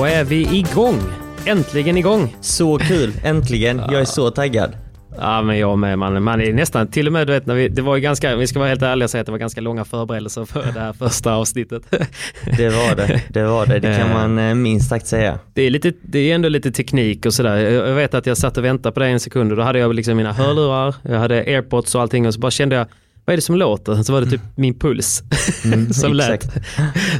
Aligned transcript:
Då 0.00 0.06
är 0.06 0.24
vi 0.24 0.58
igång. 0.58 1.00
Äntligen 1.46 1.96
igång. 1.96 2.36
Så 2.40 2.78
kul, 2.78 3.12
äntligen. 3.24 3.78
Jag 3.78 4.00
är 4.00 4.04
så 4.04 4.30
taggad. 4.30 4.72
Ja 5.18 5.42
men 5.42 5.58
jag 5.58 5.78
med 5.78 5.98
man, 5.98 6.22
man 6.22 6.40
är 6.40 6.52
nästan 6.52 6.86
till 6.86 7.06
och 7.06 7.12
med 7.12 7.26
du 7.26 7.32
vet 7.32 7.46
när 7.46 7.54
vi, 7.54 7.68
det 7.68 7.82
var 7.82 7.96
ju 7.96 8.02
ganska, 8.02 8.36
vi 8.36 8.46
ska 8.46 8.58
vara 8.58 8.68
helt 8.68 8.82
ärliga 8.82 9.04
och 9.04 9.10
säga 9.10 9.20
att 9.20 9.26
det 9.26 9.32
var 9.32 9.38
ganska 9.38 9.60
långa 9.60 9.84
förberedelser 9.84 10.44
för 10.44 10.72
det 10.74 10.80
här 10.80 10.92
första 10.92 11.34
avsnittet. 11.34 11.82
Det 12.56 12.68
var 12.68 12.96
det, 12.96 13.22
det 13.28 13.42
var 13.42 13.66
det. 13.66 13.78
Det 13.78 13.96
kan 13.96 14.12
man 14.12 14.38
eh, 14.38 14.54
minst 14.54 14.88
sagt 14.88 15.06
säga. 15.06 15.38
Det 15.54 15.62
är, 15.62 15.70
lite, 15.70 15.92
det 16.02 16.18
är 16.18 16.34
ändå 16.34 16.48
lite 16.48 16.72
teknik 16.72 17.26
och 17.26 17.34
sådär. 17.34 17.56
Jag 17.56 17.94
vet 17.94 18.14
att 18.14 18.26
jag 18.26 18.36
satt 18.36 18.58
och 18.58 18.64
väntade 18.64 18.92
på 18.92 19.00
det 19.00 19.06
en 19.06 19.20
sekund 19.20 19.50
och 19.50 19.56
då 19.56 19.62
hade 19.62 19.78
jag 19.78 19.94
liksom 19.94 20.16
mina 20.16 20.32
hörlurar, 20.32 20.94
jag 21.02 21.18
hade 21.18 21.36
airpods 21.36 21.94
och 21.94 22.00
allting 22.00 22.26
och 22.26 22.34
så 22.34 22.40
bara 22.40 22.50
kände 22.50 22.76
jag 22.76 22.86
vad 23.30 23.34
är 23.34 23.36
det 23.36 23.42
som 23.42 23.56
låter? 23.56 24.02
Så 24.02 24.12
var 24.12 24.20
det 24.20 24.30
typ 24.30 24.40
min 24.56 24.78
puls 24.78 25.22
Mm, 25.64 25.92
som 25.92 26.12
lät. 26.14 26.52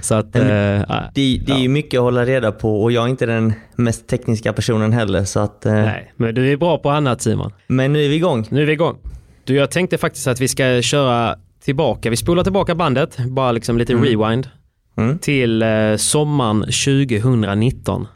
Så 0.03 0.15
att, 0.15 0.37
eh, 0.37 0.43
Det, 0.43 0.83
det 1.15 1.49
är 1.53 1.59
ju 1.59 1.69
mycket 1.69 1.99
att 1.99 2.05
hålla 2.05 2.25
reda 2.25 2.53
på 2.53 2.83
och 2.83 2.93
jag 2.93 3.05
är 3.05 3.09
inte 3.09 3.27
den 3.27 3.53
mest 3.77 4.09
tekniska 4.09 4.53
personen 4.53 4.93
heller 4.93 5.25
så 5.25 5.41
att... 5.41 5.67
eh, 5.67 5.73
nej, 5.73 6.13
men 6.17 6.35
du 6.35 6.53
är 6.53 6.57
bra 6.57 6.79
på 6.79 6.91
annat 6.91 7.23
Simon. 7.23 7.53
Men 7.67 7.93
nu 7.93 8.05
är 8.05 8.09
vi 8.09 8.15
igång. 8.15 8.47
Nu 8.51 8.63
är 8.63 8.67
vi 8.67 8.73
igång. 8.73 8.97
Du, 9.45 9.55
jag 9.55 9.71
tänkte 9.71 9.99
faktiskt 9.99 10.27
att 10.27 10.41
vi 10.41 10.49
ska 10.49 10.83
köra 10.83 11.37
tillbaka. 11.65 12.11
Vi 12.11 12.17
spolar 12.17 12.43
tillbaka 12.43 12.75
bandet, 12.75 13.17
bara 13.29 13.53
liksom 13.53 13.79
lite 13.79 13.95
rewind. 13.95 14.49
Mm. 14.97 15.19
Till 15.19 15.63
eh, 15.63 15.97
sommaren 15.97 16.61
2019. 16.61 18.07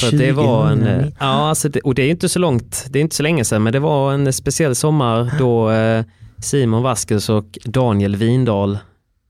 För 0.00 0.06
att 0.08 0.18
det 0.18 0.32
var 0.32 0.66
en, 0.70 0.82
eh, 0.82 0.86
2019. 0.86 1.12
ja, 1.20 1.48
alltså 1.48 1.68
det, 1.68 1.80
och 1.80 1.94
det 1.94 2.02
är 2.02 2.10
inte 2.10 2.28
så 2.28 2.38
långt, 2.38 2.86
det 2.90 2.98
är 2.98 3.00
inte 3.00 3.16
så 3.16 3.22
länge 3.22 3.44
sedan, 3.44 3.62
men 3.62 3.72
det 3.72 3.78
var 3.80 4.12
en 4.12 4.32
speciell 4.32 4.74
sommar 4.74 5.30
då 5.38 5.70
eh, 5.70 6.04
Simon 6.38 6.82
Vasquez 6.82 7.28
och 7.28 7.58
Daniel 7.64 8.16
Windahl, 8.16 8.78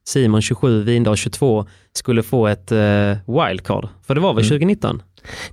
Simon 0.05 0.43
27, 0.43 0.83
Windahl 0.83 1.17
22, 1.17 1.67
skulle 1.93 2.22
få 2.22 2.47
ett 2.47 2.72
eh, 2.72 2.78
wildcard. 3.27 3.89
För 4.06 4.15
det 4.15 4.21
var 4.21 4.34
väl 4.34 4.44
Mm. 4.44 4.49
2019? 4.49 5.03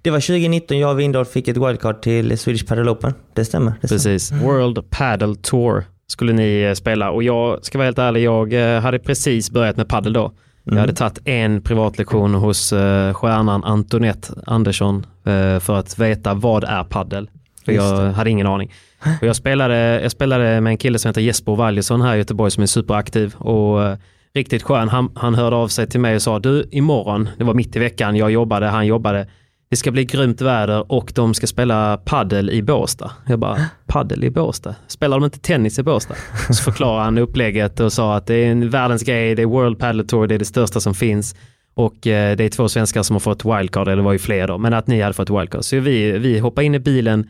Det 0.02 0.12
var 0.12 0.20
2019 0.20 0.80
jag 0.80 0.92
och 0.92 1.00
Windahl 1.00 1.26
fick 1.26 1.48
ett 1.48 1.58
wildcard 1.58 2.02
till 2.02 2.38
Swedish 2.38 2.68
Padel 2.68 2.90
Open. 2.90 3.14
Det 3.34 3.46
stämmer. 3.46 3.74
Det 3.82 3.88
stämmer. 3.88 4.00
Precis. 4.00 4.32
World 4.32 4.90
Paddle 4.90 5.36
Tour 5.36 5.84
skulle 6.08 6.34
ni 6.34 6.62
eh, 6.62 6.74
spela 6.74 7.12
och 7.12 7.24
jag 7.24 7.66
ska 7.66 7.78
vara 7.78 7.86
helt 7.86 8.00
ärlig, 8.00 8.24
jag 8.24 8.54
eh, 8.76 8.82
hade 8.82 9.00
precis 9.00 9.52
börjat 9.52 9.78
med 9.78 9.88
paddel 9.88 10.14
då. 10.14 10.32
Jag 10.66 10.76
hade 10.76 10.94
tagit 10.94 11.20
en 11.26 11.62
privatlektion 11.62 12.34
hos 12.34 12.74
eh, 12.74 13.14
stjärnan 13.14 13.64
Antonette 13.64 14.34
Andersson 14.46 15.06
eh, 15.26 15.60
för 15.60 15.76
att 15.76 16.00
veta 16.00 16.34
vad 16.34 16.64
är 16.64 16.84
paddel. 16.84 17.30
Jag 17.66 18.12
hade 18.12 18.30
ingen 18.30 18.48
aning. 18.48 18.74
Och 19.22 19.28
jag, 19.28 19.36
spelade, 19.36 20.02
jag 20.02 20.12
spelade 20.12 20.62
med 20.62 20.72
en 20.72 20.78
kille 20.78 21.00
som 21.00 21.10
heter 21.10 21.22
Jesper 21.22 21.56
Valjesson 21.56 22.02
här 22.02 22.16
i 22.16 22.18
Göteborg 22.18 22.52
som 22.52 22.64
är 22.64 22.68
superaktiv 22.68 23.36
och 23.36 23.84
eh, 23.84 23.98
riktigt 24.34 24.64
skön. 24.64 24.90
Han, 24.90 25.12
han 25.16 25.36
hörde 25.36 25.56
av 25.56 25.68
sig 25.68 25.88
till 25.88 26.00
mig 26.00 26.16
och 26.16 26.22
sa 26.22 26.40
du 26.40 26.70
imorgon, 26.72 27.30
det 27.38 27.44
var 27.44 27.54
mitt 27.54 27.76
i 27.76 27.80
veckan, 27.80 28.16
jag 28.16 28.32
jobbade, 28.32 28.68
han 28.68 28.88
jobbade. 28.88 29.28
Det 29.70 29.78
ska 29.78 29.92
bli 29.92 30.06
grymt 30.06 30.42
väder 30.42 30.92
och 30.92 31.12
de 31.16 31.34
ska 31.34 31.48
spela 31.48 31.98
paddel 31.98 32.50
i 32.50 32.62
Båstad. 32.62 33.12
Jag 33.28 33.40
bara, 33.40 33.58
paddel 33.88 34.24
i 34.24 34.30
Båstad? 34.30 34.76
Spelar 34.88 35.20
de 35.20 35.26
inte 35.26 35.40
tennis 35.40 35.80
i 35.80 35.84
Båstad? 35.84 36.16
Så 36.50 36.64
förklarade 36.64 37.04
han 37.04 37.18
upplägget 37.18 37.80
och 37.80 37.94
sa 37.94 38.16
att 38.16 38.28
det 38.28 38.36
är 38.36 38.52
en 38.52 38.70
världens 38.70 39.04
grej, 39.04 39.36
det 39.36 39.42
är 39.42 39.46
World 39.46 39.80
Paddle 39.80 40.04
Tour, 40.04 40.28
det 40.28 40.36
är 40.36 40.40
det 40.40 40.46
största 40.46 40.80
som 40.80 40.96
finns. 40.96 41.36
Och 41.74 42.08
eh, 42.08 42.36
det 42.38 42.44
är 42.44 42.50
två 42.50 42.70
svenskar 42.70 43.04
som 43.04 43.14
har 43.14 43.20
fått 43.20 43.46
wildcard, 43.46 43.88
eller 43.88 43.98
det 43.98 44.04
var 44.04 44.14
ju 44.14 44.20
fler 44.20 44.48
då, 44.48 44.58
men 44.58 44.74
att 44.74 44.88
ni 44.88 45.02
hade 45.02 45.14
fått 45.14 45.30
wildcard. 45.30 45.64
Så 45.64 45.80
vi, 45.80 46.12
vi 46.12 46.40
hoppade 46.40 46.66
in 46.66 46.76
i 46.76 46.80
bilen, 46.80 47.30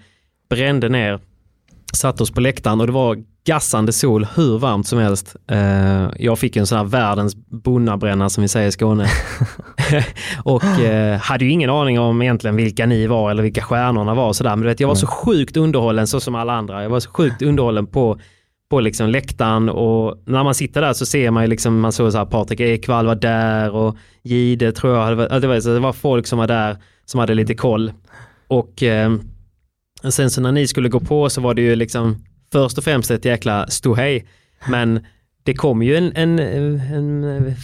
brände 0.49 0.89
ner, 0.89 1.19
satte 1.95 2.23
oss 2.23 2.31
på 2.31 2.41
läktaren 2.41 2.81
och 2.81 2.87
det 2.87 2.93
var 2.93 3.17
gassande 3.45 3.93
sol, 3.93 4.27
hur 4.35 4.57
varmt 4.57 4.87
som 4.87 4.99
helst. 4.99 5.35
Eh, 5.47 6.09
jag 6.19 6.39
fick 6.39 6.55
en 6.55 6.67
sån 6.67 6.77
här 6.77 6.85
världens 6.85 7.35
bonnabränna 7.35 8.29
som 8.29 8.41
vi 8.41 8.47
säger 8.47 8.67
i 8.67 8.71
Skåne. 8.71 9.07
och 10.43 10.63
eh, 10.63 11.19
hade 11.19 11.45
ju 11.45 11.51
ingen 11.51 11.69
aning 11.69 11.99
om 11.99 12.21
egentligen 12.21 12.55
vilka 12.55 12.85
ni 12.85 13.07
var 13.07 13.31
eller 13.31 13.43
vilka 13.43 13.61
stjärnorna 13.61 14.13
var 14.13 14.27
och 14.27 14.35
sådär. 14.35 14.49
Men 14.49 14.61
du 14.61 14.67
vet, 14.67 14.79
jag 14.79 14.87
var 14.87 14.95
så 14.95 15.07
sjukt 15.07 15.57
underhållen 15.57 16.07
så 16.07 16.19
som 16.19 16.35
alla 16.35 16.53
andra. 16.53 16.83
Jag 16.83 16.89
var 16.89 16.99
så 16.99 17.09
sjukt 17.09 17.41
underhållen 17.41 17.87
på 17.87 18.19
på 18.69 18.79
liksom 18.79 19.09
läktaren 19.09 19.69
och 19.69 20.23
när 20.25 20.43
man 20.43 20.55
sitter 20.55 20.81
där 20.81 20.93
så 20.93 21.05
ser 21.05 21.31
man 21.31 21.43
ju 21.43 21.49
liksom, 21.49 21.79
man 21.79 21.91
såg 21.91 22.11
så 22.11 22.17
här 22.17 22.25
Patrik 22.25 22.59
Ekwall 22.59 23.05
var 23.05 23.15
där 23.15 23.75
och 23.75 23.97
Gide 24.23 24.71
tror 24.71 24.97
jag, 24.97 25.09
det 25.09 25.47
var, 25.47 25.73
det 25.73 25.79
var 25.79 25.93
folk 25.93 26.27
som 26.27 26.39
var 26.39 26.47
där 26.47 26.77
som 27.05 27.19
hade 27.19 27.33
lite 27.33 27.53
koll. 27.55 27.91
Och 28.47 28.83
eh, 28.83 29.11
sen 30.11 30.29
så 30.29 30.41
när 30.41 30.51
ni 30.51 30.67
skulle 30.67 30.89
gå 30.89 30.99
på 30.99 31.29
så 31.29 31.41
var 31.41 31.53
det 31.53 31.61
ju 31.61 31.75
liksom 31.75 32.25
först 32.51 32.77
och 32.77 32.83
främst 32.83 33.11
ett 33.11 33.25
jäkla 33.25 33.67
ståhej. 33.67 34.25
Men 34.69 35.05
det 35.43 35.53
kom 35.53 35.83
ju 35.83 35.97
en, 35.97 36.11
en, 36.15 36.39
en 36.39 37.55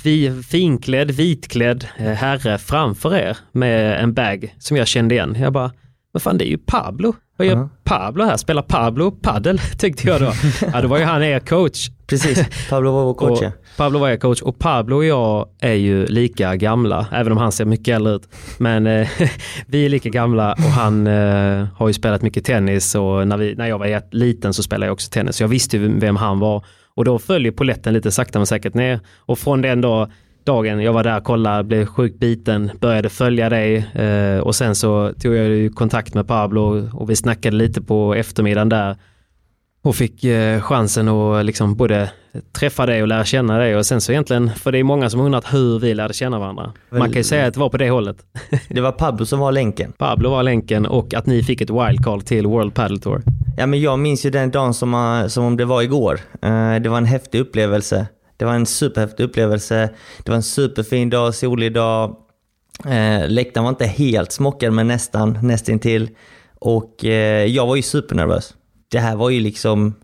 finklädd, 0.44 1.12
vitklädd 1.12 1.88
eh, 1.98 2.12
herre 2.12 2.58
framför 2.58 3.16
er 3.16 3.38
med 3.52 4.04
en 4.04 4.14
bag 4.14 4.56
som 4.60 4.78
jag 4.78 4.88
kände 4.88 5.16
igen. 5.16 5.38
Jag 5.40 5.54
bara, 5.54 5.72
vad 6.12 6.22
fan 6.22 6.38
det 6.38 6.46
är 6.46 6.50
ju 6.50 6.58
Pablo. 6.58 7.16
Vad 7.38 7.48
gör 7.48 7.56
Ja. 7.56 7.70
Pablo 7.84 8.24
här? 8.24 8.38
Spelar 8.38 8.62
Pablo 8.62 9.12
paddel? 9.12 9.60
Tänkte 9.78 10.08
jag 10.08 10.22
då. 10.22 10.32
Ja, 10.74 10.82
då 10.82 10.88
var 10.88 10.98
ju 10.98 11.04
han 11.04 11.24
er 11.24 11.40
coach. 11.40 11.90
Precis, 12.08 12.46
Pablo 12.70 12.92
var 12.92 13.04
vår 13.04 13.14
coach 13.24 13.40
Och 13.40 13.46
ja. 13.46 13.52
Pablo 13.78 14.00
var 14.00 14.10
er 14.10 14.18
coach 14.18 14.42
och 14.42 14.60
Pablo 14.60 14.96
och 14.96 15.06
jag 15.06 15.48
är 15.60 15.74
ju 15.74 16.06
lika 16.06 16.56
gamla, 16.56 17.08
även 17.12 17.32
om 17.32 17.38
han 17.38 17.52
ser 17.52 17.66
mycket 17.66 17.96
äldre 17.96 18.14
ut. 18.14 18.30
Men 18.58 18.88
eh, 18.88 19.08
vi 19.68 19.86
är 19.86 19.90
lika 19.90 20.10
gamla 20.10 20.54
och 20.54 20.60
han 20.60 21.08
eh, 21.08 21.68
har 21.76 21.88
ju 21.88 21.94
spelat 21.94 22.22
mycket 22.22 22.46
tennis 22.46 22.96
och 22.96 23.28
när, 23.28 23.38
vi, 23.38 23.56
när 23.56 23.68
jag 23.68 23.80
var 23.80 24.16
liten 24.16 24.54
så 24.54 24.64
spelade 24.64 24.86
jag 24.86 24.94
också 24.94 25.10
tennis. 25.12 25.36
Så 25.36 25.44
jag 25.44 25.48
visste 25.48 25.78
ju 25.78 26.00
vem 26.00 26.16
han 26.16 26.40
var 26.40 26.66
och 26.96 27.06
då 27.06 27.20
följer 27.20 27.52
poletten 27.52 27.94
lite 27.94 28.12
sakta 28.12 28.40
men 28.40 28.46
säkert 28.46 28.74
ner. 28.74 29.00
Och 29.18 29.40
från 29.40 29.62
den 29.62 29.82
då, 29.82 30.10
dagen 30.44 30.82
jag 30.82 30.94
var 30.94 31.04
där, 31.04 31.20
kollade, 31.20 31.64
blev 31.64 31.86
sjukt 31.86 32.20
biten, 32.20 32.72
började 32.80 33.10
följa 33.10 33.50
dig 33.50 33.76
eh, 33.94 34.40
och 34.40 34.56
sen 34.56 34.76
så 34.76 35.14
tog 35.22 35.36
jag 35.36 35.76
kontakt 35.76 36.14
med 36.14 36.28
Pablo 36.28 36.90
och 36.94 37.10
vi 37.10 37.16
snackade 37.16 37.58
lite 37.58 37.82
på 37.82 38.16
eftermiddagen 38.16 38.70
där 38.70 38.96
och 39.82 39.96
fick 39.96 40.24
eh, 40.24 40.62
chansen 40.62 41.08
att 41.08 41.46
liksom 41.46 41.76
både 41.76 42.12
träffa 42.60 42.86
dig 42.86 43.02
och 43.02 43.08
lära 43.08 43.26
känna 43.26 43.58
dig 43.58 43.76
och 43.76 43.86
sen 43.86 44.02
så 44.02 44.12
egentligen, 44.12 44.50
för 44.50 44.72
det 44.72 44.78
är 44.78 44.84
många 44.84 45.10
som 45.10 45.20
undrat 45.20 45.54
hur 45.54 45.80
vi 45.80 45.94
lärde 45.94 46.14
känna 46.14 46.40
varandra. 46.40 46.74
Man 46.90 47.02
kan 47.02 47.18
ju 47.18 47.24
säga 47.24 47.48
att 47.48 47.54
det 47.54 47.60
var 47.60 47.70
på 47.70 47.78
det 47.78 47.90
hållet. 47.90 48.18
Det 48.70 48.82
var 48.82 48.92
Pablo 48.92 49.26
som 49.26 49.40
var 49.40 49.52
länken. 49.52 49.92
Pablo 49.98 50.30
var 50.30 50.44
länken 50.44 50.86
och 50.86 51.14
att 51.14 51.26
ni 51.26 51.44
fick 51.44 51.62
ett 51.62 51.70
wildcard 51.70 52.26
till 52.26 52.48
World 52.48 52.74
Padel 52.74 53.00
Tour. 53.00 53.22
Ja, 53.58 53.66
men 53.66 53.82
jag 53.82 54.00
minns 54.00 54.26
ju 54.26 54.30
den 54.30 54.52
dagen 54.52 54.74
som, 54.74 54.94
uh, 54.94 55.28
som 55.28 55.46
om 55.46 55.58
det 55.58 55.66
var 55.66 55.82
igår. 55.82 56.20
Uh, 56.46 56.76
det 56.82 56.90
var 56.90 56.98
en 56.98 57.06
häftig 57.06 57.40
upplevelse. 57.40 58.08
Det 58.40 58.46
var 58.46 58.54
en 58.54 58.66
superhäftig 58.66 59.24
upplevelse. 59.24 59.90
Det 60.24 60.32
var 60.32 60.36
en 60.36 60.44
superfin 60.44 61.10
dag, 61.10 61.36
solig 61.36 61.74
dag. 61.74 62.16
Uh, 62.86 63.28
läktaren 63.28 63.64
var 63.64 63.70
inte 63.70 63.86
helt 63.86 64.32
smockad, 64.32 64.74
men 64.74 64.88
nästan, 64.88 65.40
nästintill. 65.42 66.10
Och 66.60 67.04
uh, 67.04 67.12
jag 67.46 67.68
var 67.68 67.76
ju 67.76 67.82
supernervös. 67.82 68.54
Det 68.92 69.00
här 69.00 69.16
var 69.16 69.30
ju 69.30 69.40
liksom 69.40 69.96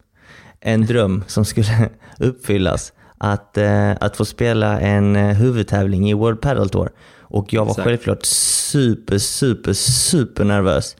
en 0.60 0.86
dröm 0.86 1.24
som 1.28 1.46
skulle 1.46 1.90
uppfyllas. 2.20 2.94
Att, 3.18 3.58
uh, 3.58 3.92
att 4.00 4.18
få 4.18 4.26
spela 4.26 4.80
en 4.80 5.16
huvudtävling 5.16 6.10
i 6.10 6.14
World 6.14 6.42
Padel 6.42 6.70
Tour. 6.70 6.92
Och 7.20 7.54
jag 7.54 7.66
var 7.66 7.72
Exakt. 7.72 7.88
självklart 7.88 8.26
super, 8.26 9.18
super, 9.18 9.74
super 9.74 10.44
nervös. 10.44 10.96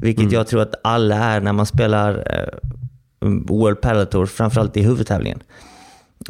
Vilket 0.00 0.22
mm. 0.22 0.34
jag 0.34 0.46
tror 0.46 0.60
att 0.62 0.74
alla 0.84 1.16
är 1.16 1.40
när 1.40 1.52
man 1.52 1.66
spelar 1.66 2.18
uh, 2.18 3.30
World 3.48 3.80
Padel 3.80 4.06
Tour, 4.06 4.26
framförallt 4.26 4.76
i 4.76 4.82
huvudtävlingen. 4.82 5.42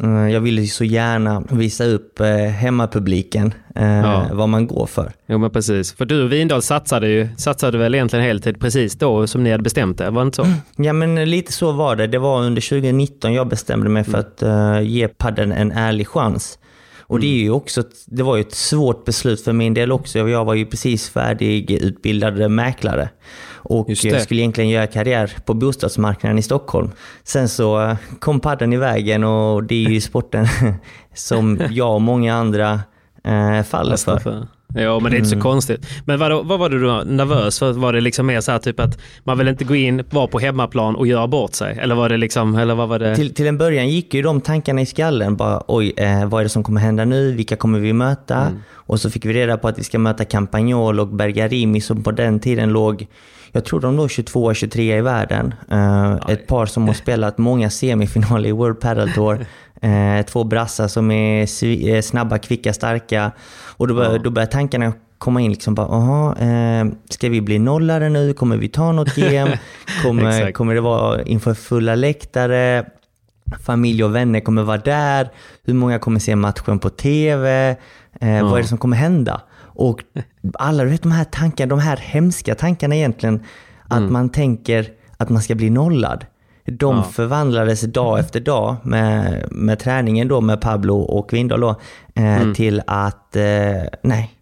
Uh, 0.03 0.31
jag 0.31 0.41
ville 0.41 0.67
så 0.67 0.83
gärna 0.83 1.43
visa 1.49 1.85
upp 1.85 2.21
uh, 2.21 2.27
hemmapubliken 2.27 3.53
ja. 3.75 4.27
vad 4.31 4.49
man 4.49 4.67
går 4.67 4.85
för. 4.85 5.11
Jo 5.27 5.37
men 5.37 5.51
precis. 5.51 5.93
För 5.93 6.05
du 6.05 6.23
och 6.23 6.31
Vindal 6.31 6.61
satsade 6.61 7.07
ju, 7.07 7.27
satsade 7.37 7.77
väl 7.77 7.95
egentligen 7.95 8.25
heltid 8.25 8.59
precis 8.59 8.95
då 8.95 9.27
som 9.27 9.43
ni 9.43 9.51
hade 9.51 9.63
bestämt 9.63 9.97
det, 9.97 10.09
var 10.09 10.21
det 10.21 10.25
inte 10.25 10.35
så? 10.35 10.45
Ja 10.83 10.93
men 10.93 11.29
lite 11.29 11.51
så 11.51 11.71
var 11.71 11.95
det. 11.95 12.07
Det 12.07 12.17
var 12.17 12.41
under 12.41 12.61
2019 12.61 13.33
jag 13.33 13.47
bestämde 13.47 13.89
mig 13.89 14.03
för 14.03 14.25
mm. 14.41 14.77
att 14.77 14.85
ge 14.85 15.07
padden 15.07 15.51
en 15.51 15.71
ärlig 15.71 16.07
chans. 16.07 16.59
Och 17.09 17.19
det, 17.19 17.27
är 17.27 17.39
ju 17.39 17.51
också, 17.51 17.83
det 18.05 18.23
var 18.23 18.35
ju 18.35 18.41
ett 18.41 18.55
svårt 18.55 19.05
beslut 19.05 19.41
för 19.41 19.53
min 19.53 19.73
del 19.73 19.91
också. 19.91 20.19
Jag 20.19 20.45
var 20.45 20.53
ju 20.53 20.65
precis 20.65 21.09
färdigutbildad 21.09 22.51
mäklare. 22.51 23.09
Och 23.69 23.97
skulle 23.97 24.41
egentligen 24.41 24.69
göra 24.69 24.87
karriär 24.87 25.37
på 25.45 25.53
bostadsmarknaden 25.53 26.37
i 26.37 26.41
Stockholm. 26.41 26.91
Sen 27.23 27.49
så 27.49 27.95
kom 28.19 28.39
padden 28.39 28.73
i 28.73 28.77
vägen 28.77 29.23
och 29.23 29.63
det 29.63 29.85
är 29.85 29.89
ju 29.89 30.01
sporten 30.01 30.47
som 31.13 31.59
jag 31.69 31.93
och 31.93 32.01
många 32.01 32.35
andra 32.35 32.79
eh, 33.23 33.63
faller 33.63 33.97
för. 34.19 34.47
Ja, 34.73 34.99
men 34.99 35.11
det 35.11 35.17
är 35.17 35.17
inte 35.17 35.29
så 35.29 35.35
mm. 35.35 35.43
konstigt. 35.43 35.87
Men 36.05 36.19
vad, 36.19 36.45
vad 36.45 36.59
var 36.59 36.69
du 36.69 36.79
då 36.79 37.03
nervös 37.05 37.59
för? 37.59 37.73
Var 37.73 37.93
det 37.93 38.01
liksom 38.01 38.25
mer 38.25 38.41
så 38.41 38.51
här 38.51 38.59
typ 38.59 38.79
att 38.79 38.99
man 39.23 39.37
vill 39.37 39.47
inte 39.47 39.63
gå 39.63 39.75
in, 39.75 40.03
vara 40.09 40.27
på 40.27 40.39
hemmaplan 40.39 40.95
och 40.95 41.07
göra 41.07 41.27
bort 41.27 41.53
sig? 41.53 41.77
Eller 41.81 41.95
var 41.95 42.09
det 42.09 42.17
liksom, 42.17 42.55
eller 42.55 42.75
vad 42.75 42.89
var 42.89 42.99
det? 42.99 43.15
Till, 43.15 43.33
till 43.33 43.47
en 43.47 43.57
början 43.57 43.89
gick 43.89 44.13
ju 44.13 44.21
de 44.21 44.41
tankarna 44.41 44.81
i 44.81 44.85
skallen. 44.85 45.35
Bara 45.35 45.63
oj, 45.67 45.93
eh, 45.97 46.25
vad 46.25 46.39
är 46.39 46.43
det 46.43 46.49
som 46.49 46.63
kommer 46.63 46.81
hända 46.81 47.05
nu? 47.05 47.31
Vilka 47.31 47.55
kommer 47.55 47.79
vi 47.79 47.93
möta? 47.93 48.35
Mm. 48.35 48.63
Och 48.71 48.99
så 48.99 49.09
fick 49.09 49.25
vi 49.25 49.33
reda 49.33 49.57
på 49.57 49.67
att 49.67 49.79
vi 49.79 49.83
ska 49.83 49.99
möta 49.99 50.25
Campagnol 50.25 50.99
och 50.99 51.07
Bergarimi 51.07 51.81
som 51.81 52.03
på 52.03 52.11
den 52.11 52.39
tiden 52.39 52.69
låg 52.69 53.07
jag 53.51 53.65
tror 53.65 53.79
de 53.79 53.95
låg 53.95 54.07
22-23 54.07 54.97
i 54.97 55.01
världen. 55.01 55.53
Uh, 55.71 56.31
ett 56.31 56.47
par 56.47 56.65
som 56.65 56.87
har 56.87 56.93
spelat 57.03 57.37
många 57.37 57.69
semifinaler 57.69 58.49
i 58.49 58.51
World 58.51 58.79
Padel 58.79 59.11
Tour. 59.11 59.45
Uh, 59.83 60.25
två 60.25 60.43
brassar 60.43 60.87
som 60.87 61.11
är 61.11 62.01
snabba, 62.01 62.37
kvicka, 62.37 62.73
starka. 62.73 63.31
Och 63.77 63.87
då, 63.87 63.93
bör, 63.93 64.11
ja. 64.11 64.17
då 64.17 64.29
börjar 64.29 64.47
tankarna 64.47 64.93
komma 65.19 65.41
in. 65.41 65.51
Liksom 65.51 65.75
bara, 65.75 65.87
aha, 65.87 66.35
eh, 66.35 66.85
ska 67.09 67.29
vi 67.29 67.41
bli 67.41 67.59
nollare 67.59 68.09
nu? 68.09 68.33
Kommer 68.33 68.57
vi 68.57 68.69
ta 68.69 68.91
något 68.91 69.15
GM? 69.15 69.47
Kommer, 70.03 70.51
kommer 70.51 70.75
det 70.75 70.81
vara 70.81 71.23
inför 71.23 71.53
fulla 71.53 71.95
läktare? 71.95 72.85
Familj 73.65 74.03
och 74.03 74.15
vänner 74.15 74.39
kommer 74.39 74.63
vara 74.63 74.77
där. 74.77 75.29
Hur 75.63 75.73
många 75.73 75.99
kommer 75.99 76.19
se 76.19 76.35
matchen 76.35 76.79
på 76.79 76.89
TV? 76.89 77.69
Eh, 78.21 78.29
ja. 78.29 78.43
Vad 78.43 78.57
är 78.57 78.61
det 78.61 78.67
som 78.67 78.77
kommer 78.77 78.97
hända? 78.97 79.41
Och 79.61 80.01
alla 80.53 80.83
du 80.83 80.89
vet, 80.89 81.03
de 81.03 81.11
här 81.11 81.23
tankarna, 81.23 81.69
de 81.69 81.79
här 81.79 81.97
hemska 81.97 82.55
tankarna 82.55 82.95
egentligen, 82.95 83.43
att 83.87 83.97
mm. 83.97 84.13
man 84.13 84.29
tänker 84.29 84.87
att 85.17 85.29
man 85.29 85.41
ska 85.41 85.55
bli 85.55 85.69
nollad. 85.69 86.25
De 86.71 86.95
ja. 86.95 87.03
förvandlades 87.03 87.81
dag 87.81 88.19
efter 88.19 88.39
dag 88.39 88.75
med, 88.83 89.45
med 89.51 89.79
träningen 89.79 90.27
då 90.27 90.41
med 90.41 90.61
Pablo 90.61 90.95
och 90.95 91.33
Windahl 91.33 91.61
då, 91.61 91.69
eh, 92.15 92.41
mm. 92.41 92.53
till 92.53 92.81
att 92.87 93.35
eh, 93.35 93.43
nej, 94.01 94.33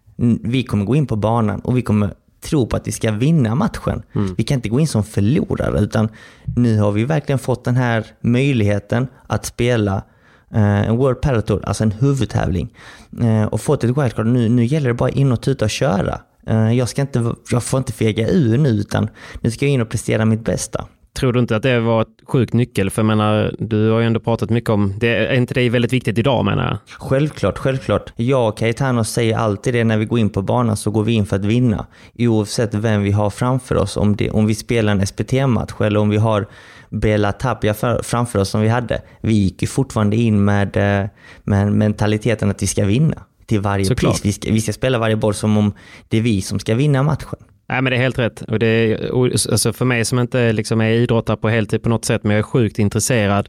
vi 0.42 0.62
kommer 0.62 0.84
gå 0.84 0.96
in 0.96 1.06
på 1.06 1.16
banan 1.16 1.60
och 1.60 1.76
vi 1.76 1.82
kommer 1.82 2.14
tro 2.40 2.66
på 2.66 2.76
att 2.76 2.86
vi 2.86 2.92
ska 2.92 3.12
vinna 3.12 3.54
matchen. 3.54 4.02
Mm. 4.14 4.34
Vi 4.34 4.44
kan 4.44 4.54
inte 4.54 4.68
gå 4.68 4.80
in 4.80 4.88
som 4.88 5.04
förlorare 5.04 5.80
utan 5.80 6.08
nu 6.56 6.78
har 6.78 6.92
vi 6.92 7.04
verkligen 7.04 7.38
fått 7.38 7.64
den 7.64 7.76
här 7.76 8.06
möjligheten 8.20 9.08
att 9.26 9.44
spela 9.44 10.02
eh, 10.50 10.88
en 10.88 10.96
World 10.96 11.20
Padel 11.20 11.42
Tour, 11.42 11.64
alltså 11.64 11.84
en 11.84 11.92
huvudtävling. 11.92 12.74
Eh, 13.22 13.44
och 13.44 13.60
fått 13.60 13.84
ett 13.84 13.98
wildcard. 13.98 14.26
Nu, 14.26 14.48
nu 14.48 14.64
gäller 14.64 14.88
det 14.88 14.94
bara 14.94 15.10
in 15.10 15.32
och 15.32 15.40
tuta 15.40 15.64
och 15.64 15.70
köra. 15.70 16.20
Eh, 16.46 16.72
jag, 16.72 16.88
ska 16.88 17.02
inte, 17.02 17.34
jag 17.50 17.62
får 17.62 17.78
inte 17.78 17.92
fega 17.92 18.28
ur 18.28 18.58
nu 18.58 18.68
utan 18.68 19.08
nu 19.40 19.50
ska 19.50 19.64
jag 19.64 19.72
in 19.72 19.80
och 19.80 19.88
prestera 19.88 20.24
mitt 20.24 20.44
bästa. 20.44 20.84
Tror 21.18 21.32
du 21.32 21.40
inte 21.40 21.56
att 21.56 21.62
det 21.62 21.80
var 21.80 22.02
ett 22.02 22.08
sjukt 22.26 22.52
nyckel? 22.52 22.90
För 22.90 23.02
jag 23.02 23.06
menar, 23.06 23.54
du 23.58 23.90
har 23.90 24.00
ju 24.00 24.06
ändå 24.06 24.20
pratat 24.20 24.50
mycket 24.50 24.70
om, 24.70 24.94
det, 24.98 25.16
är 25.16 25.34
inte 25.34 25.54
det 25.54 25.70
väldigt 25.70 25.92
viktigt 25.92 26.18
idag 26.18 26.44
menar 26.44 26.64
jag? 26.64 26.78
Självklart, 27.08 27.58
självklart. 27.58 28.12
Jag 28.16 28.48
och 28.48 28.58
Cayetano 28.58 29.04
säger 29.04 29.36
alltid 29.36 29.74
det 29.74 29.84
när 29.84 29.96
vi 29.96 30.04
går 30.04 30.18
in 30.18 30.30
på 30.30 30.42
banan 30.42 30.76
så 30.76 30.90
går 30.90 31.04
vi 31.04 31.12
in 31.12 31.26
för 31.26 31.36
att 31.36 31.44
vinna. 31.44 31.86
Oavsett 32.18 32.74
vem 32.74 33.02
vi 33.02 33.10
har 33.10 33.30
framför 33.30 33.74
oss. 33.74 33.96
Om, 33.96 34.16
det, 34.16 34.30
om 34.30 34.46
vi 34.46 34.54
spelar 34.54 34.92
en 34.92 35.06
SPT-match 35.06 35.80
eller 35.80 36.00
om 36.00 36.08
vi 36.08 36.16
har 36.16 36.46
Bela 36.90 37.32
Tapia 37.32 37.74
framför 38.02 38.38
oss 38.38 38.48
som 38.48 38.60
vi 38.60 38.68
hade. 38.68 39.02
Vi 39.20 39.34
gick 39.34 39.62
ju 39.62 39.68
fortfarande 39.68 40.16
in 40.16 40.44
med, 40.44 40.76
eh, 40.76 41.08
med 41.44 41.72
mentaliteten 41.72 42.50
att 42.50 42.62
vi 42.62 42.66
ska 42.66 42.84
vinna 42.84 43.22
till 43.46 43.60
varje 43.60 43.84
Såklart. 43.84 44.12
pris. 44.12 44.24
Vi 44.24 44.32
ska, 44.32 44.52
vi 44.52 44.60
ska 44.60 44.72
spela 44.72 44.98
varje 44.98 45.16
boll 45.16 45.34
som 45.34 45.56
om 45.56 45.72
det 46.08 46.18
är 46.18 46.22
vi 46.22 46.42
som 46.42 46.58
ska 46.58 46.74
vinna 46.74 47.02
matchen. 47.02 47.38
Nej, 47.68 47.82
men 47.82 47.90
det 47.90 47.96
är 47.96 48.00
helt 48.00 48.18
rätt. 48.18 48.42
Och 48.42 48.58
det 48.58 48.96
och, 49.10 49.26
alltså 49.26 49.72
för 49.72 49.84
mig 49.84 50.04
som 50.04 50.18
inte 50.18 50.52
liksom 50.52 50.80
är 50.80 50.90
idrottare 50.90 51.36
på 51.36 51.48
heltid 51.48 51.82
på 51.82 51.88
något 51.88 52.04
sätt, 52.04 52.24
men 52.24 52.30
jag 52.32 52.38
är 52.38 52.42
sjukt 52.42 52.78
intresserad 52.78 53.48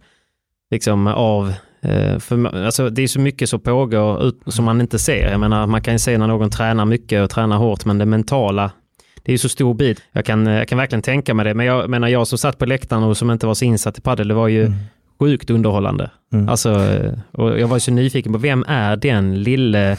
liksom, 0.71 1.07
av 1.07 1.53
eh, 1.81 2.19
för, 2.19 2.55
alltså, 2.55 2.89
det 2.89 3.01
är 3.01 3.07
så 3.07 3.19
mycket 3.19 3.49
som 3.49 3.59
pågår 3.59 4.23
ut, 4.23 4.39
som 4.45 4.65
man 4.65 4.81
inte 4.81 4.99
ser. 4.99 5.31
Jag 5.31 5.39
menar, 5.39 5.67
man 5.67 5.81
kan 5.81 5.93
ju 5.93 5.99
se 5.99 6.17
när 6.17 6.27
någon 6.27 6.49
tränar 6.49 6.85
mycket 6.85 7.23
och 7.23 7.29
tränar 7.29 7.57
hårt, 7.57 7.85
men 7.85 7.97
det 7.97 8.05
mentala, 8.05 8.71
det 9.23 9.33
är 9.33 9.37
så 9.37 9.49
stor 9.49 9.73
bit. 9.73 10.01
Jag 10.11 10.25
kan, 10.25 10.47
eh, 10.47 10.53
jag 10.53 10.67
kan 10.67 10.77
verkligen 10.77 11.01
tänka 11.01 11.33
mig 11.33 11.45
det. 11.45 11.53
Men 11.53 11.65
jag 11.65 11.89
menar, 11.89 12.07
jag 12.07 12.27
som 12.27 12.37
satt 12.37 12.57
på 12.57 12.65
läktaren 12.65 13.03
och 13.03 13.17
som 13.17 13.31
inte 13.31 13.47
var 13.47 13.53
så 13.53 13.65
insatt 13.65 13.97
i 13.97 14.01
padel, 14.01 14.27
det 14.27 14.33
var 14.33 14.47
ju 14.47 14.65
mm 14.65 14.77
sjukt 15.19 15.49
underhållande. 15.49 16.11
Mm. 16.33 16.49
Alltså, 16.49 16.85
och 17.31 17.59
jag 17.59 17.67
var 17.67 17.79
så 17.79 17.91
nyfiken 17.91 18.33
på 18.33 18.37
vem 18.37 18.65
är 18.67 18.95
den 18.95 19.43
lille 19.43 19.97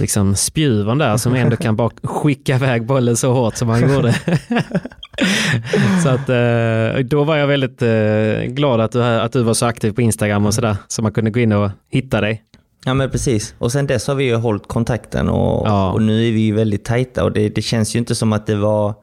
liksom, 0.00 0.34
spjuven 0.34 0.98
där 0.98 1.16
som 1.16 1.34
ändå 1.34 1.56
kan 1.56 1.76
bara 1.76 1.90
skicka 2.02 2.54
iväg 2.54 2.86
bollen 2.86 3.16
så 3.16 3.32
hårt 3.32 3.56
som 3.56 3.68
han 3.68 3.94
gjorde. 3.94 4.12
så 6.02 6.08
att, 6.08 6.28
eh, 6.28 7.04
då 7.04 7.24
var 7.24 7.36
jag 7.36 7.46
väldigt 7.46 7.82
eh, 7.82 8.52
glad 8.52 8.80
att 8.80 8.92
du, 8.92 9.02
att 9.02 9.32
du 9.32 9.42
var 9.42 9.54
så 9.54 9.66
aktiv 9.66 9.92
på 9.92 10.02
Instagram 10.02 10.46
och 10.46 10.54
sådär, 10.54 10.76
så 10.88 11.02
man 11.02 11.12
kunde 11.12 11.30
gå 11.30 11.40
in 11.40 11.52
och 11.52 11.70
hitta 11.90 12.20
dig. 12.20 12.42
Ja 12.84 12.94
men 12.94 13.10
precis. 13.10 13.54
Och 13.58 13.72
sen 13.72 13.86
dess 13.86 14.06
har 14.06 14.14
vi 14.14 14.24
ju 14.24 14.34
hållit 14.34 14.68
kontakten 14.68 15.28
och, 15.28 15.68
ja. 15.68 15.92
och 15.92 16.02
nu 16.02 16.28
är 16.28 16.32
vi 16.32 16.40
ju 16.40 16.54
väldigt 16.54 16.84
tajta 16.84 17.24
och 17.24 17.32
det, 17.32 17.48
det 17.48 17.62
känns 17.62 17.94
ju 17.94 17.98
inte 17.98 18.14
som 18.14 18.32
att 18.32 18.46
det 18.46 18.56
var 18.56 18.94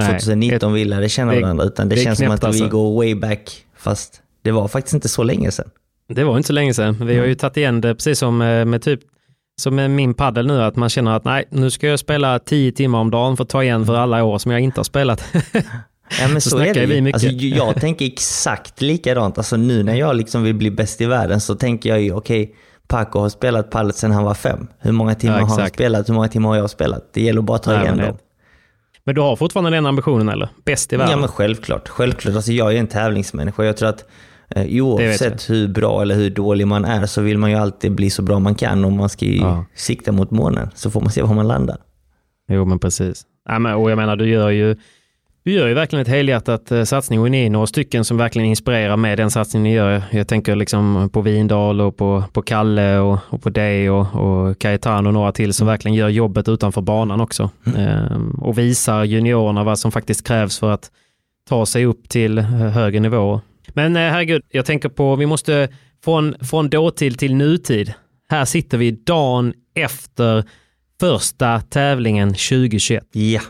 2019 0.00 0.72
vi 0.72 0.84
lärde 0.84 1.08
känna 1.08 1.34
varandra, 1.40 1.64
utan 1.64 1.88
det, 1.88 1.94
det 1.94 2.00
känns 2.00 2.18
som 2.18 2.30
att 2.30 2.44
alltså. 2.44 2.64
vi 2.64 2.70
går 2.70 2.96
way 2.96 3.14
back, 3.14 3.64
fast 3.76 4.22
det 4.46 4.52
var 4.52 4.68
faktiskt 4.68 4.94
inte 4.94 5.08
så 5.08 5.22
länge 5.22 5.50
sedan. 5.50 5.70
Det 6.08 6.24
var 6.24 6.36
inte 6.36 6.46
så 6.46 6.52
länge 6.52 6.74
sedan. 6.74 7.06
Vi 7.06 7.18
har 7.18 7.26
ju 7.26 7.34
tagit 7.34 7.56
igen 7.56 7.80
det 7.80 7.94
precis 7.94 8.18
som 8.18 8.42
eh, 8.42 8.64
med 8.64 8.82
typ 8.82 9.00
som 9.60 9.74
med 9.74 9.90
min 9.90 10.14
paddel 10.14 10.46
nu, 10.46 10.62
att 10.62 10.76
man 10.76 10.88
känner 10.88 11.16
att 11.16 11.24
nej, 11.24 11.44
nu 11.50 11.70
ska 11.70 11.86
jag 11.86 11.98
spela 11.98 12.38
tio 12.38 12.72
timmar 12.72 12.98
om 12.98 13.10
dagen 13.10 13.36
för 13.36 13.44
att 13.44 13.48
ta 13.48 13.62
igen 13.62 13.86
för 13.86 13.94
alla 13.94 14.24
år 14.24 14.38
som 14.38 14.52
jag 14.52 14.60
inte 14.60 14.78
har 14.78 14.84
spelat. 14.84 15.24
Ja 16.20 16.28
men 16.28 16.40
så, 16.40 16.50
så 16.50 16.58
är 16.58 16.74
det 16.74 16.86
vi 16.86 17.00
mycket. 17.00 17.24
Alltså, 17.24 17.46
jag 17.46 17.80
tänker 17.80 18.06
exakt 18.06 18.80
likadant. 18.80 19.38
Alltså 19.38 19.56
nu 19.56 19.82
när 19.82 19.94
jag 19.94 20.16
liksom 20.16 20.42
vill 20.42 20.54
bli 20.54 20.70
bäst 20.70 21.00
i 21.00 21.06
världen 21.06 21.40
så 21.40 21.54
tänker 21.54 21.88
jag 21.88 22.00
ju 22.00 22.12
okej, 22.12 22.42
okay, 22.42 22.54
Paco 22.88 23.18
har 23.18 23.28
spelat 23.28 23.70
padel 23.70 23.92
sedan 23.92 24.10
han 24.10 24.24
var 24.24 24.34
fem. 24.34 24.66
Hur 24.78 24.92
många 24.92 25.14
timmar 25.14 25.38
ja, 25.38 25.46
har 25.46 25.60
han 25.60 25.68
spelat? 25.68 26.08
Hur 26.08 26.14
många 26.14 26.28
timmar 26.28 26.48
har 26.48 26.56
jag 26.56 26.70
spelat? 26.70 27.12
Det 27.12 27.20
gäller 27.20 27.42
bara 27.42 27.56
att 27.56 27.62
ta 27.62 27.72
nej, 27.72 27.82
igen 27.82 27.98
dem. 27.98 28.16
Men 29.04 29.14
du 29.14 29.20
har 29.20 29.36
fortfarande 29.36 29.70
den 29.70 29.86
ambitionen 29.86 30.28
eller? 30.28 30.48
Bäst 30.64 30.92
i 30.92 30.96
världen? 30.96 31.10
Ja 31.10 31.16
men 31.18 31.28
självklart. 31.28 31.88
Självklart. 31.88 32.34
Alltså, 32.34 32.52
jag 32.52 32.74
är 32.74 32.78
en 32.78 32.86
tävlingsmänniska. 32.86 33.64
Jag 33.64 33.76
tror 33.76 33.88
att 33.88 34.04
Eh, 34.48 34.82
oavsett 34.82 35.50
hur 35.50 35.68
bra 35.68 36.02
eller 36.02 36.14
hur 36.14 36.30
dålig 36.30 36.66
man 36.66 36.84
är 36.84 37.06
så 37.06 37.22
vill 37.22 37.38
man 37.38 37.50
ju 37.50 37.56
alltid 37.56 37.92
bli 37.92 38.10
så 38.10 38.22
bra 38.22 38.38
man 38.38 38.54
kan 38.54 38.84
och 38.84 38.92
man 38.92 39.08
ska 39.08 39.24
ju 39.24 39.36
ja. 39.36 39.64
sikta 39.74 40.12
mot 40.12 40.30
månen. 40.30 40.70
Så 40.74 40.90
får 40.90 41.00
man 41.00 41.10
se 41.10 41.22
var 41.22 41.34
man 41.34 41.48
landar. 41.48 41.76
Jo, 42.48 42.64
men 42.64 42.78
precis. 42.78 43.22
Ja, 43.48 43.58
men, 43.58 43.74
och 43.74 43.90
jag 43.90 43.96
menar, 43.96 44.16
du 44.16 44.28
gör 44.28 44.50
ju 44.50 44.76
du 45.46 45.52
gör 45.52 45.68
ju 45.68 45.74
verkligen 45.74 46.02
ett 46.02 46.08
helhjärtat 46.08 46.72
eh, 46.72 46.84
satsning 46.84 47.20
och 47.20 47.30
ni 47.30 47.46
är 47.46 47.50
några 47.50 47.66
stycken 47.66 48.04
som 48.04 48.16
verkligen 48.16 48.48
inspirerar 48.48 48.96
med 48.96 49.18
den 49.18 49.30
satsning 49.30 49.62
ni 49.62 49.74
gör. 49.74 50.02
Jag 50.10 50.28
tänker 50.28 50.56
liksom 50.56 51.10
på 51.12 51.20
Vindal 51.20 51.80
och 51.80 51.96
på, 51.96 52.24
på 52.32 52.42
Kalle 52.42 52.98
och, 52.98 53.18
och 53.28 53.42
på 53.42 53.50
dig 53.50 53.90
och, 53.90 54.14
och 54.14 54.58
Cayetano 54.58 55.08
och 55.08 55.14
några 55.14 55.32
till 55.32 55.52
som 55.52 55.66
verkligen 55.66 55.94
gör 55.94 56.08
jobbet 56.08 56.48
utanför 56.48 56.80
banan 56.80 57.20
också. 57.20 57.50
Mm. 57.66 57.80
Ehm, 57.80 58.30
och 58.30 58.58
visar 58.58 59.04
juniorerna 59.04 59.64
vad 59.64 59.78
som 59.78 59.92
faktiskt 59.92 60.26
krävs 60.26 60.58
för 60.58 60.70
att 60.70 60.90
ta 61.48 61.66
sig 61.66 61.86
upp 61.86 62.08
till 62.08 62.38
högre 62.38 63.00
nivåer. 63.00 63.40
Men 63.76 63.96
eh, 63.96 64.02
herregud, 64.02 64.42
jag 64.50 64.66
tänker 64.66 64.88
på, 64.88 65.16
vi 65.16 65.26
måste 65.26 65.68
från, 66.04 66.34
från 66.42 66.68
dåtid 66.70 67.18
till 67.18 67.34
nutid. 67.34 67.92
Här 68.28 68.44
sitter 68.44 68.78
vi 68.78 68.90
dagen 68.90 69.52
efter 69.74 70.44
första 71.00 71.60
tävlingen 71.60 72.28
2021. 72.28 73.04
Ja. 73.12 73.40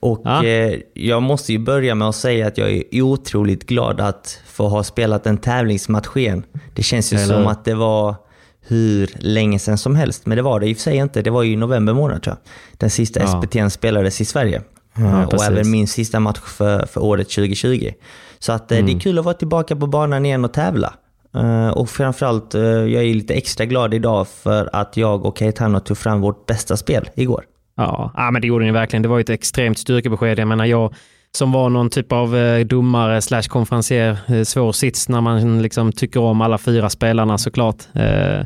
Och 0.00 0.20
Ja. 0.24 0.44
eh, 0.44 0.78
jag 0.94 1.22
måste 1.22 1.52
ju 1.52 1.58
börja 1.58 1.94
med 1.94 2.08
att 2.08 2.14
säga 2.16 2.46
att 2.46 2.58
jag 2.58 2.70
är 2.70 3.02
otroligt 3.02 3.66
glad 3.66 4.00
att 4.00 4.40
få 4.46 4.68
ha 4.68 4.82
spelat 4.84 5.26
en 5.26 5.38
tävlingsmatch 5.38 6.16
igen. 6.16 6.42
Det 6.74 6.82
känns 6.82 7.12
ju 7.12 7.16
Eller 7.16 7.34
som 7.34 7.46
att 7.46 7.64
det 7.64 7.74
var 7.74 8.14
hur 8.60 9.10
länge 9.18 9.58
sedan 9.58 9.78
som 9.78 9.96
helst, 9.96 10.26
men 10.26 10.36
det 10.36 10.42
var 10.42 10.60
det 10.60 10.68
i 10.68 10.72
och 10.72 10.76
för 10.76 10.82
sig 10.82 10.96
inte. 10.96 11.22
Det 11.22 11.30
var 11.30 11.42
ju 11.42 11.52
i 11.52 11.56
november 11.56 11.92
månad 11.92 12.22
tror 12.22 12.36
jag. 12.36 12.52
Den 12.78 12.90
sista 12.90 13.20
Ja. 13.20 13.26
SPT'n 13.26 13.68
spelades 13.68 14.20
i 14.20 14.24
Sverige. 14.24 14.62
Ja, 14.96 15.22
Eh, 15.22 15.24
och 15.28 15.44
även 15.44 15.70
min 15.70 15.86
sista 15.86 16.20
match 16.20 16.38
för, 16.44 16.86
för 16.86 17.02
året 17.02 17.28
2020. 17.30 17.90
Så 18.38 18.52
att, 18.52 18.72
eh, 18.72 18.76
det 18.76 18.80
Mm. 18.82 18.96
är 18.96 19.00
kul 19.00 19.18
att 19.18 19.24
vara 19.24 19.34
tillbaka 19.34 19.76
på 19.76 19.86
banan 19.86 20.26
igen 20.26 20.44
och 20.44 20.52
tävla. 20.52 20.94
Eh, 21.34 21.68
och 21.68 21.90
framförallt, 21.90 22.54
uh, 22.54 22.62
jag 22.62 23.04
är 23.04 23.14
lite 23.14 23.34
extra 23.34 23.66
glad 23.66 23.94
idag 23.94 24.28
för 24.28 24.70
att 24.72 24.96
jag 24.96 25.24
och 25.26 25.36
Caetano 25.36 25.80
tog 25.80 25.98
fram 25.98 26.20
vårt 26.20 26.46
bästa 26.46 26.76
spel 26.76 27.08
igår. 27.14 27.44
Ja, 27.76 28.12
ja, 28.16 28.30
men 28.30 28.42
det 28.42 28.48
gjorde 28.48 28.64
ni 28.64 28.70
verkligen. 28.72 29.02
Det 29.02 29.08
var 29.08 29.18
ju 29.18 29.22
ett 29.22 29.30
extremt 29.30 29.78
styrkebesked. 29.78 30.38
Jag 30.38 30.48
menar, 30.48 30.64
jag 30.64 30.94
som 31.32 31.52
var 31.52 31.68
någon 31.70 31.90
typ 31.90 32.12
av 32.12 32.36
domare 32.66 33.22
slash 33.22 33.42
konferencier, 33.42 34.44
svår 34.44 34.72
sits 34.72 35.08
när 35.08 35.20
man 35.20 35.62
liksom 35.62 35.92
tycker 35.92 36.20
om 36.20 36.40
alla 36.40 36.58
fyra 36.58 36.90
spelarna 36.90 37.38
såklart. 37.38 37.76
Eh, 37.94 38.40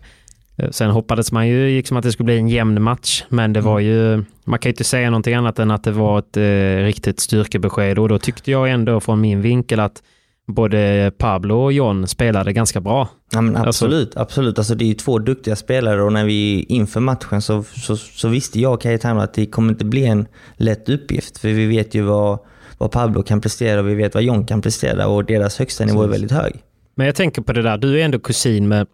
sen 0.70 0.90
hoppades 0.90 1.32
man 1.32 1.48
ju 1.48 1.76
liksom 1.76 1.96
att 1.96 2.02
det 2.02 2.12
skulle 2.12 2.24
bli 2.24 2.38
en 2.38 2.48
jämn 2.48 2.82
match, 2.82 3.24
men 3.28 3.52
det 3.52 3.60
var 3.60 3.78
ju, 3.78 4.24
man 4.44 4.58
kan 4.58 4.68
ju 4.68 4.72
inte 4.72 4.84
säga 4.84 5.10
någonting 5.10 5.34
annat 5.34 5.58
än 5.58 5.70
att 5.70 5.84
det 5.84 5.92
var 5.92 6.18
ett 6.18 6.36
eh, 6.36 6.84
riktigt 6.84 7.20
styrkebesked 7.20 7.98
och 7.98 8.08
då 8.08 8.18
tyckte 8.18 8.50
jag 8.50 8.70
ändå 8.70 9.00
från 9.00 9.20
min 9.20 9.40
vinkel 9.42 9.80
att 9.80 10.02
både 10.46 11.12
Pablo 11.18 11.54
och 11.54 11.72
John 11.72 12.06
spelade 12.06 12.52
ganska 12.52 12.80
bra. 12.80 13.08
Ja, 13.32 13.40
men 13.40 13.56
Alltså- 13.56 13.68
absolut, 13.68 14.16
absolut. 14.16 14.58
Alltså, 14.58 14.74
det 14.74 14.84
är 14.84 14.86
ju 14.86 14.94
två 14.94 15.18
duktiga 15.18 15.56
spelare 15.56 16.02
och 16.02 16.12
när 16.12 16.24
vi 16.24 16.62
inför 16.68 17.00
matchen 17.00 17.42
så, 17.42 17.62
så, 17.62 17.96
så 17.96 18.28
visste 18.28 18.60
jag 18.60 18.74
och 18.74 18.82
Cayetano 18.82 19.20
att 19.20 19.34
det 19.34 19.46
kommer 19.46 19.72
inte 19.72 19.84
bli 19.84 20.06
en 20.06 20.26
lätt 20.56 20.88
uppgift. 20.88 21.38
För 21.38 21.48
vi 21.48 21.66
vet 21.66 21.94
ju 21.94 22.02
vad, 22.02 22.38
vad 22.78 22.90
Pablo 22.90 23.22
kan 23.22 23.40
prestera 23.40 23.80
och 23.80 23.88
vi 23.88 23.94
vet 23.94 24.14
vad 24.14 24.22
John 24.22 24.46
kan 24.46 24.62
prestera 24.62 25.06
och 25.08 25.24
deras 25.24 25.58
högsta 25.58 25.84
nivå 25.84 26.02
är 26.02 26.08
väldigt 26.08 26.32
hög. 26.32 26.52
Men 26.94 27.06
jag 27.06 27.14
tänker 27.14 27.42
på 27.42 27.52
det 27.52 27.62
där, 27.62 27.78
du 27.78 28.00
är 28.00 28.04
ändå 28.04 28.18
kusin 28.18 28.68
med 28.68 28.86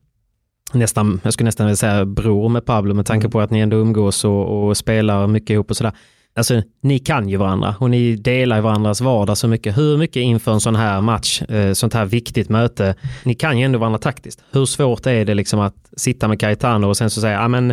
nästan, 0.73 1.21
jag 1.25 1.33
skulle 1.33 1.49
nästan 1.49 1.67
vilja 1.67 1.77
säga 1.77 2.05
bror 2.05 2.49
med 2.49 2.67
Pablo 2.67 2.95
med 2.95 3.07
tanke 3.07 3.29
på 3.29 3.41
att 3.41 3.51
ni 3.51 3.61
ändå 3.61 3.77
umgås 3.77 4.25
och, 4.25 4.69
och 4.69 4.77
spelar 4.77 5.27
mycket 5.27 5.51
ihop 5.51 5.71
och 5.71 5.77
sådär. 5.77 5.93
Alltså, 6.37 6.63
ni 6.81 6.99
kan 6.99 7.29
ju 7.29 7.37
varandra 7.37 7.75
och 7.79 7.91
ni 7.91 8.17
delar 8.17 8.61
varandras 8.61 9.01
vardag 9.01 9.39
så 9.39 9.49
mycket. 9.49 9.79
Hur 9.79 9.97
mycket 9.97 10.21
inför 10.21 10.53
en 10.53 10.61
sån 10.61 10.77
här 10.77 11.01
match, 11.01 11.43
eh, 11.43 11.73
sånt 11.73 11.95
här 11.95 12.05
viktigt 12.05 12.49
möte, 12.49 12.95
ni 13.25 13.35
kan 13.35 13.59
ju 13.59 13.65
ändå 13.65 13.79
varandra 13.79 13.99
taktiskt. 13.99 14.43
Hur 14.53 14.67
svårt 14.67 15.07
är 15.07 15.25
det 15.25 15.35
liksom 15.35 15.61
att 15.61 15.75
sitta 15.97 16.29
med 16.29 16.41
Caetano 16.41 16.87
och 16.87 16.97
sen 16.97 17.11
så 17.11 17.21
säga, 17.21 17.33
ja 17.33 17.49
men 17.49 17.71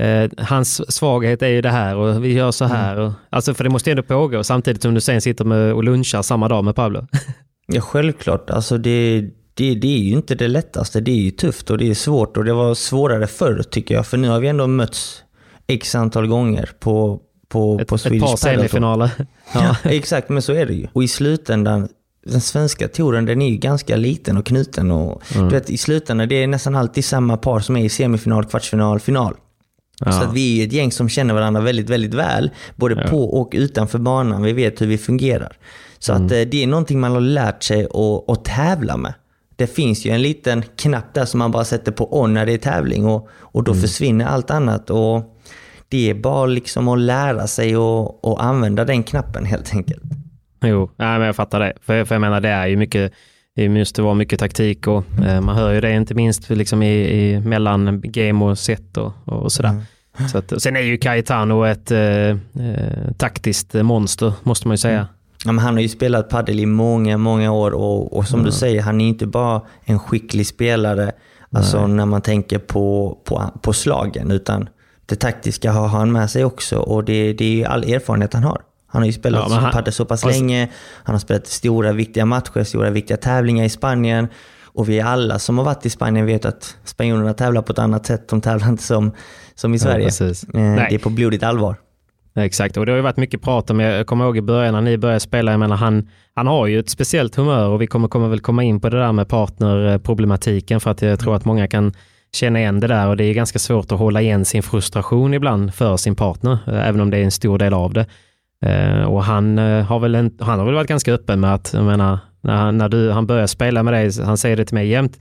eh, 0.00 0.30
hans 0.38 0.94
svaghet 0.94 1.42
är 1.42 1.48
ju 1.48 1.60
det 1.60 1.70
här 1.70 1.96
och 1.96 2.24
vi 2.24 2.32
gör 2.32 2.50
så 2.50 2.64
här. 2.64 2.98
Och, 2.98 3.12
alltså 3.30 3.54
för 3.54 3.64
det 3.64 3.70
måste 3.70 3.90
ju 3.90 3.92
ändå 3.92 4.02
pågå 4.02 4.44
samtidigt 4.44 4.82
som 4.82 4.94
du 4.94 5.00
sen 5.00 5.20
sitter 5.20 5.44
med 5.44 5.72
och 5.72 5.84
lunchar 5.84 6.22
samma 6.22 6.48
dag 6.48 6.64
med 6.64 6.76
Pablo. 6.76 7.06
Ja, 7.66 7.80
självklart. 7.80 8.50
Alltså 8.50 8.78
det, 8.78 9.24
det, 9.54 9.74
det 9.74 9.94
är 9.94 9.98
ju 10.02 10.12
inte 10.16 10.34
det 10.34 10.48
lättaste. 10.48 11.00
Det 11.00 11.10
är 11.10 11.16
ju 11.22 11.30
tufft 11.30 11.70
och 11.70 11.78
det 11.78 11.90
är 11.90 11.94
svårt 11.94 12.36
och 12.36 12.44
det 12.44 12.52
var 12.52 12.74
svårare 12.74 13.26
förr 13.26 13.62
tycker 13.70 13.94
jag. 13.94 14.06
För 14.06 14.16
nu 14.16 14.28
har 14.28 14.40
vi 14.40 14.48
ändå 14.48 14.66
mötts 14.66 15.22
x 15.66 15.94
antal 15.94 16.26
gånger 16.26 16.70
på, 16.80 17.20
på, 17.48 17.78
Ett, 17.80 17.88
på 17.88 17.94
ett 17.94 18.00
Swedish 18.00 18.20
par 18.20 18.26
Padel 18.28 18.38
Tour. 18.38 18.56
semifinaler. 18.58 19.10
Ja, 19.54 19.76
exakt, 19.90 20.28
men 20.28 20.42
så 20.42 20.52
är 20.52 20.66
det 20.66 20.74
ju. 20.74 20.86
Och 20.92 21.02
i 21.04 21.08
slutändan, 21.08 21.88
den 22.26 22.40
svenska 22.40 22.88
touren 22.88 23.24
den 23.24 23.42
är 23.42 23.48
ju 23.48 23.56
ganska 23.56 23.96
liten 23.96 24.36
och 24.36 24.46
knuten. 24.46 24.90
Och, 24.90 25.22
Mm. 25.34 25.48
du 25.48 25.54
vet, 25.54 25.70
I 25.70 25.76
slutändan 25.78 26.28
det 26.28 26.34
är 26.42 26.46
nästan 26.46 26.76
alltid 26.76 27.04
samma 27.04 27.36
par 27.36 27.60
som 27.60 27.76
är 27.76 27.84
i 27.84 27.88
semifinal, 27.88 28.44
kvartsfinal, 28.44 29.00
final. 29.00 29.34
Ja. 30.04 30.12
Så 30.12 30.22
att 30.22 30.32
vi 30.34 30.62
är 30.62 30.66
ett 30.66 30.72
gäng 30.72 30.92
som 30.92 31.08
känner 31.08 31.34
varandra 31.34 31.60
väldigt, 31.62 31.90
väldigt 31.90 32.14
väl. 32.14 32.50
Både 32.76 32.94
Ja. 33.02 33.08
på 33.08 33.40
och 33.40 33.50
utanför 33.54 33.98
banan. 33.98 34.42
Vi 34.42 34.52
vet 34.52 34.80
hur 34.80 34.86
vi 34.86 34.98
fungerar. 34.98 35.56
Så 35.98 36.12
Mm. 36.12 36.26
att 36.26 36.32
eh, 36.32 36.40
det 36.40 36.62
är 36.62 36.66
någonting 36.66 37.00
man 37.00 37.12
har 37.12 37.20
lärt 37.20 37.62
sig 37.62 37.84
att, 37.84 38.30
att 38.30 38.44
tävla 38.44 38.96
med. 38.96 39.14
Det 39.62 39.66
finns 39.66 40.04
ju 40.06 40.10
en 40.10 40.22
liten 40.22 40.62
knapp 40.76 41.14
där 41.14 41.24
som 41.24 41.38
man 41.38 41.50
bara 41.50 41.64
sätter 41.64 41.92
på 41.92 42.20
on 42.20 42.34
när 42.34 42.46
det 42.46 42.52
är 42.52 42.58
tävling 42.58 43.06
och, 43.06 43.28
och 43.40 43.60
Mm. 43.60 43.64
då 43.64 43.80
försvinner 43.80 44.24
allt 44.26 44.50
annat. 44.50 44.90
Och 44.90 45.38
det 45.88 46.10
är 46.10 46.14
bara 46.14 46.46
liksom 46.46 46.88
att 46.88 46.98
lära 46.98 47.46
sig 47.46 47.76
och, 47.76 48.24
och 48.24 48.44
använda 48.44 48.84
den 48.84 49.02
knappen 49.02 49.44
helt 49.44 49.74
enkelt. 49.74 50.02
Jo, 50.64 50.90
nej, 50.96 51.18
men 51.18 51.26
jag 51.26 51.36
fattar 51.36 51.60
det. 51.60 51.72
För, 51.80 52.04
för 52.04 52.14
jag 52.14 52.20
menar, 52.20 52.40
det 52.40 52.48
är 52.48 52.66
ju 52.66 52.76
mycket, 52.76 53.12
det 53.56 53.68
måste 53.68 54.02
vara 54.02 54.14
mycket 54.14 54.38
taktik 54.38 54.86
och 54.86 55.04
eh, 55.26 55.40
man 55.40 55.56
hör 55.56 55.72
ju 55.72 55.80
det 55.80 55.92
inte 55.92 56.14
minst 56.14 56.50
liksom 56.50 56.82
i, 56.82 56.94
i 56.94 57.40
mellan 57.40 58.00
game 58.04 58.44
och 58.44 58.58
set 58.58 58.96
och, 58.96 59.12
och 59.24 59.52
sådär. 59.52 59.82
Så 60.32 60.38
att, 60.38 60.62
sen 60.62 60.76
är 60.76 60.80
ju 60.80 60.98
Caetano 60.98 61.64
ett 61.64 61.90
eh, 61.90 62.00
eh, 62.00 62.36
taktiskt 63.18 63.74
monster, 63.74 64.32
måste 64.42 64.68
man 64.68 64.72
ju 64.74 64.78
säga. 64.78 64.98
Men 64.98 65.06
han 65.44 65.74
har 65.74 65.80
ju 65.80 65.88
spelat 65.88 66.28
padel 66.28 66.60
i 66.60 66.66
många, 66.66 67.18
många 67.18 67.52
år 67.52 67.70
och, 67.70 68.16
och 68.16 68.28
som 68.28 68.42
du 68.42 68.52
säger, 68.52 68.82
han 68.82 69.00
är 69.00 69.08
inte 69.08 69.26
bara 69.26 69.60
en 69.84 69.98
skicklig 69.98 70.46
spelare 70.46 71.12
alltså 71.54 71.86
när 71.86 72.06
man 72.06 72.20
tänker 72.22 72.58
på, 72.58 73.18
på, 73.24 73.42
på 73.62 73.72
slagen, 73.72 74.30
utan 74.30 74.68
det 75.06 75.16
taktiska 75.16 75.72
har 75.72 75.88
han 75.88 76.12
med 76.12 76.30
sig 76.30 76.44
också 76.44 76.78
och 76.78 77.04
det, 77.04 77.32
det 77.32 77.62
är 77.62 77.66
all 77.68 77.84
erfarenhet 77.84 78.34
han 78.34 78.44
har. 78.44 78.60
Han 78.86 79.02
har 79.02 79.06
ju 79.06 79.12
spelat 79.12 79.50
Ja, 79.50 79.56
han- 79.56 79.72
padel 79.72 79.92
så 79.92 80.04
pass 80.04 80.24
länge, 80.24 80.68
han 81.04 81.14
har 81.14 81.20
spelat 81.20 81.46
stora 81.46 81.92
viktiga 81.92 82.24
matcher, 82.26 82.64
stora 82.64 82.90
viktiga 82.90 83.16
tävlingar 83.16 83.64
i 83.64 83.68
Spanien 83.68 84.28
och 84.74 84.88
vi 84.88 85.00
alla 85.00 85.38
som 85.38 85.58
har 85.58 85.64
varit 85.64 85.86
i 85.86 85.90
Spanien 85.90 86.26
vet 86.26 86.44
att 86.44 86.76
spanjorerna 86.84 87.34
tävlar 87.34 87.62
på 87.62 87.72
ett 87.72 87.78
annat 87.78 88.06
sätt. 88.06 88.28
De 88.28 88.40
tävlar 88.40 88.68
inte 88.68 88.82
som, 88.82 89.12
som 89.54 89.74
i 89.74 89.78
Sverige. 89.78 90.04
precis. 90.04 90.44
Eh, 90.44 90.74
det 90.74 90.94
är 90.94 90.98
på 90.98 91.10
blodigt 91.10 91.42
allvar. 91.42 91.76
Exakt, 92.34 92.76
och 92.76 92.86
det 92.86 92.92
har 92.92 92.96
ju 92.96 93.02
varit 93.02 93.16
mycket 93.16 93.42
prat 93.42 93.70
om, 93.70 93.80
jag 93.80 94.06
kommer 94.06 94.24
ihåg 94.24 94.36
i 94.36 94.42
början 94.42 94.74
när 94.74 94.80
ni 94.80 94.98
började 94.98 95.20
spela, 95.20 95.50
jag 95.50 95.60
menar 95.60 95.76
han, 95.76 96.08
han 96.34 96.46
har 96.46 96.66
ju 96.66 96.78
ett 96.78 96.90
speciellt 96.90 97.36
humör 97.36 97.68
och 97.68 97.82
vi 97.82 97.86
kommer, 97.86 98.08
kommer 98.08 98.28
väl 98.28 98.40
komma 98.40 98.62
in 98.62 98.80
på 98.80 98.88
det 98.88 98.98
där 98.98 99.12
med 99.12 99.28
partnerproblematiken 99.28 100.80
för 100.80 100.90
att 100.90 101.02
jag 101.02 101.20
tror 101.20 101.36
att 101.36 101.44
många 101.44 101.66
kan 101.66 101.92
känna 102.34 102.58
igen 102.60 102.80
det 102.80 102.86
där 102.86 103.08
och 103.08 103.16
det 103.16 103.24
är 103.24 103.34
ganska 103.34 103.58
svårt 103.58 103.92
att 103.92 103.98
hålla 103.98 104.22
igen 104.22 104.44
sin 104.44 104.62
frustration 104.62 105.34
ibland 105.34 105.74
för 105.74 105.96
sin 105.96 106.14
partner, 106.16 106.58
eh, 106.66 106.88
även 106.88 107.00
om 107.00 107.10
det 107.10 107.16
är 107.18 107.22
en 107.24 107.30
stor 107.30 107.58
del 107.58 107.74
av 107.74 107.92
det. 107.92 108.06
Eh, 108.66 109.02
Och 109.04 109.24
han 109.24 109.58
eh, 109.58 109.84
har 109.84 109.98
väl, 110.00 110.14
en, 110.14 110.30
han 110.40 110.58
har 110.58 110.66
väl 110.66 110.74
varit 110.74 110.88
ganska 110.88 111.12
öppen 111.12 111.40
med 111.40 111.54
att, 111.54 111.70
jag 111.74 111.84
menar, 111.84 112.18
när, 112.40 112.56
han, 112.56 112.78
när 112.78 112.88
du, 112.88 113.10
han 113.10 113.26
börjar 113.26 113.46
spela 113.46 113.82
med 113.82 113.94
dig, 113.94 114.10
han 114.24 114.36
säger 114.36 114.56
det 114.56 114.64
till 114.64 114.74
mig 114.74 114.88
jämt, 114.88 115.18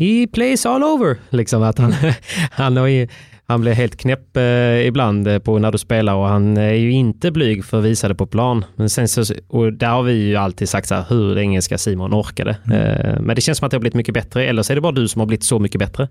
he 0.00 0.26
plays 0.32 0.66
all 0.66 0.84
over, 0.84 1.16
liksom 1.30 1.62
att 1.62 1.78
han, 1.78 1.94
han 2.50 2.76
har 2.76 2.86
ju, 2.86 3.08
han 3.46 3.60
blir 3.60 3.72
helt 3.72 3.96
knäpp 3.96 4.36
eh, 4.36 4.86
ibland 4.86 5.28
eh, 5.28 5.38
på 5.38 5.58
när 5.58 5.72
du 5.72 5.78
spelar 5.78 6.14
och 6.14 6.26
han 6.28 6.56
är 6.56 6.72
ju 6.72 6.90
inte 6.92 7.30
blyg 7.30 7.64
för 7.64 7.78
att 7.78 7.84
visa 7.84 8.08
det 8.08 8.14
på 8.14 8.26
plan. 8.26 8.64
Men 8.76 8.90
sen 8.90 9.08
så, 9.08 9.24
och 9.48 9.72
där 9.72 9.88
har 9.88 10.02
vi 10.02 10.12
ju 10.12 10.36
alltid 10.36 10.68
sagt 10.68 10.88
så 10.88 10.94
här, 10.94 11.04
hur 11.08 11.34
länge 11.34 11.62
ska 11.62 11.78
Simon 11.78 12.12
orka 12.14 12.44
det? 12.44 12.56
Eh, 12.74 13.20
men 13.22 13.36
det 13.36 13.40
känns 13.42 13.58
som 13.58 13.66
att 13.66 13.70
det 13.70 13.74
har 13.76 13.80
blivit 13.80 13.94
mycket 13.94 14.14
bättre, 14.14 14.46
eller 14.46 14.62
så 14.62 14.72
är 14.72 14.74
det 14.74 14.80
bara 14.80 14.92
du 14.92 15.08
som 15.08 15.20
har 15.20 15.26
blivit 15.26 15.44
så 15.44 15.58
mycket 15.58 15.78
bättre. 15.78 16.08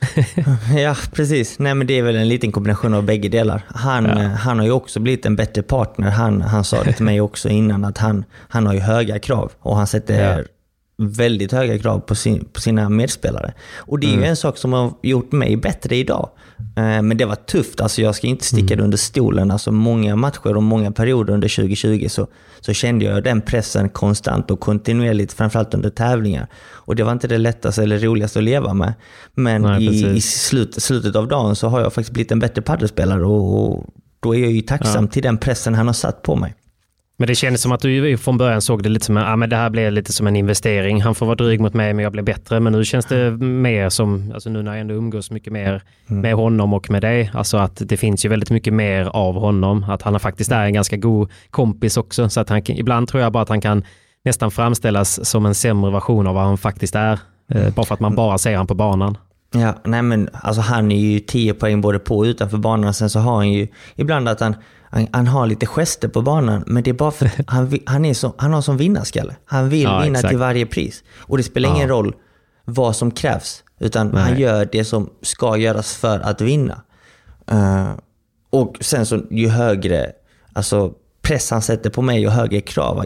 Ja, 0.78 0.96
precis. 1.12 1.58
Nej, 1.58 1.74
men 1.74 1.86
det 1.86 1.98
är 1.98 2.02
väl 2.02 2.16
en 2.16 2.28
liten 2.28 2.52
kombination 2.52 2.94
av 2.94 3.02
bägge 3.04 3.28
delar. 3.28 3.62
Han, 3.68 4.04
Ja. 4.04 4.10
eh, 4.22 4.28
han 4.30 4.58
har 4.58 4.66
ju 4.66 4.72
också 4.72 5.00
blivit 5.00 5.26
en 5.26 5.36
bättre 5.36 5.62
partner. 5.62 6.10
Han, 6.10 6.40
han 6.42 6.64
sa 6.64 6.82
det 6.84 6.92
till 6.92 7.04
mig 7.04 7.20
också 7.20 7.48
innan 7.48 7.84
att 7.84 7.98
han, 7.98 8.24
han 8.48 8.66
har 8.66 8.74
ju 8.74 8.80
höga 8.80 9.18
krav 9.18 9.52
och 9.58 9.76
han 9.76 9.86
sätter 9.86 10.36
Ja. 10.38 10.44
väldigt 10.98 11.52
höga 11.52 11.78
krav 11.78 11.98
på, 12.00 12.14
sin, 12.14 12.44
på 12.52 12.60
sina 12.60 12.88
medspelare. 12.88 13.52
Och 13.76 13.98
det 13.98 14.06
är 14.06 14.16
ju 14.16 14.24
en 14.24 14.36
sak 14.36 14.56
som 14.58 14.72
har 14.72 14.92
gjort 15.02 15.32
mig 15.32 15.56
bättre 15.56 15.96
idag. 15.96 16.28
Eh, 16.76 17.02
Men 17.02 17.16
det 17.16 17.24
var 17.24 17.34
tufft. 17.34 17.80
Alltså 17.80 18.02
jag 18.02 18.14
ska 18.14 18.26
inte 18.26 18.44
sticka 18.44 18.76
det 18.76 18.82
under 18.82 18.98
stolen. 18.98 19.50
Alltså 19.50 19.72
många 19.72 20.16
matcher 20.16 20.56
och 20.56 20.62
många 20.62 20.92
perioder 20.92 21.34
under 21.34 21.48
2020 21.48 22.06
så, 22.08 22.26
så 22.60 22.72
kände 22.72 23.04
jag 23.04 23.24
den 23.24 23.40
pressen 23.40 23.88
konstant 23.88 24.50
och 24.50 24.60
kontinuerligt, 24.60 25.32
framförallt 25.32 25.74
under 25.74 25.90
tävlingar. 25.90 26.46
Och 26.72 26.96
det 26.96 27.04
var 27.04 27.12
inte 27.12 27.28
det 27.28 27.38
lättaste 27.38 27.82
eller 27.82 27.98
roligaste 27.98 28.38
att 28.38 28.44
leva 28.44 28.74
med. 28.74 28.94
Men 29.34 29.62
Nej, 29.62 29.86
i, 29.86 30.16
i 30.16 30.20
slut, 30.20 30.82
slutet 30.82 31.16
av 31.16 31.28
dagen 31.28 31.56
så 31.56 31.68
har 31.68 31.80
jag 31.80 31.92
faktiskt 31.92 32.12
blivit 32.12 32.32
en 32.32 32.38
bättre 32.38 32.62
paddelspelare 32.62 33.24
och, 33.24 33.76
och 33.76 33.86
då 34.20 34.34
är 34.34 34.38
jag 34.38 34.52
ju 34.52 34.60
tacksam 34.60 35.08
till 35.08 35.22
den 35.22 35.38
pressen 35.38 35.74
han 35.74 35.86
har 35.86 35.94
satt 35.94 36.22
på 36.22 36.36
mig. 36.36 36.54
Men 37.20 37.26
det 37.26 37.34
kändes 37.34 37.62
som 37.62 37.72
att 37.72 37.80
du 37.80 38.16
från 38.16 38.38
början 38.38 38.62
såg 38.62 38.82
det 38.82 38.88
lite 38.88 39.06
som, 39.06 39.16
ah, 39.16 39.36
men 39.36 39.50
det 39.50 39.56
här 39.56 39.70
blev 39.70 39.92
lite 39.92 40.12
som 40.12 40.26
en 40.26 40.36
investering. 40.36 41.02
Han 41.02 41.14
får 41.14 41.26
vara 41.26 41.36
dryg 41.36 41.60
mot 41.60 41.74
mig 41.74 41.94
men 41.94 42.02
jag 42.02 42.12
blir 42.12 42.22
bättre. 42.22 42.60
Men 42.60 42.72
nu 42.72 42.84
känns 42.84 43.06
det 43.06 43.30
mer 43.40 43.88
som, 43.88 44.32
alltså 44.34 44.50
nu 44.50 44.62
när 44.62 44.72
jag 44.72 44.80
ändå 44.80 44.94
umgås 44.94 45.30
mycket 45.30 45.52
mer 45.52 45.82
med 46.06 46.34
honom 46.34 46.74
och 46.74 46.90
med 46.90 47.02
dig, 47.02 47.30
alltså 47.34 47.56
att 47.56 47.82
det 47.88 47.96
finns 47.96 48.24
ju 48.24 48.28
väldigt 48.28 48.50
mycket 48.50 48.72
mer 48.72 49.04
av 49.04 49.34
honom. 49.34 49.84
Att 49.88 50.02
han 50.02 50.20
faktiskt 50.20 50.52
är 50.52 50.64
en 50.64 50.72
ganska 50.72 50.96
god 50.96 51.30
kompis 51.50 51.96
också. 51.96 52.28
Så 52.28 52.40
att 52.40 52.48
han, 52.48 52.62
ibland 52.66 53.08
tror 53.08 53.22
jag 53.22 53.32
bara 53.32 53.42
att 53.42 53.48
han 53.48 53.60
kan 53.60 53.84
nästan 54.24 54.50
framställas 54.50 55.28
som 55.28 55.46
en 55.46 55.54
sämre 55.54 55.90
version 55.90 56.26
av 56.26 56.34
vad 56.34 56.44
han 56.44 56.58
faktiskt 56.58 56.94
är. 56.94 57.18
Eh, 57.50 57.74
bara 57.74 57.86
för 57.86 57.94
att 57.94 58.00
man 58.00 58.14
bara 58.14 58.38
ser 58.38 58.56
han 58.56 58.66
på 58.66 58.74
banan. 58.74 59.18
Ja, 59.54 59.74
nej 59.84 60.02
men 60.02 60.28
alltså 60.32 60.60
han 60.62 60.92
är 60.92 61.00
ju 61.00 61.18
10 61.18 61.54
poäng 61.54 61.80
både 61.80 61.98
på 61.98 62.18
och 62.18 62.24
utanför 62.24 62.58
banan. 62.58 62.94
Sen 62.94 63.10
så 63.10 63.18
har 63.18 63.36
han 63.36 63.52
ju 63.52 63.68
ibland 63.96 64.28
att 64.28 64.40
han, 64.40 64.54
han, 64.90 65.06
han 65.12 65.26
har 65.26 65.46
lite 65.46 65.66
gester 65.66 66.08
på 66.08 66.22
banan, 66.22 66.64
men 66.66 66.82
det 66.82 66.90
är 66.90 66.94
bara 66.94 67.10
för 67.10 67.26
att 67.26 67.32
han, 67.46 67.78
han, 67.86 68.04
är 68.04 68.14
så, 68.14 68.34
han 68.38 68.52
har 68.52 68.62
som 68.62 68.76
vinnarskalle. 68.76 69.36
Han 69.44 69.68
vill 69.68 69.82
Ja, 69.82 70.00
vinna 70.00 70.18
exakt. 70.18 70.28
till 70.28 70.38
varje 70.38 70.66
pris. 70.66 71.04
Och 71.18 71.36
det 71.36 71.42
spelar 71.42 71.68
Ja. 71.68 71.76
ingen 71.76 71.88
roll 71.88 72.14
vad 72.64 72.96
som 72.96 73.10
krävs. 73.10 73.64
Utan 73.78 74.08
Nej. 74.08 74.22
han 74.22 74.38
gör 74.38 74.68
det 74.72 74.84
som 74.84 75.10
ska 75.22 75.56
göras 75.56 75.94
för 75.94 76.20
att 76.20 76.40
vinna. 76.40 76.82
Eh, 77.46 77.90
och 78.50 78.76
sen 78.80 79.06
så 79.06 79.22
ju 79.30 79.48
högre 79.48 80.12
alltså, 80.52 80.92
press 81.22 81.50
han 81.50 81.62
sätter 81.62 81.90
på 81.90 82.02
mig 82.02 82.26
och 82.26 82.32
högre 82.32 82.60
krav 82.60 83.04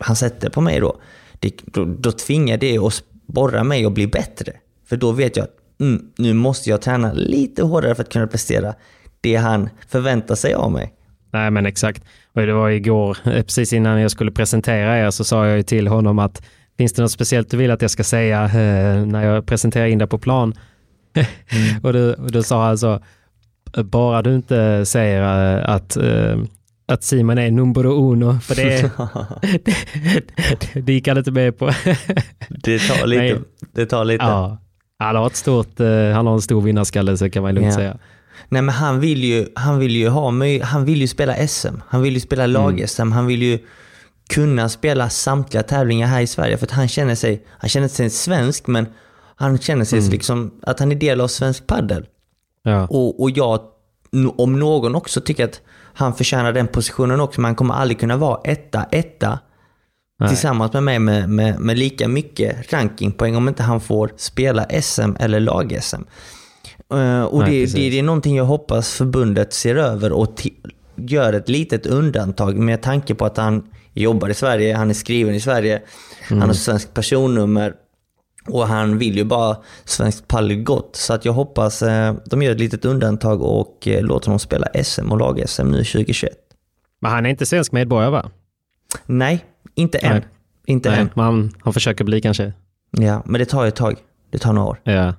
han 0.00 0.16
sätter 0.16 0.50
på 0.50 0.60
mig 0.60 0.80
då, 0.80 1.00
det, 1.38 1.52
då, 1.64 1.84
då 1.84 2.12
tvingar 2.12 2.56
det 2.56 2.78
att 2.78 2.94
sporra 2.94 3.64
mig 3.64 3.84
att 3.84 3.92
bli 3.92 4.06
bättre. 4.06 4.52
För 4.86 4.96
då 4.96 5.12
vet 5.12 5.36
jag 5.36 5.44
att 5.44 5.80
mm, 5.80 6.02
nu 6.18 6.32
måste 6.32 6.70
jag 6.70 6.82
träna 6.82 7.12
lite 7.12 7.62
hårdare 7.62 7.94
för 7.94 8.02
att 8.02 8.12
kunna 8.12 8.26
prestera 8.26 8.74
det 9.20 9.36
han 9.36 9.68
förväntar 9.88 10.34
sig 10.34 10.54
av 10.54 10.72
mig. 10.72 10.94
Nej 11.34 11.50
men 11.50 11.66
exakt. 11.66 12.04
Och 12.32 12.46
det 12.46 12.52
var 12.52 12.70
igår, 12.70 13.16
precis 13.24 13.72
innan 13.72 14.00
jag 14.00 14.10
skulle 14.10 14.30
presentera 14.30 14.98
er, 14.98 15.10
så 15.10 15.24
sa 15.24 15.46
jag 15.46 15.56
ju 15.56 15.62
till 15.62 15.86
honom 15.86 16.18
att 16.18 16.42
finns 16.78 16.92
det 16.92 17.02
något 17.02 17.10
speciellt 17.10 17.50
du 17.50 17.56
vill 17.56 17.70
att 17.70 17.82
jag 17.82 17.90
ska 17.90 18.04
säga 18.04 18.44
eh, 18.44 19.06
när 19.06 19.24
jag 19.24 19.46
presenterar 19.46 19.86
in 19.86 19.98
det 19.98 20.06
på 20.06 20.18
plan? 20.18 20.54
Mm. 21.14 21.26
och, 21.82 21.92
då, 21.92 22.12
och 22.12 22.30
då 22.30 22.42
sa 22.42 22.66
han 22.66 22.78
så, 22.78 23.00
bara 23.84 24.22
du 24.22 24.34
inte 24.34 24.86
säger 24.86 25.22
eh, 25.58 25.74
att, 25.74 25.96
eh, 25.96 26.38
att 26.86 27.02
Simon 27.04 27.38
är 27.38 27.50
numero 27.50 28.12
uno, 28.12 28.38
för 28.40 28.54
det, 28.54 28.90
det, 29.64 30.80
det 30.86 30.92
gick 30.92 31.08
han 31.08 31.18
inte 31.18 31.30
med 31.30 31.58
på. 31.58 31.70
det 32.48 32.78
tar 32.78 33.06
lite. 33.06 33.22
Nej. 33.22 33.40
Det 33.72 33.86
tar 33.86 34.04
lite. 34.04 34.24
ja. 34.24 34.58
Han 34.98 35.16
har, 35.16 35.26
ett 35.26 35.36
stort, 35.36 35.80
eh, 35.80 36.10
han 36.12 36.26
har 36.26 36.34
en 36.34 36.40
stor 36.42 36.60
vinnarskalle 36.62 37.16
så 37.16 37.30
kan 37.30 37.42
man 37.42 37.54
lugnt 37.54 37.66
Ja. 37.66 37.74
säga. 37.74 37.96
Nej 38.48 38.62
men 38.62 38.74
han 38.74 39.00
vill 39.00 39.24
ju, 39.24 39.46
han 39.54 39.78
vill 39.78 39.96
ju 39.96 40.08
ha 40.08 40.32
han 40.62 40.84
vill 40.84 41.00
ju 41.00 41.08
spela 41.08 41.48
SM. 41.48 41.76
Han 41.88 42.02
vill 42.02 42.14
ju 42.14 42.20
spela 42.20 42.46
lag-SM. 42.46 43.12
Han 43.12 43.26
vill 43.26 43.42
ju 43.42 43.58
kunna 44.28 44.68
spela 44.68 45.10
samtliga 45.10 45.62
tävlingar 45.62 46.06
här 46.06 46.20
i 46.20 46.26
Sverige. 46.26 46.56
För 46.56 46.66
att 46.66 46.70
han 46.70 46.88
känner 46.88 47.14
sig, 47.14 47.46
han 47.48 47.68
känner 47.68 47.88
sig 47.88 48.10
svensk 48.10 48.66
men 48.66 48.86
han 49.36 49.58
känner 49.58 49.84
sig 49.84 50.00
liksom 50.00 50.60
att 50.62 50.80
han 50.80 50.92
är 50.92 50.96
del 50.96 51.20
av 51.20 51.28
svensk 51.28 51.66
paddel. 51.66 52.06
Ja. 52.62 52.86
Och, 52.86 53.22
och 53.22 53.30
jag, 53.30 53.60
om 54.36 54.58
någon 54.58 54.94
också 54.94 55.20
tycker 55.20 55.44
att 55.44 55.60
han 55.94 56.14
förtjänar 56.14 56.52
den 56.52 56.66
positionen 56.66 57.20
också, 57.20 57.40
men 57.40 57.48
han 57.48 57.54
kommer 57.54 57.74
aldrig 57.74 58.00
kunna 58.00 58.16
vara 58.16 58.40
etta, 58.44 58.86
etta 58.90 59.38
Nej. 60.20 60.28
tillsammans 60.28 60.72
med 60.72 60.82
mig 60.82 60.98
med, 60.98 61.28
med, 61.28 61.60
med 61.60 61.78
lika 61.78 62.08
mycket 62.08 62.72
rankingpoäng 62.72 63.36
om 63.36 63.48
inte 63.48 63.62
han 63.62 63.80
får 63.80 64.12
spela 64.16 64.66
SM 64.82 65.16
eller 65.18 65.40
lag-SM. 65.40 66.02
Eh, 66.98 67.24
och 67.24 67.40
Nej, 67.40 67.50
det, 67.50 67.64
precis. 67.64 67.74
det, 67.74 67.98
är 67.98 68.02
någonting 68.02 68.36
jag 68.36 68.44
hoppas 68.44 68.92
förbundet 68.92 69.52
ser 69.52 69.76
över 69.76 70.12
och 70.12 70.46
gör 70.96 71.32
ett 71.32 71.48
litet 71.48 71.86
undantag 71.86 72.58
med 72.58 72.82
tanke 72.82 73.14
på 73.14 73.24
att 73.26 73.36
han 73.36 73.68
jobbar 73.92 74.28
i 74.28 74.34
Sverige, 74.34 74.76
han 74.76 74.90
är 74.90 74.94
skriven 74.94 75.34
i 75.34 75.40
Sverige, 75.40 75.82
han 76.28 76.36
Mm. 76.38 76.48
har 76.48 76.54
svenskt 76.54 76.94
personnummer 76.94 77.74
och 78.48 78.66
han 78.68 78.98
vill 78.98 79.16
ju 79.16 79.24
bara 79.24 79.56
svensk 79.84 80.28
padel 80.28 80.62
gott. 80.62 80.96
Så 80.96 81.12
att 81.14 81.24
jag 81.24 81.32
hoppas 81.32 81.82
eh, 81.82 82.14
de 82.26 82.42
gör 82.42 82.52
ett 82.52 82.58
litet 82.60 82.84
undantag 82.84 83.42
och 83.42 83.88
eh, 83.88 84.02
låter 84.02 84.26
honom 84.26 84.38
spela 84.38 84.66
SM 84.84 85.12
och 85.12 85.18
lag-SM 85.18 85.62
nu 85.70 85.84
2021. 85.84 86.32
Men 87.00 87.10
han 87.12 87.26
är 87.26 87.30
inte 87.30 87.46
svensk 87.46 87.72
medborgare 87.72 88.10
va? 88.10 88.30
Nej, 89.06 89.44
inte 89.74 89.98
än. 89.98 90.12
Nej. 90.12 90.22
Inte 90.66 90.90
Nej, 90.90 90.98
än. 91.00 91.10
men 91.14 91.24
han, 91.24 91.52
han 91.60 91.72
försöker 91.72 92.04
bli 92.04 92.20
kanske. 92.20 92.52
Ja, 92.90 93.22
men 93.26 93.38
det 93.38 93.44
tar 93.46 93.66
ett 93.66 93.76
tag. 93.76 93.96
Det 94.30 94.38
tar 94.38 94.52
några 94.52 94.68
år. 94.68 94.80
Ja. 94.84 95.14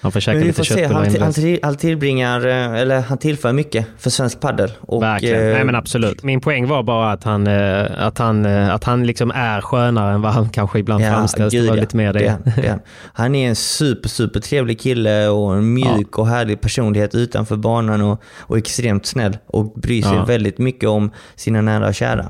Han 0.00 0.12
får 0.12 0.20
käka 0.20 0.38
lite 0.38 0.64
köttbullar 0.64 1.04
Han, 1.04 1.22
han, 1.22 1.32
till, 1.32 1.58
han 1.62 1.76
tillbringar, 1.76 2.46
eh, 2.46 2.80
eller 2.80 3.00
han 3.00 3.18
tillför 3.18 3.52
mycket 3.52 3.86
för 3.98 4.10
svensk 4.10 4.40
padel. 4.40 4.72
Och, 4.80 5.02
Verkligen. 5.02 5.46
eh, 5.48 5.52
Nej 5.54 5.64
men 5.64 5.74
absolut. 5.74 6.22
Min 6.22 6.40
poäng 6.40 6.68
var 6.68 6.82
bara 6.82 7.12
att 7.12 7.24
han, 7.24 7.46
eh, 7.46 7.86
att 8.06 8.18
han, 8.18 8.46
eh, 8.46 8.74
att 8.74 8.84
han 8.84 9.06
liksom 9.06 9.30
är 9.34 9.60
skönare 9.60 10.14
än 10.14 10.22
vad 10.22 10.32
han 10.32 10.48
kanske 10.48 10.78
ibland 10.78 11.04
framställs. 11.04 11.52
Det 11.52 11.58
gud, 11.58 11.68
var 11.68 11.76
ja. 11.76 11.80
lite 11.80 11.96
mer 11.96 12.12
det. 12.12 12.38
det 12.56 12.66
är 12.66 12.78
han. 13.12 13.34
är 13.34 13.48
en 13.48 13.56
super, 13.56 14.08
super 14.08 14.40
trevlig 14.40 14.80
kille 14.80 15.28
och 15.28 15.54
en 15.54 15.74
mjuk 15.74 16.18
och 16.18 16.28
härlig 16.28 16.60
personlighet 16.60 17.14
utanför 17.14 17.56
banan 17.56 18.02
och, 18.02 18.22
och 18.38 18.58
extremt 18.58 19.06
snäll 19.06 19.38
och 19.46 19.72
bryr 19.72 20.02
sig 20.02 20.14
Ja. 20.14 20.24
väldigt 20.24 20.58
mycket 20.58 20.88
om 20.88 21.10
sina 21.36 21.60
nära 21.60 21.88
och 21.88 21.94
kära. 21.94 22.28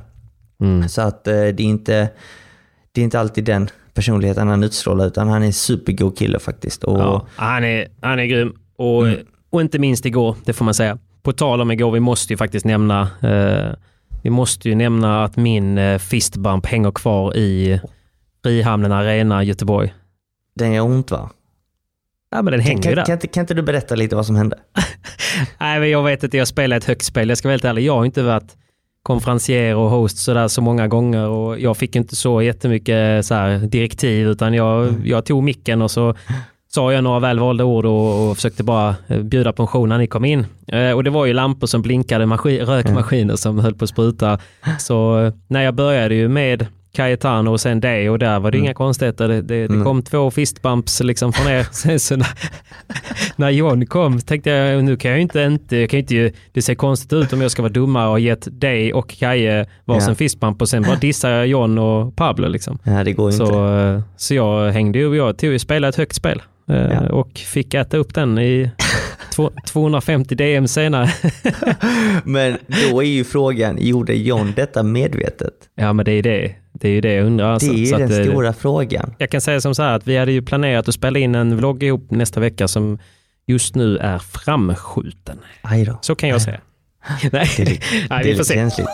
Mm. 0.60 0.88
Så 0.88 1.02
att 1.02 1.24
det 1.24 1.32
är 1.32 1.60
inte 1.60 2.08
det 2.92 3.00
är 3.00 3.04
inte 3.04 3.20
alltid 3.20 3.44
den 3.44 3.68
personligheten 3.98 4.48
han 4.48 4.64
utstrålar 4.64 5.06
utan 5.06 5.28
han 5.28 5.42
är 5.42 5.46
en 5.46 5.52
supergod 5.52 6.18
kille 6.18 6.38
faktiskt. 6.38 6.84
Och, 6.84 6.98
Ja, 7.00 7.26
han, 7.36 7.64
är, 7.64 7.88
han 8.00 8.18
är 8.18 8.24
grym. 8.24 8.52
Och, 8.76 9.06
Mm. 9.08 9.18
och 9.50 9.60
inte 9.60 9.78
minst 9.78 10.06
igår, 10.06 10.36
det 10.44 10.52
får 10.52 10.64
man 10.64 10.74
säga. 10.74 10.98
På 11.22 11.32
tal 11.32 11.60
om 11.60 11.70
igår, 11.70 11.90
vi 11.92 12.00
måste 12.00 12.32
ju 12.32 12.36
faktiskt 12.36 12.66
nämna 12.66 13.00
eh, 13.22 13.74
vi 14.22 14.30
måste 14.30 14.68
ju 14.68 14.74
nämna 14.74 15.24
att 15.24 15.36
min 15.36 15.78
eh, 15.78 15.98
fistbump 15.98 16.66
hänger 16.66 16.90
kvar 16.90 17.36
i 17.36 17.80
Frihamnen 18.42 18.92
Arena 18.92 19.42
Göteborg. 19.42 19.94
Den 20.56 20.72
gör 20.72 20.82
ont 20.84 21.10
va? 21.10 21.30
Ja 22.30 22.42
men 22.42 22.52
den 22.52 22.60
hänger 22.60 22.82
Kan, 22.82 22.90
ju 22.90 22.96
kan, 22.96 23.00
där. 23.02 23.04
kan, 23.06 23.12
inte, 23.12 23.26
kan 23.26 23.40
inte 23.40 23.54
du 23.54 23.62
berätta 23.62 23.94
lite 23.94 24.16
vad 24.16 24.26
som 24.26 24.36
hände? 24.36 24.58
Nej, 25.60 25.80
men 25.80 25.90
jag 25.90 26.02
vet 26.02 26.22
inte, 26.24 26.36
jag 26.36 26.48
spelar 26.48 26.76
ett 26.76 26.84
högt 26.84 27.04
spel. 27.04 27.28
Jag 27.28 27.38
ska 27.38 27.48
vara 27.48 27.52
helt 27.52 27.64
ärlig, 27.64 27.82
jag 27.84 27.96
har 27.96 28.04
inte 28.04 28.22
varit 28.22 28.56
konferencier 29.08 29.76
och 29.76 29.90
host 29.90 30.18
sådär 30.18 30.48
så 30.48 30.62
många 30.62 30.88
gånger 30.88 31.28
och 31.28 31.60
jag 31.60 31.76
fick 31.76 31.96
inte 31.96 32.16
så 32.16 32.42
jättemycket 32.42 33.26
så 33.26 33.34
här, 33.34 33.58
direktiv 33.58 34.28
utan 34.28 34.54
jag, 34.54 34.94
jag 35.04 35.24
tog 35.24 35.42
micken 35.42 35.82
och 35.82 35.90
så 35.90 36.14
sa 36.70 36.92
jag 36.92 37.04
några 37.04 37.20
välvalda 37.20 37.64
ord 37.64 37.86
och, 37.86 38.30
och 38.30 38.36
försökte 38.36 38.64
bara 38.64 38.96
eh, 39.06 39.22
bjuda 39.22 39.52
på 39.52 39.62
en 39.62 39.66
show 39.66 39.88
när 39.88 39.98
ni 39.98 40.06
kom 40.06 40.24
in. 40.24 40.46
Eh, 40.66 40.92
och 40.92 41.04
det 41.04 41.10
var 41.10 41.26
ju 41.26 41.32
lampor 41.32 41.66
som 41.66 41.82
blinkade, 41.82 42.26
maskin, 42.26 42.60
rökmaskiner 42.60 43.36
som 43.36 43.58
höll 43.58 43.74
på 43.74 43.84
att 43.84 43.90
spruta. 43.90 44.38
Så 44.78 45.24
eh, 45.24 45.32
när 45.46 45.62
jag 45.62 45.74
började 45.74 46.14
ju 46.14 46.28
med 46.28 46.66
Cayetano 46.92 47.50
och 47.50 47.60
sen 47.60 47.80
det 47.80 48.10
och 48.10 48.18
där 48.18 48.40
var 48.40 48.50
det 48.50 48.58
inga 48.58 48.74
konstigheter. 48.74 49.28
Det, 49.28 49.42
det, 49.42 49.66
det 49.68 49.84
kom 49.84 50.02
två 50.02 50.30
fistbumps 50.30 51.00
liksom 51.00 51.32
från 51.32 51.52
er. 51.52 51.66
Sen 51.72 52.00
så 52.00 52.16
när, 52.16 52.26
när 53.36 53.50
John 53.50 53.86
kom 53.86 54.20
tänkte 54.20 54.50
jag 54.50 54.84
nu 54.84 54.96
kan 54.96 55.10
jag 55.10 55.20
inte, 55.20 55.40
inte, 55.40 55.76
jag 55.76 55.90
kan 55.90 56.00
ju 56.00 56.02
inte 56.26 56.38
det 56.52 56.62
ser 56.62 56.74
konstigt 56.74 57.12
ut 57.12 57.32
om 57.32 57.40
jag 57.40 57.50
ska 57.50 57.62
vara 57.62 57.72
dummare 57.72 58.08
och 58.08 58.20
gett 58.20 58.48
dig 58.60 58.92
och 58.92 59.08
Kaje 59.18 59.66
varsin 59.84 60.08
Ja. 60.08 60.14
fistbump 60.14 60.62
och 60.62 60.68
sen 60.68 60.82
bara 60.82 60.96
dissar 60.96 61.30
jag 61.30 61.46
John 61.46 61.78
och 61.78 62.16
Pablo 62.16 62.48
liksom. 62.48 62.78
Ja, 62.84 63.04
det 63.04 63.12
går 63.12 63.30
ju 63.30 63.34
inte. 63.36 63.46
Så, 63.46 63.76
eh, 63.78 64.00
så 64.16 64.34
jag 64.34 64.72
hängde 64.72 64.98
ju, 64.98 65.14
jag 65.16 65.38
tog 65.38 65.50
ju 65.52 65.58
spela 65.58 65.88
ett 65.88 65.96
högt 65.96 66.14
spel 66.16 66.42
eh, 66.70 66.76
Ja. 66.76 67.08
och 67.12 67.30
fick 67.38 67.74
äta 67.74 67.96
upp 67.96 68.14
den 68.14 68.38
i 68.38 68.70
två- 69.36 69.52
250 69.72 70.34
DM 70.34 70.68
senare. 70.68 71.08
Men 72.24 72.56
då 72.90 73.02
är 73.02 73.06
ju 73.08 73.24
frågan, 73.24 73.76
gjorde 73.80 74.14
John 74.14 74.52
detta 74.56 74.82
medvetet? 74.82 75.52
ja 75.74 75.92
men 75.92 76.04
det 76.04 76.12
är 76.12 76.22
det. 76.22 76.54
Det 76.80 76.88
är 76.88 76.92
ju 76.92 77.00
det 77.00 77.12
jag 77.12 77.26
undrar. 77.26 77.52
Alltså. 77.52 77.68
Det 77.68 77.74
är 77.74 77.78
ju 77.78 77.86
Så 77.86 77.94
att, 77.94 78.08
den 78.10 78.20
eh, 78.22 78.30
stora 78.30 78.52
frågan. 78.52 79.14
Jag 79.18 79.30
kan 79.30 79.40
säga 79.40 79.60
som 79.60 79.74
så 79.74 79.82
här 79.82 79.92
att 79.96 80.06
vi 80.06 80.16
hade 80.16 80.32
ju 80.32 80.42
planerat 80.42 80.88
att 80.88 80.94
spela 80.94 81.18
in 81.18 81.34
en 81.34 81.56
vlogg 81.56 81.82
ihop 81.82 82.10
nästa 82.10 82.40
vecka 82.40 82.68
som 82.68 82.98
just 83.46 83.74
nu 83.74 83.96
är 83.96 84.18
framskjuten. 84.18 85.38
Aj. 85.62 85.92
Så 86.00 86.14
kan 86.14 86.28
jag 86.28 86.42
säga. 86.42 86.60
Nej, 87.32 87.48
Det 87.56 87.64
Nej 87.64 87.78
det 88.08 88.14
är 88.14 88.24
vi 88.24 88.36
får 88.36 88.44
se. 88.44 88.54
känsligt. 88.54 88.88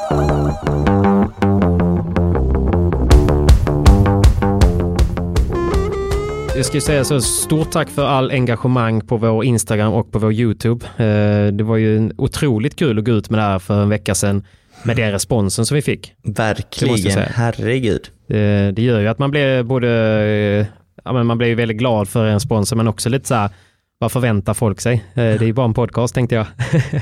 Jag 6.57 6.65
ska 6.67 6.81
säga 6.81 7.05
så, 7.05 7.21
stort 7.21 7.71
tack 7.71 7.89
för 7.89 8.05
all 8.07 8.31
engagemang 8.31 9.01
på 9.01 9.17
vår 9.17 9.45
Instagram 9.45 9.93
och 9.93 10.13
på 10.13 10.19
vår 10.19 10.33
YouTube. 10.33 10.87
Eh, 10.97 11.53
Det 11.53 11.65
var 11.65 11.77
ju 11.77 12.11
otroligt 12.17 12.77
kul 12.77 12.99
att 12.99 13.05
gå 13.05 13.13
ut 13.13 13.31
med 13.31 13.39
det 13.39 13.43
här 13.45 13.59
för 13.59 13.83
en 13.83 13.89
vecka 13.89 14.15
sedan 14.15 14.45
med 14.85 14.97
den 14.97 15.13
responsen 15.13 15.67
som 15.67 15.75
vi 15.75 15.83
fick. 15.83 16.13
Verkligen, 16.23 17.19
herregud. 17.35 18.09
Det, 18.29 18.73
det 18.77 18.83
gör 18.83 19.01
ju 19.01 19.09
att 19.09 19.19
man 19.19 19.31
blir 19.31 19.63
både, 19.63 19.89
eh, 19.89 20.67
ja 21.05 21.13
men 21.13 21.27
man 21.27 21.39
blir 21.39 21.49
ju 21.49 21.55
väldigt 21.55 21.77
glad 21.79 22.09
för 22.09 22.27
en 22.27 22.41
sponsor 22.41 22.77
men 22.77 22.89
också 22.89 23.09
lite 23.09 23.29
så 23.29 23.35
här, 23.35 23.51
vad 23.99 24.13
förväntar 24.13 24.55
folk 24.55 24.81
sig? 24.81 24.95
Eh, 24.95 25.15
Det 25.15 25.23
är 25.23 25.43
ju 25.43 25.53
bara 25.53 25.67
en 25.67 25.75
podcast 25.75 26.15
tänkte 26.15 26.35
jag. 26.35 26.47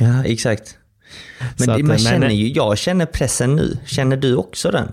Ja, 0.00 0.24
exakt. 0.24 0.78
Men, 1.58 1.70
att, 1.70 1.78
man 1.78 1.86
men- 1.88 1.98
känner 1.98 2.30
ju, 2.30 2.48
jag 2.48 2.78
känner 2.78 3.06
pressen 3.06 3.56
nu. 3.56 3.76
Känner 3.86 4.16
du 4.16 4.36
också 4.36 4.70
den? 4.70 4.88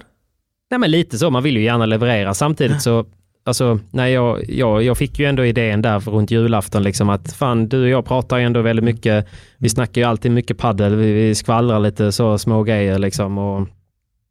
Nej 0.71 0.79
men 0.79 0.91
lite 0.91 1.17
så, 1.17 1.29
man 1.29 1.43
vill 1.43 1.57
ju 1.57 1.63
gärna 1.63 1.85
leverera. 1.85 2.33
Samtidigt 2.33 2.81
så, 2.81 3.05
alltså, 3.49 3.79
nej, 3.91 4.13
jag, 4.13 4.49
jag, 4.49 4.83
jag 4.83 4.97
fick 4.97 5.19
ju 5.19 5.25
ändå 5.25 5.45
idén 5.45 5.81
där 5.81 5.99
runt 5.99 6.31
julafton 6.31 6.83
liksom 6.83 7.09
att 7.09 7.33
fan 7.33 7.69
du 7.69 7.83
och 7.83 7.89
jag 7.89 8.05
pratar 8.05 8.37
ju 8.37 8.43
ändå 8.43 8.61
väldigt 8.61 8.85
mycket, 8.85 9.27
vi 9.57 9.69
snackar 9.69 10.01
ju 10.01 10.07
alltid 10.07 10.31
mycket 10.31 10.57
paddel, 10.57 10.95
vi, 10.95 11.13
vi 11.13 11.35
skvallrar 11.35 11.79
lite 11.79 12.11
så 12.11 12.37
små 12.37 12.63
grejer 12.63 12.99
liksom 12.99 13.37
och 13.37 13.67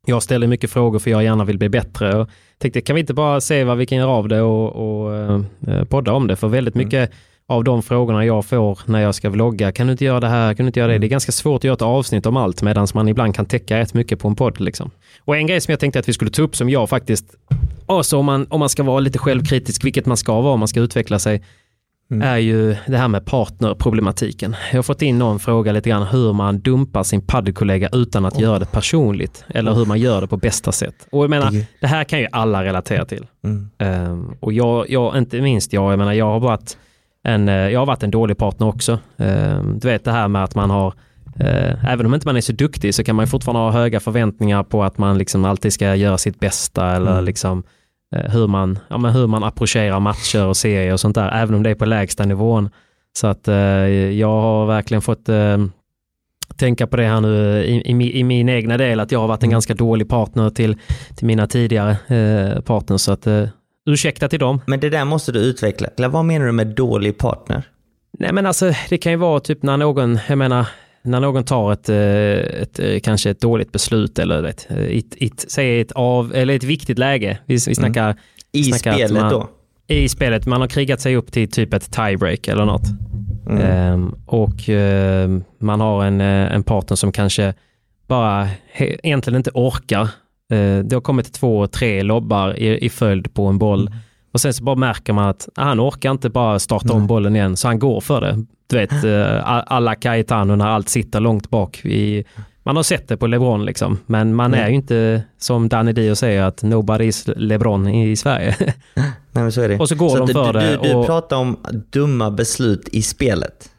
jag 0.07 0.23
ställer 0.23 0.47
mycket 0.47 0.71
frågor 0.71 0.99
för 0.99 1.11
jag 1.11 1.25
gärna 1.25 1.45
vill 1.45 1.59
bli 1.59 1.69
bättre. 1.69 2.17
Och 2.17 2.29
tänkte 2.59 2.81
kan 2.81 2.95
vi 2.95 3.01
inte 3.01 3.15
bara 3.15 3.41
se 3.41 3.65
vad 3.65 3.79
vi 3.79 3.87
kan 3.87 3.99
göra 3.99 4.11
av 4.11 4.29
det 4.29 4.41
och, 4.41 4.73
och 4.77 5.17
eh, 5.17 5.85
podda 5.85 6.13
om 6.13 6.27
det? 6.27 6.37
För 6.37 6.49
väldigt 6.49 6.75
mycket 6.75 7.11
av 7.51 7.65
de 7.65 7.83
frågorna 7.83 8.25
jag 8.25 8.45
får 8.45 8.81
när 8.85 9.01
jag 9.01 9.15
ska 9.15 9.31
vlogga, 9.31 9.73
kan 9.73 9.87
du 9.87 9.91
inte 9.91 10.05
göra 10.05 10.21
det 10.21 10.29
här, 10.29 10.55
kan 10.55 10.67
du 10.67 10.69
inte 10.69 10.81
göra 10.81 10.93
det? 10.93 10.99
Det 10.99 11.07
är 11.07 11.09
ganska 11.09 11.33
svårt 11.33 11.61
att 11.61 11.65
göra 11.65 11.75
ett 11.75 11.83
avsnitt 11.83 12.27
om 12.27 12.37
allt 12.37 12.63
medan 12.63 12.87
man 12.95 13.09
ibland 13.09 13.35
kan 13.35 13.47
täcka 13.47 13.79
rätt 13.79 13.95
mycket 13.95 14.19
på 14.19 14.29
en 14.29 14.35
podd. 14.35 14.61
Liksom. 14.61 14.91
Och 15.25 15.37
en 15.37 15.47
grej 15.47 15.61
som 15.61 15.73
jag 15.73 15.81
tänkte 15.81 15.99
att 15.99 16.09
vi 16.09 16.13
skulle 16.13 16.31
ta 16.31 16.43
upp 16.43 16.57
som 16.57 16.71
jag 16.71 16.89
faktiskt, 16.89 17.25
alltså 17.87 18.19
om 18.19 18.25
man, 18.25 18.47
om 18.51 18.61
man 18.61 18.69
ska 18.69 18.83
vara 18.83 19.01
lite 19.01 19.19
självkritisk, 19.19 19.85
vilket 19.85 20.07
man 20.07 20.17
ska 20.17 20.41
vara 20.41 20.55
om 20.55 20.59
man 20.59 20.69
ska 20.69 20.81
utveckla 20.81 21.19
sig. 21.19 21.43
är 22.23 22.37
ju 22.37 22.77
det 22.87 22.97
här 22.97 23.09
med 23.09 23.27
partnerproblematiken. 23.27 24.57
Jag 24.71 24.79
har 24.79 24.83
fått 24.83 25.03
in 25.03 25.19
någon 25.19 25.39
fråga 25.39 25.73
lite 25.73 25.89
grann 25.91 26.03
hur 26.03 26.33
man 26.33 26.61
dumpar 26.61 27.03
sin 27.03 27.21
paddelkollega 27.21 27.89
utan 27.93 28.25
att 28.25 28.41
göra 28.41 28.59
det 28.59 28.67
personligt. 28.73 29.45
Eller 29.49 29.73
hur 29.73 29.87
man 29.87 29.99
gör 29.99 30.21
det 30.21 30.27
på 30.27 30.37
bästa 30.37 30.73
sätt. 30.73 30.95
Och 31.11 31.23
jag 31.23 31.31
menar, 31.31 31.51
Det 31.51 31.67
det 31.81 31.87
här 31.87 32.05
kan 32.05 32.19
ju 32.19 32.27
alla 32.33 32.65
relatera 32.65 33.05
till. 33.05 33.27
Mm. 33.45 33.71
Ehm, 33.79 34.35
och 34.41 34.53
jag, 34.53 34.91
jag, 34.91 35.19
inte 35.19 35.41
minst 35.41 35.73
jag, 35.73 35.93
jag 35.93 35.99
menar 35.99 36.13
jag 36.13 36.27
har 36.27 36.41
varit 36.41 36.77
en, 37.25 37.49
eh, 37.49 37.55
jag 37.55 37.81
har 37.81 37.87
varit 37.87 38.03
en 38.03 38.11
dålig 38.11 38.39
partner 38.39 38.69
också. 38.69 38.99
Ehm, 39.17 39.79
du 39.79 39.89
vet 39.89 40.05
det 40.05 40.13
här 40.13 40.29
med 40.29 40.45
att 40.45 40.55
man 40.55 40.71
har 40.71 40.95
eh, 41.41 41.85
Även 41.93 42.07
om 42.07 42.15
inte 42.15 42.27
man 42.27 42.37
är 42.37 42.41
så 42.41 42.53
duktig 42.53 42.95
så 42.95 43.05
kan 43.05 43.17
man 43.17 43.27
fortfarande 43.27 43.61
ha 43.61 43.71
höga 43.71 44.01
förväntningar 44.01 44.63
på 44.63 44.85
att 44.85 44.99
man 44.99 45.19
liksom 45.19 45.45
alltid 45.45 45.73
ska 45.73 45.95
göra 45.95 46.19
sitt 46.19 46.41
bästa 46.41 46.97
eller 46.97 47.13
Mm. 47.13 47.25
liksom 47.25 47.63
eh, 48.17 48.31
hur 48.33 48.47
man, 48.47 48.79
ja, 48.89 48.99
men 48.99 49.13
hur 49.13 49.27
man 49.27 49.45
approcherar 49.45 50.01
matcher 50.01 50.47
och 50.47 50.57
serier 50.57 50.93
och 50.93 51.01
sånt 51.01 51.15
där, 51.15 51.31
även 51.43 51.55
om 51.55 51.63
det 51.63 51.71
är 51.71 51.75
på 51.75 51.85
lägsta 51.85 52.25
nivån. 52.25 52.71
Så 53.19 53.27
att 53.27 53.49
eh, 53.49 53.57
jag 54.19 54.41
har 54.41 54.67
verkligen 54.67 55.03
fått 55.03 55.29
eh, 55.29 55.59
tänka 56.57 56.87
på 56.87 56.97
det 56.97 57.05
här 57.07 57.21
nu 57.21 57.65
i, 57.65 57.93
i, 57.93 58.19
i 58.21 58.25
min 58.25 58.49
egna 58.49 58.77
del, 58.77 59.01
att 59.01 59.13
jag 59.13 59.21
har 59.21 59.29
varit 59.29 59.43
en 59.43 59.51
ganska 59.51 59.75
dålig 59.75 60.09
partner 60.09 60.51
till, 60.51 60.77
till 61.17 61.27
mina 61.27 61.47
tidigare 61.47 61.91
eh, 62.07 62.61
partners. 62.61 63.01
Så 63.01 63.13
att 63.13 63.27
ursäkta 63.93 64.29
till 64.29 64.39
dem. 64.39 64.61
Men 64.67 64.81
det 64.81 64.91
där 64.91 65.05
måste 65.05 65.33
du 65.33 65.39
utveckla. 65.39 66.09
Vad 66.09 66.25
menar 66.25 66.47
du 66.47 66.53
med 66.53 66.67
dålig 66.67 67.19
partner? 67.19 67.63
Nej 68.19 68.33
men 68.33 68.47
alltså 68.47 68.73
det 68.89 68.99
kan 68.99 69.13
ju 69.13 69.19
vara 69.19 69.41
typ 69.41 69.63
när 69.63 69.77
någon, 69.77 70.19
jag 70.29 70.39
menar, 70.39 70.67
när 71.03 71.21
någon 71.21 71.45
tar 71.45 71.73
ett, 71.73 71.89
eh, 71.89 72.63
ett 72.63 72.79
eh, 72.79 73.01
kanske 73.01 73.31
ett 73.31 73.41
dåligt 73.41 73.73
beslut 73.73 74.19
eller 74.19 74.43
ett, 74.43 74.67
ett, 74.71 75.15
ett, 75.21 75.45
säg 75.49 75.81
ett, 75.81 75.93
av, 75.93 76.35
eller 76.35 76.55
ett 76.57 76.65
viktigt 76.65 76.99
läge. 76.99 77.39
Vi, 77.47 77.55
vi 77.55 77.75
snackar 77.75 78.17
I 78.53 78.65
snackar 78.65 78.93
spelet 78.93 79.13
man- 79.23 79.33
då? 79.33 79.49
i 79.87 80.09
spelet, 80.09 80.47
man 80.47 80.61
har 80.61 80.69
krigat 80.69 81.01
sig 81.01 81.17
upp 81.17 81.33
till 81.33 81.51
typ 81.51 81.75
ett 81.75 81.93
tiebreak 81.93 82.49
eller 82.49 82.65
något. 82.65 82.83
Mm. 83.49 83.63
Ehm, 83.63 84.15
och 84.27 84.69
ehm, 84.69 85.45
man 85.59 85.81
har 85.81 86.05
en, 86.05 86.21
eh, 86.21 86.55
en 86.55 86.63
partner 86.63 86.97
som 86.97 87.13
kanske 87.13 87.55
bara 88.07 88.49
he, 88.73 88.97
egentligen 89.03 89.37
inte 89.37 89.51
orkar. 89.55 90.09
Eh, 90.53 90.79
det 90.85 90.97
har 90.97 91.01
kommit 91.01 91.33
två, 91.33 91.67
tre 91.67 92.03
lobbar 92.03 92.59
i, 92.59 92.85
i 92.85 92.89
följd 92.91 93.35
på 93.35 93.47
en 93.47 93.59
boll. 93.59 93.91
Och 94.33 94.41
sen 94.41 94.53
så 94.55 94.65
bara 94.65 94.77
märker 94.77 95.13
man 95.13 95.29
att 95.29 95.49
ah, 95.57 95.65
han 95.65 95.81
orkar 95.81 96.11
inte 96.11 96.31
bara 96.31 96.59
starta 96.59 96.93
om 96.93 97.07
bollen 97.07 97.37
igen, 97.37 97.57
så 97.57 97.69
han 97.69 97.79
går 97.79 98.01
för 98.01 98.21
det. 98.21 98.45
Du 98.67 98.77
vet, 98.77 98.93
eh, 99.05 99.63
alla 99.73 99.95
Cayetano 99.95 100.57
när 100.57 100.67
allt 100.67 100.89
sitter 100.89 101.21
långt 101.21 101.51
bak. 101.51 101.85
I, 101.85 102.25
man 102.63 102.77
har 102.77 102.83
sett 102.83 103.09
det 103.09 103.17
på 103.17 103.27
LeBron 103.27 103.65
liksom, 103.65 103.99
men 104.07 104.35
man 104.35 104.55
är 104.55 104.69
ju 104.69 104.75
inte 104.75 105.23
som 105.39 105.69
Danny 105.69 105.93
Dio 105.93 106.15
säger 106.15 106.43
att 106.43 106.63
nobody's 106.63 107.35
LeBron 107.37 107.89
i 107.89 108.17
Sverige. 108.17 108.57
Nej 108.95 109.43
men 109.43 109.53
så 109.53 109.61
är 109.61 109.69
det. 109.69 109.79
Och 109.79 109.89
så 109.89 109.95
går 109.95 110.17
de 110.17 110.25
att 110.25 110.33
för 110.33 110.53
du, 110.53 110.59
det 110.59 110.77
Du, 110.83 110.89
du 110.89 110.95
och- 110.95 111.07
pratar 111.07 111.37
om 111.37 111.57
dumma 111.93 112.31
beslut 112.31 112.89
i 112.93 113.03
spelet. 113.03 113.71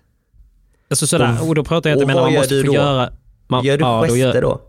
Alltså 0.90 1.08
sådär, 1.08 1.38
Och- 1.42 1.48
och 1.48 1.56
då 1.56 1.64
pratar 1.64 1.90
jag 1.90 1.98
inte 1.98 2.06
men 2.06 2.16
vad 2.16 2.24
man 2.24 2.34
gör 2.34 2.40
måste 2.40 2.62
få 2.62 2.68
då? 2.68 2.74
göra... 2.74 3.10
Man, 3.48 3.66
Gör 3.66 3.78
du 3.78 3.84
ja, 3.84 4.06
då 4.08 4.14
gester 4.16 4.42
då? 4.42 4.62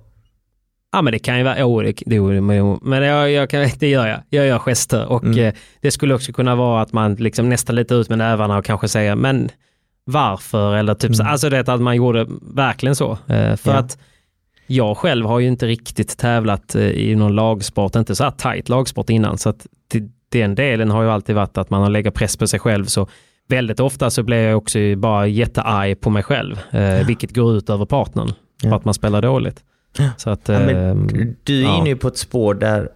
Ja 0.92 1.02
men 1.02 1.12
det 1.12 1.18
kan 1.18 1.38
ju 1.38 1.44
vara, 1.44 1.58
jo, 1.60 1.80
det, 1.82 1.92
det, 2.06 2.20
men- 2.20 3.02
jag, 3.02 3.30
jag 3.30 3.50
kan, 3.50 3.68
det 3.78 3.88
gör 3.88 4.06
jag. 4.06 4.18
Jag 4.28 4.46
gör 4.46 4.58
gester 4.58 5.06
och 5.06 5.24
Mm. 5.24 5.38
eh, 5.38 5.54
det 5.80 5.90
skulle 5.90 6.14
också 6.14 6.32
kunna 6.32 6.54
vara 6.56 6.82
att 6.82 6.92
man 6.92 7.14
liksom 7.14 7.48
nästan 7.48 7.76
lite 7.76 7.94
ut 7.94 8.08
med 8.08 8.18
nävarna 8.18 8.58
och 8.58 8.64
kanske 8.64 8.88
säga 8.88 9.16
men 9.16 9.48
varför 10.04 10.74
eller 10.76 10.94
typ 10.94 11.16
så, 11.16 11.24
alltså 11.24 11.50
det 11.50 11.68
att 11.68 11.80
man 11.80 11.96
gjorde 11.96 12.26
verkligen 12.54 12.96
så. 12.96 13.12
Eh, 13.12 13.56
för 13.56 13.70
Mm. 13.70 13.74
Ja. 13.74 13.74
att 13.78 13.98
jag 14.66 14.96
själv 14.96 15.26
har 15.26 15.38
ju 15.38 15.48
inte 15.48 15.66
riktigt 15.66 16.18
tävlat 16.18 16.74
eh, 16.74 16.82
i 16.82 17.14
någon 17.14 17.34
lagsport, 17.34 17.96
inte 17.96 18.14
så 18.14 18.24
här 18.24 18.30
tajt 18.30 18.68
lagsport 18.68 19.10
innan 19.10 19.38
så 19.38 19.48
att 19.48 19.66
det, 19.88 20.02
den 20.28 20.54
delen 20.54 20.90
har 20.90 21.02
ju 21.02 21.10
alltid 21.10 21.34
varit 21.36 21.58
att 21.58 21.70
man 21.70 21.82
har 21.82 21.90
lägger 21.90 22.10
press 22.10 22.36
på 22.36 22.46
sig 22.46 22.60
själv 22.60 22.84
så 22.84 23.08
väldigt 23.48 23.80
ofta 23.80 24.10
så 24.10 24.22
blir 24.22 24.36
jag 24.48 24.56
också 24.58 24.78
bara 24.96 25.26
jättearg 25.26 26.00
på 26.00 26.10
mig 26.10 26.22
själv, 26.22 26.60
eh, 26.70 27.06
vilket 27.06 27.34
går 27.34 27.56
ut 27.56 27.70
över 27.70 27.84
partnern 27.84 28.32
för 28.60 28.68
Ja. 28.68 28.76
att 28.76 28.84
man 28.84 28.94
spelar 28.94 29.22
dåligt. 29.22 29.60
Så 30.16 30.30
att, 30.30 30.48
Ja, 30.48 30.58
men 30.58 30.76
ehm, 30.76 31.08
du 31.44 31.58
är 31.60 31.64
ja. 31.64 31.78
inne 31.78 31.96
på 31.96 32.08
ett 32.08 32.18
spår 32.18 32.54
där, 32.54 32.88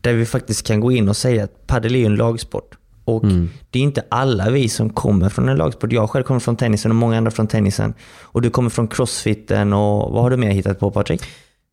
där 0.00 0.12
vi 0.12 0.26
faktiskt 0.26 0.66
kan 0.66 0.80
gå 0.80 0.92
in 0.92 1.08
och 1.08 1.16
säga 1.16 1.44
att 1.44 1.66
padel 1.66 1.94
är 1.94 2.06
en 2.06 2.16
lagsport. 2.16 2.74
Och 3.04 3.24
Mm. 3.24 3.50
det 3.70 3.78
är 3.78 3.82
inte 3.82 4.02
alla 4.08 4.50
vi 4.50 4.68
som 4.68 4.90
kommer 4.90 5.28
från 5.28 5.48
en 5.48 5.56
lagsport. 5.56 5.92
Jag 5.92 6.10
själv 6.10 6.22
kommer 6.24 6.40
från 6.40 6.56
tennisen 6.56 6.90
och 6.90 6.94
många 6.96 7.16
andra 7.16 7.30
från 7.30 7.46
tennisen. 7.46 7.94
Och 8.22 8.42
du 8.42 8.50
kommer 8.50 8.70
från 8.70 8.88
crossfiten 8.88 9.72
och 9.72 10.12
vad 10.12 10.22
har 10.22 10.30
du 10.30 10.36
mer 10.36 10.50
hittat 10.50 10.80
på 10.80 10.90
Patrik? 10.90 11.22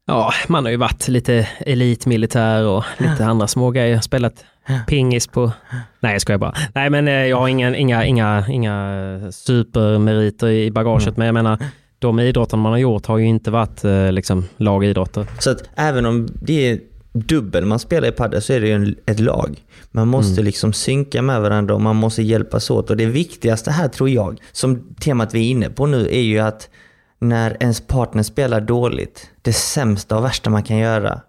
Ja, 0.05 0.33
man 0.47 0.63
har 0.65 0.71
ju 0.71 0.77
varit 0.77 1.07
lite 1.07 1.47
elitmilitär 1.59 2.63
och 2.67 2.83
lite 2.97 3.25
andra 3.25 3.47
små 3.47 3.71
grejer. 3.71 3.99
Spelat 4.01 4.33
pingis 4.87 5.27
på... 5.27 5.51
Nej, 5.99 6.11
jag 6.11 6.21
skojar 6.21 6.37
bara. 6.39 6.53
Nej, 6.75 6.89
men 6.89 7.07
eh, 7.07 7.13
jag 7.13 7.37
har 7.37 7.47
ingen, 7.47 7.75
inga, 7.75 8.05
inga, 8.05 8.45
inga 8.47 9.19
supermeriter 9.31 10.47
i 10.49 10.71
bagaget. 10.71 11.17
Men 11.17 11.25
jag 11.25 11.33
menar, 11.33 11.57
de 12.01 12.19
idrotterna 12.19 12.63
man 12.63 12.71
har 12.71 12.79
gjort 12.79 13.05
har 13.05 13.17
ju 13.17 13.25
inte 13.25 13.51
varit 13.51 13.83
eh, 13.83 14.11
liksom, 14.11 14.45
lagidrotter. 14.57 15.25
Så 15.39 15.51
att 15.51 15.63
även 15.75 16.05
om 16.05 16.27
det 16.33 16.69
är 16.69 16.79
dubbel 17.13 17.65
man 17.65 17.79
spelar 17.79 18.07
i 18.07 18.11
padel 18.11 18.41
så 18.41 18.53
är 18.53 18.61
det 18.61 18.67
ju 18.67 18.73
en, 18.73 18.95
ett 19.05 19.19
lag. 19.19 19.63
Man 19.91 20.07
måste 20.07 20.41
liksom 20.41 20.73
synka 20.73 21.21
med 21.21 21.41
varandra 21.41 21.75
och 21.75 21.81
man 21.81 21.95
måste 21.95 22.21
hjälpas 22.21 22.69
åt. 22.69 22.89
Och 22.89 22.97
det 22.97 23.05
viktigaste 23.05 23.71
här 23.71 23.87
tror 23.87 24.09
jag, 24.09 24.41
som 24.51 24.95
temat 24.99 25.33
vi 25.33 25.39
är 25.39 25.51
inne 25.51 25.69
på 25.69 25.85
nu, 25.85 26.07
är 26.07 26.21
ju 26.21 26.39
att 26.39 26.69
när 27.19 27.57
ens 27.59 27.81
partner 27.81 28.23
spelar 28.23 28.61
dåligt, 28.61 29.29
det 29.41 29.53
sämsta 29.53 30.17
och 30.17 30.23
värsta 30.23 30.49
man 30.49 30.63
kan 30.63 30.77
göra 30.77 31.21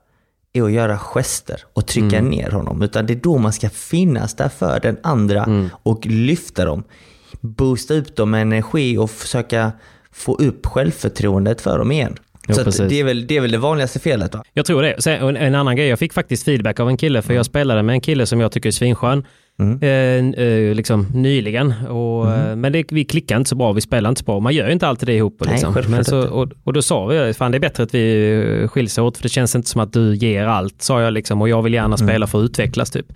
är 0.52 0.62
att 0.62 0.72
göra 0.72 0.98
gester 0.98 1.64
och 1.72 1.86
trycka 1.86 2.20
ner 2.22 2.50
honom. 2.50 2.82
Utan 2.82 3.06
det 3.06 3.12
är 3.12 3.20
då 3.22 3.38
man 3.38 3.52
ska 3.52 3.70
finnas 3.70 4.34
där 4.34 4.48
för 4.48 4.80
den 4.80 4.96
andra 5.02 5.68
och 5.82 6.06
lyfta 6.06 6.64
dem. 6.64 6.84
Boosta 7.40 7.94
upp 7.94 8.16
dem 8.16 8.30
med 8.30 8.42
energi 8.42 8.98
och 8.98 9.10
försöka 9.10 9.72
få 10.12 10.34
upp 10.34 10.66
självförtroendet 10.66 11.60
för 11.60 11.78
dem 11.78 11.92
igen. 11.92 12.16
Ja, 12.46 12.54
så 12.72 12.84
det, 12.84 13.00
är 13.00 13.04
väl, 13.04 13.26
det 13.26 13.36
är 13.36 13.40
väl 13.40 13.50
det 13.50 13.58
vanligaste 13.58 13.98
felet 13.98 14.34
va? 14.34 14.42
Jag 14.52 14.66
tror 14.66 14.82
det. 14.82 15.02
Sen, 15.02 15.36
en, 15.36 15.54
annan 15.54 15.76
grej, 15.76 15.88
jag 15.88 15.98
fick 15.98 16.12
faktiskt 16.12 16.44
feedback 16.44 16.80
av 16.80 16.88
en 16.88 16.96
kille, 16.96 17.22
för 17.22 17.34
jag 17.34 17.46
spelade 17.46 17.82
med 17.82 17.92
en 17.92 18.00
kille 18.00 18.26
som 18.26 18.40
jag 18.40 18.52
tycker 18.52 18.68
är 18.68 18.72
svinskön. 18.72 19.24
Mm. 19.60 19.82
Eh, 19.82 20.44
eh, 20.44 20.74
liksom 20.74 21.06
nyligen. 21.14 21.74
Och, 21.88 22.32
eh, 22.32 22.56
Men 22.56 22.72
det, 22.72 22.84
vi 22.92 23.04
klickar 23.04 23.36
inte 23.36 23.48
så 23.48 23.56
bra, 23.56 23.72
vi 23.72 23.80
spelar 23.80 24.08
inte 24.08 24.18
så 24.18 24.24
bra. 24.24 24.40
Man 24.40 24.54
gör 24.54 24.70
inte 24.70 24.86
alltid 24.88 25.08
det 25.08 25.14
ihop. 25.14 25.36
Nej, 25.40 25.52
Liksom. 25.52 25.74
självklart 25.74 25.96
men 25.96 26.04
så, 26.04 26.28
och, 26.28 26.48
och 26.64 26.72
då 26.72 26.82
sa 26.82 27.06
vi, 27.06 27.34
fan 27.34 27.50
det 27.52 27.58
är 27.58 27.60
bättre 27.60 27.82
att 27.82 27.94
vi 27.94 28.32
eh, 28.62 28.68
skiljs 28.68 28.98
åt, 28.98 29.16
för 29.16 29.22
det 29.22 29.28
känns 29.28 29.54
inte 29.54 29.68
som 29.68 29.80
att 29.80 29.92
du 29.92 30.14
ger 30.14 30.44
allt, 30.46 30.82
sa 30.82 31.02
jag 31.02 31.12
liksom. 31.12 31.42
Och 31.42 31.48
jag 31.48 31.62
vill 31.62 31.74
gärna 31.74 31.96
spela 31.96 32.26
för 32.26 32.38
att 32.38 32.44
utvecklas 32.44 32.90
typ. 32.90 33.06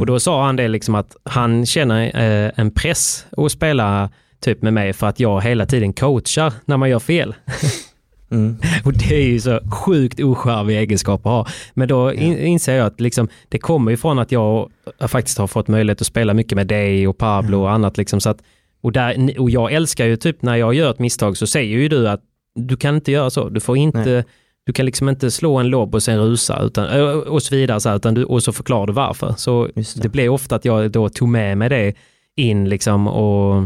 Och 0.00 0.06
då 0.06 0.20
sa 0.20 0.44
han 0.44 0.56
det 0.56 0.68
liksom 0.68 0.94
att 0.94 1.16
han 1.24 1.66
känner 1.66 2.04
eh, 2.04 2.50
en 2.56 2.70
press 2.70 3.26
att 3.36 3.52
spela 3.52 4.10
typ 4.42 4.62
med 4.62 4.72
mig 4.72 4.92
för 4.92 5.06
att 5.06 5.20
jag 5.20 5.40
hela 5.40 5.66
tiden 5.66 5.92
coachar 5.92 6.52
när 6.64 6.76
man 6.76 6.90
gör 6.90 6.98
fel. 6.98 7.34
Mm. 8.30 8.56
Och 8.84 8.92
det 8.92 9.14
är 9.14 9.26
ju 9.26 9.40
så 9.40 9.60
sjukt 9.70 10.20
ocharmig 10.20 10.78
egenskap 10.78 11.26
att 11.26 11.32
ha. 11.32 11.46
Men 11.74 11.88
då 11.88 12.12
in, 12.12 12.38
inser 12.38 12.74
jag 12.74 12.86
att 12.86 13.00
liksom, 13.00 13.28
det 13.48 13.58
kommer 13.58 13.92
ifrån 13.92 14.18
att 14.18 14.32
jag 14.32 14.70
faktiskt 15.08 15.38
har 15.38 15.46
fått 15.46 15.68
möjlighet 15.68 16.00
att 16.00 16.06
spela 16.06 16.34
mycket 16.34 16.56
med 16.56 16.66
dig 16.66 17.08
och 17.08 17.18
Pablo 17.18 17.60
och 17.60 17.70
annat. 17.70 17.96
Liksom, 17.96 18.20
så 18.20 18.30
att, 18.30 18.42
och, 18.82 18.92
där, 18.92 19.40
och 19.40 19.50
jag 19.50 19.72
älskar 19.72 20.06
ju 20.06 20.16
typ 20.16 20.42
när 20.42 20.56
jag 20.56 20.74
gör 20.74 20.90
ett 20.90 20.98
misstag 20.98 21.36
så 21.36 21.46
säger 21.46 21.78
ju 21.78 21.88
du 21.88 22.08
att 22.08 22.20
du 22.54 22.76
kan 22.76 22.94
inte 22.94 23.12
göra 23.12 23.30
så. 23.30 23.48
Du 23.48 23.60
får 23.60 23.76
inte, 23.76 24.24
du 24.66 24.72
kan 24.72 24.86
liksom 24.86 25.08
inte 25.08 25.30
slå 25.30 25.56
en 25.56 25.68
lobb 25.68 25.94
och 25.94 26.02
sen 26.02 26.18
rusa 26.18 26.62
utan, 26.62 27.12
och 27.20 27.42
så 27.42 27.54
vidare. 27.54 27.80
Så 27.80 27.88
här, 27.88 27.96
utan 27.96 28.14
du, 28.14 28.24
och 28.24 28.42
så 28.42 28.52
förklarar 28.52 28.86
du 28.86 28.92
varför. 28.92 29.34
Så 29.36 29.68
Just 29.74 29.96
det. 29.96 30.02
det. 30.02 30.08
blev 30.08 30.32
ofta 30.32 30.56
att 30.56 30.64
jag 30.64 30.90
då 30.90 31.08
tog 31.08 31.28
med 31.28 31.58
mig 31.58 31.68
det 31.68 31.94
in 32.36 32.68
liksom 32.68 33.08
och 33.08 33.64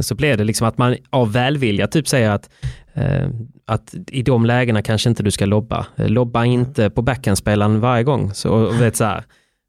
så 0.00 0.14
blev 0.14 0.38
det 0.38 0.44
liksom 0.44 0.68
att 0.68 0.78
man 0.78 0.96
av 1.10 1.32
välvilja 1.32 1.86
typ 1.86 2.08
säger 2.08 2.30
att 2.30 2.50
eh, 2.94 3.28
att 3.66 3.94
i 4.08 4.22
de 4.22 4.46
lägena 4.46 4.82
kanske 4.82 5.08
inte 5.08 5.22
du 5.22 5.30
ska 5.30 5.46
lobba. 5.46 5.86
Eh, 5.96 6.08
Lobba 6.08 6.44
inte 6.44 6.90
på 6.90 7.02
backhandspelaren 7.02 7.80
varje 7.80 8.04
gång. 8.04 8.34
Så, 8.34 8.70
vet, 8.70 8.96
så 8.96 9.04
här, 9.04 9.24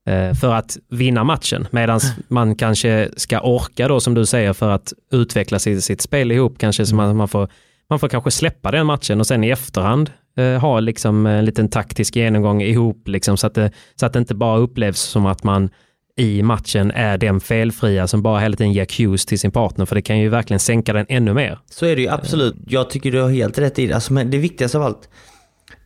eh, 0.08 0.34
för 0.34 0.54
att 0.54 0.78
vinna 0.90 1.24
matchen. 1.24 1.68
Medan 1.72 2.00
man 2.28 2.56
kanske 2.56 3.10
ska 3.18 3.40
orka 3.40 3.88
då 3.88 4.00
som 4.00 4.14
du 4.14 4.26
säger 4.26 4.54
för 4.54 4.70
att 4.70 4.94
utveckla 5.12 5.60
sitt, 5.60 5.84
sitt 5.84 6.02
spel 6.02 6.32
ihop. 6.32 6.58
Kanske 6.58 6.86
så 6.86 6.96
man, 6.96 7.16
man, 7.16 7.28
får, 7.28 7.50
man 7.90 8.00
får 8.00 8.10
kanske 8.10 8.32
släppa 8.32 8.72
den 8.72 8.86
matchen 8.86 9.20
och 9.20 9.28
sen 9.28 9.44
i 9.44 9.50
efterhand 9.50 10.12
eh, 10.38 10.60
ha 10.60 10.80
liksom 10.80 11.26
en 11.26 11.46
liten 11.46 11.70
taktisk 11.70 12.16
genomgång 12.16 12.62
ihop. 12.62 13.08
Liksom, 13.08 13.38
så, 13.38 13.48
att 13.48 13.54
det, 13.54 13.72
så 13.96 14.06
att 14.06 14.14
det 14.14 14.20
inte 14.20 14.36
bara 14.36 14.58
upplevs 14.58 15.00
som 15.00 15.26
att 15.26 15.44
man 15.44 15.70
i 16.18 16.44
matchen 16.44 16.92
är 16.92 17.18
den 17.18 17.40
felfria 17.40 18.08
som 18.08 18.22
bara 18.22 18.40
hela 18.40 18.56
tiden 18.56 18.74
ger 18.74 18.86
cues 18.86 19.26
till 19.26 19.40
sin 19.40 19.52
partner. 19.52 19.86
För 19.86 19.96
det 19.96 20.02
kan 20.02 20.20
ju 20.20 20.30
verkligen 20.30 20.60
sänka 20.60 20.94
den 20.94 21.06
ännu 21.10 21.34
mer. 21.34 21.60
Så 21.70 21.86
är 21.86 21.96
det 21.96 22.02
ju 22.02 22.08
absolut. 22.08 22.56
Jag 22.68 22.90
tycker 22.90 23.12
du 23.12 23.22
har 23.22 23.30
helt 23.30 23.58
rätt 23.58 23.80
i 23.80 23.88
det. 23.88 23.94
Alltså, 23.94 24.14
men 24.14 24.32
det 24.32 24.38
viktigaste 24.38 24.78
av 24.78 24.84
allt, 24.84 25.10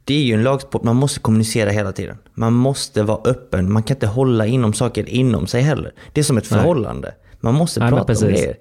det 0.03 0.13
är 0.13 0.23
ju 0.23 0.33
en 0.33 0.43
lagsport. 0.43 0.83
Man 0.83 0.95
måste 0.95 1.19
kommunicera 1.19 1.69
hela 1.69 1.91
tiden. 1.91 2.17
Man 2.33 2.53
måste 2.53 3.03
vara 3.03 3.29
öppen. 3.29 3.73
Man 3.73 3.83
kan 3.83 3.95
inte 3.95 4.07
hålla 4.07 4.45
inom 4.45 4.73
saker 4.73 5.09
inom 5.09 5.47
sig 5.47 5.61
heller. 5.61 5.91
Det 6.13 6.21
är 6.21 6.23
som 6.23 6.37
ett 6.37 6.47
förhållande. 6.47 7.13
Man 7.39 7.53
måste 7.53 7.79
Nej, 7.79 7.89
prata 7.89 8.13
om 8.13 8.31
grejer. 8.31 8.49
Uh, 8.49 8.55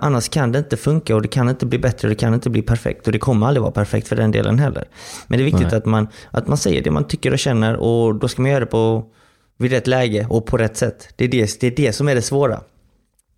annars 0.00 0.28
kan 0.28 0.52
det 0.52 0.58
inte 0.58 0.76
funka 0.76 1.14
och 1.16 1.22
det 1.22 1.28
kan 1.28 1.48
inte 1.48 1.66
bli 1.66 1.78
bättre 1.78 2.08
och 2.08 2.10
det 2.10 2.20
kan 2.20 2.34
inte 2.34 2.50
bli 2.50 2.62
perfekt. 2.62 3.06
Och 3.06 3.12
det 3.12 3.18
kommer 3.18 3.46
aldrig 3.46 3.62
vara 3.62 3.72
perfekt 3.72 4.08
för 4.08 4.16
den 4.16 4.30
delen 4.30 4.58
heller. 4.58 4.84
Men 5.26 5.38
det 5.38 5.42
är 5.42 5.44
viktigt 5.44 5.72
att 5.72 5.86
man, 5.86 6.08
att 6.30 6.46
man 6.46 6.56
säger 6.56 6.82
det 6.82 6.90
man 6.90 7.04
tycker 7.04 7.32
och 7.32 7.38
känner 7.38 7.76
och 7.76 8.14
då 8.14 8.28
ska 8.28 8.42
man 8.42 8.50
göra 8.50 8.60
det 8.60 8.66
på, 8.66 9.04
vid 9.58 9.70
rätt 9.70 9.86
läge 9.86 10.26
och 10.30 10.46
på 10.46 10.56
rätt 10.56 10.76
sätt. 10.76 11.08
Det 11.16 11.24
är 11.24 11.28
det, 11.28 11.60
det, 11.60 11.66
är 11.66 11.70
det 11.76 11.92
som 11.92 12.08
är 12.08 12.14
det 12.14 12.22
svåra. 12.22 12.60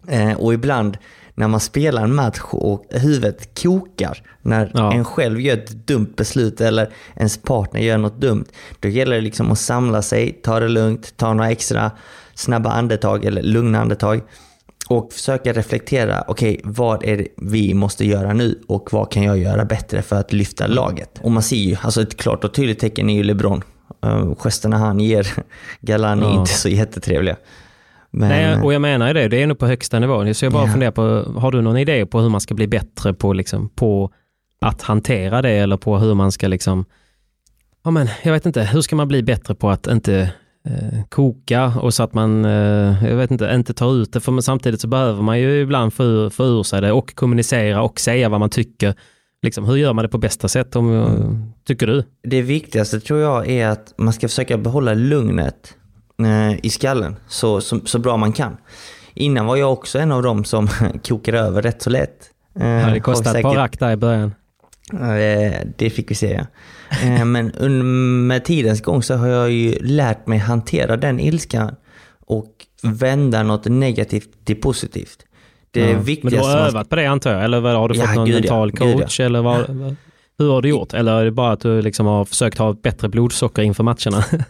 Eh, 0.09 0.33
och 0.33 0.55
ibland 0.55 0.99
när 1.35 1.49
man 1.49 1.61
spelar 1.61 2.03
en 2.03 2.15
match 2.15 2.41
och 2.51 2.85
huvudet 2.91 3.63
kokar 3.63 4.23
när 4.43 4.71
Ja. 4.75 4.93
en 4.93 5.05
själv 5.05 5.41
gör 5.41 5.55
ett 5.55 5.87
dumt 5.87 6.13
beslut 6.17 6.61
eller 6.61 6.91
ens 7.17 7.39
partner 7.43 7.81
gör 7.81 7.99
något 7.99 8.21
dumt. 8.21 8.45
Då 8.81 8.89
gäller 8.89 9.15
det 9.17 9.21
liksom 9.23 9.53
att 9.53 9.59
samla 9.59 10.03
sig, 10.03 10.33
ta 10.43 10.61
det 10.61 10.69
lugnt, 10.69 11.17
ta 11.17 11.35
några 11.35 11.51
extra 11.51 11.91
snabba 12.35 12.71
andetag 12.71 13.25
eller 13.25 13.43
lugna 13.43 13.81
andetag 13.81 14.21
och 14.89 15.13
försöka 15.13 15.53
reflektera, 15.53 16.25
okej 16.29 16.61
vad 16.65 17.05
är 17.05 17.17
det 17.17 17.29
vi 17.37 17.75
måste 17.75 18.05
göra 18.07 18.33
nu 18.33 18.61
och 18.69 18.93
vad 18.93 19.13
kan 19.13 19.23
jag 19.23 19.39
göra 19.39 19.65
bättre 19.65 20.03
för 20.03 20.17
att 20.17 20.33
lyfta 20.33 20.67
laget? 20.67 21.11
Och 21.23 21.31
man 21.31 21.43
ser 21.43 21.57
ju, 21.57 21.77
alltså 21.83 22.03
ett 22.03 22.17
klart 22.17 22.45
och 22.45 22.55
tydligt 22.55 22.79
tecken 22.79 23.11
är 23.11 23.15
ju 23.15 23.23
LeBron. 23.23 23.63
Uh, 24.07 24.35
gesterna 24.35 24.77
han 24.79 25.01
ger 25.01 25.27
Galan 25.81 26.23
är 26.23 26.27
Ja. 26.27 26.41
inte 26.41 26.53
så 26.53 26.69
jättetrevliga. 26.69 27.37
Men, 28.11 28.29
Nej, 28.29 28.63
och 28.63 28.73
jag 28.75 28.83
menar 28.83 29.07
ju 29.09 29.13
det, 29.13 29.29
det 29.29 29.43
är 29.43 29.47
nog 29.47 29.59
på 29.59 29.67
högsta 29.67 29.99
nivå. 29.99 30.35
Så 30.35 30.45
jag 30.45 30.53
bara 30.53 30.67
Ja. 30.67 30.71
funderar 30.73 30.91
på, 30.91 31.33
har 31.41 31.51
du 31.53 31.61
någon 31.63 31.77
idé 31.77 32.07
på 32.07 32.21
hur 32.21 32.29
man 32.29 32.41
ska 32.41 32.55
bli 32.55 32.67
bättre 32.67 33.15
på, 33.15 33.33
liksom, 33.33 33.69
på 33.69 34.11
att 34.61 34.83
hantera 34.83 35.43
det 35.43 35.51
eller 35.51 35.77
på 35.77 35.99
hur 35.99 36.15
man 36.15 36.33
ska 36.33 36.49
liksom, 36.49 36.85
ja 37.85 37.91
men 37.91 38.09
jag 38.23 38.33
vet 38.33 38.47
inte, 38.47 38.63
hur 38.63 38.81
ska 38.81 38.97
man 38.97 39.09
bli 39.09 39.23
bättre 39.23 39.55
på 39.55 39.71
att 39.71 39.87
inte 39.87 40.33
eh, 40.69 41.03
koka 41.09 41.67
och 41.67 41.95
så 41.95 42.03
att 42.03 42.15
man, 42.15 42.45
eh, 42.45 43.05
jag 43.09 43.17
vet 43.17 43.31
inte, 43.31 43.51
inte 43.55 43.75
tar 43.75 43.95
ut 44.03 44.13
det. 44.13 44.21
För 44.21 44.33
men 44.33 44.43
samtidigt 44.43 44.81
så 44.81 44.89
behöver 44.89 45.23
man 45.23 45.41
ju 45.41 45.61
ibland 45.61 45.93
få 45.95 46.05
ur, 46.05 46.31
få 46.31 46.45
ur 46.45 46.63
sig 46.63 46.81
det 46.81 46.93
och 46.93 47.15
kommunicera 47.15 47.83
och 47.83 48.01
säga 48.01 48.29
vad 48.29 48.41
man 48.41 48.51
tycker. 48.51 48.95
Liksom, 49.43 49.65
hur 49.65 49.77
gör 49.77 49.93
man 49.93 50.03
det 50.03 50.09
på 50.09 50.19
bästa 50.19 50.49
sätt, 50.49 50.77
om, 50.77 50.91
Mm. 50.93 51.53
Tycker 51.67 51.87
du? 51.87 52.05
Det 52.23 52.43
viktigaste 52.43 53.01
tror 53.01 53.21
jag 53.21 53.49
är 53.51 53.69
att 53.69 53.95
man 53.97 54.13
ska 54.13 54.29
försöka 54.29 54.59
behålla 54.59 54.95
lugnet 54.95 55.75
eh, 56.23 56.65
i 56.67 56.71
skallen 56.71 57.17
så, 57.29 57.61
så, 57.61 57.81
så 57.85 57.99
bra 57.99 58.17
man 58.17 58.33
kan. 58.33 58.57
Innan 59.15 59.47
var 59.47 59.57
jag 59.57 59.73
också 59.73 59.99
en 59.99 60.13
av 60.13 60.23
dem 60.23 60.45
som 60.45 60.69
kokade 61.09 61.39
över 61.39 61.63
rätt 61.63 61.83
så 61.83 61.91
lätt. 61.91 62.31
Eh, 62.61 62.67
Ja, 62.69 62.87
det 62.91 63.01
kostar 63.01 63.35
ett 63.37 63.43
par 63.43 63.51
säkert- 63.51 63.59
rack 63.59 63.79
där 63.79 63.91
i 63.93 63.97
början. 63.97 64.35
Eh, 64.93 65.61
Det 65.77 65.91
fick 65.91 66.11
vi 66.11 66.15
se 66.15 66.33
ja. 66.33 67.25
Men 67.25 68.27
med 68.27 68.45
tidens 68.45 68.81
gång 68.83 69.03
så 69.03 69.15
har 69.15 69.27
jag 69.27 69.51
ju 69.51 69.79
lärt 69.81 70.27
mig 70.27 70.39
hantera 70.39 70.97
den 70.97 71.21
ilskan 71.21 71.75
och 72.27 72.53
vända 72.83 73.43
något 73.43 73.65
negativt 73.67 74.29
till 74.45 74.57
positivt. 74.61 75.19
Det 75.71 75.81
Ja. 75.81 75.99
Men 76.23 76.33
du 76.33 76.39
har 76.39 76.57
övat 76.57 76.89
på 76.89 76.97
det 76.97 77.07
antar 77.07 77.33
jag? 77.33 77.45
Eller 77.45 77.61
har 77.61 77.89
du 77.89 77.95
Ja, 77.99 78.07
fått 78.07 78.15
någon 78.17 78.27
gud 78.27 78.35
ja. 78.35 78.41
mental 78.41 78.71
Gud 78.73 78.89
ja. 78.95 78.99
coach? 78.99 79.21
Eller 79.21 79.43
vad- 79.43 79.97
hur 80.39 80.51
har 80.51 80.63
du 80.63 80.69
gjort? 80.69 80.95
Eller 80.95 81.13
är 81.13 81.25
det 81.25 81.31
bara 81.31 81.53
att 81.53 81.61
du 81.61 81.83
liksom 81.83 82.07
har 82.07 82.25
försökt 82.25 82.59
ha 82.59 82.73
bättre 82.73 83.09
blodsocker 83.09 83.63
inför 83.63 83.85
matcherna? 83.85 84.25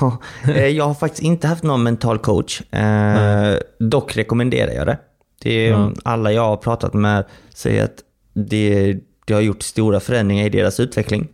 Ja, 0.00 0.18
eh, 0.48 0.66
jag 0.66 0.84
har 0.84 0.94
faktiskt 0.94 1.22
inte 1.22 1.46
haft 1.46 1.62
någon 1.62 1.82
mental 1.82 2.18
coach. 2.18 2.60
Eh, 2.60 3.56
dock 3.78 4.16
rekommenderar 4.16 4.72
jag 4.72 4.86
det. 4.86 4.98
det 5.42 5.66
är, 5.66 5.70
Ja. 5.70 5.92
Alla 6.04 6.32
jag 6.32 6.42
har 6.42 6.56
pratat 6.56 6.94
med 6.94 7.24
säger 7.54 7.84
att 7.84 7.96
det, 8.34 8.96
det 9.24 9.34
har 9.34 9.40
gjort 9.40 9.62
stora 9.62 10.00
förändringar 10.00 10.46
i 10.46 10.48
deras 10.48 10.80
utveckling. 10.80 11.28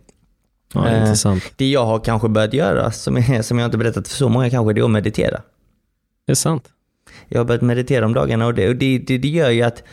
Ja, 0.73 0.87
Eh, 0.87 0.99
intressant. 1.01 1.43
Det 1.55 1.69
jag 1.69 1.85
har 1.85 1.99
kanske 1.99 2.27
börjat 2.27 2.53
göra, 2.53 2.91
som, 2.91 3.17
är, 3.17 3.41
som 3.41 3.59
jag 3.59 3.67
inte 3.67 3.77
berättat 3.77 4.07
för 4.07 4.15
så 4.17 4.29
många 4.29 4.49
kanske, 4.49 4.73
det 4.73 4.81
är 4.81 4.85
att 4.85 4.91
meditera. 4.91 5.41
Det 6.25 6.31
är 6.31 6.35
sant. 6.35 6.69
Jag 7.27 7.39
har 7.39 7.45
börjat 7.45 7.61
meditera 7.61 8.05
om 8.05 8.13
dagarna 8.13 8.45
och 8.45 8.53
det, 8.53 8.69
och 8.69 8.75
det, 8.75 8.97
det, 8.97 9.17
det 9.17 9.27
gör 9.27 9.49
ju 9.49 9.61
att 9.61 9.83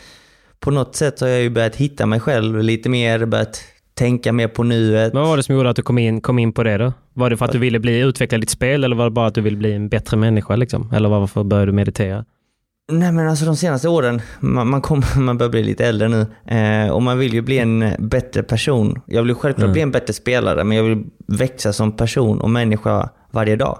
på 0.59 0.71
något 0.71 0.95
sätt 0.95 1.21
har 1.21 1.27
jag 1.27 1.41
ju 1.41 1.49
börjat 1.49 1.75
hitta 1.75 2.05
mig 2.05 2.19
själv 2.19 2.63
lite 2.63 2.89
mer, 2.89 3.25
börjat 3.25 3.61
tänka 3.93 4.33
mer 4.33 4.47
på 4.47 4.63
nuet. 4.63 5.13
Vad 5.13 5.27
var 5.27 5.37
det 5.37 5.43
som 5.43 5.55
gjorde 5.55 5.69
att 5.69 5.75
du 5.75 5.81
kom 5.81 5.97
in, 5.97 6.21
kom 6.21 6.39
in 6.39 6.53
på 6.53 6.63
det 6.63 6.77
då? 6.77 6.93
Var 7.13 7.29
det 7.29 7.37
för 7.37 7.45
att 7.45 7.51
du 7.51 7.59
ville 7.59 7.79
bli, 7.79 7.99
utveckla 7.99 8.37
ditt 8.37 8.49
spel 8.49 8.83
eller 8.83 8.95
var 8.95 9.05
det 9.05 9.11
bara 9.11 9.27
att 9.27 9.35
du 9.35 9.41
ville 9.41 9.57
bli 9.57 9.73
en 9.73 9.89
bättre 9.89 10.17
människa? 10.17 10.55
Liksom? 10.55 10.91
Eller 10.93 11.09
varför 11.09 11.43
började 11.43 11.71
du 11.71 11.75
meditera? 11.75 12.25
Nej 12.91 13.11
men 13.11 13.27
alltså 13.29 13.45
de 13.45 13.55
senaste 13.55 13.89
åren, 13.89 14.21
man, 14.39 14.67
man, 14.67 14.81
kom, 14.81 15.01
man 15.17 15.37
börjar 15.37 15.49
bli 15.51 15.63
lite 15.63 15.85
äldre 15.85 16.07
nu 16.07 16.27
eh, 16.57 16.89
och 16.91 17.01
man 17.01 17.17
vill 17.19 17.33
ju 17.33 17.41
bli 17.41 17.57
en 17.59 17.93
bättre 17.99 18.43
person. 18.43 19.01
Jag 19.05 19.23
vill 19.23 19.35
självklart 19.35 19.63
Mm. 19.63 19.73
bli 19.73 19.81
en 19.81 19.91
bättre 19.91 20.13
spelare 20.13 20.63
men 20.63 20.77
jag 20.77 20.83
vill 20.83 21.03
växa 21.27 21.73
som 21.73 21.91
person 21.91 22.41
och 22.41 22.49
människa 22.49 23.09
varje 23.31 23.55
dag. 23.55 23.79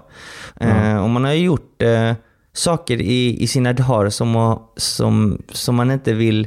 Eh, 0.60 1.02
och 1.02 1.10
man 1.10 1.24
har 1.24 1.32
ju 1.32 1.44
gjort 1.44 1.82
eh, 1.82 2.12
saker 2.52 3.00
i, 3.00 3.42
i 3.42 3.46
sina 3.46 3.72
dagar 3.72 4.10
som, 4.10 4.58
som, 4.76 5.42
som 5.52 5.74
man 5.74 5.90
inte 5.90 6.12
vill 6.12 6.46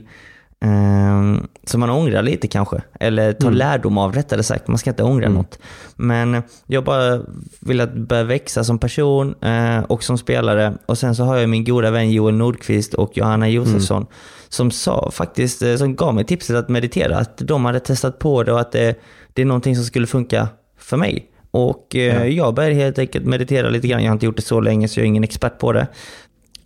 eh, 0.63 1.41
som 1.63 1.79
man 1.79 1.89
ångrar 1.89 2.21
lite 2.23 2.47
kanske. 2.47 2.81
Eller 2.99 3.33
tar 3.33 3.47
Mm. 3.47 3.57
lärdom 3.57 3.97
av 3.97 4.13
rättare 4.13 4.43
sagt. 4.43 4.67
Man 4.67 4.77
ska 4.77 4.89
inte 4.89 5.03
ångra 5.03 5.25
Mm. 5.25 5.37
något. 5.37 5.59
Men 5.95 6.43
jag 6.67 6.83
bara 6.83 7.21
vill 7.59 7.81
att 7.81 7.93
börja 7.93 8.23
växa 8.23 8.63
som 8.63 8.79
person 8.79 9.35
eh, 9.41 9.79
och 9.79 10.03
som 10.03 10.17
spelare. 10.17 10.73
Och 10.85 10.97
sen 10.97 11.15
så 11.15 11.23
har 11.23 11.37
jag 11.37 11.49
min 11.49 11.63
goda 11.63 11.91
vän 11.91 12.11
Joel 12.11 12.35
Nordqvist 12.35 12.93
och 12.93 13.17
Johanna 13.17 13.49
Josefsson 13.49 14.05
som 14.49 14.71
sa 14.71 15.11
faktiskt, 15.11 15.61
eh, 15.61 15.75
som 15.75 15.95
gav 15.95 16.15
mig 16.15 16.23
tipset 16.25 16.55
att 16.55 16.69
meditera. 16.69 17.17
Att 17.17 17.37
de 17.37 17.65
hade 17.65 17.79
testat 17.79 18.19
på 18.19 18.43
det 18.43 18.53
och 18.53 18.59
att 18.59 18.71
det, 18.71 18.99
det 19.33 19.41
är 19.41 19.45
någonting 19.45 19.75
som 19.75 19.85
skulle 19.85 20.07
funka 20.07 20.47
för 20.79 20.97
mig. 20.97 21.31
Och 21.51 21.95
eh, 21.95 22.25
jag 22.27 22.53
började 22.53 22.75
helt 22.75 22.99
enkelt 22.99 23.25
meditera 23.25 23.69
lite 23.69 23.87
grann. 23.87 24.03
Jag 24.03 24.09
har 24.09 24.13
inte 24.13 24.25
gjort 24.25 24.35
det 24.35 24.41
så 24.41 24.59
länge 24.59 24.87
så 24.87 24.99
jag 24.99 25.03
är 25.03 25.07
ingen 25.07 25.23
expert 25.23 25.59
på 25.59 25.73
det. 25.73 25.87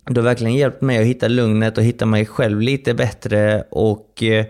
Det 0.04 0.20
har 0.20 0.24
verkligen 0.24 0.54
hjälpt 0.54 0.80
mig 0.80 0.98
att 0.98 1.06
hitta 1.06 1.28
lugnet 1.28 1.78
och 1.78 1.84
hitta 1.84 2.06
mig 2.06 2.26
själv 2.26 2.60
lite 2.60 2.94
bättre 2.94 3.64
och 3.70 4.22
eh, 4.22 4.46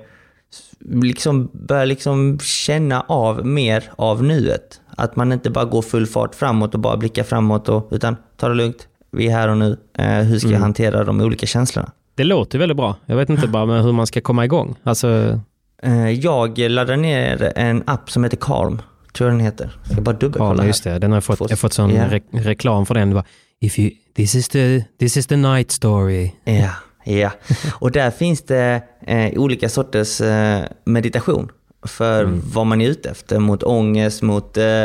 liksom 0.91 1.51
börja 1.53 1.85
liksom 1.85 2.39
känna 2.43 3.01
av 3.01 3.47
mer 3.47 3.91
av 3.97 4.23
nuet. 4.25 4.81
Att 4.97 5.17
man 5.17 5.33
inte 5.33 5.51
bara 5.51 5.65
går 5.65 5.83
full 5.83 6.07
fart 6.07 6.35
framåt 6.35 6.75
och 6.75 6.81
bara 6.81 6.97
blickar 6.97 7.23
framåt 7.25 7.69
och, 7.69 7.89
utan 7.91 8.17
ta 8.37 8.49
det 8.49 8.55
lugnt. 8.55 8.89
Vi 9.11 9.27
är 9.27 9.31
här 9.33 9.49
och 9.49 9.59
nu. 9.59 9.77
Eh, 9.99 10.07
hur 10.07 10.39
ska 10.39 10.49
jag 10.49 10.61
hantera 10.61 11.05
de 11.05 11.21
olika 11.21 11.47
känslorna? 11.47 11.93
Det 12.15 12.25
låter 12.25 12.59
väldigt 12.59 12.77
bra. 12.77 12.97
Jag 13.07 13.17
vet 13.17 13.31
inte 13.31 13.49
bara 13.49 13.83
hur 13.83 13.93
man 13.93 14.07
ska 14.07 14.21
komma 14.21 14.45
igång. 14.45 14.75
Alltså, 14.83 15.41
Eh, 15.85 16.11
jag 16.11 16.59
laddade 16.59 16.97
ner 16.97 17.53
en 17.57 17.83
app 17.87 18.11
som 18.11 18.25
heter 18.25 18.37
Calm. 18.37 18.83
Tror 19.15 19.31
jag 19.31 19.39
den 19.39 19.45
heter. 19.45 19.71
Jag 19.85 19.93
ska 19.93 20.01
bara 20.03 20.17
dubbelkolla 20.17 20.55
ja, 20.55 20.61
här. 20.61 20.67
just 20.67 20.85
det. 20.85 20.99
Den 20.99 21.11
har 21.11 21.17
jag 21.17 21.25
fått, 21.25 21.41
jag 21.41 21.49
har 21.49 21.57
fått 21.57 21.73
sån 21.73 21.91
Ja. 21.95 22.05
re 22.11 22.21
reklam 22.33 22.87
för 22.87 22.95
den. 22.95 23.23
If 23.63 23.79
you, 23.79 23.91
this, 24.15 24.35
is 24.35 24.49
the, 24.49 24.85
this 24.99 25.17
is 25.17 25.27
the 25.27 25.37
night 25.37 25.71
story. 25.71 26.33
Ja, 26.45 26.71
ja. 27.05 27.31
Och 27.73 27.91
där 27.91 28.11
finns 28.11 28.43
det 28.43 28.83
eh, 29.07 29.41
olika 29.41 29.69
sorters 29.69 30.21
eh, 30.21 30.65
meditation 30.85 31.51
för 31.83 32.25
vad 32.55 32.67
man 32.67 32.81
är 32.81 32.89
ute 32.89 33.11
efter. 33.11 33.39
Mot 33.39 33.63
ångest, 33.63 34.23
mot 34.23 34.57
eh, 34.57 34.85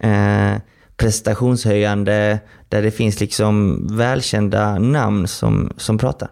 eh, 0.00 0.58
prestationshöjande, 0.96 2.38
där 2.68 2.82
det 2.82 2.90
finns 2.90 3.20
liksom 3.20 3.86
välkända 3.96 4.78
namn 4.78 5.28
som, 5.28 5.72
som 5.76 5.98
pratar. 5.98 6.28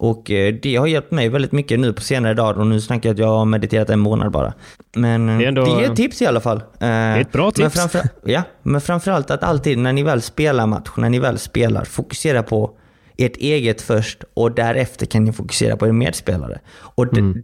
Och 0.00 0.30
eh, 0.30 0.54
det 0.62 0.76
har 0.76 0.86
hjälpt 0.86 1.10
mig 1.10 1.28
väldigt 1.28 1.52
mycket 1.52 1.80
nu 1.80 1.92
på 1.92 2.00
senare 2.02 2.34
dagar 2.34 2.58
och 2.60 2.66
nu 2.66 2.80
snackar 2.80 3.08
jag 3.08 3.14
att 3.14 3.18
jag 3.18 3.28
har 3.28 3.44
mediterat 3.44 3.90
en 3.90 3.98
månad 4.00 4.32
bara. 4.32 4.52
Men 4.96 5.28
eh, 5.28 5.38
Det 5.38 5.44
är 5.44 5.48
ändå- 5.48 5.64
det 5.64 5.84
är 5.84 5.90
ett 5.90 5.96
tips 5.96 6.22
i 6.22 6.26
alla 6.26 6.40
fall. 6.40 6.62
det 6.78 6.86
är 6.86 7.20
ett 7.20 7.32
bra 7.32 7.44
Men 7.44 7.52
tips. 7.52 7.74
framför, 7.74 8.00
ja, 8.24 8.42
men 8.62 8.80
framförallt 8.80 9.30
att 9.30 9.42
alltid 9.42 9.78
när 9.78 9.92
ni 9.92 10.02
väl 10.02 10.22
spelar 10.22 10.66
match, 10.66 10.88
när 10.96 11.10
ni 11.10 11.18
väl 11.18 11.38
spelar, 11.38 11.84
fokusera 11.84 12.42
på 12.42 12.70
ert 13.16 13.36
eget 13.36 13.82
först 13.82 14.24
och 14.34 14.52
därefter 14.52 15.06
kan 15.06 15.24
ni 15.24 15.32
fokusera 15.32 15.76
på 15.76 15.86
er 15.86 15.92
medspelare. 15.92 16.60
Och 16.76 17.18
Mm. 17.18 17.42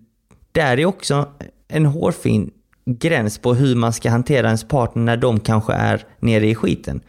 där 0.53 0.79
är 0.81 0.87
också 0.87 1.29
en 1.69 1.87
hårfin 1.87 2.51
gräns 2.87 3.39
på 3.39 3.55
hur 3.55 3.75
man 3.77 3.93
ska 3.93 4.11
hantera 4.11 4.47
ens 4.47 4.69
partner 4.69 5.03
när 5.03 5.17
de 5.17 5.41
kanske 5.41 5.73
är 5.73 6.05
nere 6.21 6.47
i 6.47 6.55
skiten. 6.55 7.01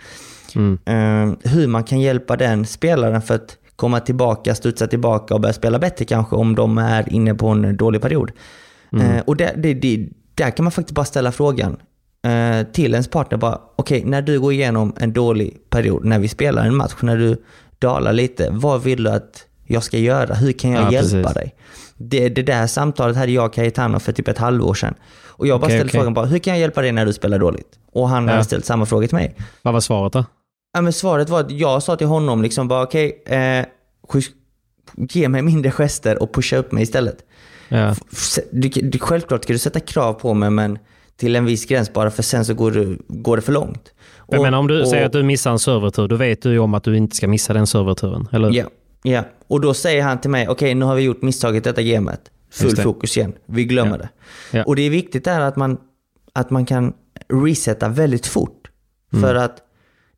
Mm. 0.55 0.77
Eh, 0.85 1.51
hur 1.51 1.67
man 1.67 1.83
kan 1.83 1.99
hjälpa 2.01 2.35
den 2.37 2.65
spelaren 2.65 3.21
för 3.21 3.35
att 3.35 3.57
komma 3.75 3.99
tillbaka, 3.99 4.55
studsa 4.55 4.87
tillbaka 4.87 5.33
och 5.33 5.41
börja 5.41 5.53
spela 5.53 5.79
bättre 5.79 6.05
kanske 6.05 6.35
om 6.35 6.55
de 6.55 6.77
är 6.77 7.13
inne 7.13 7.35
på 7.35 7.47
en 7.47 7.77
dålig 7.77 8.01
period. 8.01 8.31
Eh, 9.01 9.19
och 9.25 9.35
där, 9.37 9.53
det, 9.57 9.73
det, 9.73 10.09
där 10.35 10.51
kan 10.51 10.63
man 10.63 10.71
faktiskt 10.71 10.95
bara 10.95 11.05
ställa 11.05 11.31
frågan 11.31 11.77
eh, 12.27 12.67
till 12.71 12.91
ens 12.93 13.07
partner. 13.07 13.37
bara 13.37 13.59
Okej, 13.75 14.03
när 14.05 14.21
du 14.21 14.39
går 14.39 14.53
igenom 14.53 14.93
en 14.97 15.13
dålig 15.13 15.69
period, 15.69 16.05
när 16.05 16.19
vi 16.19 16.27
spelar 16.27 16.65
en 16.65 16.75
match, 16.75 16.93
när 17.01 17.17
du 17.17 17.43
dalar 17.79 18.13
lite, 18.13 18.47
vad 18.51 18.83
vill 18.83 19.03
du 19.03 19.09
att 19.09 19.45
jag 19.67 19.83
ska 19.83 19.97
göra? 19.97 20.33
Hur 20.35 20.51
kan 20.51 20.71
jag 20.71 20.83
Ja, 20.83 20.91
hjälpa 20.91 21.09
precis. 21.29 21.33
dig? 21.33 21.55
Det, 21.97 22.29
det 22.29 22.43
där 22.43 22.67
samtalet 22.67 23.17
hade 23.17 23.31
jag 23.31 23.45
och 23.45 23.53
Cayetano 23.53 23.99
för 23.99 24.11
typ 24.11 24.27
ett 24.27 24.37
halvår 24.37 24.73
sedan. 24.73 24.93
Och 25.27 25.47
jag 25.47 25.59
bara 25.59 25.65
Okej, 25.65 25.77
ställde 25.77 25.89
okej. 25.89 25.99
frågan 25.99 26.13
bara, 26.13 26.25
hur 26.25 26.39
kan 26.39 26.53
jag 26.53 26.59
hjälpa 26.59 26.81
dig 26.81 26.91
när 26.91 27.05
du 27.05 27.13
spelar 27.13 27.39
dåligt? 27.39 27.67
Och 27.91 28.09
han 28.09 28.25
Ja. 28.25 28.31
hade 28.31 28.43
ställt 28.43 28.65
samma 28.65 28.85
fråga 28.85 29.07
till 29.07 29.15
mig. 29.15 29.35
Vad 29.61 29.73
var 29.73 29.81
svaret 29.81 30.13
då? 30.13 30.25
Ja, 30.75 30.81
men 30.81 30.93
svaret 30.93 31.29
var 31.29 31.39
att 31.39 31.51
jag 31.51 31.83
sa 31.83 31.95
till 31.95 32.07
honom 32.07 32.41
liksom 32.41 32.67
bara 32.67 32.83
okej, 32.83 33.23
eh, 33.25 33.65
skjuts- 34.07 34.31
ge 34.97 35.29
mig 35.29 35.41
mindre 35.41 35.71
gester 35.71 36.21
och 36.21 36.33
pusha 36.33 36.57
upp 36.57 36.71
mig 36.71 36.83
istället. 36.83 37.17
Ja. 37.69 37.95
Du, 38.51 38.69
du, 38.69 38.99
självklart 38.99 39.43
ska 39.43 39.53
du 39.53 39.59
sätta 39.59 39.79
krav 39.79 40.13
på 40.13 40.33
mig 40.33 40.49
men 40.49 40.79
till 41.17 41.35
en 41.35 41.45
viss 41.45 41.65
gräns 41.65 41.93
bara 41.93 42.11
för 42.11 42.23
sen 42.23 42.45
så 42.45 42.53
går, 42.53 42.71
du, 42.71 42.99
går 43.07 43.35
det 43.35 43.41
för 43.41 43.53
långt. 43.53 43.93
Och- 44.17 44.41
menar 44.41 44.57
om 44.57 44.67
du 44.67 44.81
och- 44.81 44.87
säger 44.87 45.05
att 45.05 45.11
du 45.11 45.23
missar 45.23 45.51
en 45.51 45.59
servertur, 45.59 46.07
då 46.07 46.15
vet 46.15 46.41
du 46.41 46.51
ju 46.51 46.59
om 46.59 46.73
att 46.73 46.83
du 46.83 46.97
inte 46.97 47.15
ska 47.15 47.27
missa 47.27 47.53
den 47.53 47.67
serverturen. 47.67 48.27
Eller? 48.31 48.51
Ja, 48.53 48.65
ja. 49.03 49.23
Och 49.47 49.61
då 49.61 49.73
säger 49.73 50.03
han 50.03 50.21
till 50.21 50.29
mig, 50.29 50.47
okej 50.47 50.75
nu 50.75 50.85
har 50.85 50.95
vi 50.95 51.01
gjort 51.01 51.21
misstaget 51.21 51.63
detta 51.63 51.81
gamet. 51.81 52.21
Full 52.51 52.75
det. 52.75 52.81
fokus 52.81 53.17
igen. 53.17 53.33
Vi 53.45 53.65
glömmer 53.65 53.99
Ja. 53.99 54.07
det. 54.51 54.63
Och 54.63 54.75
det 54.75 54.81
är 54.81 54.89
viktigt 54.89 55.23
där 55.25 55.41
att 55.41 55.55
man, 55.55 55.77
att 56.33 56.49
man 56.49 56.65
kan 56.65 56.93
resetta 57.45 57.89
väldigt 57.89 58.27
fort. 58.27 58.67
Mm. 59.13 59.21
För 59.23 59.35
att 59.35 59.57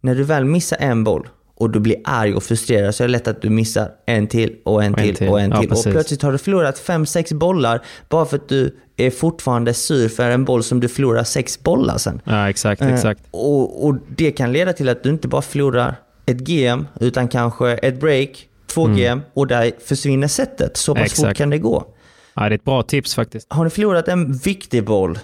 när 0.02 0.16
du 0.16 0.24
väl 0.24 0.46
missar 0.46 0.78
en 0.80 1.04
boll 1.04 1.28
och 1.56 1.70
du 1.70 1.80
blir 1.80 1.96
arg 2.04 2.34
och 2.34 2.44
frustrerad 2.44 2.96
så 2.96 3.04
är 3.04 3.08
det 3.08 3.12
lätt 3.12 3.28
att 3.28 3.42
du 3.42 3.50
missar 3.50 3.90
en 4.06 4.28
till 4.28 4.56
och 4.66 4.84
en, 4.84 4.94
Och 4.94 5.00
en 5.00 5.06
till, 5.06 5.16
till. 5.16 5.30
och 5.30 5.40
en 5.42 5.50
Ja, 5.52 5.58
till. 5.62 5.70
och 5.70 5.76
precis. 5.76 5.92
plötsligt 5.94 6.22
har 6.22 6.32
du 6.32 6.38
förlorat 6.38 6.80
fem 6.80 7.06
sex 7.06 7.34
bollar 7.34 7.82
bara 8.10 8.26
för 8.26 8.38
att 8.38 8.50
du 8.50 8.76
är 8.98 9.10
fortfarande 9.12 9.74
sur 9.74 10.10
för 10.10 10.30
en 10.30 10.46
boll 10.46 10.64
som 10.64 10.80
du 10.80 10.88
förlorar 10.88 11.24
sex 11.24 11.64
bollar 11.64 11.98
sen. 11.98 12.22
Ja, 12.24 12.50
exakt, 12.50 12.82
Eh, 12.82 12.94
exakt. 12.94 13.22
Och, 13.32 13.86
och 13.88 13.96
det 14.16 14.32
kan 14.32 14.52
leda 14.54 14.74
till 14.74 14.90
att 14.90 15.04
du 15.04 15.10
inte 15.10 15.28
bara 15.28 15.42
förlorar 15.42 15.96
ett 16.26 16.38
GM, 16.38 16.88
utan 17.00 17.28
kanske 17.28 17.72
ett 17.74 18.00
break, 18.00 18.48
två 18.68 18.86
GM 18.86 19.22
och 19.34 19.48
där 19.48 19.72
försvinner 19.86 20.28
setet. 20.28 20.78
Så 20.78 20.96
pass 20.96 21.02
fort 21.02 21.20
Mm. 21.20 21.30
Exakt. 21.30 21.38
kan 21.38 21.50
det 21.50 21.58
gå. 21.58 21.86
Ja, 22.34 22.42
det 22.42 22.48
är 22.48 22.52
ett 22.56 22.64
bra 22.64 22.84
tips 22.84 23.16
faktiskt. 23.16 23.48
Har 23.50 23.64
ni 23.64 23.70
förlorat 23.70 24.08
en 24.08 24.34
viktig 24.38 24.84
boll, 24.86 25.20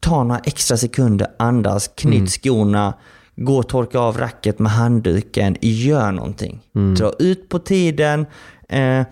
ta 0.00 0.24
några 0.24 0.40
extra 0.44 0.76
sekunder, 0.76 1.26
andas, 1.38 1.88
knyt 1.94 2.14
Mm. 2.14 2.26
skorna, 2.26 2.94
gå 3.36 3.56
och 3.58 3.68
torka 3.68 3.98
av 3.98 4.18
racket 4.18 4.58
med 4.58 4.72
handduken, 4.72 5.56
gör 5.60 6.12
någonting. 6.12 6.60
Mm. 6.74 6.94
Dra 6.94 7.12
ut 7.18 7.48
på 7.48 7.58
tiden. 7.58 8.26
Eh, 8.68 9.04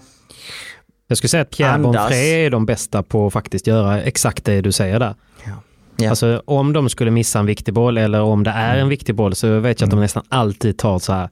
Jag 1.08 1.18
skulle 1.18 1.28
säga 1.28 1.42
att 1.42 1.50
Pierre. 1.50 1.78
Bonfré 1.78 2.44
är 2.46 2.50
de 2.50 2.66
bästa 2.66 3.02
på 3.02 3.26
att 3.26 3.32
faktiskt 3.32 3.66
göra 3.66 4.02
exakt 4.02 4.44
det 4.44 4.60
du 4.60 4.72
säger 4.72 4.98
där. 5.00 5.14
ja. 5.96 6.10
Alltså 6.10 6.42
om 6.44 6.72
de 6.72 6.88
skulle 6.88 7.10
missa 7.10 7.38
en 7.38 7.46
viktig 7.46 7.74
boll 7.74 7.98
eller 7.98 8.20
om 8.20 8.44
det 8.44 8.50
är 8.50 8.76
en 8.78 8.88
viktig 8.88 9.14
boll 9.14 9.34
så 9.34 9.58
vet 9.60 9.80
jag 9.80 9.86
att 9.86 9.90
de 9.90 10.00
nästan 10.00 10.22
alltid 10.28 10.78
tar 10.78 10.98
så 10.98 11.12
här 11.12 11.28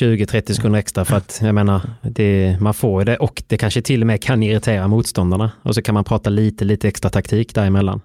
20-30 0.00 0.52
sekunder 0.52 0.78
extra 0.78 1.04
för 1.04 1.16
att 1.16 1.40
jag 1.42 1.54
menar, 1.54 1.80
det, 2.02 2.56
man 2.60 2.74
får 2.74 3.04
det 3.04 3.16
och 3.16 3.42
det 3.46 3.56
kanske 3.56 3.82
till 3.82 4.00
och 4.00 4.06
med 4.06 4.22
kan 4.22 4.42
irritera 4.42 4.88
motståndarna 4.88 5.52
och 5.62 5.74
så 5.74 5.82
kan 5.82 5.94
man 5.94 6.04
prata 6.04 6.30
lite, 6.30 6.64
lite 6.64 6.88
extra 6.88 7.10
taktik 7.10 7.54
däremellan. 7.54 8.00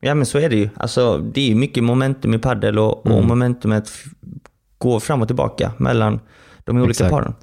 Ja, 0.00 0.14
men 0.14 0.26
så 0.26 0.38
är 0.38 0.48
det 0.48 0.56
ju. 0.56 0.68
Alltså, 0.76 1.18
det 1.18 1.40
är 1.40 1.48
ju 1.48 1.54
mycket 1.54 1.84
momentum 1.84 2.34
i 2.34 2.38
paddel 2.38 2.78
och, 2.78 3.06
och 3.06 3.12
Mm. 3.12 3.26
momentumet 3.28 3.84
f- 3.88 4.04
går 4.78 5.00
fram 5.00 5.22
och 5.22 5.28
tillbaka 5.28 5.72
mellan 5.76 6.20
de 6.64 6.76
olika 6.76 6.90
Exakt. 6.90 7.10
paren. 7.10 7.34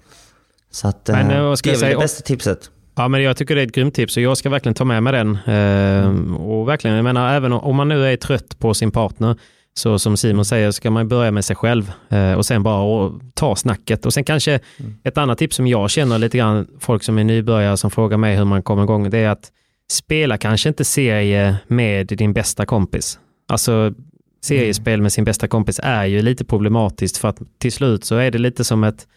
Så 0.72 0.88
att, 0.88 1.08
Men, 1.08 1.16
eh, 1.32 1.38
eh, 1.38 1.54
det 1.64 1.70
är 1.70 1.74
jag 1.74 1.80
väl 1.80 1.90
det 1.92 1.98
bästa 1.98 2.22
tipset. 2.24 2.72
Ja, 2.96 3.08
men 3.08 3.24
jag 3.24 3.38
tycker 3.38 3.56
det 3.56 3.62
är 3.62 3.66
ett 3.68 3.72
grymt 3.76 3.94
tips 3.94 4.18
och 4.18 4.24
jag 4.24 4.38
ska 4.38 4.50
verkligen 4.50 4.74
ta 4.74 4.86
med 4.86 5.04
mig 5.04 5.14
den. 5.14 5.36
Eh, 5.46 6.36
och 6.36 6.68
verkligen, 6.68 6.96
jag 6.96 7.04
menar, 7.04 7.34
även 7.36 7.54
om 7.54 7.76
man 7.76 7.88
nu 7.88 8.06
är 8.08 8.18
trött 8.18 8.60
på 8.60 8.74
sin 8.74 8.92
partner, 8.92 9.36
så 9.74 10.00
som 10.00 10.18
Simon 10.18 10.46
säger, 10.46 10.72
ska 10.72 10.92
man 10.92 11.08
börja 11.08 11.32
med 11.32 11.46
sig 11.46 11.56
själv 11.56 11.92
eh, 12.10 12.34
och 12.34 12.46
sen 12.46 12.64
bara 12.64 13.12
ta 13.34 13.56
snacket. 13.56 14.06
Och 14.06 14.14
sen 14.14 14.24
kanske 14.24 14.60
ett 15.04 15.18
annat 15.18 15.38
tips 15.38 15.56
som 15.56 15.68
jag 15.68 15.90
känner 15.90 16.18
lite 16.18 16.38
grann, 16.38 16.68
folk 16.80 17.04
som 17.04 17.18
är 17.18 17.24
nybörjare 17.24 17.78
som 17.78 17.92
frågar 17.92 18.18
mig 18.18 18.36
hur 18.38 18.46
man 18.46 18.64
kommer 18.64 18.84
igång, 18.84 19.10
det 19.10 19.18
är 19.18 19.30
att 19.30 19.52
spela 19.92 20.38
kanske 20.38 20.70
inte 20.70 20.86
serie 20.86 21.58
med 21.68 22.08
din 22.08 22.34
bästa 22.34 22.66
kompis. 22.66 23.20
Alltså 23.48 23.94
seriespel 24.42 25.02
med 25.02 25.12
sin 25.14 25.24
bästa 25.24 25.48
kompis 25.48 25.80
är 25.84 26.06
ju 26.06 26.22
lite 26.22 26.46
problematiskt 26.46 27.18
för 27.18 27.28
att 27.28 27.42
till 27.58 27.72
slut 27.72 28.06
så 28.06 28.16
är 28.16 28.32
det 28.32 28.38
lite 28.38 28.64
som 28.64 28.84
ett 28.84 29.08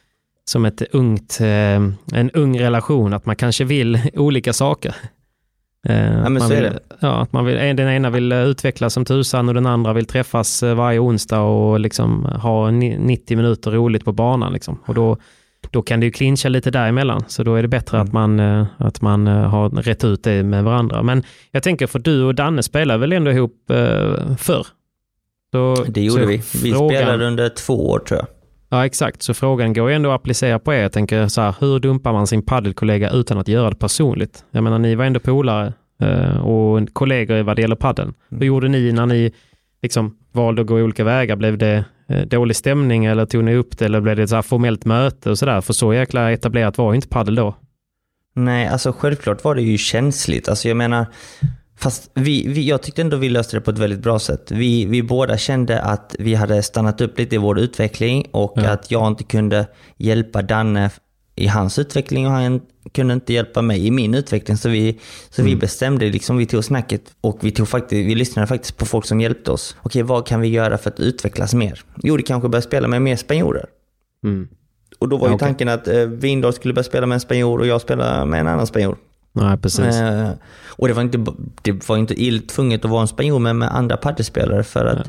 som 0.44 0.64
ett 0.64 0.82
ungt, 0.92 1.38
eh, 1.40 1.46
en 2.12 2.30
ung 2.34 2.60
relation, 2.60 3.12
att 3.12 3.26
man 3.26 3.36
kanske 3.36 3.64
vill 3.64 4.00
olika 4.14 4.52
saker. 4.52 4.94
Eh, 5.88 5.94
men 5.94 6.32
man 6.32 6.42
så 6.42 6.52
är 6.52 6.62
vill, 6.62 6.72
det. 6.72 6.80
Ja, 7.00 7.22
att 7.22 7.32
man 7.32 7.44
vill, 7.44 7.56
den 7.56 7.88
ena 7.88 8.10
vill 8.10 8.32
eh, 8.32 8.38
utvecklas 8.38 8.94
som 8.94 9.04
tusan 9.04 9.48
och 9.48 9.54
den 9.54 9.66
andra 9.66 9.92
vill 9.92 10.06
träffas 10.06 10.62
varje 10.62 10.98
onsdag 10.98 11.40
och 11.40 11.80
liksom 11.80 12.24
ha 12.24 12.70
ni- 12.70 12.98
90 12.98 13.36
minuter 13.36 13.70
roligt 13.70 14.04
på 14.04 14.12
banan. 14.12 14.52
Liksom. 14.52 14.78
Och 14.86 14.94
då, 14.94 15.16
då 15.70 15.82
kan 15.82 16.00
det 16.00 16.06
ju 16.06 16.12
clincha 16.12 16.48
lite 16.48 16.70
däremellan, 16.70 17.24
så 17.28 17.42
då 17.42 17.54
är 17.54 17.62
det 17.62 17.68
bättre 17.68 17.96
Mm. 17.98 18.06
att 18.06 18.12
man, 18.12 18.40
eh, 18.40 18.66
att 18.78 19.02
man 19.02 19.26
eh, 19.26 19.34
har 19.34 19.68
rätt 19.70 20.04
ut 20.04 20.22
det 20.24 20.42
med 20.42 20.64
varandra. 20.64 21.02
Men 21.02 21.22
jag 21.50 21.62
tänker, 21.62 21.86
för 21.86 21.98
du 21.98 22.22
och 22.24 22.34
Danne 22.34 22.62
spelar 22.62 22.98
väl 22.98 23.12
ändå 23.12 23.30
ihop 23.30 23.70
eh, 23.70 24.36
förr? 24.36 24.66
Så, 25.52 25.84
Det 25.88 26.00
gjorde 26.04 26.26
vi. 26.26 26.36
Vi 26.62 26.72
frågan- 26.72 26.88
spelade 27.02 27.26
under 27.26 27.48
två 27.48 27.90
år 27.90 27.98
tror 27.98 28.18
jag. 28.20 28.26
Ja, 28.70 28.86
exakt. 28.86 29.22
Så 29.22 29.34
frågan 29.34 29.72
går 29.72 29.88
ju 29.90 29.96
ändå 29.96 30.10
att 30.10 30.14
applicera 30.20 30.58
på 30.58 30.74
er. 30.74 30.78
Jag 30.82 30.92
tänker 30.92 31.28
så 31.28 31.40
här, 31.40 31.54
hur 31.60 31.78
dumpar 31.78 32.12
man 32.12 32.26
sin 32.26 32.42
paddelkollega 32.42 33.10
utan 33.10 33.38
att 33.38 33.48
göra 33.48 33.70
det 33.70 33.76
personligt? 33.76 34.44
Jag 34.50 34.64
menar, 34.64 34.78
ni 34.78 34.94
var 34.94 35.04
ändå 35.04 35.20
polare 35.20 35.72
och 36.42 36.88
kollegor 36.92 37.42
vad 37.42 37.56
det 37.56 37.62
gäller 37.62 37.76
paddeln. 37.76 38.14
Hur 38.30 38.46
gjorde 38.46 38.68
ni 38.68 38.92
när 38.92 39.06
ni 39.06 39.32
liksom 39.82 40.16
valde 40.32 40.60
att 40.62 40.66
gå 40.68 40.74
olika 40.74 41.04
vägar? 41.04 41.36
Blev 41.36 41.58
det 41.58 41.84
eh, 42.08 42.20
dålig 42.26 42.56
stämning 42.56 43.04
eller 43.04 43.26
tog 43.26 43.44
ni 43.44 43.54
upp 43.54 43.78
det 43.78 43.84
eller 43.84 44.00
blev 44.00 44.16
det 44.16 44.22
ett 44.22 44.30
så 44.30 44.42
formellt 44.42 44.84
möte 44.84 45.30
och 45.30 45.38
sådär? 45.38 45.60
För 45.60 45.72
så 45.72 45.94
jäkla 45.94 46.32
etablerat 46.32 46.78
var 46.78 46.92
ju 46.92 46.96
inte 46.96 47.08
paddel 47.08 47.34
då. 47.34 47.54
Nej, 48.34 48.66
alltså 48.68 48.92
självklart 48.92 49.44
var 49.44 49.54
det 49.54 49.62
ju 49.62 49.78
känsligt. 49.78 50.48
Alltså 50.48 50.68
jag 50.68 50.76
menar, 50.76 51.06
fast 51.78 52.10
vi, 52.14 52.48
vi, 52.48 52.68
jag 52.68 52.82
tyckte 52.82 53.02
ändå 53.02 53.16
vi 53.16 53.28
löste 53.28 53.56
det 53.56 53.60
på 53.60 53.70
ett 53.70 53.78
väldigt 53.78 54.02
bra 54.02 54.18
sätt. 54.18 54.50
Vi, 54.50 54.84
vi 54.84 55.02
båda 55.02 55.38
kände 55.38 55.82
att 55.82 56.16
vi 56.18 56.34
hade 56.34 56.62
stannat 56.62 57.00
upp 57.00 57.18
lite 57.18 57.34
i 57.34 57.38
vår 57.38 57.58
utveckling 57.58 58.26
och 58.30 58.52
Ja. 58.56 58.70
att 58.70 58.90
jag 58.90 59.06
inte 59.08 59.24
kunde 59.24 59.66
hjälpa 59.96 60.42
Danne 60.42 60.90
i 61.38 61.46
hans 61.46 61.78
utveckling 61.78 62.26
och 62.26 62.32
han 62.32 62.60
kunde 62.92 63.14
inte 63.14 63.32
hjälpa 63.32 63.62
mig 63.62 63.86
i 63.86 63.90
min 63.90 64.14
utveckling. 64.14 64.56
Så 64.56 64.68
vi, 64.68 64.98
så 65.30 65.42
vi 65.42 65.56
bestämde, 65.56 66.10
liksom, 66.10 66.36
vi 66.36 66.46
tog 66.46 66.64
snacket 66.64 67.02
och 67.20 67.38
vi, 67.40 67.50
tog 67.50 67.68
faktiskt, 67.68 68.08
vi 68.08 68.14
lyssnade 68.14 68.46
faktiskt 68.46 68.76
på 68.76 68.86
folk 68.86 69.06
som 69.06 69.20
hjälpte 69.20 69.50
oss. 69.50 69.76
Okej, 69.82 70.02
vad 70.02 70.26
kan 70.26 70.40
vi 70.40 70.48
göra 70.48 70.78
för 70.78 70.90
att 70.90 71.00
utvecklas 71.00 71.54
mer? 71.54 71.84
Jo, 72.02 72.16
det 72.16 72.22
kanske 72.22 72.48
börja 72.48 72.62
spela 72.62 72.88
med 72.88 73.02
mer 73.02 73.16
spanjorer. 73.16 73.66
Mm. 74.24 74.48
Och 74.98 75.08
då 75.08 75.16
var 75.16 75.26
Ja, 75.28 75.32
ju 75.32 75.38
tanken 75.38 75.68
att 75.68 75.88
eh, 75.88 76.00
Windahl 76.00 76.52
skulle 76.52 76.74
börja 76.74 76.84
spela 76.84 77.06
med 77.06 77.16
en 77.16 77.20
spanjor 77.20 77.58
och 77.58 77.66
jag 77.66 77.80
spela 77.80 78.24
med 78.24 78.40
en 78.40 78.46
annan 78.46 78.66
spanjor. 78.66 78.96
Nej, 79.32 79.58
precis. 79.58 79.96
Eh, 79.96 80.30
och 80.66 80.88
det 80.88 80.94
var 80.94 81.02
inte, 81.02 81.24
det 81.62 81.88
var 81.88 81.96
inte 81.96 82.40
tvunget 82.40 82.84
att 82.84 82.90
vara 82.90 83.02
en 83.02 83.08
spanjor 83.08 83.38
med, 83.38 83.56
med 83.56 83.74
andra 83.74 83.96
paddelspelare 83.96 84.62
för 84.62 84.86
att 84.86 85.06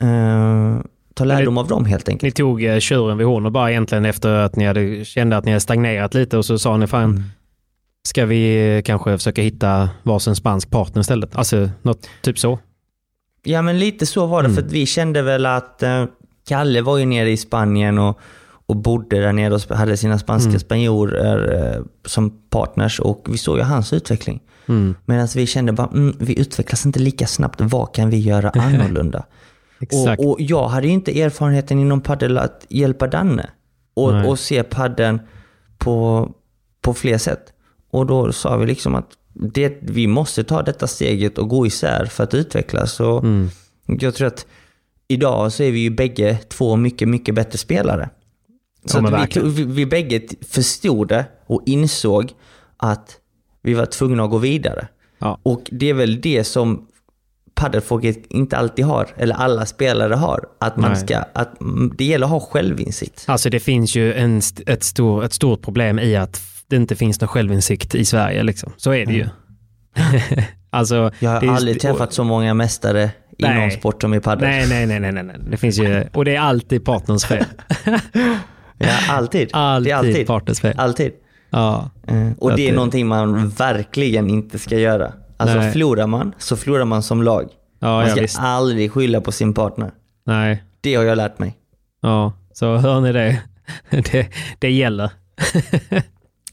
eh, 0.00 0.80
ta 1.16 1.24
lärdom 1.24 1.58
av 1.58 1.68
dem 1.68 1.84
helt 1.84 2.08
enkelt. 2.08 2.22
Ni 2.22 2.30
tog 2.30 2.64
eh, 2.64 2.78
tjuren 2.78 3.18
vid 3.18 3.26
horn 3.26 3.46
och 3.46 3.52
bara 3.52 3.70
egentligen 3.70 4.04
efter 4.04 4.28
att 4.30 4.56
ni 4.56 4.66
hade, 4.66 5.04
kände 5.04 5.36
att 5.36 5.44
ni 5.44 5.50
hade 5.50 5.60
stagnerat 5.60 6.14
lite 6.14 6.38
och 6.38 6.44
så 6.44 6.58
sa 6.58 6.76
ni 6.76 6.86
fan, 6.86 7.04
Mm. 7.04 7.22
ska 8.08 8.26
vi 8.26 8.76
eh, 8.76 8.82
kanske 8.82 9.18
försöka 9.18 9.42
hitta 9.42 9.88
varsin 10.02 10.36
spansk 10.36 10.70
partner 10.70 11.00
istället? 11.00 11.36
Alltså 11.36 11.68
något 11.82 12.08
typ 12.22 12.38
så. 12.38 12.58
Ja 13.44 13.62
men 13.62 13.78
lite 13.78 14.06
så 14.06 14.26
var 14.26 14.42
det 14.42 14.46
Mm. 14.48 14.56
för 14.56 14.62
att 14.62 14.72
vi 14.72 14.86
kände 14.86 15.22
väl 15.22 15.46
att 15.46 15.82
eh, 15.82 16.04
Kalle 16.48 16.82
var 16.82 16.98
ju 16.98 17.04
nere 17.06 17.30
i 17.30 17.36
Spanien 17.36 17.98
och, 17.98 18.18
och 18.66 18.76
bodde 18.76 19.20
där 19.20 19.32
nere 19.32 19.54
och 19.54 19.76
hade 19.76 19.96
sina 19.96 20.18
spanska 20.18 20.48
Mm. 20.48 20.60
spanjorer 20.60 21.72
eh, 21.76 21.82
som 22.04 22.30
partners 22.50 23.00
och 23.00 23.26
vi 23.30 23.38
såg 23.38 23.56
ju 23.58 23.62
hans 23.62 23.92
utveckling. 23.92 24.40
Mm. 24.68 24.94
Medan 25.04 25.28
vi 25.36 25.46
kände 25.46 25.72
bara, 25.72 25.86
mm, 25.92 26.16
vi 26.20 26.40
utvecklas 26.40 26.86
inte 26.86 26.98
lika 27.00 27.26
snabbt, 27.26 27.60
vad 27.60 27.94
kan 27.94 28.10
vi 28.10 28.16
göra 28.18 28.50
annorlunda? 28.54 29.24
Exakt. 29.80 30.20
Och, 30.20 30.30
och 30.30 30.40
jag 30.40 30.68
hade 30.68 30.86
ju 30.86 30.92
inte 30.92 31.20
erfarenheten 31.22 31.78
inom 31.78 32.00
paddel 32.00 32.38
att 32.38 32.66
hjälpa 32.68 33.06
Danne 33.06 33.50
och, 33.94 34.12
Nej. 34.12 34.28
och 34.28 34.38
se 34.38 34.62
paddeln 34.62 35.20
på, 35.78 36.28
på 36.80 36.94
fler 36.94 37.18
sätt. 37.18 37.52
Och 37.90 38.06
då 38.06 38.32
sa 38.32 38.56
vi 38.56 38.66
liksom 38.66 38.94
att 38.94 39.08
det, 39.32 39.78
vi 39.80 40.06
måste 40.06 40.44
ta 40.44 40.62
detta 40.62 40.86
steget 40.86 41.38
och 41.38 41.48
gå 41.48 41.66
isär 41.66 42.04
för 42.06 42.24
att 42.24 42.34
utvecklas. 42.34 43.00
Och 43.00 43.24
Mm. 43.24 43.48
Jag 44.00 44.14
tror 44.14 44.26
att 44.26 44.46
idag 45.08 45.52
så 45.52 45.62
är 45.62 45.70
vi 45.70 45.78
ju 45.78 45.90
bägge 45.90 46.38
två 46.48 46.76
mycket, 46.76 47.08
mycket 47.08 47.34
bättre 47.34 47.58
spelare. 47.58 48.10
Så 48.84 48.98
Ja, 48.98 49.26
vi, 49.34 49.40
vi, 49.40 49.64
vi 49.64 49.86
bägge 49.86 50.22
förstod 50.48 51.08
det 51.08 51.24
och 51.46 51.62
insåg 51.66 52.32
att 52.76 53.16
vi 53.62 53.74
var 53.74 53.86
tvungna 53.86 54.24
att 54.24 54.30
gå 54.30 54.38
vidare. 54.38 54.88
Ja. 55.18 55.38
Och 55.42 55.62
det 55.70 55.90
är 55.90 55.94
väl 55.94 56.20
det 56.20 56.44
som 56.44 56.86
paddelfolket 57.56 58.26
inte 58.28 58.56
alltid 58.56 58.84
har, 58.84 59.06
eller 59.16 59.34
alla 59.34 59.66
spelare 59.66 60.14
har. 60.14 60.44
Att 60.60 60.76
man 60.76 60.92
Nej. 60.92 61.00
ska, 61.00 61.18
att 61.32 61.60
mm, 61.60 61.92
det 61.98 62.04
gäller 62.04 62.26
att 62.26 62.32
ha 62.32 62.40
självinsikt. 62.40 63.24
Alltså 63.26 63.50
det 63.50 63.60
finns 63.60 63.94
ju 63.96 64.14
en, 64.14 64.40
ett, 64.66 64.84
stor, 64.84 65.24
ett 65.24 65.32
stort 65.32 65.62
problem 65.62 65.98
i 65.98 66.16
att 66.16 66.40
det 66.68 66.76
inte 66.76 66.96
finns 66.96 67.20
någon 67.20 67.28
självinsikt 67.28 67.94
i 67.94 68.04
Sverige. 68.04 68.42
Liksom. 68.42 68.72
Så 68.76 68.94
är 68.94 69.06
det 69.06 69.12
ju. 69.12 69.26
alltså, 70.70 71.10
Jag 71.18 71.30
har 71.30 71.48
aldrig 71.56 71.80
träffat 71.80 72.12
så 72.12 72.24
många 72.24 72.54
mästare 72.54 73.10
i 73.38 73.42
Nej. 73.42 73.60
någon 73.60 73.70
sport 73.70 74.02
som 74.02 74.14
i 74.14 74.20
padel. 74.20 74.48
Nej, 74.48 74.66
nej, 74.68 74.86
nej, 74.86 75.00
nej, 75.00 75.12
nej, 75.12 75.24
nej. 75.24 75.36
Det 75.50 75.56
finns 75.56 75.78
ju, 75.78 76.04
och 76.12 76.24
det 76.24 76.36
är 76.36 76.40
alltid 76.40 76.84
partners 76.84 77.24
fel. 77.24 77.44
Ja, 78.78 78.88
alltid. 79.08 79.50
Alltid, 79.52 79.92
alltid. 79.92 80.26
partners 80.26 80.60
fel. 80.60 80.74
Alltid. 80.78 81.12
Ja. 81.50 81.90
Eh, 82.08 82.30
Och 82.38 82.50
Att 82.50 82.56
det 82.56 82.68
är 82.68 82.74
någonting 82.74 83.06
man 83.06 83.48
verkligen 83.48 84.30
inte 84.30 84.58
ska 84.58 84.78
göra. 84.78 85.12
Alltså 85.36 85.58
Nej. 85.58 85.72
förlorar 85.72 86.06
man, 86.06 86.34
så 86.38 86.56
förlorar 86.56 86.84
man 86.84 87.02
som 87.02 87.22
lag. 87.22 87.48
Ja, 87.78 87.88
man 87.88 88.02
ja, 88.04 88.10
ska 88.10 88.20
visst. 88.20 88.38
aldrig 88.40 88.92
skylla 88.92 89.20
på 89.20 89.32
sin 89.32 89.54
partner. 89.54 89.90
Nej. 90.26 90.62
Det 90.80 90.94
har 90.94 91.04
jag 91.04 91.16
lärt 91.16 91.38
mig. 91.38 91.56
Ja, 92.02 92.32
så 92.52 92.76
hör 92.76 93.00
ni 93.00 93.12
det? 93.12 93.42
Det, 93.90 94.28
det 94.58 94.70
gäller. 94.70 95.10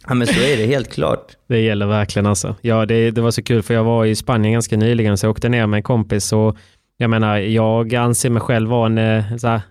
Ja 0.07 0.13
men 0.13 0.27
så 0.27 0.39
är 0.39 0.57
det 0.57 0.65
helt 0.65 0.93
klart. 0.93 1.31
Det 1.47 1.59
gäller 1.59 1.85
verkligen 1.85 2.25
alltså. 2.25 2.55
Ja, 2.61 2.85
det, 2.85 3.11
det 3.11 3.21
var 3.21 3.31
så 3.31 3.43
kul 3.43 3.63
för 3.63 3.73
jag 3.73 3.83
var 3.83 4.05
i 4.05 4.15
Spanien 4.15 4.53
ganska 4.53 4.77
nyligen 4.77 5.17
så 5.17 5.25
jag 5.25 5.31
åkte 5.31 5.49
ner 5.49 5.67
med 5.67 5.77
en 5.77 5.83
kompis 5.83 6.33
och 6.33 6.57
jag 6.97 7.09
menar, 7.09 7.37
jag 7.37 7.95
anser 7.95 8.29
mig 8.29 8.41
själv 8.41 8.69
vara 8.69 8.85
en 8.85 8.97
eh, 8.97 9.37
så 9.37 9.47
här, 9.47 9.61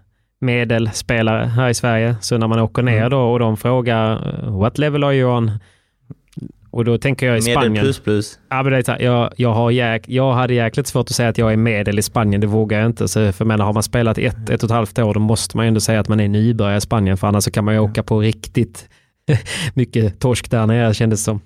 medelspelare 0.41 1.45
här 1.45 1.69
i 1.69 1.75
Sverige. 1.75 2.17
Så 2.21 2.39
när 2.39 2.49
man 2.49 2.59
åker 2.61 2.83
ner 2.83 3.11
då 3.11 3.21
och 3.21 3.39
de 3.39 3.57
frågar 3.57 4.21
what 4.51 4.79
level 4.79 5.05
are 5.05 5.15
you 5.15 5.37
on? 5.37 5.51
Och 6.73 6.85
då 6.85 6.99
tänker 6.99 7.27
jag 7.27 7.39
i 7.39 7.41
Medel 7.41 7.53
Spanien. 7.63 7.85
plus 7.85 7.99
plus. 7.99 8.39
Ja, 8.51 8.63
men 8.63 8.73
det 8.73 8.89
är 8.89 9.03
jag, 9.03 9.33
jag, 9.37 9.53
har 9.53 9.71
jäk, 9.71 10.05
jag 10.09 10.33
hade 10.33 10.55
jäkligt 10.55 10.87
svårt 10.87 11.07
att 11.11 11.17
säga 11.17 11.29
att 11.29 11.39
jag 11.39 11.53
är 11.53 11.57
medel 11.57 11.99
i 11.99 12.03
Spanien, 12.03 12.41
det 12.41 12.47
vågar 12.47 12.79
jag 12.79 12.87
inte. 12.87 13.09
Så 13.09 13.33
för 13.33 13.45
menar, 13.45 13.65
har 13.65 13.73
man 13.73 13.83
spelat 13.83 14.19
ett, 14.19 14.51
ett 14.51 14.63
och 14.63 14.69
ett 14.69 14.75
halvt 14.75 14.99
år, 14.99 15.15
då 15.15 15.21
måste 15.21 15.57
man 15.57 15.67
ju 15.67 15.69
ändå 15.69 15.81
säga 15.81 16.01
att 16.01 16.09
man 16.09 16.21
är 16.21 16.29
nybörjare 16.29 16.77
i 16.77 16.81
Spanien, 16.81 17.17
för 17.17 17.27
annars 17.27 17.45
så 17.45 17.51
kan 17.51 17.65
man 17.65 17.75
ju 17.75 17.81
åka 17.81 18.03
på 18.03 18.21
riktigt 18.21 18.89
mycket 19.75 20.21
torsk 20.21 20.51
där 20.51 20.67
nere 20.67 20.95
kändes 20.95 21.21
det 21.21 21.25
som. 21.25 21.41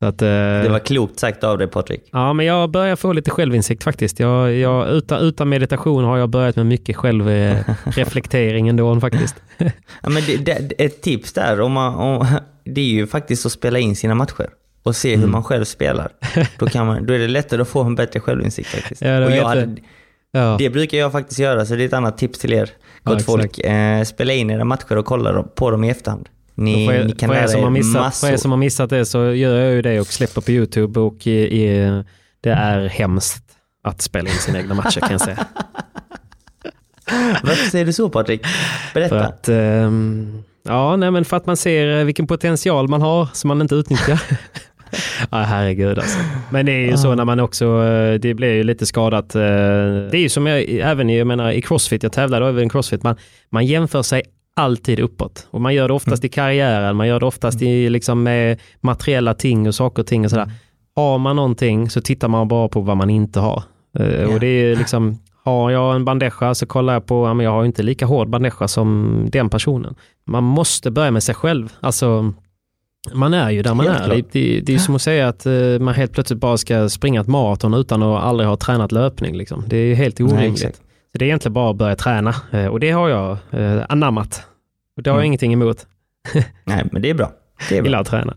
Att, 0.00 0.22
eh, 0.22 0.28
Det 0.28 0.68
var 0.68 0.78
klokt 0.78 1.18
sagt 1.18 1.44
av 1.44 1.58
dig 1.58 1.66
Patrik. 1.66 2.08
Ja, 2.12 2.32
men 2.32 2.46
jag 2.46 2.70
börjar 2.70 2.96
få 2.96 3.12
lite 3.12 3.30
självinsikt 3.30 3.84
faktiskt. 3.84 4.20
Jag, 4.20 4.54
jag, 4.54 4.88
utan, 4.88 5.20
utan 5.20 5.48
meditation 5.48 6.04
har 6.04 6.18
jag 6.18 6.28
börjat 6.28 6.56
med 6.56 6.66
mycket 6.66 6.96
självreflektering 6.96 8.68
ändå 8.68 9.00
faktiskt. 9.00 9.34
Ja, 10.02 10.08
men 10.08 10.22
det, 10.26 10.36
det, 10.36 10.72
ett 10.78 11.02
tips 11.02 11.32
där, 11.32 11.60
om 11.60 11.72
man, 11.72 11.94
om, 11.94 12.26
det 12.64 12.80
är 12.80 12.84
ju 12.84 13.06
faktiskt 13.06 13.46
att 13.46 13.52
spela 13.52 13.78
in 13.78 13.96
sina 13.96 14.14
matcher 14.14 14.48
och 14.86 14.96
se 14.96 15.08
Mm. 15.14 15.20
hur 15.20 15.28
man 15.28 15.44
själv 15.44 15.64
spelar. 15.64 16.08
Då, 16.58 16.66
kan 16.66 16.86
man, 16.86 17.06
då 17.06 17.14
är 17.14 17.18
det 17.18 17.28
lättare 17.28 17.62
att 17.62 17.68
få 17.68 17.82
en 17.82 17.94
bättre 17.94 18.20
självinsikt 18.20 18.68
faktiskt. 18.68 19.02
Ja, 19.02 19.08
det 19.20 19.24
och 19.26 19.30
jag 19.30 19.38
jag. 19.38 19.44
hade, 19.44 19.76
Ja. 20.30 20.56
det 20.58 20.70
brukar 20.70 20.98
jag 20.98 21.12
faktiskt 21.12 21.40
göra, 21.40 21.66
så 21.66 21.74
det 21.76 21.82
är 21.82 21.86
ett 21.86 21.92
annat 21.92 22.18
tips 22.18 22.38
till 22.38 22.52
er, 22.52 22.70
Ja, 23.02 23.10
gott 23.10 23.20
exakt. 23.20 23.26
folk. 23.26 23.58
Eh, 23.58 24.02
spela 24.04 24.32
in 24.32 24.50
era 24.50 24.64
matcher 24.64 24.96
och 24.96 25.04
kolla 25.06 25.42
på 25.42 25.70
dem 25.70 25.84
i 25.84 25.90
efterhand. 25.90 26.28
Ni, 26.54 26.86
er, 26.86 27.04
ni 27.04 27.12
kan 27.12 27.30
lära 27.30 27.58
er 27.58 27.70
missat, 27.70 28.02
massor. 28.02 28.26
för 28.28 28.34
er 28.34 28.36
som 28.38 28.50
har 28.50 28.58
missat 28.58 28.90
det 28.90 29.04
så 29.06 29.18
gör 29.32 29.58
jag 29.58 29.72
ju 29.72 29.82
det 29.82 30.00
och 30.00 30.06
släpper 30.06 30.40
på 30.40 30.50
YouTube 30.50 31.00
och 31.00 31.26
i, 31.26 31.30
i, 31.64 32.02
det 32.40 32.50
är 32.50 32.88
hemskt 32.88 33.44
att 33.84 34.02
spela 34.02 34.28
in 34.30 34.34
sina 34.36 34.58
egna 34.58 34.74
matcher 34.74 35.00
kan 35.00 35.10
jag 35.12 35.20
säga. 35.20 35.46
Varför 37.42 37.70
säger 37.70 37.84
du 37.84 37.92
så 37.92 38.08
Patrik? 38.08 38.40
Berätta. 38.94 39.24
att, 39.26 39.48
ehm, 39.48 40.42
ja, 40.62 40.96
nej, 40.96 41.10
men 41.10 41.24
för 41.24 41.36
att 41.36 41.46
man 41.46 41.56
ser 41.56 41.98
eh, 41.98 42.04
vilken 42.04 42.26
potential 42.26 42.88
man 42.88 43.02
har 43.02 43.28
som 43.32 43.48
man 43.48 43.60
inte 43.60 43.74
utnyttjar. 43.74 44.20
ja, 45.30 45.38
herregud 45.38 45.98
alltså. 45.98 46.18
Men 46.50 46.66
det 46.66 46.72
är 46.72 46.90
ju 46.90 46.96
så 46.96 47.14
när 47.14 47.24
man 47.24 47.40
också, 47.40 47.64
eh, 47.84 48.14
det 48.20 48.34
blir 48.34 48.52
ju 48.54 48.62
lite 48.62 48.86
skadat. 48.86 49.34
eh, 49.34 49.40
Det 49.40 50.12
är 50.12 50.16
ju 50.16 50.28
som 50.28 50.46
jag, 50.46 50.62
även 50.70 51.08
jag 51.08 51.26
menar, 51.26 51.50
i 51.50 51.62
crossfit, 51.62 52.02
jag 52.02 52.12
tävlade 52.12 52.48
även 52.48 52.66
i 52.66 52.70
crossfit, 52.70 53.02
man, 53.02 53.16
man 53.50 53.66
jämför 53.66 54.02
sig 54.02 54.22
alltid 54.56 55.00
uppåt. 55.00 55.46
Och 55.50 55.60
man 55.60 55.74
gör 55.74 55.88
det 55.88 55.94
oftast 55.94 56.24
i 56.24 56.28
karriären, 56.28 56.96
man 56.96 57.08
gör 57.08 57.20
det 57.20 57.26
oftast 57.26 57.62
i 57.62 57.90
liksom 57.90 58.22
med 58.22 58.60
materiella 58.80 59.34
ting 59.34 59.68
och 59.68 59.74
saker 59.74 60.02
och 60.02 60.06
ting 60.06 60.24
och 60.24 60.30
sådär. 60.30 60.50
Har 60.96 61.18
man 61.18 61.36
någonting 61.36 61.90
så 61.90 62.00
tittar 62.00 62.28
man 62.28 62.48
bara 62.48 62.68
på 62.68 62.80
vad 62.80 62.96
man 62.96 63.10
inte 63.10 63.40
har. 63.40 63.62
Ja. 63.92 64.26
Och 64.34 64.40
det 64.40 64.46
är 64.46 64.76
liksom, 64.76 65.18
har 65.44 65.70
jag 65.70 65.94
en 65.96 66.04
bandeja 66.04 66.54
så 66.54 66.66
kollar 66.66 66.92
jag 66.92 67.06
på, 67.06 67.26
ja, 67.26 67.34
men 67.34 67.44
jag 67.44 67.50
har 67.50 67.64
inte 67.64 67.82
lika 67.82 68.06
hård 68.06 68.28
bandeja 68.30 68.68
som 68.68 69.18
den 69.32 69.50
personen. 69.50 69.94
Man 70.26 70.44
måste 70.44 70.90
börja 70.90 71.10
med 71.10 71.22
sig 71.22 71.34
själv. 71.34 71.72
Alltså, 71.80 72.32
man 73.14 73.34
är 73.34 73.50
ju 73.50 73.62
där 73.62 73.74
man 73.74 73.86
Helt 73.86 74.00
är. 74.02 74.08
Det, 74.08 74.22
det, 74.32 74.60
det 74.60 74.74
är 74.74 74.78
som 74.78 74.94
att 74.94 75.02
säga 75.02 75.28
att 75.28 75.46
eh, 75.46 75.52
man 75.80 75.94
helt 75.94 76.12
plötsligt 76.12 76.40
bara 76.40 76.56
ska 76.56 76.88
springa 76.88 77.20
ett 77.20 77.26
maraton 77.26 77.74
utan 77.74 78.02
att 78.02 78.22
aldrig 78.22 78.48
ha 78.48 78.56
tränat 78.56 78.92
löpning. 78.92 79.36
Liksom. 79.36 79.64
Det 79.66 79.76
är 79.76 79.94
helt 79.94 80.18
Nej, 80.18 80.32
orimligt. 80.32 80.76
så 80.76 81.18
det 81.18 81.24
är 81.24 81.26
egentligen 81.26 81.52
bara 81.52 81.70
att 81.70 81.76
börja 81.76 81.96
träna 81.96 82.34
eh, 82.52 82.66
och 82.66 82.80
det 82.80 82.90
har 82.90 83.08
jag 83.08 83.36
eh, 83.50 83.82
anammat. 83.88 84.42
Och 84.96 85.02
det 85.02 85.10
har 85.10 85.16
jag 85.16 85.20
Mm. 85.22 85.26
ingenting 85.26 85.52
emot. 85.52 85.86
Nej, 86.64 86.84
men 86.92 87.02
det 87.02 87.10
är 87.10 87.14
bra. 87.14 87.30
Det 87.68 87.74
är 87.74 87.76
Jag 87.76 87.82
bra. 87.84 87.88
gillar 87.88 88.00
att 88.00 88.06
träna. 88.06 88.34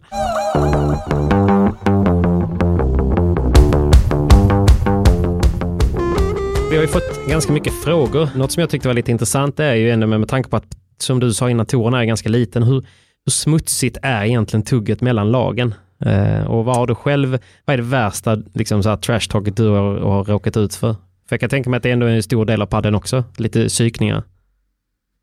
Vi 6.70 6.76
har 6.76 6.82
ju 6.82 6.88
fått 6.88 7.28
ganska 7.30 7.54
mycket 7.54 7.74
frågor. 7.84 8.30
Något 8.36 8.52
som 8.52 8.62
jag 8.62 8.70
tyckte 8.70 8.88
var 8.88 8.96
lite 8.96 9.12
intressant 9.12 9.60
är 9.60 9.74
ju 9.76 9.92
ändå 9.92 10.08
med, 10.08 10.20
med 10.20 10.30
tanke 10.30 10.50
på 10.50 10.56
att, 10.58 10.66
som 10.98 11.20
du 11.20 11.34
sa 11.34 11.50
innan, 11.50 11.66
touren 11.66 11.94
är 11.94 12.04
ganska 12.06 12.30
liten. 12.30 12.64
Hur, 12.64 12.86
hur 13.30 13.32
smutsigt 13.32 13.98
är 14.02 14.24
egentligen 14.26 14.64
tugget 14.64 15.02
mellan 15.02 15.32
lagen? 15.32 15.74
Eh, 16.06 16.44
och 16.44 16.66
vad 16.66 16.76
har 16.76 16.88
du 16.88 16.96
själv, 16.96 17.40
vad 17.66 17.74
är 17.74 17.78
det 17.78 17.84
värsta 17.84 18.38
liksom, 18.54 18.84
så 18.84 18.90
här, 18.90 18.98
trash-talket 18.98 19.56
du 19.56 19.68
har, 19.68 19.98
har 20.00 20.24
råkat 20.24 20.58
ut 20.58 20.76
för? 20.76 20.94
För 20.94 21.34
jag 21.34 21.40
kan 21.40 21.50
tänka 21.50 21.70
mig 21.70 21.78
att 21.78 21.84
det 21.84 21.92
ändå 21.92 22.06
är 22.06 22.12
en 22.12 22.24
stor 22.24 22.46
del 22.46 22.62
av 22.62 22.66
padden 22.66 22.96
också. 22.96 23.24
Lite 23.38 23.68
psykningar. 23.68 24.24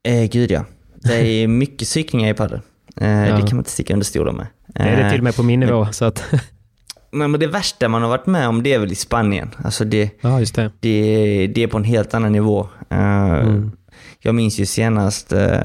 Eh, 0.07 0.29
gud 0.29 0.51
ja. 0.51 0.65
Det 1.03 1.15
är 1.43 1.47
mycket 1.63 1.87
psykningar 1.87 2.29
i 2.29 2.33
padel. 2.33 2.59
Eh, 3.01 3.07
Ja. 3.09 3.35
Det 3.35 3.41
kan 3.41 3.49
man 3.49 3.57
inte 3.57 3.69
sticka 3.71 3.93
under 3.93 4.05
stolen 4.05 4.35
med. 4.35 4.47
Det 4.67 4.79
är 4.83 4.97
det 4.97 5.03
Eh, 5.03 5.09
till 5.09 5.19
och 5.19 5.23
med 5.23 5.35
på 5.35 5.43
min 5.43 5.59
nivå. 5.59 5.87
Så 5.91 6.05
att, 6.05 6.23
Men 7.11 7.31
men 7.31 7.39
det 7.39 7.47
värsta 7.47 7.89
man 7.89 8.01
har 8.01 8.09
varit 8.09 8.25
med 8.25 8.47
om 8.47 8.63
det 8.63 8.73
är 8.73 8.79
väl 8.79 8.91
i 8.91 8.95
Spanien. 8.95 9.49
Alltså 9.63 9.85
det, 9.85 10.09
ja, 10.21 10.39
just 10.39 10.55
det. 10.55 10.71
det, 10.79 11.47
det 11.55 11.63
är 11.63 11.67
på 11.67 11.77
en 11.77 11.83
helt 11.83 12.13
annan 12.13 12.31
nivå. 12.31 12.67
Eh, 12.89 12.97
Mm. 13.37 13.71
Jag 14.19 14.35
minns 14.35 14.59
ju 14.59 14.65
senast 14.65 15.31
eh, 15.33 15.59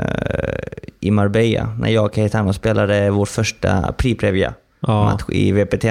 i 1.00 1.10
Marbella 1.10 1.76
när 1.78 1.88
jag 1.88 2.04
och 2.04 2.14
Cayetano 2.14 2.52
spelade 2.52 3.10
vår 3.10 3.26
första 3.26 3.92
Pri-Previa 3.98 4.54
Ja. 4.80 5.18
i 5.28 5.52
VPT. 5.52 5.84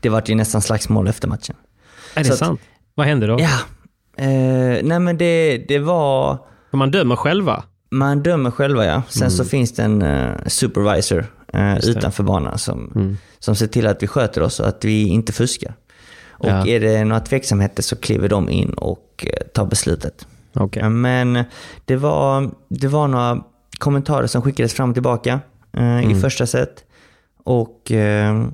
Det 0.00 0.08
var 0.08 0.22
ju 0.26 0.34
nästan 0.34 0.62
slagsmål 0.62 1.08
efter 1.08 1.28
matchen. 1.28 1.56
Är 2.14 2.20
det 2.20 2.24
Så 2.24 2.32
att- 2.32 2.38
sant? 2.38 2.60
Vad 2.94 3.06
hände 3.06 3.26
då? 3.26 3.36
Ja, 3.40 3.58
eh, 4.24 4.82
nej 4.82 5.00
men 5.00 5.18
det, 5.18 5.58
det 5.68 5.78
var... 5.78 6.38
Man 6.70 6.90
dömer 6.90 7.16
själva? 7.16 7.64
Man 7.90 8.22
dömer 8.22 8.50
själva 8.50 8.84
ja. 8.86 9.02
Sen 9.08 9.30
så 9.30 9.44
finns 9.44 9.72
det 9.72 9.82
en 9.82 10.02
eh, 10.02 10.30
supervisor 10.46 11.26
det. 11.52 11.80
utanför 11.86 12.22
banan 12.22 12.58
som, 12.58 12.92
Mm. 12.94 13.16
som 13.38 13.54
ser 13.56 13.66
till 13.66 13.86
att 13.86 14.02
vi 14.02 14.06
sköter 14.06 14.42
oss 14.42 14.60
och 14.60 14.68
att 14.68 14.84
vi 14.84 15.08
inte 15.08 15.32
fuskar. 15.32 15.74
Och 16.30 16.48
Ja. 16.48 16.66
är 16.66 16.80
det 16.80 17.04
några 17.04 17.20
tveksamheter 17.20 17.82
så 17.82 17.96
kliver 17.96 18.28
de 18.28 18.48
in 18.50 18.70
och 18.72 19.26
eh, 19.26 19.46
tar 19.54 19.64
beslutet. 19.66 20.26
Okej. 20.54 20.88
Men 20.88 21.44
det 21.84 21.96
var, 21.96 22.50
det 22.68 22.88
var 22.88 23.08
några 23.08 23.42
kommentarer 23.78 24.26
som 24.26 24.42
skickades 24.42 24.74
fram 24.74 24.88
och 24.88 24.94
tillbaka 24.94 25.40
eh, 25.72 26.10
i 26.10 26.14
första 26.14 26.46
set. 26.46 26.84
Och 27.44 27.92
eh, 27.92 28.46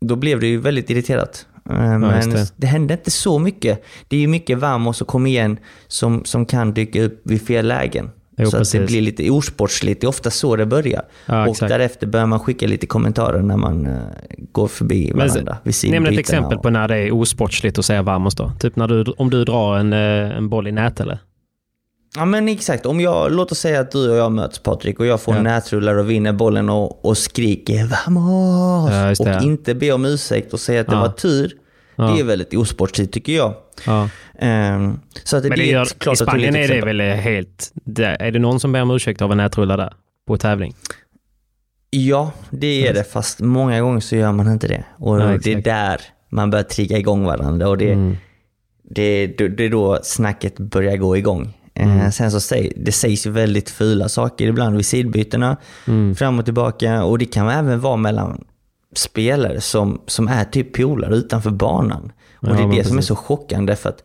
då 0.00 0.16
blev 0.16 0.40
det 0.40 0.46
ju 0.46 0.58
väldigt 0.58 0.90
irriterat. 0.90 1.46
Eh, 1.70 1.98
men 1.98 2.16
just 2.16 2.30
det. 2.30 2.52
det. 2.56 2.66
hände 2.66 2.94
inte 2.94 3.10
så 3.10 3.38
mycket. 3.38 3.84
Det 4.08 4.16
är 4.16 4.20
ju 4.20 4.26
mycket 4.28 4.58
Vamos 4.58 5.00
och 5.00 5.08
kom 5.08 5.26
igen 5.26 5.58
som, 5.88 6.24
som 6.24 6.46
kan 6.46 6.72
dyka 6.72 7.02
upp 7.02 7.20
vid 7.24 7.46
fel 7.46 7.66
lägen. 7.66 8.10
Jo, 8.36 8.50
så 8.50 8.56
att 8.56 8.72
det 8.72 8.78
precis. 8.78 8.86
blir 8.86 9.00
lite 9.00 9.30
osportsligt. 9.30 10.00
Det 10.00 10.04
är 10.04 10.08
ofta 10.08 10.30
så 10.30 10.56
det 10.56 10.66
börjar. 10.66 11.02
Ja, 11.26 11.42
och 11.42 11.48
exakt. 11.50 11.70
därefter 11.70 12.06
börjar 12.06 12.26
man 12.26 12.40
skicka 12.40 12.66
lite 12.66 12.86
kommentarer 12.86 13.42
när 13.42 13.56
man 13.56 13.86
eh, 13.86 13.98
går 14.52 14.68
förbi 14.68 15.12
Men 15.14 15.28
varandra. 15.28 15.56
Nämn 15.84 16.06
ett 16.06 16.18
exempel 16.18 16.56
och- 16.56 16.62
på 16.62 16.70
när 16.70 16.88
det 16.88 16.96
är 16.96 17.14
osportsligt 17.14 17.78
att 17.78 17.84
säga 17.84 18.02
vamos 18.02 18.34
då. 18.34 18.52
Typ 18.60 18.76
när 18.76 18.88
du, 18.88 19.02
om 19.02 19.30
du 19.30 19.44
drar 19.44 19.76
en, 19.78 19.92
eh, 19.92 20.36
en 20.36 20.48
boll 20.48 20.68
i 20.68 20.72
nät 20.72 21.00
eller? 21.00 21.18
Ja 22.16 22.24
men 22.24 22.48
exakt. 22.48 22.86
Om 22.86 23.00
jag, 23.00 23.32
låt 23.32 23.52
oss 23.52 23.58
säga 23.58 23.80
att 23.80 23.90
du 23.90 24.10
och 24.10 24.16
jag 24.16 24.32
möts 24.32 24.58
Patrik 24.58 25.00
och 25.00 25.06
jag 25.06 25.20
får 25.20 25.34
Ja. 25.34 25.38
en 25.38 25.44
nätrullar 25.44 25.94
och 25.98 26.10
vinner 26.10 26.32
bollen 26.32 26.68
och, 26.70 27.04
och 27.04 27.18
skriker 27.18 27.84
vamos! 28.06 28.90
Ja, 28.92 29.10
och 29.10 29.26
det. 29.26 29.40
inte 29.46 29.74
ber 29.74 29.92
om 29.94 30.04
ursäkt 30.04 30.52
och 30.52 30.60
säger 30.60 30.80
att 30.80 30.86
det 30.86 30.92
Ja. 30.94 31.00
var 31.00 31.08
tur. 31.08 31.52
Ja. 31.96 32.04
Det 32.04 32.20
är 32.20 32.24
väldigt 32.24 32.54
osportsligt 32.54 33.12
tycker 33.12 33.32
jag. 33.32 33.54
Ja. 33.86 34.08
Ehm, 34.38 34.98
så 35.24 35.36
att 35.36 35.42
det, 35.42 35.48
Men 35.48 35.58
det 35.58 35.64
är 35.64 35.72
gör, 35.72 35.84
klart 35.84 36.14
i 36.14 36.16
Spanien 36.16 36.56
är 36.56 36.68
det 36.68 36.80
väl 36.80 37.00
helt... 37.00 37.72
Det, 37.74 38.04
är 38.20 38.30
det 38.30 38.38
någon 38.38 38.60
som 38.60 38.72
ber 38.72 38.82
om 38.82 38.90
ursäkt 38.90 39.22
av 39.22 39.30
en 39.32 39.36
nätrulla 39.38 39.76
där? 39.76 39.92
På 40.26 40.36
tävling? 40.36 40.74
Ja, 41.90 42.32
det 42.50 42.86
är 42.88 42.94
det. 42.94 43.04
Fast 43.04 43.40
många 43.40 43.80
gånger 43.80 44.00
så 44.00 44.16
gör 44.16 44.32
man 44.32 44.52
inte 44.52 44.68
det. 44.68 44.84
Och 44.98 45.20
Ja, 45.20 45.38
det 45.44 45.52
är 45.52 45.62
där 45.62 46.00
man 46.28 46.50
börjar 46.50 46.64
trigga 46.64 46.98
igång 46.98 47.24
varandra. 47.24 47.68
Och 47.68 47.78
det, 47.78 47.92
Mm. 47.92 48.16
det, 48.82 49.26
det, 49.26 49.48
det 49.48 49.64
är 49.64 49.70
då 49.70 49.98
snacket 50.02 50.58
börjar 50.58 50.96
gå 50.96 51.16
igång. 51.16 51.52
Mm. 51.74 52.00
Eh, 52.00 52.10
sen 52.10 52.30
så 52.30 52.40
säg, 52.40 52.72
det 52.76 52.92
sägs 52.92 53.26
ju 53.26 53.30
väldigt 53.30 53.70
fula 53.70 54.08
saker 54.08 54.46
ibland 54.46 54.76
vid 54.76 54.86
sidbytena. 54.86 55.56
Mm. 55.86 56.14
Fram 56.14 56.38
och 56.38 56.44
tillbaka. 56.44 57.04
Och 57.04 57.18
det 57.18 57.24
kan 57.24 57.48
även 57.48 57.80
vara 57.80 57.96
mellan 57.96 58.44
spelare 58.94 59.60
som, 59.60 60.00
som 60.06 60.28
är 60.28 60.44
typ 60.44 60.76
polare 60.76 61.14
utanför 61.16 61.50
banan. 61.50 62.12
Och 62.34 62.48
Ja, 62.48 62.52
det 62.52 62.62
är 62.62 62.68
det 62.68 62.84
som 62.84 62.92
är 62.96 62.98
precis. 62.98 63.06
så 63.08 63.16
chockande 63.16 63.76
för 63.76 63.88
att 63.88 64.02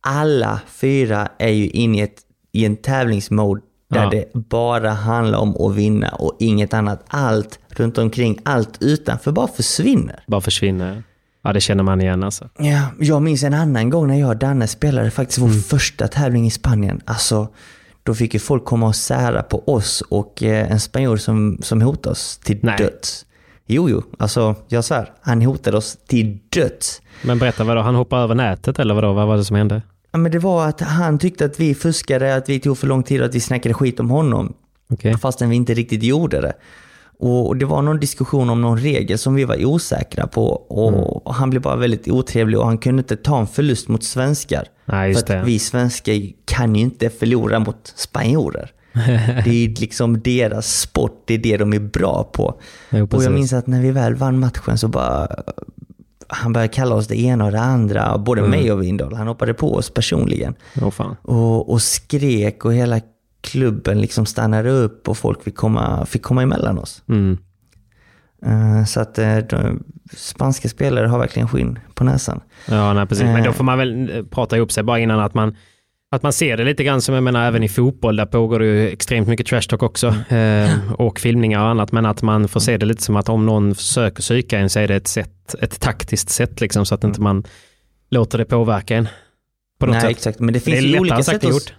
alla 0.00 0.60
fyra 0.66 1.28
är 1.38 1.48
ju 1.48 1.66
inne 1.68 1.98
i, 1.98 2.00
ett, 2.00 2.20
i 2.52 2.64
en 2.64 2.76
tävlingsmode 2.76 3.60
där 3.90 4.02
Ja. 4.02 4.10
det 4.10 4.32
bara 4.34 4.90
handlar 4.90 5.38
om 5.38 5.56
att 5.56 5.74
vinna 5.74 6.08
och 6.08 6.36
inget 6.38 6.74
annat. 6.74 7.04
Allt 7.08 7.58
runt 7.68 7.98
omkring, 7.98 8.38
allt 8.44 8.82
utanför 8.82 9.32
bara 9.32 9.48
försvinner. 9.48 10.24
Bara 10.26 10.40
försvinner. 10.40 11.02
Ja, 11.46 11.52
det 11.52 11.60
känner 11.60 11.82
man 11.82 12.00
igen 12.00 12.22
alltså. 12.24 12.48
Ja, 12.58 12.80
jag 13.00 13.22
minns 13.22 13.42
en 13.42 13.54
annan 13.54 13.90
gång 13.90 14.06
när 14.08 14.20
jag 14.20 14.28
och 14.30 14.36
Danne 14.36 14.66
spelade 14.66 15.10
faktiskt 15.10 15.38
Mm. 15.38 15.50
vår 15.52 15.58
första 15.60 16.08
tävling 16.08 16.46
i 16.46 16.50
Spanien. 16.50 17.00
Alltså, 17.04 17.48
då 18.02 18.14
fick 18.14 18.34
ju 18.34 18.40
folk 18.40 18.64
komma 18.64 18.86
och 18.86 18.96
sära 18.96 19.42
på 19.42 19.62
oss 19.68 20.00
och 20.08 20.42
eh, 20.42 20.72
en 20.72 20.80
spanjor 20.80 21.16
som, 21.16 21.58
som 21.62 21.82
hotade 21.82 22.10
oss 22.12 22.38
till 22.38 22.58
Nej. 22.62 22.74
döds. 22.78 23.26
Jo, 23.66 23.90
jo, 23.90 24.02
alltså 24.18 24.54
jag 24.68 24.84
svär. 24.84 25.12
Han 25.22 25.42
hotade 25.42 25.76
oss 25.76 25.96
till 26.08 26.38
döds. 26.48 27.02
Men 27.22 27.38
berätta, 27.38 27.64
vadå? 27.64 27.80
Han 27.80 27.94
hoppade 27.94 28.22
över 28.22 28.34
nätet 28.34 28.78
eller 28.78 28.94
vadå? 28.94 29.12
Vad 29.12 29.26
var 29.26 29.36
det 29.36 29.44
som 29.44 29.56
hände? 29.56 29.82
Ja, 30.12 30.18
men 30.18 30.32
det 30.32 30.38
var 30.38 30.66
att 30.68 30.80
han 30.80 31.18
tyckte 31.18 31.44
att 31.44 31.60
vi 31.60 31.74
fuskade, 31.74 32.34
att 32.36 32.48
vi 32.48 32.60
tog 32.60 32.78
för 32.78 32.86
lång 32.86 33.02
tid 33.02 33.20
och 33.20 33.26
att 33.26 33.34
vi 33.34 33.40
snackade 33.40 33.74
skit 33.74 34.00
om 34.00 34.10
honom. 34.10 34.52
Okej. 34.92 35.18
Fastän 35.18 35.50
vi 35.50 35.56
inte 35.56 35.74
riktigt 35.74 36.02
gjorde 36.02 36.40
det. 36.40 36.52
Och 37.18 37.56
det 37.56 37.64
var 37.66 37.82
någon 37.82 38.00
diskussion 38.00 38.50
om 38.50 38.60
någon 38.60 38.78
regel 38.78 39.18
som 39.18 39.34
vi 39.34 39.44
var 39.44 39.64
osäkra 39.64 40.26
på. 40.26 40.46
Och 40.48 40.92
Mm. 40.92 41.04
Han 41.34 41.50
blev 41.50 41.62
bara 41.62 41.76
väldigt 41.76 42.08
otrevlig 42.08 42.58
och 42.60 42.66
han 42.66 42.78
kunde 42.78 43.00
inte 43.00 43.16
ta 43.16 43.40
en 43.40 43.46
förlust 43.46 43.88
mot 43.88 44.04
svenskar. 44.04 44.64
Nej, 44.84 45.12
för 45.14 45.20
att 45.20 45.26
det. 45.26 45.42
vi 45.44 45.58
svenskar 45.58 46.14
kan 46.44 46.74
ju 46.74 46.80
inte 46.82 47.10
förlora 47.10 47.58
mot 47.58 47.92
spanjorer. 47.96 48.70
Det 49.44 49.64
är 49.64 49.80
liksom 49.80 50.20
deras 50.20 50.80
sport, 50.80 51.22
det 51.26 51.34
är 51.34 51.38
det 51.38 51.56
de 51.56 51.72
är 51.72 51.78
bra 51.78 52.24
på. 52.32 52.60
Jo, 52.90 53.08
och 53.12 53.24
jag 53.24 53.32
minns 53.32 53.52
att 53.52 53.66
när 53.66 53.80
vi 53.82 53.90
väl 53.90 54.14
vann 54.14 54.38
matchen 54.38 54.78
så 54.78 54.88
bara 54.88 55.28
han 56.28 56.52
började 56.52 56.72
kalla 56.72 56.94
oss 56.94 57.06
det 57.06 57.16
ena 57.20 57.44
och 57.44 57.52
det 57.52 57.60
andra, 57.60 58.18
både 58.18 58.40
Mm. 58.40 58.50
mig 58.50 58.72
och 58.72 58.82
Windahl. 58.82 59.14
Han 59.14 59.26
hoppade 59.26 59.54
på 59.54 59.74
oss 59.74 59.90
personligen 59.90 60.54
fan. 60.92 61.16
och, 61.22 61.70
och 61.70 61.82
skrek 61.82 62.64
och 62.64 62.74
hela 62.74 63.00
klubben 63.46 64.00
liksom 64.00 64.26
stannade 64.26 64.70
upp 64.70 65.08
och 65.08 65.16
folk 65.18 65.42
fick 65.42 65.54
komma, 65.56 66.06
fick 66.06 66.22
komma 66.22 66.42
emellan 66.42 66.78
oss. 66.78 67.02
Mm. 67.08 67.38
Eh, 68.46 68.84
Så 68.84 69.00
att 69.00 69.18
eh, 69.18 69.36
de, 69.38 69.82
spanska 70.16 70.68
spelare 70.68 71.06
har 71.06 71.18
verkligen 71.18 71.48
skinn 71.48 71.78
på 71.94 72.04
näsan. 72.04 72.40
Ja, 72.68 72.92
nej, 72.92 73.06
precis. 73.06 73.24
Men 73.24 73.42
då 73.42 73.48
Eh. 73.50 73.54
får 73.54 73.64
man 73.64 73.78
väl 73.78 74.24
prata 74.30 74.56
ihop 74.56 74.72
sig 74.72 74.82
bara 74.84 74.98
innan 74.98 75.20
att 75.20 75.34
man 75.34 75.56
att 76.10 76.22
man 76.22 76.32
ser 76.32 76.56
det 76.56 76.64
lite 76.64 76.84
grann 76.84 77.00
som, 77.00 77.14
jag 77.14 77.24
menar 77.24 77.46
även 77.48 77.62
i 77.62 77.68
fotboll, 77.68 78.16
där 78.16 78.26
pågår 78.26 78.58
det 78.58 78.66
ju 78.66 78.88
extremt 78.88 79.28
mycket 79.28 79.46
trash 79.46 79.60
talk 79.68 79.82
också. 79.82 80.06
Eh, 80.28 80.92
och 80.98 81.20
filmningar 81.20 81.60
och 81.62 81.68
annat. 81.68 81.92
Men 81.92 82.06
att 82.06 82.22
man 82.22 82.48
får 82.48 82.60
se 82.60 82.76
det 82.76 82.86
lite 82.86 83.02
som 83.02 83.16
att 83.16 83.28
om 83.28 83.46
någon 83.46 83.74
försöker 83.74 84.22
psyka 84.22 84.58
en 84.58 84.70
så 84.70 84.78
är 84.78 84.88
det 84.88 84.94
ett, 84.96 85.08
sätt, 85.08 85.54
ett 85.60 85.80
taktiskt 85.80 86.28
sätt 86.28 86.60
liksom 86.60 86.86
så 86.86 86.94
att 86.94 87.04
inte 87.04 87.20
man 87.20 87.44
låter 88.10 88.38
det 88.38 88.44
påverka 88.44 88.96
en. 88.96 89.08
På 89.78 89.86
något 89.86 89.92
Nej, 89.92 90.00
sätt. 90.02 90.10
exakt. 90.10 90.38
Men 90.40 90.46
det 90.46 90.52
det 90.52 90.60
finns 90.60 90.78
är 90.78 90.82
ju 90.82 90.98
olika 91.00 91.22
sätt 91.22 91.44
att... 91.44 91.50
gjort. 91.50 91.72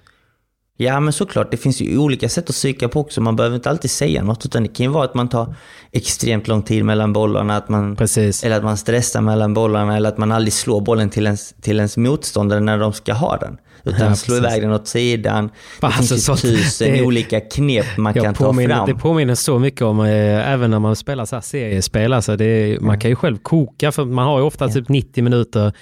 Ja, 0.79 0.99
men 0.99 1.13
såklart. 1.13 1.51
Det 1.51 1.57
finns 1.57 1.81
ju 1.81 1.97
olika 1.97 2.29
sätt 2.29 2.49
att 2.49 2.55
psyka 2.55 2.89
på 2.89 2.99
också. 2.99 3.21
Man 3.21 3.35
behöver 3.35 3.55
inte 3.55 3.69
alltid 3.69 3.91
säga 3.91 4.23
något, 4.23 4.45
utan 4.45 4.63
det 4.63 4.69
kan 4.69 4.83
ju 4.85 4.91
vara 4.91 5.03
att 5.05 5.13
man 5.15 5.29
tar 5.29 5.55
extremt 5.91 6.47
lång 6.47 6.61
tid 6.61 6.85
mellan 6.85 7.13
bollarna, 7.13 7.57
att 7.57 7.69
man, 7.69 7.95
Precis. 7.95 8.43
eller 8.43 8.57
att 8.57 8.63
man 8.63 8.77
stressar 8.77 9.21
mellan 9.21 9.53
bollarna, 9.53 9.97
eller 9.97 10.09
att 10.09 10.17
man 10.17 10.31
aldrig 10.31 10.53
slår 10.53 10.81
bollen 10.81 11.09
till 11.09 11.25
ens, 11.25 11.53
till 11.61 11.77
ens 11.77 11.97
motståndare 11.97 12.59
när 12.59 12.77
de 12.77 12.93
ska 12.93 13.13
ha 13.13 13.37
den. 13.37 13.57
Utan 13.83 13.99
Ja, 14.01 14.07
precis. 14.09 14.29
iväg 14.37 14.61
den 14.61 14.71
åt 14.73 14.87
sidan. 14.87 15.49
Fan, 15.81 15.91
det 15.91 16.07
finns 16.07 16.29
alltså, 16.29 16.47
tusen 16.47 16.93
det 16.93 17.01
olika 17.03 17.39
knep 17.39 17.85
man 17.97 18.13
kan 18.13 18.23
Jag 18.23 18.35
ta 18.35 18.45
påminner, 18.45 18.75
fram. 18.75 18.87
det 18.87 18.95
påminner 18.95 19.35
så 19.35 19.59
mycket 19.59 19.81
om, 19.81 19.99
eh, 19.99 20.51
även 20.51 20.71
när 20.71 20.79
man 20.79 20.95
spelar 20.95 21.25
så 21.25 21.35
här 21.35 21.41
seriespel, 21.41 22.13
alltså 22.13 22.35
det 22.35 22.45
är, 22.45 22.79
man 22.79 22.99
kan 22.99 23.09
ju 23.11 23.15
själv 23.15 23.37
koka, 23.37 23.91
för 23.91 24.05
man 24.05 24.25
har 24.25 24.39
ju 24.39 24.45
ofta 24.45 24.67
typ 24.69 24.89
90 24.89 25.23
minuter 25.23 25.73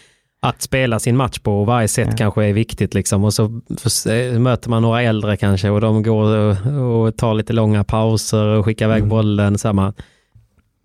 att 0.41 0.61
spela 0.61 0.99
sin 0.99 1.17
match 1.17 1.39
på 1.39 1.59
och 1.59 1.65
varje 1.65 1.87
set 1.87 2.17
kanske 2.17 2.45
är 2.45 2.53
viktigt 2.53 2.93
liksom. 2.93 3.23
Och 3.23 3.33
så 3.33 3.61
möter 4.39 4.69
man 4.69 4.81
några 4.81 5.01
äldre 5.01 5.37
kanske 5.37 5.69
och 5.69 5.81
de 5.81 6.03
går 6.03 6.37
och, 6.37 7.05
och 7.07 7.17
tar 7.17 7.33
lite 7.33 7.53
långa 7.53 7.83
pauser 7.83 8.45
och 8.45 8.65
skickar 8.65 8.85
Mm. 8.85 8.97
iväg 8.97 9.09
bollen. 9.09 9.57
Så 9.57 9.73
man, 9.73 9.93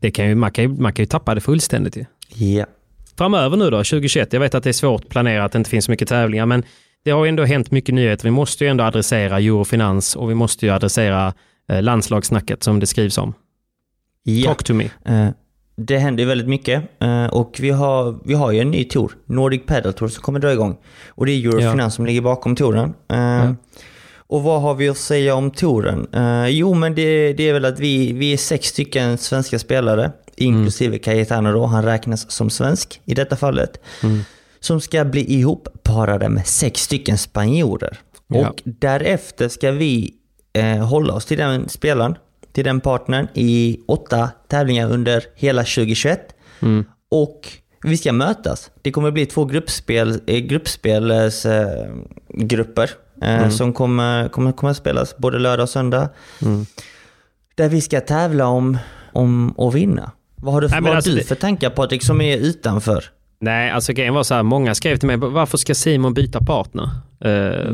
det 0.01 0.11
kan 0.11 0.29
ju, 0.29 0.35
man, 0.35 0.51
kan 0.51 0.65
ju, 0.65 0.69
man 0.69 0.93
kan 0.93 1.03
ju 1.03 1.07
tappa 1.07 1.35
det 1.35 1.41
fullständigt 1.41 1.97
ju. 1.97 2.05
Ja. 2.57 2.67
Framöver 3.19 3.57
nu 3.57 3.65
då, 3.71 3.77
2021, 3.77 4.33
jag 4.33 4.41
vet 4.41 4.55
att 4.55 4.65
det 4.65 4.71
är 4.71 4.73
svårt 4.73 5.05
att 5.05 5.09
planera, 5.11 5.45
att 5.45 5.53
det 5.53 5.59
inte 5.59 5.71
finns 5.71 5.85
så 5.85 5.91
mycket 5.91 6.09
tävlingar, 6.09 6.47
men 6.47 6.63
det 7.05 7.11
har 7.11 7.25
ju 7.25 7.29
ändå 7.29 7.45
hänt 7.45 7.71
mycket 7.71 7.95
nyheter. 7.95 8.25
Vi 8.25 8.31
måste 8.31 8.65
ju 8.65 8.71
ändå 8.71 8.85
adressera 8.85 9.39
Eurofinans 9.39 10.17
och 10.17 10.31
vi 10.31 10.35
måste 10.35 10.67
ju 10.67 10.73
adressera 10.73 11.35
eh, 11.69 11.83
landslagssnacket 11.83 12.63
som 12.63 12.81
det 12.81 12.87
skrivs 12.87 13.19
om. 13.19 13.35
ja. 14.23 14.47
Talk 14.49 14.65
to 14.65 14.75
me. 14.75 14.85
Eh, 15.05 15.29
Det 15.87 15.99
händer 15.99 16.23
ju 16.23 16.29
väldigt 16.29 16.49
mycket 16.49 16.83
eh, 17.01 17.27
och 17.27 17.57
vi 17.61 17.71
har, 17.71 18.19
vi 18.25 18.35
har 18.35 18.53
ju 18.53 18.61
en 18.61 18.71
ny 18.71 18.85
tour, 18.85 19.13
Nordic 19.27 19.63
Pedal 19.67 19.93
Tour, 19.93 20.09
som 20.09 20.23
kommer 20.23 20.39
dra 20.41 20.53
igång. 20.53 20.77
Och 21.09 21.27
det 21.27 21.33
är 21.33 21.49
Eurofinans 21.49 21.95
som 21.95 22.07
ligger 22.07 22.21
bakom 22.21 22.57
touren. 22.57 22.95
Eh, 23.13 23.53
Och 24.27 24.43
vad 24.43 24.61
har 24.63 24.75
vi 24.75 24.89
att 24.89 24.97
säga 24.99 25.35
om 25.35 25.51
touren? 25.51 26.07
Eh, 26.13 26.49
jo, 26.49 26.75
men 26.75 26.95
det, 26.95 27.33
det 27.33 27.49
är 27.49 27.53
väl 27.53 27.65
att 27.65 27.81
vi, 27.81 28.13
vi 28.13 28.33
är 28.33 28.37
sex 28.37 28.67
stycken 28.69 29.19
svenska 29.19 29.59
spelare, 29.59 30.13
inklusive 30.37 30.99
Cayetano 30.99 31.53
då, 31.53 31.67
han 31.67 31.85
räknas 31.85 32.31
som 32.31 32.51
svensk 32.51 33.01
i 33.05 33.15
detta 33.15 33.37
fallet, 33.37 33.81
som 34.61 34.81
ska 34.81 35.05
bli 35.05 35.35
ihop 35.35 35.69
parade 35.83 36.29
med 36.29 36.47
sex 36.47 36.81
stycken 36.83 37.19
spanjorer. 37.19 37.99
Ja. 38.29 38.49
Och 38.49 38.63
därefter 38.65 39.49
ska 39.49 39.71
vi 39.71 40.15
eh, 40.53 40.87
hålla 40.87 41.13
oss 41.15 41.25
till 41.27 41.39
den 41.39 41.69
spelaren, 41.69 42.15
till 42.53 42.65
den 42.65 42.81
partnern 42.81 43.29
i 43.35 43.81
åtta 43.89 44.31
tävlingar 44.49 44.93
under 44.93 45.25
hela 45.35 45.63
2021. 45.63 46.35
Och 47.11 47.49
vi 47.85 47.97
ska 47.97 48.13
mötas. 48.13 48.71
Det 48.83 48.91
kommer 48.91 49.11
bli 49.11 49.27
två 49.27 49.45
gruppspel, 49.45 50.21
eh, 50.27 50.39
gruppspelsgrupper 50.39 52.91
eh, 53.23 53.43
eh, 53.43 53.49
som 53.49 53.73
kommer, 53.73 54.29
kommer, 54.29 54.53
kommer 54.53 54.71
att 54.71 54.77
spelas 54.77 55.17
både 55.17 55.39
lördag 55.39 55.63
och 55.63 55.69
söndag. 55.69 56.09
Där 57.55 57.69
vi 57.69 57.81
ska 57.81 58.01
tävla 58.01 58.47
om, 58.47 58.79
om 59.13 59.59
att 59.59 59.75
vinna. 59.75 60.11
Vad 60.37 60.55
har 60.55 60.61
du, 60.61 60.69
Nej, 60.69 60.81
vad 60.81 60.97
alltså 60.97 61.11
du 61.11 61.25
för 61.25 61.35
tankar 61.35 61.71
Patrik 61.71 62.03
som 62.03 62.21
är 62.21 62.37
utanför? 62.37 63.05
Nej, 63.41 63.71
alltså 63.71 63.93
grejen 63.93 64.15
var 64.15 64.23
så 64.23 64.35
här, 64.35 64.43
många 64.43 64.75
skrev 64.75 64.97
till 64.97 65.07
mig, 65.07 65.17
varför 65.17 65.59
ska 65.59 65.75
Simon 65.75 66.15
byta 66.15 66.41
partner? 66.41 66.91
Uh, 67.25 67.31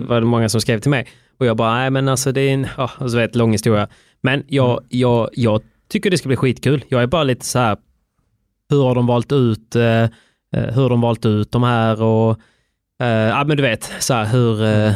var 0.09 0.21
det 0.21 0.27
många 0.27 0.49
som 0.49 0.61
skrev 0.61 0.81
till 0.81 0.91
mig. 0.91 1.07
Och 1.41 1.47
jag 1.47 1.57
bara, 1.57 1.75
nej 1.75 1.91
men 1.91 2.09
alltså 2.09 2.33
det 2.33 2.41
är 2.41 2.55
en, 2.55 2.67
ja, 2.77 2.91
alltså 2.99 3.17
vet, 3.17 3.35
lång 3.35 3.53
historia. 3.53 3.89
Men 4.21 4.45
jag, 4.49 4.81
jag, 4.89 5.29
jag 5.33 5.61
tycker 5.89 6.11
det 6.11 6.19
ska 6.19 6.29
bli 6.29 6.37
skitkul. 6.37 6.85
Jag 6.89 7.03
är 7.03 7.07
bara 7.07 7.25
lite 7.25 7.45
så 7.47 7.59
här, 7.59 7.77
hur 8.71 8.83
har 8.83 8.95
de 8.95 9.07
valt 9.07 9.33
ut, 9.33 9.77
eh, 9.77 10.03
eh, 10.03 10.09
hur 10.51 10.83
har 10.83 10.89
de 10.91 11.01
valt 11.01 11.27
ut 11.27 11.53
de 11.53 11.63
här 11.63 12.03
och 12.03 12.39
ja 12.99 13.45
men 13.47 13.57
du 13.57 13.63
vet, 13.63 13.93
så 13.99 14.15
här, 14.15 14.25
hur, 14.25 14.63
eh, 14.65 14.93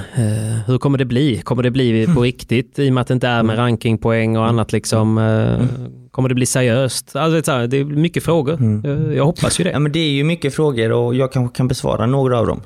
hur 0.66 0.78
kommer 0.78 0.98
det 0.98 1.04
bli? 1.04 1.40
Kommer 1.42 1.62
det 1.62 1.70
bli 1.70 2.06
på 2.14 2.22
riktigt 2.22 2.78
i 2.78 2.88
och 2.90 2.92
med 2.94 3.00
att 3.02 3.08
det 3.08 3.14
inte 3.14 3.28
är 3.28 3.42
med 3.42 3.58
rankingpoäng 3.58 4.36
och 4.36 4.46
annat 4.46 4.72
liksom? 4.72 5.18
eh, 5.18 5.66
Kommer 6.10 6.28
det 6.28 6.34
bli 6.34 6.46
seriöst? 6.46 7.16
Alltså, 7.16 7.66
det 7.66 7.76
är 7.76 7.84
mycket 7.84 8.22
frågor. 8.24 8.58
Eh, 8.86 9.16
Jag 9.16 9.24
hoppas 9.24 9.60
ju 9.60 9.64
det. 9.64 9.70
Ja, 9.70 9.78
men 9.78 9.92
det 9.92 9.98
är 9.98 10.10
ju 10.10 10.24
mycket 10.24 10.54
frågor 10.54 10.92
och 10.92 11.14
jag 11.14 11.32
kanske 11.32 11.56
kan 11.56 11.68
besvara 11.68 12.06
några 12.06 12.38
av 12.38 12.46
dem. 12.46 12.60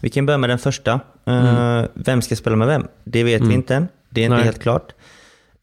Vi 0.00 0.10
kan 0.10 0.26
börja 0.26 0.38
med 0.38 0.50
den 0.50 0.58
första. 0.58 1.00
Eh, 1.26 1.82
Vem 1.94 2.22
ska 2.22 2.36
spela 2.36 2.56
med 2.56 2.66
vem? 2.68 2.86
Det 3.04 3.24
vet 3.24 3.42
vi 3.42 3.54
inte 3.54 3.74
än. 3.74 3.88
Det 4.10 4.20
är 4.20 4.24
inte 4.24 4.36
Nej. 4.36 4.44
helt 4.44 4.62
klart. 4.62 4.92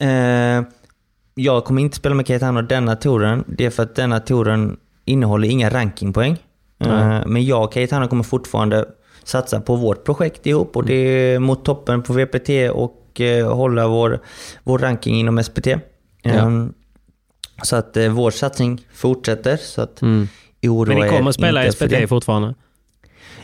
Eh, 0.01 0.63
jag 1.35 1.65
kommer 1.65 1.81
inte 1.81 1.97
spela 1.97 2.15
med 2.15 2.27
Cayetano 2.27 2.61
denna 2.61 2.95
touren. 2.95 3.43
Det 3.47 3.65
är 3.65 3.69
för 3.69 3.83
att 3.83 3.95
denna 3.95 4.19
touren 4.19 4.77
innehåller 5.05 5.47
inga 5.47 5.69
rankingpoäng. 5.69 6.31
Eh, 6.79 6.87
Nej. 7.07 7.23
men 7.27 7.45
jag 7.45 7.63
och 7.63 7.73
Cayetano 7.73 8.07
kommer 8.07 8.23
fortfarande 8.23 8.85
satsa 9.23 9.61
på 9.61 9.75
vårt 9.75 10.03
projekt 10.03 10.45
ihop 10.47 10.75
och 10.75 10.85
det 10.85 10.93
är 10.93 11.39
mot 11.39 11.65
toppen 11.65 12.03
på 12.03 12.13
VPT 12.13 12.49
och 12.73 13.21
eh, 13.21 13.53
hålla 13.55 13.87
vår, 13.87 14.19
vår 14.63 14.79
ranking 14.79 15.15
inom 15.15 15.43
SPT. 15.43 15.67
Eh, 16.23 16.65
Så 17.63 17.75
att 17.75 17.97
eh, 17.97 18.09
vår 18.09 18.31
satsning 18.31 18.81
fortsätter. 18.93 19.57
Så 19.57 19.81
att 19.81 20.01
Mm. 20.01 20.27
Men 20.63 20.97
ni 20.97 21.01
er 21.05 21.09
kommer 21.17 21.31
spela 21.31 21.61
för 21.63 21.71
SPT 21.71 22.09
fortfarande? 22.09 22.53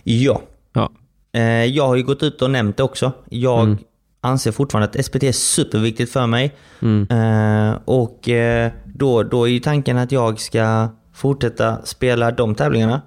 Ja. 0.04 0.42
Ja. 0.74 0.92
Eh, 1.34 1.66
jag 1.66 1.88
har 1.88 1.96
ju 1.96 2.04
gått 2.04 2.24
ut 2.24 2.42
och 2.42 2.52
nämnt 2.52 2.78
det 2.78 2.84
också. 2.84 3.12
Jag 3.30 3.64
Mm. 3.64 3.78
Anser 4.22 4.52
fortfarande 4.52 5.00
att 5.00 5.06
SPT 5.06 5.24
är 5.24 5.32
superviktigt 5.32 6.12
för 6.12 6.28
mig. 6.28 6.56
Mm. 6.82 7.08
Eh, 7.10 7.78
och 7.86 8.30
eh, 8.30 8.72
då, 8.86 9.24
då 9.24 9.44
är 9.44 9.50
ju 9.52 9.60
tanken 9.60 9.98
att 9.98 10.12
jag 10.12 10.40
ska 10.40 10.88
fortsätta 11.14 11.86
spela 11.86 12.32
de 12.32 12.56
tävlingarna. 12.56 13.02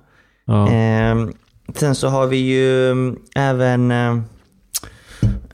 Ja. 0.45 0.71
Eh, 0.73 1.17
sen 1.75 1.95
så 1.95 2.09
har 2.09 2.27
vi 2.27 2.37
ju 2.37 2.91
mm, 2.91 3.17
även, 3.37 3.91
eh, 3.91 4.19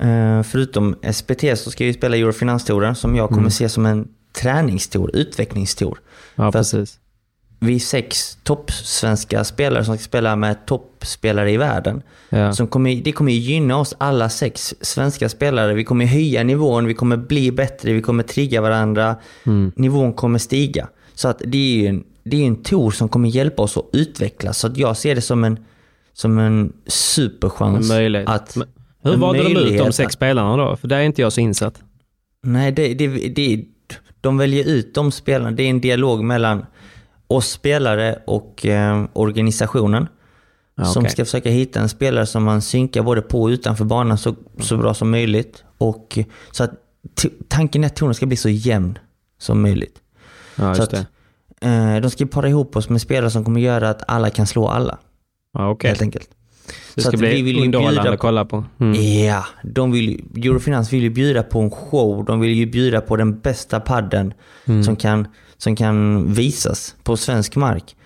eh, 0.09 0.43
förutom 0.43 0.97
SPT 1.13 1.59
så 1.59 1.71
ska 1.71 1.85
vi 1.85 1.93
spela 1.93 2.17
Eurofinanstouren 2.17 2.95
som 2.95 3.17
jag 3.17 3.29
kommer 3.29 3.41
Mm. 3.41 3.51
se 3.51 3.69
som 3.69 3.87
en 3.87 4.09
träningstour, 4.43 5.11
utvecklingstour. 5.17 5.99
ja, 6.35 6.53
för 6.53 6.59
precis. 6.59 6.99
Vi 7.59 7.75
är 7.75 7.79
sex 7.79 8.39
toppsvenska 8.43 9.45
spelare 9.45 9.85
som 9.85 9.97
ska 9.97 10.05
spela 10.05 10.37
med 10.37 10.67
toppspelare 10.67 11.51
i 11.51 11.57
världen. 11.57 12.03
Ja. 12.29 12.53
Som 12.53 12.69
kommer, 12.69 12.97
det 12.97 13.13
kommer 13.13 13.33
gynna 13.33 13.77
oss 13.77 13.95
alla 13.99 14.29
sex 14.29 14.75
svenska 14.81 15.29
spelare. 15.29 15.75
Vi 15.75 15.85
kommer 15.85 16.07
höja 16.07 16.45
nivån, 16.45 16.87
vi 16.87 16.95
kommer 16.95 17.17
bli 17.17 17.53
bättre, 17.53 17.93
vi 17.93 18.03
kommer 18.03 18.23
trigga 18.23 18.61
varandra. 18.61 19.17
Mm. 19.47 19.73
Nivån 19.77 20.13
kommer 20.13 20.39
stiga. 20.39 20.89
Så 21.15 21.29
att 21.29 21.43
det 21.45 21.59
är 21.59 21.81
ju 21.81 21.87
en, 21.87 22.05
det 22.25 22.43
är 22.43 22.47
en 22.47 22.63
tour 22.63 22.91
som 22.91 23.09
kommer 23.09 23.29
hjälpa 23.29 23.63
oss 23.63 23.77
att 23.77 23.89
utvecklas. 23.93 24.59
Så 24.59 24.67
att 24.67 24.77
jag 24.77 24.97
ser 24.97 25.15
det 25.15 25.21
som 25.21 25.45
en, 25.45 25.59
som 26.13 26.39
en 26.39 26.73
superchans. 26.87 27.91
En. 27.91 28.29
Att, 28.29 28.57
Men 28.57 28.67
Hur 29.03 29.17
valde 29.17 29.43
de 29.43 29.57
ut 29.57 29.79
de 29.79 29.93
sex 29.93 30.15
spelarna 30.15 30.57
då? 30.57 30.77
För 30.77 30.89
där 30.89 30.97
är 30.97 31.03
inte 31.03 31.23
jag 31.23 31.33
så 31.33 31.41
insatt. 31.41 31.83
Nej, 32.43 32.73
det, 32.73 32.95
det, 32.95 33.09
det, 33.09 33.65
de 34.21 34.39
väljer 34.39 34.69
ut 34.69 34.95
de 34.95 35.13
spelarna. 35.13 35.51
Det 35.51 35.63
är 35.63 35.71
en 35.71 35.81
dialog 35.81 36.25
mellan 36.25 36.67
oss 37.29 37.51
spelare 37.51 38.19
och 38.27 38.67
eh, 38.67 39.05
organisationen. 39.13 40.09
Ja, 40.79 40.85
som 40.85 41.09
ska 41.09 41.25
försöka 41.25 41.51
hitta 41.51 41.81
en 41.81 41.89
spelare 41.89 42.27
som 42.27 42.45
man 42.45 42.63
synkar 42.63 43.03
både 43.03 43.23
på 43.23 43.43
och 43.43 43.49
utanför 43.49 43.85
banan 43.85 44.19
så, 44.19 44.35
så 44.61 44.77
bra 44.77 44.95
som 44.95 45.11
möjligt. 45.11 45.65
Och, 45.79 46.19
så 46.51 46.65
att 46.65 46.71
tanken 47.49 47.85
är 47.85 47.87
att 47.87 47.97
touren 47.97 48.15
ska 48.15 48.27
bli 48.27 48.37
så 48.37 48.49
jämn 48.49 48.99
som 49.39 49.63
möjligt. 49.63 49.99
Ja, 50.57 50.75
så 50.75 50.83
att, 50.83 50.93
eh, 51.61 51.97
de 52.03 52.11
ska 52.11 52.27
para 52.27 52.49
ihop 52.49 52.77
oss 52.77 52.89
med 52.89 53.01
spelare 53.01 53.31
som 53.31 53.45
kommer 53.45 53.61
göra 53.61 53.91
att 53.91 54.03
alla 54.09 54.31
kan 54.31 54.47
slå 54.47 54.69
alla. 54.69 54.99
Ja, 55.53 55.71
okej. 55.71 55.89
Helt 55.89 56.03
enkelt. 56.03 56.29
Det 56.95 57.03
så 57.03 57.09
ska 57.09 57.17
vi 57.17 57.29
bli 57.29 57.43
vill 57.43 57.57
ju 57.57 57.65
underhållande 57.65 58.13
att 58.13 58.19
kolla 58.19 58.45
på. 58.45 58.65
Mm. 58.81 59.25
Ja, 59.25 59.45
de 59.63 59.93
vill, 59.93 60.25
Eurofinans 60.37 60.93
vill 60.93 61.03
ju 61.03 61.11
bjuda 61.11 61.43
på 61.43 61.61
en 61.61 61.71
show. 61.71 62.25
De 62.25 62.41
vill 62.41 62.53
ju 62.53 62.67
bjuda 62.67 63.01
på 63.01 63.17
den 63.17 63.39
bästa 63.41 63.81
padden 63.81 64.35
Mm. 64.69 64.85
som, 64.85 64.97
kan, 64.97 65.29
som 65.59 65.77
kan 65.77 66.27
visas 66.33 66.95
på 67.05 67.17
svensk 67.17 67.57
mark. 67.57 67.97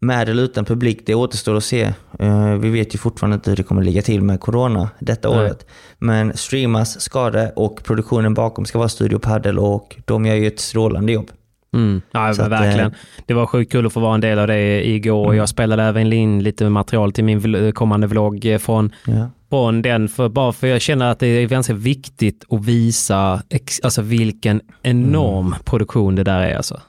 med 0.00 0.28
eller 0.28 0.42
utan 0.42 0.64
publik, 0.64 1.00
det 1.06 1.14
återstår 1.14 1.56
att 1.56 1.64
se. 1.64 1.92
Eh, 2.18 2.48
vi 2.54 2.70
vet 2.70 2.94
ju 2.94 2.98
fortfarande 2.98 3.34
inte 3.34 3.50
hur 3.50 3.56
det 3.56 3.62
kommer 3.62 3.82
ligga 3.82 4.02
till 4.02 4.22
med 4.22 4.40
corona 4.40 4.88
detta 4.98 5.30
Nej. 5.30 5.38
året. 5.38 5.66
Men 5.98 6.36
streamas 6.36 7.00
ska 7.00 7.30
det 7.30 7.52
och 7.56 7.84
produktionen 7.84 8.34
bakom 8.34 8.64
ska 8.64 8.78
vara 8.78 8.88
Studio 8.88 9.18
Paddle 9.18 9.60
och 9.60 9.96
de 10.04 10.26
gör 10.26 10.34
ju 10.34 10.46
ett 10.46 10.60
strålande 10.60 11.12
jobb. 11.12 11.30
Mm. 11.74 12.02
Ja, 12.10 12.28
att, 12.28 12.38
verkligen. 12.38 12.86
eh, 12.86 12.92
Det 13.26 13.34
var 13.34 13.46
sjukt 13.46 13.72
kul 13.72 13.86
att 13.86 13.92
få 13.92 14.00
vara 14.00 14.14
en 14.14 14.20
del 14.20 14.38
av 14.38 14.46
det 14.46 14.88
igår. 14.88 15.24
Mm. 15.26 15.36
Jag 15.36 15.48
spelade 15.48 15.82
även 15.82 16.12
in 16.12 16.42
lite 16.42 16.68
material 16.68 17.12
till 17.12 17.24
min 17.24 17.72
kommande 17.72 18.06
vlogg 18.06 18.46
eh, 18.46 18.58
från, 18.58 18.92
Ja. 19.06 19.30
från 19.50 19.82
den. 19.82 20.08
För, 20.08 20.28
bara 20.28 20.52
för 20.52 20.66
jag 20.66 20.80
känner 20.80 21.10
att 21.10 21.18
det 21.18 21.26
är 21.26 21.46
ganska 21.46 21.74
viktigt 21.74 22.44
att 22.50 22.64
visa 22.64 23.42
ex, 23.50 23.80
alltså 23.82 24.02
vilken 24.02 24.60
enorm 24.82 25.46
Mm. 25.46 25.58
produktion 25.64 26.14
det 26.14 26.24
där 26.24 26.40
är. 26.40 26.56
Alltså. 26.56 26.80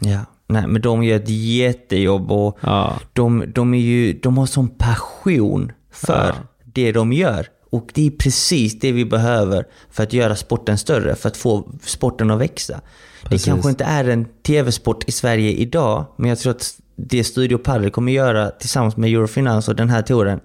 Ja. 0.00 0.20
Nej, 0.46 0.66
men 0.66 0.82
de 0.82 1.02
gör 1.04 1.16
ett 1.16 1.28
jättejobb 1.28 2.32
och 2.32 2.58
Ja. 2.60 3.00
de, 3.12 3.44
de, 3.54 3.74
är 3.74 3.78
ju, 3.78 4.12
de 4.12 4.38
har 4.38 4.46
sån 4.46 4.68
passion 4.68 5.72
för 5.92 6.26
Ja. 6.26 6.34
det 6.64 6.92
de 6.92 7.12
gör. 7.12 7.46
Och 7.70 7.88
det 7.94 8.06
är 8.06 8.10
precis 8.10 8.78
det 8.80 8.92
vi 8.92 9.04
behöver 9.04 9.64
för 9.90 10.02
att 10.02 10.12
göra 10.12 10.36
sporten 10.36 10.78
större, 10.78 11.14
för 11.16 11.28
att 11.28 11.36
få 11.36 11.72
sporten 11.82 12.30
att 12.30 12.40
växa. 12.40 12.80
Precis. 13.22 13.44
Det 13.44 13.50
kanske 13.50 13.70
inte 13.70 13.84
är 13.84 14.08
en 14.08 14.26
tv-sport 14.46 15.04
i 15.08 15.12
Sverige 15.12 15.50
idag, 15.52 16.06
men 16.16 16.28
jag 16.28 16.38
tror 16.38 16.50
att 16.50 16.70
det 16.96 17.24
Studio 17.24 17.58
Padel 17.58 17.90
kommer 17.90 18.12
göra 18.12 18.50
tillsammans 18.50 18.96
med 18.96 19.10
Eurofinans 19.10 19.68
och 19.68 19.76
den 19.76 19.90
här 19.90 20.02
touren, 20.02 20.40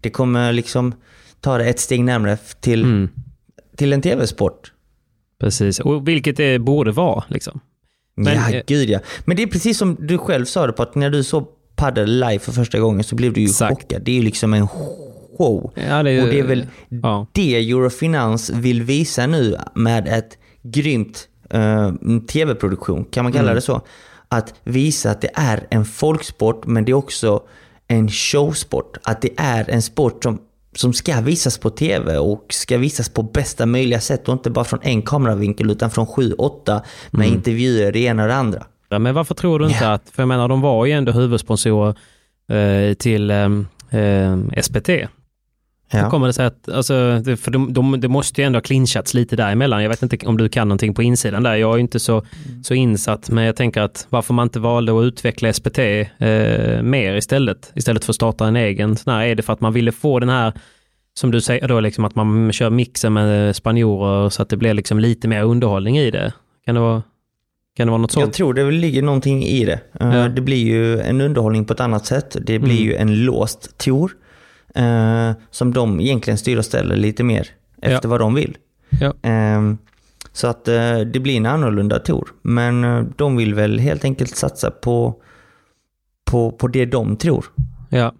det 0.00 0.10
kommer 0.10 0.52
liksom 0.52 0.94
ta 1.40 1.58
det 1.58 1.64
ett 1.64 1.80
steg 1.80 2.04
närmare 2.04 2.36
till, 2.60 2.82
Mm. 2.84 3.08
till 3.76 3.92
en 3.92 4.02
tv-sport. 4.02 4.72
Precis, 5.40 5.80
och 5.80 6.08
vilket 6.08 6.36
det 6.36 6.58
borde 6.58 6.92
vara. 6.92 7.24
Liksom. 7.28 7.60
Men- 8.16 8.52
ja, 8.52 8.62
gud 8.66 8.88
ja. 8.90 8.98
Men 9.24 9.36
det 9.36 9.42
är 9.42 9.46
precis 9.46 9.78
som 9.78 9.96
du 10.00 10.18
själv 10.18 10.44
sa 10.44 10.66
det 10.66 10.72
på 10.72 10.82
att 10.82 10.94
när 10.94 11.10
du 11.10 11.24
såg 11.24 11.46
padel 11.76 12.20
live 12.20 12.38
för 12.38 12.52
första 12.52 12.78
gången 12.80 13.04
så 13.04 13.14
blev 13.14 13.32
du 13.32 13.40
ju 13.40 13.46
Exakt. 13.46 13.82
chockad. 13.82 14.02
Det 14.02 14.10
är 14.10 14.16
ju 14.16 14.22
liksom 14.22 14.54
en 14.54 14.68
show. 15.38 15.72
Ja, 15.74 16.02
det 16.02 16.10
är, 16.10 16.22
Och 16.22 16.28
det 16.28 16.38
är 16.38 16.44
väl 16.46 16.66
ja. 16.88 17.26
det 17.32 17.70
Eurofinans 17.70 18.50
vill 18.50 18.82
visa 18.82 19.26
nu 19.26 19.56
med 19.74 20.08
ett 20.08 20.38
grymt 20.62 21.28
eh, 21.50 21.92
tv-produktion, 22.28 23.04
kan 23.04 23.24
man 23.24 23.32
kalla 23.32 23.44
Mm. 23.44 23.54
det 23.54 23.60
så? 23.60 23.80
Att 24.28 24.54
visa 24.64 25.10
att 25.10 25.20
det 25.20 25.30
är 25.34 25.66
en 25.70 25.84
folksport, 25.84 26.66
men 26.66 26.84
det 26.84 26.92
är 26.92 26.94
också 26.96 27.42
en 27.88 28.08
showsport. 28.08 28.96
Att 29.02 29.22
det 29.22 29.30
är 29.36 29.70
en 29.70 29.82
sport 29.82 30.22
som, 30.22 30.38
som 30.74 30.92
ska 30.92 31.20
visas 31.20 31.58
på 31.58 31.70
tv 31.70 32.18
och 32.18 32.46
ska 32.50 32.78
visas 32.78 33.08
på 33.08 33.22
bästa 33.22 33.66
möjliga 33.66 34.00
sätt 34.00 34.28
och 34.28 34.32
inte 34.32 34.50
bara 34.50 34.64
från 34.64 34.80
en 34.82 35.02
kameravinkel 35.02 35.70
utan 35.70 35.90
från 35.90 36.06
sju, 36.06 36.32
åtta 36.32 36.82
med 37.10 37.26
Mm. 37.26 37.38
intervjuer, 37.38 37.92
det 37.92 37.98
ena 37.98 38.22
och 38.22 38.28
det 38.28 38.34
andra. 38.34 38.66
Ja, 38.88 38.98
Men 38.98 39.14
varför 39.14 39.34
tror 39.34 39.58
du 39.58 39.64
inte 39.66 39.84
Ja. 39.84 39.92
att, 39.92 40.10
för 40.10 40.22
jag 40.22 40.28
menar 40.28 40.48
de 40.48 40.60
var 40.60 40.86
ju 40.86 40.92
ändå 40.92 41.12
huvudsponsorer 41.12 41.94
eh, 42.48 42.94
till 42.94 43.30
eh, 43.30 43.44
eh, 43.90 44.36
SPT. 45.92 45.98
Hur 45.98 46.04
Ja. 46.04 46.10
kommer 46.10 46.26
det 46.26 46.32
sig 46.32 46.46
att, 46.46 46.68
alltså, 46.68 46.92
för 47.40 47.50
de, 47.50 47.72
de, 47.72 48.00
det 48.00 48.08
måste 48.08 48.40
ju 48.40 48.44
ändå 48.46 48.56
ha 48.56 48.62
clinchats 48.62 49.14
lite 49.14 49.36
däremellan. 49.36 49.82
Jag 49.82 49.88
vet 49.90 50.02
inte 50.02 50.26
om 50.26 50.36
du 50.36 50.48
kan 50.48 50.68
någonting 50.68 50.94
på 50.94 51.02
insidan 51.02 51.42
där. 51.42 51.54
Jag 51.54 51.74
är 51.74 51.78
inte 51.78 52.00
så, 52.00 52.12
Mm. 52.18 52.64
så 52.64 52.74
insatt, 52.74 53.30
men 53.30 53.44
jag 53.44 53.56
tänker 53.56 53.80
att 53.80 54.06
varför 54.10 54.34
man 54.34 54.42
inte 54.46 54.60
valde 54.60 54.98
att 54.98 55.04
utveckla 55.04 55.52
SPT 55.52 55.78
eh, 55.78 56.82
mer 56.82 57.14
istället, 57.16 57.72
istället 57.74 58.04
för 58.04 58.12
att 58.12 58.16
starta 58.16 58.46
en 58.46 58.56
egen 58.56 58.96
sån 58.96 59.12
här, 59.14 59.26
är 59.26 59.34
det 59.34 59.42
för 59.42 59.52
att 59.52 59.60
man 59.60 59.72
ville 59.72 59.92
få 59.92 60.18
den 60.18 60.28
här, 60.28 60.52
som 61.14 61.30
du 61.30 61.40
säger 61.40 61.68
då, 61.68 61.80
liksom 61.80 62.04
att 62.04 62.14
man 62.14 62.52
kör 62.52 62.70
mixen 62.70 63.12
med 63.12 63.56
spanjorer 63.56 64.28
så 64.28 64.42
att 64.42 64.48
det 64.48 64.56
blir 64.56 64.74
liksom 64.74 64.98
lite 64.98 65.28
mer 65.28 65.42
underhållning 65.42 65.98
i 65.98 66.10
det. 66.10 66.32
Kan 66.66 66.74
det 66.74 66.80
vara, 66.80 67.02
kan 67.76 67.86
det 67.86 67.90
vara 67.90 68.00
något 68.02 68.14
Jag 68.16 68.22
sånt? 68.22 68.34
tror 68.34 68.54
det 68.54 68.70
ligger 68.70 69.02
någonting 69.02 69.42
i 69.44 69.64
det. 69.64 69.80
Eh, 70.00 70.16
Ja. 70.16 70.28
Det 70.28 70.40
blir 70.40 70.64
ju 70.64 71.00
en 71.00 71.20
underhållning 71.20 71.64
på 71.64 71.72
ett 71.72 71.80
annat 71.80 72.06
sätt. 72.06 72.36
Det 72.40 72.58
blir 72.58 72.72
Mm. 72.80 72.84
ju 72.84 72.94
en 72.94 73.24
låst 73.24 73.78
tour. 73.78 74.12
Eh, 74.74 75.30
som 75.50 75.72
de 75.74 76.00
egentligen 76.00 76.38
styr 76.38 76.56
och 76.58 76.64
ställer 76.64 76.96
lite 76.96 77.24
mer 77.24 77.48
efter 77.82 78.00
Ja. 78.08 78.10
vad 78.10 78.20
de 78.20 78.34
vill. 78.34 78.56
Ja. 79.00 79.14
Ehm, 79.22 79.78
så 80.32 80.46
att 80.46 80.68
eh, 80.68 80.98
det 80.98 81.20
blir 81.20 81.36
en 81.36 81.46
annorlunda 81.46 81.98
tour. 81.98 82.28
Men 82.42 82.84
eh, 82.84 83.04
de 83.16 83.36
vill 83.36 83.54
väl 83.54 83.78
helt 83.78 84.04
enkelt 84.04 84.36
satsa 84.36 84.70
på, 84.70 85.14
på, 86.24 86.50
på 86.52 86.68
det 86.68 86.84
de 86.84 87.16
tror. 87.16 87.44
Ja. 87.88 88.14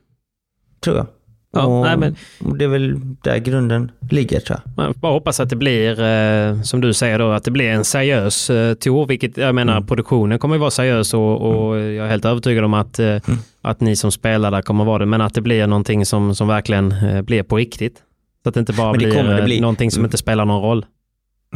Tror 0.81 0.97
jag. 0.97 1.07
Ja, 1.53 1.67
och, 1.67 1.83
nej, 1.85 1.97
men- 1.97 2.17
det 2.59 2.65
är 2.65 2.69
väl 2.69 3.01
där 3.23 3.39
grunden 3.39 3.91
ligger 4.11 4.41
tror 4.41 4.59
jag. 4.65 4.85
Man 4.85 4.95
bara 4.97 5.13
hoppas 5.13 5.41
att 5.41 5.51
det 5.51 5.57
blir, 5.57 6.01
eh, 6.03 6.63
som 6.63 6.81
du 6.81 6.93
säger 6.95 7.19
då, 7.19 7.31
att 7.31 7.45
det 7.45 7.51
blir 7.51 7.69
en 7.71 7.85
seriös 7.85 8.51
eh, 8.51 8.75
tour, 8.75 9.07
vilket 9.07 9.37
jag 9.37 9.55
menar, 9.55 9.73
Mm. 9.77 9.87
produktionen 9.87 10.39
kommer 10.39 10.55
ju 10.55 10.59
vara 10.61 10.71
seriös 10.71 11.15
och, 11.15 11.41
och 11.41 11.77
jag 11.79 12.07
är 12.07 12.11
helt 12.11 12.25
övertygad 12.25 12.65
om 12.65 12.75
att, 12.75 12.99
Mm. 12.99 13.17
eh, 13.27 13.33
att 13.63 13.81
ni 13.81 13.97
som 13.97 14.13
spelar 14.13 14.51
där 14.51 14.63
kommer 14.63 14.85
vara 14.85 14.99
det, 14.99 15.07
men 15.07 15.21
att 15.21 15.35
det 15.35 15.41
blir 15.41 15.67
någonting 15.67 16.07
som, 16.07 16.35
som 16.35 16.49
verkligen 16.49 16.93
eh, 16.93 17.23
blir 17.23 17.43
på 17.43 17.57
riktigt. 17.57 18.03
Så 18.43 18.49
att 18.49 18.55
det 18.55 18.61
inte 18.61 18.73
bara 18.73 18.93
det 18.93 18.99
blir 18.99 19.23
det 19.23 19.39
eh, 19.39 19.45
bli. 19.45 19.61
någonting 19.61 19.91
som 19.91 20.05
inte 20.05 20.17
spelar 20.17 20.45
någon 20.45 20.63
roll. 20.63 20.87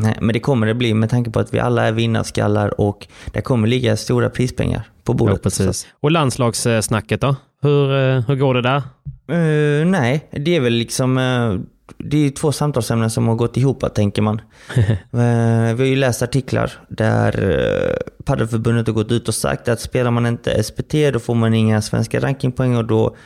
Nej, 0.01 0.16
men 0.20 0.32
det 0.32 0.40
kommer 0.40 0.66
det 0.66 0.74
bli 0.74 0.94
med 0.94 1.11
tanke 1.11 1.30
på 1.30 1.40
att 1.40 1.55
vi 1.55 1.59
alla 1.61 1.84
är 1.84 1.92
vinnarskallar 1.92 2.80
och 2.80 3.07
det 3.32 3.40
kommer 3.40 3.68
ligga 3.68 3.97
stora 3.97 4.30
prispengar 4.30 4.82
på 5.05 5.14
bordet. 5.14 5.34
Ja, 5.36 5.42
precis. 5.42 5.86
Och 6.01 6.11
landslagssnacket 6.11 7.20
då? 7.20 7.36
Hur, 7.62 7.92
eh, 7.92 8.20
hur 8.28 8.34
går 8.36 8.55
det 8.55 8.62
där? 8.62 8.82
Eh, 9.29 9.87
nej, 9.87 10.29
det 10.31 10.57
är 10.57 10.61
väl 10.61 10.72
liksom... 10.72 11.18
eh, 11.18 11.55
det 11.99 12.27
är 12.27 12.31
två 12.31 12.53
samtalsämnen 12.53 13.11
som 13.11 13.29
har 13.29 13.35
gått 13.35 13.57
ihop, 13.57 13.95
tänker 13.95 14.22
man. 14.22 14.41
Eh, 15.12 15.74
vi 15.74 15.83
har 15.83 15.85
ju 15.85 15.97
läst 15.97 16.22
artiklar 16.22 16.72
där 16.89 17.45
uh, 17.45 18.24
Paddelförbundet 18.24 18.87
har 18.87 18.95
gått 18.95 19.12
ut 19.12 19.29
och 19.29 19.35
sagt 19.35 19.68
att 19.68 19.81
spelar 19.81 20.11
man 20.11 20.27
inte 20.27 20.62
SPT 20.62 20.93
då 21.12 21.18
får 21.18 21.35
man 21.35 21.55
inga 21.55 21.83
svenska 21.83 22.20
rankingpoäng 22.20 22.77
och 22.77 22.85
då 22.85 23.16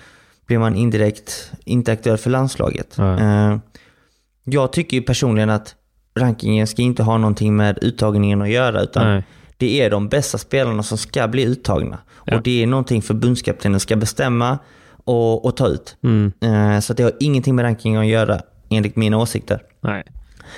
blir 0.47 0.59
man 0.59 0.77
indirekt 0.77 1.53
inte 1.65 1.93
aktuell 1.93 2.19
för 2.19 2.31
landslaget. 2.31 2.99
Eh, 2.99 3.59
jag 4.45 4.73
tycker 4.73 4.97
ju 4.97 5.03
personligen 5.03 5.51
att 5.51 5.75
rankingen 6.19 6.67
ska 6.67 6.83
inte 6.83 7.03
ha 7.03 7.19
någonting 7.19 7.57
med 7.57 7.79
uttagningen 7.83 8.43
att 8.43 8.51
göra, 8.51 8.81
utan 8.81 9.07
Nej. 9.07 9.25
det 9.57 9.81
är 9.81 9.91
de 9.91 10.09
bästa 10.09 10.39
spelarna 10.39 10.83
som 10.83 10.99
ska 10.99 11.29
bli 11.29 11.43
uttagna. 11.43 11.99
Ja. 12.25 12.37
Och 12.37 12.43
det 12.43 12.63
är 12.63 12.67
någonting 12.67 13.03
förbundskaptenen 13.03 13.81
ska 13.81 13.97
bestämma 13.97 14.59
och, 15.11 15.45
och 15.45 15.57
ta 15.57 15.67
ut. 15.69 15.97
Mm. 16.05 16.33
Eh, 16.41 16.81
Så 16.81 16.93
det 16.95 17.03
har 17.03 17.13
ingenting 17.21 17.55
med 17.55 17.63
rankingen 17.63 18.01
att 18.01 18.07
göra, 18.07 18.41
enligt 18.71 18.97
mina 18.97 19.19
åsikter. 19.19 19.63
Nej. 19.81 20.03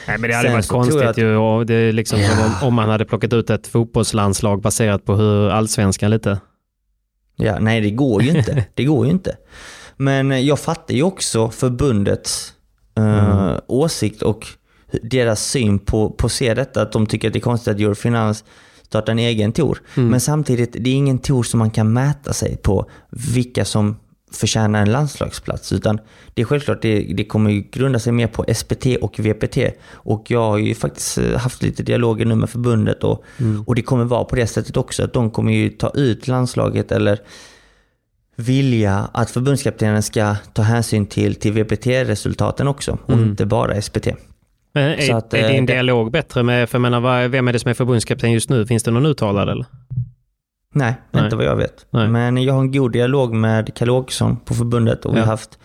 Nej, 0.09 0.18
men 0.18 0.30
det 0.30 0.36
hade 0.36 0.48
Sen 0.48 0.57
varit 0.57 0.68
konstigt 0.68 1.03
att- 1.03 1.18
ju. 1.18 1.36
Och 1.36 1.66
det 1.66 1.74
är 1.74 1.92
liksom 1.92 2.18
som 2.18 2.68
om, 2.68 2.74
man 2.74 2.88
hade 2.88 3.05
plockat 3.05 3.32
ut 3.32 3.50
ett 3.50 3.66
fotbollslandslag 3.66 4.61
baserat 4.62 5.05
på 5.05 5.14
hur 5.14 5.48
allsvenskan 5.50 6.11
lite. 6.11 6.38
Ja, 7.36 7.59
nej, 7.61 7.80
det 7.80 7.90
går 7.90 8.22
ju 8.22 8.30
inte. 8.38 8.64
Det 8.74 8.84
går 8.84 9.07
ju 9.07 9.12
inte. 9.12 9.36
Men 9.96 10.46
jag 10.46 10.59
fattar 10.61 10.94
ju 10.94 11.03
också 11.03 11.50
förbundets 11.50 12.53
eh, 12.98 13.59
åsikt 13.66 14.22
och 14.22 14.46
deras 15.03 15.44
syn 15.50 15.78
på, 15.78 16.11
på 16.11 16.26
att 16.26 16.32
se 16.32 16.55
detta. 16.55 16.82
Att 16.82 16.92
de 16.92 17.07
tycker 17.07 17.28
att 17.28 17.32
det 17.32 17.38
är 17.38 17.40
konstigt 17.40 17.74
att 17.74 17.80
Eurofinans 17.80 18.44
startar 18.86 19.12
en 19.12 19.18
egen 19.18 19.53
tour. 19.53 19.78
Men 19.94 20.20
samtidigt, 20.20 20.72
det 20.80 20.90
är 20.90 20.94
ingen 20.94 21.18
tour 21.18 21.42
som 21.42 21.59
man 21.59 21.70
kan 21.70 21.92
mäta 21.92 22.32
sig 22.32 22.57
på 22.57 22.90
vilka 23.11 23.64
som 23.64 23.96
förtjänar 24.33 24.83
en 24.83 24.93
landslagsplats. 24.93 25.72
Utan 25.72 26.01
det 26.35 26.43
är 26.43 26.47
självklart, 26.47 26.83
det, 26.83 26.99
det 27.03 27.24
kommer 27.24 27.51
ju 27.51 27.61
grunda 27.72 27.99
sig 27.99 28.12
mer 28.12 28.26
på 28.26 28.45
SPT 28.55 28.87
och 29.01 29.18
VPT. 29.20 29.59
Och 29.93 30.24
jag 30.28 30.41
har 30.51 30.59
ju 30.59 30.74
faktiskt 30.74 31.18
eh, 31.18 31.37
haft 31.39 31.62
lite 31.62 31.83
dialoger 31.83 32.24
nu 32.24 32.35
med 32.35 32.51
förbundet 32.51 33.05
och, 33.05 33.24
och 33.66 33.74
det 33.74 33.83
kommer 33.83 34.05
vara 34.05 34.24
på 34.24 34.37
det 34.37 34.47
sättet 34.47 34.76
också. 34.76 35.05
Att 35.05 35.12
de 35.12 35.30
kommer 35.30 35.53
ju 35.53 35.68
ta 35.70 35.91
ut 35.95 36.28
landslaget 36.28 36.93
eller 36.93 37.18
vilja 38.37 39.09
att 39.12 39.30
förbundskaptenen 39.30 40.03
ska 40.03 40.37
ta 40.53 40.62
hänsyn 40.62 41.07
till, 41.07 41.35
till 41.35 41.53
VPT-resultaten 41.53 42.68
också 42.68 42.99
och 43.07 43.12
inte 43.12 43.47
bara 43.47 43.83
SPT. 43.83 44.09
Men 44.74 44.89
är, 44.91 45.01
Så 45.03 45.16
att, 45.16 45.35
är 45.35 45.45
eh, 45.45 45.49
din 45.51 45.66
det- 45.66 45.72
dialog 45.72 46.12
bättre 46.12 46.43
med, 46.43 46.68
för 46.70 46.76
jag 46.76 46.83
menar, 46.83 47.01
vad, 47.01 47.30
vem 47.30 47.49
är 47.49 47.53
det 47.53 47.59
som 47.59 47.68
är 47.70 47.74
förbundskapten 47.74 48.33
just 48.33 48.51
nu? 48.51 48.66
Finns 48.66 48.83
det 48.83 48.91
någon 48.91 49.07
uttalad 49.07 49.49
eller? 49.49 49.66
Nej, 50.72 50.94
Nej. 51.10 51.24
inte 51.24 51.36
vad 51.36 51.44
jag 51.44 51.56
vet. 51.56 51.86
Nej. 51.90 52.08
Men 52.08 52.36
jag 52.42 52.54
har 52.54 52.60
en 52.60 52.72
god 52.72 52.92
dialog 52.92 53.34
med 53.34 53.74
Kalle 53.74 53.92
Åkesson 53.92 54.36
på 54.36 54.54
förbundet 54.54 55.04
och 55.04 55.14
vi 55.14 55.18
Ja. 55.18 55.24
har 55.24 55.30
haft 55.30 55.58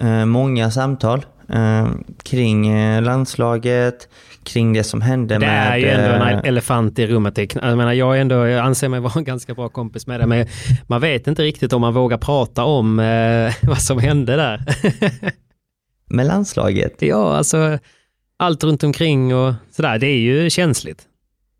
eh, 0.00 0.24
många 0.24 0.70
samtal 0.70 1.26
eh, 1.48 1.88
kring 2.22 2.68
eh, 2.68 3.02
landslaget, 3.02 4.08
kring 4.44 4.72
det 4.72 4.84
som 4.84 5.00
hände 5.00 5.34
Det 5.34 5.38
med... 5.46 5.72
är 5.72 5.76
ju 5.76 5.88
ändå 5.88 6.24
en 6.24 6.34
eh, 6.38 6.40
elefant 6.44 6.98
i 6.98 7.06
rummet. 7.06 7.34
Det 7.34 7.54
Jag, 7.54 7.76
menar, 7.76 7.92
jag, 7.92 8.16
är 8.16 8.20
ändå, 8.20 8.34
jag 8.46 8.66
anser 8.66 8.88
mig 8.88 9.00
vara 9.08 9.12
en 9.16 9.24
ganska 9.24 9.54
bra 9.54 9.68
kompis 9.68 10.06
med 10.06 10.20
det, 10.20 10.26
men 10.26 10.46
man 10.86 11.00
vet 11.00 11.26
inte 11.26 11.42
riktigt 11.42 11.72
om 11.72 11.80
man 11.80 11.94
vågar 11.94 12.18
prata 12.18 12.64
om 12.64 12.98
eh, 12.98 13.54
vad 13.62 13.78
som 13.82 13.98
hände 13.98 14.36
där. 14.36 14.64
med 16.10 16.26
landslaget. 16.26 17.02
ja, 17.02 17.36
alltså 17.36 17.78
allt 18.36 18.64
runt 18.64 18.84
omkring 18.84 19.34
och 19.34 19.54
sådär, 19.70 19.98
det 19.98 20.06
är 20.06 20.18
ju 20.18 20.50
känsligt. 20.50 21.02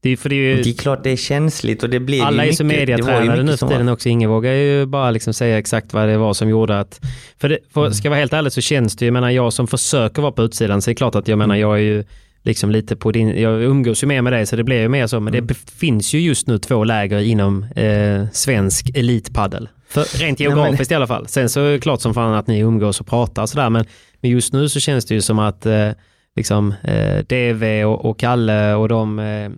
Det 0.02 0.10
är, 0.10 0.16
för 0.16 0.28
det 0.28 0.34
är 0.34 0.56
ju, 0.56 0.62
Det 0.62 0.70
är 0.70 0.74
klart 0.74 1.04
det 1.04 1.10
är 1.10 1.16
känsligt 1.16 1.82
och 1.82 1.90
det 1.90 2.00
blir 2.00 2.22
alla 2.22 2.44
ju 2.44 2.50
är 2.50 2.54
så 2.54 2.64
mediatränade 2.64 3.42
nu 3.42 3.56
för 3.56 3.68
tiden 3.68 3.88
också. 3.88 4.08
Ingen 4.08 4.30
vågar 4.30 4.52
ju 4.52 4.86
bara 4.86 5.10
liksom 5.10 5.34
säga 5.34 5.58
exakt 5.58 5.92
vad 5.94 6.08
det 6.08 6.18
var 6.18 6.34
som 6.34 6.48
gjorde 6.48 6.80
att... 6.80 7.00
För, 7.40 7.48
det, 7.48 7.58
för 7.74 7.80
Mm. 7.80 7.94
ska 7.94 8.08
vara 8.10 8.18
helt 8.20 8.32
ärlig 8.32 8.52
så 8.52 8.60
känns 8.60 8.96
det 8.96 9.04
ju, 9.04 9.06
jag 9.06 9.12
menar 9.12 9.30
jag 9.30 9.52
som 9.52 9.66
försöker 9.66 10.22
vara 10.22 10.32
på 10.32 10.42
utsidan, 10.42 10.82
så 10.82 10.90
är 10.90 10.92
det 10.92 10.96
klart 10.96 11.14
att 11.14 11.28
jag 11.28 11.38
menar 11.38 11.54
Mm. 11.54 11.60
jag 11.68 11.74
är 11.78 11.82
ju 11.82 12.04
liksom 12.42 12.70
lite 12.70 12.96
på 12.96 13.12
din, 13.12 13.40
jag 13.40 13.62
umgås 13.62 14.02
ju 14.02 14.06
mer 14.06 14.22
med 14.22 14.32
dig 14.32 14.46
så 14.46 14.56
det 14.56 14.64
blir 14.64 14.80
ju 14.80 14.88
mer 14.88 15.06
så, 15.06 15.20
men 15.20 15.34
Mm. 15.34 15.46
det 15.46 15.54
finns 15.70 16.12
ju 16.14 16.20
just 16.20 16.46
nu 16.46 16.58
två 16.58 16.84
läger 16.84 17.18
inom 17.18 17.62
eh, 17.76 18.24
svensk 18.32 18.90
elitpaddel. 18.94 19.68
För, 19.88 20.18
rent 20.18 20.40
geografiskt 20.40 20.90
i 20.92 20.94
alla 20.94 21.06
fall. 21.06 21.28
Sen 21.28 21.48
så 21.48 21.60
är 21.60 21.72
det 21.72 21.78
klart 21.78 22.00
som 22.00 22.14
fan 22.14 22.34
att 22.34 22.46
ni 22.46 22.58
umgås 22.58 23.00
och 23.00 23.06
pratar 23.06 23.42
och 23.42 23.48
sådär. 23.48 23.70
Men, 23.70 23.84
men 24.20 24.30
just 24.30 24.52
nu 24.52 24.68
så 24.68 24.80
känns 24.80 25.04
det 25.04 25.14
ju 25.14 25.20
som 25.20 25.38
att 25.38 25.66
eh, 25.66 25.88
liksom, 26.36 26.74
eh, 26.82 27.18
DV 27.28 27.84
och, 27.84 28.04
och 28.04 28.18
Kalle 28.18 28.74
och 28.74 28.88
de, 28.88 29.18
eh, 29.18 29.50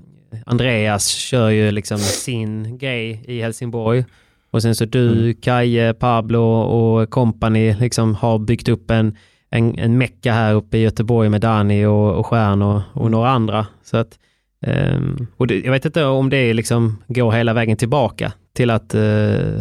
Andreas 0.46 1.08
kör 1.08 1.50
ju 1.50 1.70
liksom 1.70 1.98
sin 1.98 2.78
grej 2.78 3.24
i 3.26 3.42
Helsingborg. 3.42 4.04
Och 4.50 4.62
sen 4.62 4.74
så 4.74 4.84
du, 4.84 5.12
mm. 5.12 5.34
Kaje, 5.34 5.94
Pablo 5.94 6.42
och 6.60 7.10
company 7.10 7.74
liksom 7.74 8.14
har 8.14 8.38
byggt 8.38 8.68
upp 8.68 8.90
en, 8.90 9.16
en, 9.50 9.78
en 9.78 9.98
mecka 9.98 10.32
här 10.32 10.54
uppe 10.54 10.78
i 10.78 10.80
Göteborg 10.80 11.28
med 11.28 11.40
Dani 11.40 11.86
och, 11.86 12.14
och 12.14 12.26
Stjärn 12.26 12.62
och, 12.62 12.80
och 12.92 13.10
några 13.10 13.30
andra. 13.30 13.66
Så 13.82 13.96
att, 13.96 14.18
um, 14.66 15.26
och 15.36 15.46
det, 15.46 15.60
jag 15.60 15.72
vet 15.72 15.84
inte 15.84 16.04
om 16.04 16.30
det 16.30 16.54
liksom 16.54 17.02
går 17.08 17.32
hela 17.32 17.52
vägen 17.52 17.76
tillbaka 17.76 18.32
till 18.52 18.70
att 18.70 18.94
uh, 18.94 19.00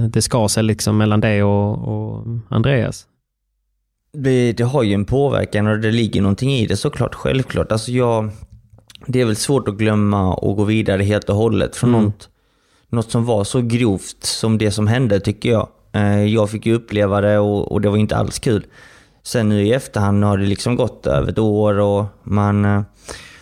det 0.10 0.22
skar 0.22 0.48
sig 0.48 0.64
liksom 0.64 0.98
mellan 0.98 1.20
dig 1.20 1.44
och, 1.44 1.78
och 1.78 2.28
Andreas. 2.50 3.08
Det, 4.14 4.54
det, 4.54 4.64
har 4.64 4.84
ju 4.84 4.94
en 4.94 5.06
påverkan 5.06 5.68
och 5.68 5.80
det 5.80 5.92
ligger 5.92 6.22
någonting 6.22 6.52
i 6.52 6.66
det 6.68 6.78
såklart, 6.78 7.16
självklart. 7.16 7.72
Alltså 7.72 7.92
jag, 7.92 8.30
det 9.06 9.22
är 9.22 9.26
väl 9.26 9.36
svårt 9.36 9.68
att 9.68 9.76
glömma 9.76 10.34
och 10.34 10.56
gå 10.56 10.64
vidare 10.64 11.04
helt 11.04 11.30
och 11.30 11.36
hållet 11.36 11.76
från 11.76 11.90
mm. 11.90 12.06
något, 12.06 12.30
något 12.90 13.12
som 13.12 13.26
var 13.26 13.44
så 13.44 13.62
grovt 13.62 14.24
som 14.24 14.58
det 14.58 14.72
som 14.72 14.88
hände 14.88 15.20
tycker 15.20 15.50
jag. 15.50 15.68
Eh, 15.94 16.24
jag 16.24 16.50
fick 16.50 16.66
ju 16.66 16.74
uppleva 16.74 17.22
det 17.22 17.40
och, 17.40 17.72
och 17.72 17.82
det 17.82 17.90
var 17.90 17.98
inte 17.98 18.16
alls 18.16 18.40
kul. 18.40 18.66
Sen 19.24 19.50
nu 19.50 19.62
i 19.62 19.74
efterhand 19.74 20.24
har 20.24 20.38
det 20.38 20.46
liksom 20.46 20.76
gått 20.76 21.08
över 21.08 21.32
ett 21.32 21.40
år 21.40 21.80
och 21.80 22.06
man, 22.24 22.66
eh, 22.66 22.82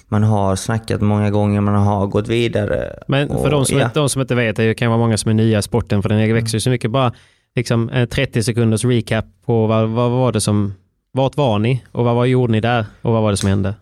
man 0.07 0.24
har 0.24 0.55
snackat 0.55 1.01
många 1.01 1.32
gånger, 1.32 1.62
man 1.62 1.76
har 1.76 2.07
gått 2.07 2.28
vidare. 2.28 2.99
Men 3.07 3.28
för 3.28 3.45
och, 3.45 3.51
de, 3.51 3.66
som 3.66 3.78
ja. 3.78 3.86
inte, 3.86 3.99
de 3.99 4.10
som 4.10 4.22
inte 4.22 4.36
vet, 4.36 4.55
det 4.55 4.74
kan 4.74 4.89
vara 4.89 4.99
många 4.99 5.18
som 5.18 5.30
är 5.30 5.36
nya 5.36 5.60
i 5.60 5.62
sporten 5.62 6.01
för 6.01 6.10
den 6.10 6.34
växer 6.34 6.57
ju 6.57 6.62
så 6.62 6.70
mycket. 6.70 6.91
Bara 6.91 7.14
liksom 7.55 8.07
30 8.12 8.43
sekunders 8.43 8.86
recap 8.86 9.26
på 9.45 9.68
vad, 9.68 9.89
vad 9.89 10.12
var 10.12 10.32
det 10.32 10.41
som, 10.41 10.74
vart 11.12 11.38
var 11.38 11.60
ni 11.60 11.84
och 11.91 12.05
vad 12.05 12.16
var, 12.16 12.26
gjorde 12.26 12.51
ni 12.51 12.62
där 12.62 12.86
och 13.01 13.14
vad 13.14 13.22
var 13.22 13.32
det 13.32 13.38
som 13.38 13.49
hände? 13.49 13.74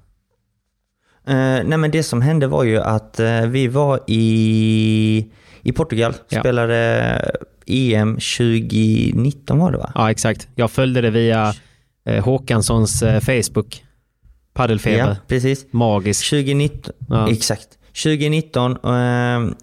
Uh, 1.29 1.63
nej 1.65 1.77
men 1.77 1.91
det 1.91 2.03
som 2.03 2.21
hände 2.21 2.47
var 2.47 2.63
ju 2.63 2.77
att 2.77 3.19
uh, 3.19 3.45
vi 3.47 3.67
var 3.67 3.99
i, 4.07 5.27
i 5.61 5.71
Portugal, 5.71 6.13
ja. 6.29 6.39
spelade 6.39 7.31
EM 7.65 8.13
2019 8.13 9.59
var 9.59 9.71
det 9.71 9.77
va? 9.77 9.91
Ja 9.95 10.11
exakt. 10.11 10.47
Jag 10.55 10.71
följde 10.71 11.01
det 11.01 11.09
via 11.09 11.53
uh, 12.09 12.19
Håkanssons 12.23 13.03
Facebook. 13.21 13.83
Paddelfeber. 14.53 14.97
Ja, 14.97 15.15
precis. 15.27 15.65
Magisk. 15.71 16.29
2019, 16.29 16.93
ja. 17.09 17.31
exakt. 17.31 17.67
2019, 18.03 18.77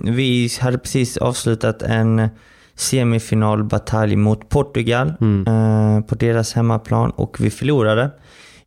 vi 0.01 0.51
hade 0.61 0.79
precis 0.79 1.17
avslutat 1.17 1.83
en 1.83 2.29
semifinalbatalj 2.75 4.17
mot 4.17 4.49
Portugal 4.49 5.12
mm. 5.21 6.03
på 6.03 6.15
deras 6.15 6.53
hemmaplan 6.53 7.11
och 7.11 7.37
vi 7.41 7.51
förlorade. 7.51 8.11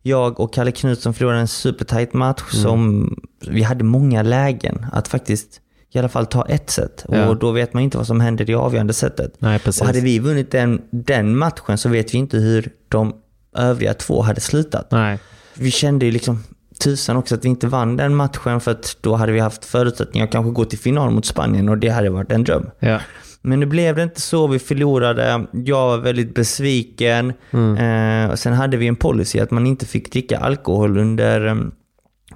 Jag 0.02 0.40
och 0.40 0.54
Kalle 0.54 0.72
Knutsson 0.72 1.14
förlorade 1.14 1.40
en 1.40 1.48
supertight 1.48 2.12
match 2.12 2.52
mm. 2.52 2.62
som 2.62 3.14
vi 3.48 3.62
hade 3.62 3.84
många 3.84 4.22
lägen 4.22 4.86
att 4.92 5.08
faktiskt 5.08 5.60
i 5.92 5.98
alla 5.98 6.08
fall 6.08 6.26
ta 6.26 6.46
ett 6.48 6.70
set. 6.70 7.04
Ja. 7.08 7.28
Och 7.28 7.36
då 7.36 7.50
vet 7.50 7.74
man 7.74 7.82
inte 7.82 7.96
vad 7.96 8.06
som 8.06 8.20
händer 8.20 8.50
i 8.50 8.54
avgörande 8.54 8.92
setet. 8.92 9.34
Nej, 9.38 9.58
precis. 9.58 9.80
Och 9.80 9.86
hade 9.86 10.00
vi 10.00 10.18
vunnit 10.18 10.50
den, 10.50 10.82
den 10.90 11.36
matchen 11.36 11.78
så 11.78 11.88
vet 11.88 12.14
vi 12.14 12.18
inte 12.18 12.36
hur 12.36 12.70
de 12.88 13.14
övriga 13.56 13.94
två 13.94 14.22
hade 14.22 14.40
slutat. 14.40 14.90
Nej. 14.90 15.18
Vi 15.54 15.70
kände 15.70 16.06
ju 16.06 16.12
liksom 16.12 16.44
tusan 16.78 17.16
också 17.16 17.34
att 17.34 17.44
vi 17.44 17.48
inte 17.48 17.66
vann 17.66 17.96
den 17.96 18.14
matchen 18.14 18.60
för 18.60 18.70
att 18.70 18.96
då 19.00 19.14
hade 19.14 19.32
vi 19.32 19.40
haft 19.40 19.64
förutsättningar 19.64 20.26
att 20.26 20.32
kanske 20.32 20.52
gå 20.52 20.64
till 20.64 20.78
final 20.78 21.10
mot 21.10 21.26
Spanien 21.26 21.68
och 21.68 21.78
det 21.78 21.88
hade 21.88 22.10
varit 22.10 22.32
en 22.32 22.44
dröm. 22.44 22.70
Ja. 22.78 23.00
Men 23.42 23.60
nu 23.60 23.66
blev 23.66 23.96
det 23.96 24.02
inte 24.02 24.20
så. 24.20 24.46
Vi 24.46 24.58
förlorade. 24.58 25.46
Jag 25.52 25.86
var 25.86 25.98
väldigt 25.98 26.34
besviken. 26.34 27.32
Mm. 27.50 28.24
Eh, 28.24 28.30
och 28.30 28.38
sen 28.38 28.52
hade 28.52 28.76
vi 28.76 28.86
en 28.86 28.96
policy 28.96 29.38
att 29.40 29.50
man 29.50 29.66
inte 29.66 29.86
fick 29.86 30.12
dricka 30.12 30.38
alkohol 30.38 30.98
under, 30.98 31.46
eh, 31.46 31.56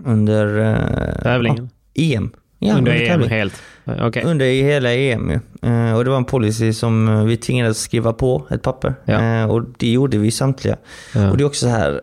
under 0.05 0.59
eh, 0.59 1.23
Tävlingen? 1.23 1.71
Ja, 1.95 2.17
EM. 2.17 2.31
Ja, 2.59 2.75
under, 2.77 2.93
under 2.93 3.25
EM 3.25 3.29
helt? 3.29 3.63
Okay. 4.07 4.23
Under 4.23 4.47
hela 4.47 4.93
EM 4.93 5.31
eh, 5.63 5.97
Och 5.97 6.05
det 6.05 6.11
var 6.11 6.17
en 6.17 6.25
policy 6.25 6.73
som 6.73 7.09
eh, 7.09 7.25
vi 7.25 7.37
tvingades 7.37 7.81
skriva 7.81 8.13
på 8.13 8.47
ett 8.51 8.63
papper. 8.63 8.95
Ja. 9.05 9.23
Eh, 9.23 9.51
och 9.51 9.63
det 9.79 9.93
gjorde 9.93 10.19
vi 10.19 10.31
samtliga. 10.31 10.77
Ja. 11.15 11.31
Och 11.31 11.37
det 11.37 11.43
är 11.43 11.47
också 11.47 11.67
så 11.67 11.71
här. 11.71 12.01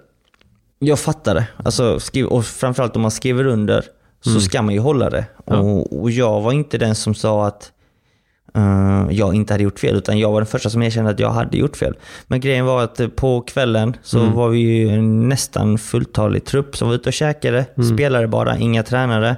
Jag 0.79 0.99
fattar 0.99 1.35
det. 1.35 1.47
Alltså, 1.57 1.99
skriv, 1.99 2.25
och 2.25 2.45
framförallt 2.45 2.95
om 2.95 3.01
man 3.01 3.11
skriver 3.11 3.45
under 3.45 3.83
så 4.21 4.29
mm. 4.29 4.41
ska 4.41 4.61
man 4.61 4.73
ju 4.73 4.79
hålla 4.79 5.09
det. 5.09 5.25
Ja. 5.45 5.57
Och, 5.57 6.01
och 6.01 6.11
jag 6.11 6.41
var 6.41 6.51
inte 6.51 6.77
den 6.77 6.95
som 6.95 7.15
sa 7.15 7.47
att 7.47 7.71
jag 9.09 9.35
inte 9.35 9.53
hade 9.53 9.63
gjort 9.63 9.79
fel, 9.79 9.95
utan 9.95 10.19
jag 10.19 10.31
var 10.31 10.41
den 10.41 10.47
första 10.47 10.69
som 10.69 10.81
erkände 10.81 11.11
att 11.11 11.19
jag 11.19 11.29
hade 11.29 11.57
gjort 11.57 11.77
fel. 11.77 11.97
Men 12.27 12.39
grejen 12.39 12.65
var 12.65 12.83
att 12.83 13.15
på 13.15 13.41
kvällen 13.41 13.95
så 14.01 14.19
mm. 14.19 14.33
var 14.33 14.49
vi 14.49 14.59
ju 14.59 15.01
nästan 15.01 15.77
fulltalig 15.77 16.45
trupp 16.45 16.77
som 16.77 16.87
var 16.87 16.95
ute 16.95 17.09
och 17.09 17.13
käkade, 17.13 17.65
mm. 17.77 17.95
spelare 17.95 18.27
bara, 18.27 18.57
inga 18.57 18.83
tränare. 18.83 19.35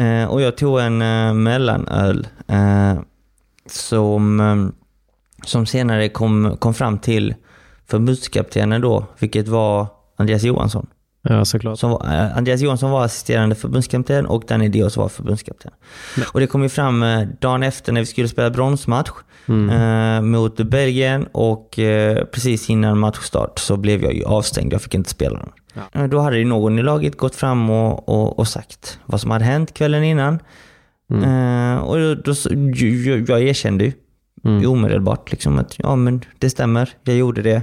Uh, 0.00 0.24
och 0.24 0.40
jag 0.40 0.56
tog 0.56 0.80
en 0.80 0.98
mellanöl 1.42 2.26
som, 3.66 4.72
som 5.44 5.66
senare 5.66 6.08
kom, 6.08 6.56
kom 6.58 6.74
fram 6.74 6.98
till 6.98 7.34
förbundskaptenen 7.86 8.80
då, 8.80 9.06
vilket 9.18 9.48
var 9.48 9.86
Andreas 10.16 10.42
Johansson. 10.42 10.86
Ja, 11.22 11.44
såklart. 11.44 11.78
Som 11.78 11.90
var, 11.90 12.06
eh, 12.06 12.36
Andreas 12.36 12.60
Johansson 12.60 12.90
var 12.90 13.04
assisterande 13.04 13.54
förbundskapten 13.54 14.26
och 14.26 14.44
Danny 14.48 14.68
Dios 14.68 14.96
var 14.96 15.08
förbundskapten. 15.08 15.70
Men. 16.16 16.26
Och 16.32 16.40
det 16.40 16.46
kom 16.46 16.62
ju 16.62 16.68
fram 16.68 17.02
eh, 17.02 17.28
dagen 17.40 17.62
efter 17.62 17.92
när 17.92 18.00
vi 18.00 18.06
skulle 18.06 18.28
spela 18.28 18.50
bronsmatch 18.50 19.10
mm. 19.48 19.70
eh, 19.70 20.22
mot 20.22 20.56
Belgien 20.56 21.26
och 21.32 21.78
eh, 21.78 22.24
precis 22.24 22.70
innan 22.70 22.98
matchstart 22.98 23.58
så 23.58 23.76
blev 23.76 24.02
jag 24.02 24.14
ju 24.14 24.24
avstängd. 24.24 24.72
Jag 24.72 24.82
fick 24.82 24.94
inte 24.94 25.10
spela 25.10 25.38
den. 25.38 25.50
Ja. 25.74 26.00
Eh, 26.00 26.08
då 26.08 26.18
hade 26.18 26.38
ju 26.38 26.44
någon 26.44 26.78
i 26.78 26.82
laget 26.82 27.16
gått 27.16 27.34
fram 27.34 27.70
och, 27.70 28.08
och, 28.08 28.38
och 28.38 28.48
sagt 28.48 28.98
vad 29.06 29.20
som 29.20 29.30
hade 29.30 29.44
hänt 29.44 29.74
kvällen 29.74 30.04
innan. 30.04 30.38
Mm. 31.10 31.24
Eh, 31.24 31.82
och 31.82 31.98
då, 31.98 32.14
då, 32.14 32.34
jag, 32.74 33.28
jag 33.28 33.42
erkände 33.42 33.84
ju 33.84 33.92
mm. 34.44 34.70
omedelbart 34.70 35.30
liksom 35.30 35.58
att 35.58 35.78
ja 35.78 35.96
men 35.96 36.24
det 36.38 36.50
stämmer, 36.50 36.90
jag 37.04 37.16
gjorde 37.16 37.42
det. 37.42 37.62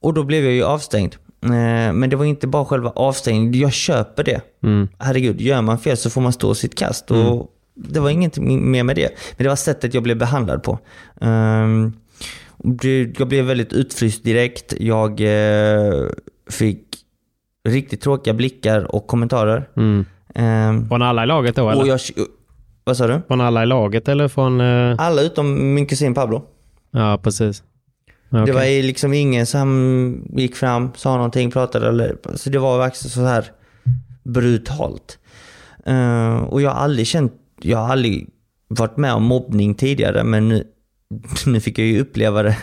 och 0.00 0.14
då 0.14 0.24
blev 0.24 0.44
jag 0.44 0.52
ju 0.52 0.64
avstängd. 0.64 1.16
Eh, 1.44 1.92
men 1.92 2.10
det 2.10 2.16
var 2.16 2.24
inte 2.24 2.46
bara 2.46 2.64
själva 2.64 2.90
avstängningen. 2.90 3.60
Jag 3.60 3.72
köper 3.72 4.24
det. 4.24 4.40
Mm. 4.62 4.88
Herregud, 4.98 5.40
gör 5.40 5.62
man 5.62 5.78
fel 5.78 5.96
så 5.96 6.10
får 6.10 6.20
man 6.20 6.32
stå 6.32 6.54
sitt 6.54 6.74
kast. 6.74 7.10
Och 7.10 7.16
mm. 7.16 7.46
Det 7.74 8.00
var 8.00 8.10
ingenting 8.10 8.70
mer 8.70 8.82
med 8.82 8.96
det. 8.96 9.10
Men 9.36 9.44
det 9.44 9.48
var 9.48 9.56
sättet 9.56 9.94
jag 9.94 10.02
blev 10.02 10.18
behandlad 10.18 10.62
på. 10.62 10.78
Um, 11.20 11.92
jag 13.16 13.28
blev 13.28 13.44
väldigt 13.44 13.72
utfryst 13.72 14.24
direkt. 14.24 14.74
Jag 14.80 15.20
uh, 15.20 16.08
fick 16.50 16.80
riktigt 17.68 18.00
tråkiga 18.00 18.34
blickar 18.34 18.94
och 18.94 19.06
kommentarer. 19.06 19.68
Mm. 19.76 20.06
Um, 20.34 20.88
från 20.88 21.02
alla 21.02 21.24
i 21.24 21.26
laget 21.26 21.56
då 21.56 21.70
eller? 21.70 21.86
Jag, 21.86 22.00
vad 22.84 22.96
sa 22.96 23.06
du? 23.06 23.20
Från 23.28 23.40
alla 23.40 23.62
i 23.62 23.66
laget 23.66 24.08
eller 24.08 24.28
från... 24.28 24.60
Uh... 24.60 24.96
Alla 24.98 25.22
utom 25.22 25.74
min 25.74 25.86
kusin 25.86 26.14
Pablo. 26.14 26.42
Ja, 26.90 27.20
precis. 27.22 27.62
Okay. 28.42 28.46
Det 28.46 28.52
var 28.52 28.82
liksom 28.82 29.12
ingen 29.12 29.46
som 29.46 30.28
gick 30.32 30.56
fram, 30.56 30.90
sa 30.96 31.16
någonting, 31.16 31.50
pratade 31.50 31.88
eller... 31.88 32.16
Så 32.34 32.50
det 32.50 32.58
var 32.58 32.78
verkligen 32.78 33.10
så 33.10 33.24
här 33.24 33.44
brutalt. 34.22 35.18
Uh, 35.88 36.36
och 36.36 36.62
jag 36.62 36.70
har 36.70 36.80
aldrig 36.80 37.06
känt... 37.06 37.32
Jag 37.60 37.78
har 37.78 37.92
aldrig 37.92 38.28
varit 38.68 38.96
med 38.96 39.12
om 39.12 39.22
mobbning 39.22 39.74
tidigare, 39.74 40.24
men 40.24 40.48
nu, 40.48 40.64
nu 41.46 41.60
fick 41.60 41.78
jag 41.78 41.86
ju 41.86 42.00
uppleva 42.00 42.42
det 42.42 42.56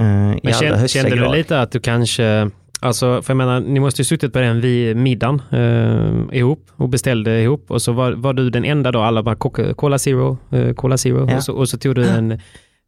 uh, 0.00 0.32
i 0.32 0.40
men 0.42 0.54
allra 0.54 0.76
högsta 0.76 0.98
kände 0.98 1.16
grad. 1.16 1.32
du 1.32 1.36
lite 1.36 1.60
att 1.60 1.72
du 1.72 1.80
kanske... 1.80 2.50
Alltså, 2.80 3.22
för 3.22 3.30
jag 3.30 3.36
menar, 3.36 3.60
ni 3.60 3.80
måste 3.80 4.00
ju 4.00 4.04
suttit 4.04 4.32
på 4.32 4.38
den 4.38 4.60
vid 4.60 4.96
middagen 4.96 5.42
eh, 5.50 6.38
ihop 6.38 6.70
och 6.76 6.88
beställde 6.88 7.42
ihop 7.42 7.70
och 7.70 7.82
så 7.82 7.92
var, 7.92 8.12
var 8.12 8.32
du 8.32 8.50
den 8.50 8.64
enda 8.64 8.92
då, 8.92 9.00
alla 9.00 9.22
bara 9.22 9.36
Cola 9.74 9.98
Zero, 9.98 10.38
eh, 10.50 10.74
Cola 10.74 10.96
Zero 10.98 11.30
ja. 11.30 11.36
och, 11.36 11.42
så, 11.44 11.52
och 11.52 11.68
så 11.68 11.78
tog 11.78 11.94
du 11.94 12.04
en 12.08 12.40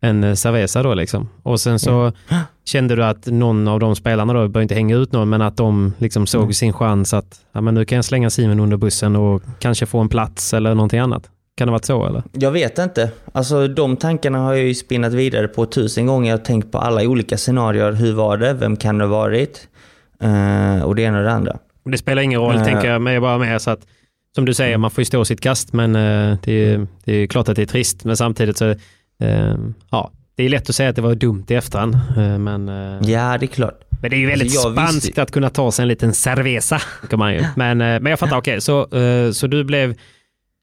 en 0.05 0.25
eh, 0.25 0.35
cerveza 0.35 0.83
då 0.83 0.95
liksom. 0.95 1.29
Och 1.43 1.61
sen 1.61 1.79
så 1.79 2.01
mm. 2.01 2.13
kände 2.65 2.97
du 2.97 3.05
att 3.05 3.27
någon 3.27 3.69
av 3.69 3.81
de 3.81 3.97
spelarna 3.97 4.33
då, 4.33 4.39
behöver 4.39 4.63
inte 4.63 4.75
hänga 4.75 4.97
ut 4.97 5.13
någon, 5.13 5.29
men 5.29 5.43
att 5.43 5.57
de 5.57 5.93
liksom 5.99 6.27
såg 6.27 6.43
mm. 6.43 6.53
sin 6.53 6.73
chans 6.73 7.15
att 7.15 7.41
ja, 7.53 7.61
men 7.61 7.75
nu 7.75 7.85
kan 7.85 7.97
jag 7.97 8.05
slänga 8.05 8.31
Simon 8.31 8.61
under 8.61 8.77
bussen 8.77 9.17
och 9.17 9.43
kanske 9.59 9.87
få 9.87 9.99
en 9.99 10.09
plats 10.09 10.55
eller 10.55 10.75
någonting 10.75 11.01
annat. 11.01 11.31
Kan 11.57 11.69
det 11.69 11.73
varit 11.73 11.85
så 11.85 12.07
eller? 12.07 12.23
Jag 12.33 12.51
vet 12.51 12.79
inte. 12.79 13.11
Alltså 13.33 13.69
de 13.69 13.97
tankarna 13.97 14.39
har 14.39 14.55
jag 14.55 14.65
ju 14.65 14.75
spinnat 14.75 15.13
vidare 15.13 15.49
på 15.49 15.67
tusen 15.67 16.07
gånger. 16.07 16.31
Jag 16.31 16.39
har 16.39 16.45
tänkt 16.45 16.73
på 16.73 16.79
alla 16.79 17.03
olika 17.03 17.37
scenarier. 17.37 17.93
Hur 17.93 18.13
var 18.13 18.37
det? 18.37 18.53
Vem 18.53 18.77
kan 18.77 18.99
det 18.99 19.05
ha 19.05 19.11
varit? 19.11 19.69
Uh, 20.25 20.83
och 20.83 20.95
det 20.95 21.03
ena 21.03 21.19
och 21.19 21.25
det 21.25 21.33
andra. 21.33 21.59
Det 21.85 21.99
spelar 21.99 22.23
ingen 22.23 22.41
roll, 22.41 22.57
uh, 22.57 22.65
tänker 22.65 22.93
jag, 22.93 23.03
men 23.03 23.13
jag 23.13 23.23
bara 23.23 23.39
med 23.39 23.63
så 23.63 23.71
att 23.71 23.87
som 24.35 24.45
du 24.45 24.55
säger, 24.55 24.79
man 24.79 24.91
får 24.91 25.03
ju 25.03 25.05
stå 25.05 25.25
sitt 25.25 25.41
kast, 25.41 25.73
men 25.73 25.97
uh, 25.97 26.37
det, 26.43 26.53
är, 26.53 26.87
det 27.05 27.13
är 27.13 27.27
klart 27.27 27.49
att 27.49 27.57
det 27.57 27.63
är 27.63 27.67
trist. 27.67 28.05
Men 28.05 28.17
samtidigt 28.17 28.59
så 28.59 28.75
ja, 29.91 30.11
det 30.37 30.45
är 30.45 30.49
lätt 30.49 30.69
att 30.69 30.75
säga 30.75 30.89
att 30.89 30.97
det 30.97 31.03
var 31.03 31.15
dumt 31.15 31.45
i 31.49 31.55
efterhand. 31.55 31.95
Eh, 31.95 32.39
men, 32.39 32.69
eh, 32.69 33.11
ja, 33.11 33.39
det 33.39 33.45
är 33.45 33.47
klart. 33.47 33.81
Men 34.03 34.11
det 34.11 34.17
är 34.17 34.19
ju 34.19 34.27
väldigt 34.27 34.57
alltså, 34.57 34.73
spanskt 34.73 35.07
visste... 35.07 35.23
att 35.23 35.31
kunna 35.31 35.51
ta 35.51 35.73
sig 35.73 35.83
en 35.83 35.89
liten 35.89 36.15
cerveza. 36.15 36.81
Kan 37.11 37.19
man 37.19 37.35
ju. 37.35 37.45
Men, 37.57 37.81
eh, 37.81 38.01
men 38.01 38.07
jag 38.07 38.19
fattar, 38.19 38.37
okej. 38.37 38.53
Okay, 38.53 38.61
så, 38.61 38.89
så 39.33 39.47
du 39.47 39.65
blev 39.65 39.95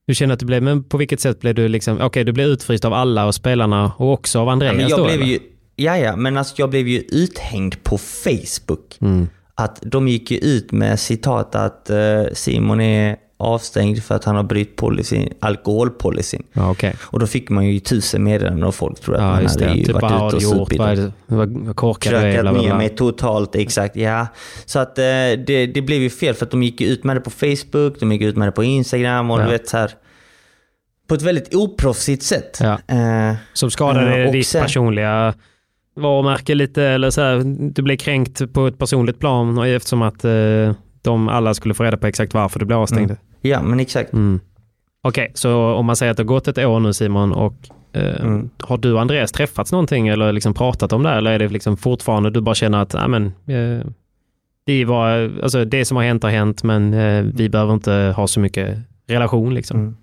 Du 0.08 0.16
känner 0.16 0.34
att 0.34 0.40
du 0.40 0.46
blev, 0.46 0.64
men 0.64 0.84
på 0.84 0.98
vilket 0.98 1.20
sätt 1.20 1.40
blev 1.40 1.56
du 1.56 1.68
liksom, 1.68 1.96
okej 1.96 2.06
okay, 2.06 2.24
du 2.24 2.32
blev 2.32 2.48
utfryst 2.48 2.86
av 2.86 2.94
alla 2.94 3.26
och 3.26 3.36
spelarna 3.36 3.92
och 3.98 4.14
också 4.14 4.40
av 4.40 4.50
Andreas 4.50 4.74
ja, 4.74 4.78
men 4.78 4.90
jag 4.90 5.00
då 5.00 5.06
blev 5.06 5.24
ju, 5.24 5.40
Ja, 5.76 5.98
ja, 5.98 6.16
men 6.16 6.38
alltså 6.38 6.56
jag 6.58 6.70
blev 6.70 6.88
ju 6.88 7.00
uthängd 7.00 7.84
på 7.84 7.98
Facebook. 7.98 8.98
Mm. 9.02 9.28
Att 9.56 9.80
de 9.82 10.08
gick 10.08 10.32
ju 10.32 10.38
ut 10.38 10.72
med 10.72 11.00
citat 11.00 11.56
att 11.56 11.92
Simon 12.34 12.82
är 12.82 13.18
avstängd 13.42 14.04
för 14.04 14.16
att 14.16 14.24
han 14.24 14.36
har 14.36 14.44
brytt 14.44 14.76
policyn, 14.76 15.34
alkoholpolicyn. 15.40 16.44
Ja, 16.54 16.72
okej. 16.72 16.96
Och 17.02 17.20
då 17.20 17.28
fick 17.28 17.50
man 17.50 17.66
ju 17.68 17.80
tusen 17.80 18.24
meddelanden 18.24 18.64
och 18.64 18.76
folk 18.76 19.00
trodde 19.00 19.20
att 19.20 19.24
Ja, 19.26 19.30
man 19.36 19.46
hade 19.46 19.66
det. 19.66 19.74
ju 19.74 19.84
Typ 19.86 19.94
varit 19.94 20.12
har 20.12 20.28
ute 20.28 20.36
och 20.36 20.42
supit. 20.42 20.82
Krökat 22.00 22.54
ner 22.54 22.76
mig 22.76 22.90
totalt, 22.90 23.56
exakt. 23.56 23.96
Ja. 23.96 24.28
Så 24.66 24.80
att 24.80 24.98
eh, 24.98 25.04
det, 25.48 25.66
det 25.74 25.82
blev 25.82 26.02
ju 26.02 26.10
fel 26.10 26.34
för 26.36 26.46
att 26.46 26.52
de 26.52 26.64
gick 26.64 26.82
ut 26.82 27.04
med 27.04 27.16
det 27.16 27.22
på 27.22 27.30
Facebook, 27.30 28.00
de 28.00 28.12
gick 28.12 28.22
ut 28.22 28.38
med 28.38 28.48
det 28.48 28.52
på 28.52 28.64
Instagram 28.64 29.32
och 29.32 29.40
Ja. 29.40 29.44
du 29.46 29.52
vet 29.52 29.68
så 29.70 29.78
här. 29.78 29.92
På 31.08 31.16
ett 31.16 31.22
väldigt 31.22 31.56
oproffsigt 31.56 32.24
sätt. 32.24 32.58
Ja. 32.62 32.80
Eh, 32.96 33.36
Som 33.54 33.72
skadade 33.72 34.24
Eh, 34.26 34.32
ditt 34.32 34.48
sen- 34.48 34.62
personliga 34.64 35.34
varumärke 35.96 36.56
lite, 36.56 36.84
eller 36.84 37.10
så 37.10 37.22
här, 37.22 37.42
du 37.74 37.82
blev 37.82 37.98
kränkt 37.98 38.54
på 38.54 38.68
ett 38.68 38.78
personligt 38.78 39.20
plan 39.20 39.58
och 39.58 39.68
eftersom 39.68 40.02
att 40.02 40.26
eh, 40.26 40.74
de 41.02 41.28
alla 41.30 41.54
skulle 41.54 41.74
få 41.74 41.84
reda 41.84 41.98
på 41.98 42.08
exakt 42.08 42.34
varför 42.34 42.60
du 42.60 42.66
blev 42.66 42.80
avstängd. 42.80 43.16
Ja, 43.42 43.62
men 43.62 43.80
exakt. 43.80 44.14
Mm. 44.14 44.40
Okej, 45.04 45.32
så 45.34 45.74
om 45.74 45.86
man 45.86 45.96
säger 45.96 46.12
att 46.12 46.18
det 46.18 46.24
har 46.24 46.28
gått 46.28 46.48
ett 46.48 46.58
år 46.58 46.80
nu 46.80 46.94
Simon 46.94 47.32
och 47.34 47.54
eh, 47.94 48.22
Mm. 48.22 48.50
har 48.60 48.78
du 48.78 48.94
och 48.94 49.02
Andreas 49.02 49.32
träffats 49.32 49.72
någonting 49.72 50.08
eller 50.08 50.32
liksom 50.32 50.54
pratat 50.54 50.94
om 50.94 51.04
det 51.04 51.10
eller 51.10 51.32
är 51.32 51.40
det 51.40 51.48
liksom 51.48 51.78
fortfarande 51.78 52.30
du 52.30 52.42
bara 52.42 52.56
känner 52.56 52.82
att 52.82 53.10
men, 53.10 53.26
eh, 53.26 53.86
det, 54.66 54.86
var, 54.86 55.32
alltså, 55.44 55.66
det 55.66 55.86
som 55.86 55.98
har 55.98 56.04
hänt 56.04 56.24
har 56.24 56.30
hänt 56.30 56.64
men 56.64 56.94
eh, 56.94 57.24
vi 57.34 57.50
behöver 57.50 57.74
inte 57.74 58.14
ha 58.16 58.28
så 58.28 58.40
mycket 58.40 58.78
relation 59.08 59.54
liksom. 59.54 59.80
Mm. 59.80 59.96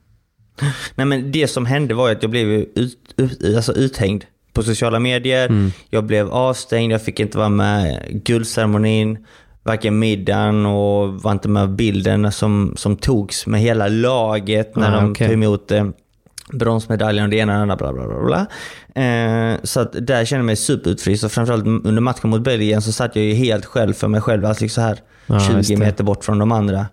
Nej 0.95 1.07
men 1.07 1.33
det 1.33 1.49
som 1.49 1.67
hände 1.67 1.95
var 1.95 2.13
att 2.13 2.23
jag 2.23 2.31
blev 2.31 2.49
ut, 2.49 2.99
ut, 3.17 3.57
alltså 3.57 3.73
uthängd 3.73 4.25
på 4.53 4.63
sociala 4.63 4.99
medier. 4.99 5.47
Mm. 5.47 5.71
Jag 5.91 6.05
blev 6.05 6.31
avstängd, 6.31 6.93
jag 6.93 7.03
fick 7.03 7.21
inte 7.21 7.39
vara 7.39 7.49
med 7.49 8.03
guldceremonin, 8.25 9.19
varken 9.63 9.99
middagen 9.99 10.67
och 10.67 11.15
var 11.23 11.33
inte 11.33 11.49
med 11.49 11.71
bilden 11.71 12.33
som, 12.33 12.73
som 12.77 12.97
togs 12.97 13.47
med 13.47 13.61
hela 13.61 13.89
laget 13.89 14.77
när 14.77 14.97
Ah, 14.97 15.01
de 15.01 15.11
okej. 15.11 15.27
tog 15.27 15.35
emot 15.35 15.71
eh, 15.71 15.87
bronsmedaljen 16.53 17.25
och 17.25 17.31
det 17.31 17.37
ena 17.37 17.53
och 17.53 17.67
det 17.67 17.73
andra. 17.73 17.77
Bla, 17.77 17.93
bla, 17.93 18.07
bla, 18.07 18.25
bla. 18.27 18.47
Eh, 19.05 19.57
så 19.63 19.81
att 19.81 19.93
där 20.07 20.25
kände 20.25 20.41
jag 20.41 20.47
mig 20.47 20.57
superutfryst 20.57 21.25
och 21.25 21.33
framförallt 21.33 21.67
under 21.67 22.01
matchen 22.01 22.31
mot 22.31 22.41
Belgien 22.41 22.83
så 22.83 22.93
satt 22.93 23.17
jag 23.17 23.25
ju 23.25 23.35
helt 23.35 23.65
själv 23.67 23.93
för 23.93 24.09
mig 24.09 24.21
själv, 24.21 24.45
alltså 24.47 24.69
så 24.69 24.81
här 24.81 24.99
just 25.27 25.47
20 25.69 25.75
det. 25.75 25.81
meter 25.81 26.05
bort 26.05 26.25
från 26.25 26.39
de 26.39 26.53
andra. 26.53 26.79
Eh, 26.79 26.87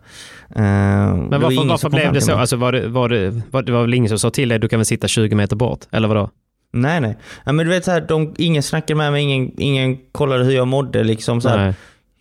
Men 0.56 1.30
var 1.30 1.40
varför, 1.40 1.68
varför 1.70 1.90
blev 1.90 2.14
det 2.14 2.22
så? 2.22 2.34
Alltså, 2.34 2.56
var 2.56 2.72
det, 2.72 2.88
var 2.88 3.10
det, 3.10 3.42
var, 3.52 3.62
det 3.64 3.72
var 3.72 3.82
väl 3.82 3.94
ingen 3.94 4.10
som 4.10 4.20
sa 4.20 4.30
till 4.30 4.50
dig 4.50 4.60
du 4.60 4.68
kan 4.68 4.80
väl 4.80 4.86
sitta 4.86 5.08
20 5.08 5.36
meter 5.36 5.56
bort? 5.56 5.80
Eller 5.92 6.08
vadå? 6.08 6.30
Nej, 6.74 7.02
nej. 7.02 7.18
Ja, 7.46 7.52
men 7.52 7.66
du 7.66 7.72
vet 7.72 7.86
så 7.86 7.92
här, 7.92 8.02
de, 8.02 8.34
ingen 8.38 8.64
snackade 8.64 8.98
med 8.98 9.12
mig, 9.12 9.24
ingen, 9.24 9.52
ingen 9.62 9.98
kollade 10.12 10.44
hur 10.44 10.52
jag 10.52 10.68
mådde. 10.68 11.04
Liksom, 11.04 11.42
så. 11.42 11.74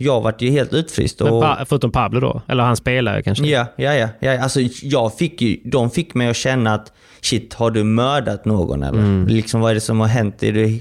Jag 0.05 0.21
vart 0.21 0.43
ju 0.43 0.51
helt 0.51 0.73
utfryst. 0.73 1.21
Och, 1.21 1.43
pa, 1.43 1.65
förutom 1.69 1.93
Pablo 1.93 2.21
då? 2.21 2.43
Eller 2.49 2.63
han 2.65 2.77
spelar 2.77 3.17
ju 3.17 3.23
kanske? 3.23 3.47
ja, 3.47 3.67
ja, 3.77 3.95
ja, 3.95 4.09
ja. 4.21 4.43
Alltså, 4.43 4.61
jag 4.83 5.19
fick 5.19 5.43
ju, 5.43 5.57
de 5.65 5.91
fick 5.91 6.15
mig 6.15 6.29
att 6.29 6.37
känna 6.37 6.75
att 6.75 6.93
shit, 7.21 7.55
har 7.55 7.71
du 7.71 7.85
mördat 7.85 8.45
någon 8.45 8.83
eller? 8.83 8.99
Mm. 8.99 9.27
Liksom, 9.27 9.61
vad 9.61 9.71
är 9.71 9.75
det 9.75 9.81
som 9.81 10.01
har 10.01 10.07
hänt? 10.07 10.43
Är 10.43 10.53
det, 10.53 10.81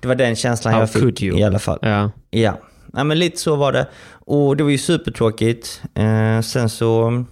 det 0.00 0.08
var 0.08 0.14
den 0.14 0.36
känslan 0.36 0.74
How 0.74 0.80
jag 0.80 0.90
fick 0.90 1.22
i 1.22 1.42
alla 1.42 1.58
fall. 1.58 1.78
Ja. 1.82 2.10
Ja. 2.30 2.58
ja, 2.92 3.04
men 3.04 3.18
lite 3.18 3.40
så 3.40 3.56
var 3.56 3.72
det. 3.72 3.86
Och 4.10 4.56
det 4.56 4.62
var 4.62 4.70
ju 4.70 4.78
supertråkigt. 4.78 5.82
Eh, 5.94 6.40
sen 6.40 6.68
så 6.68 7.24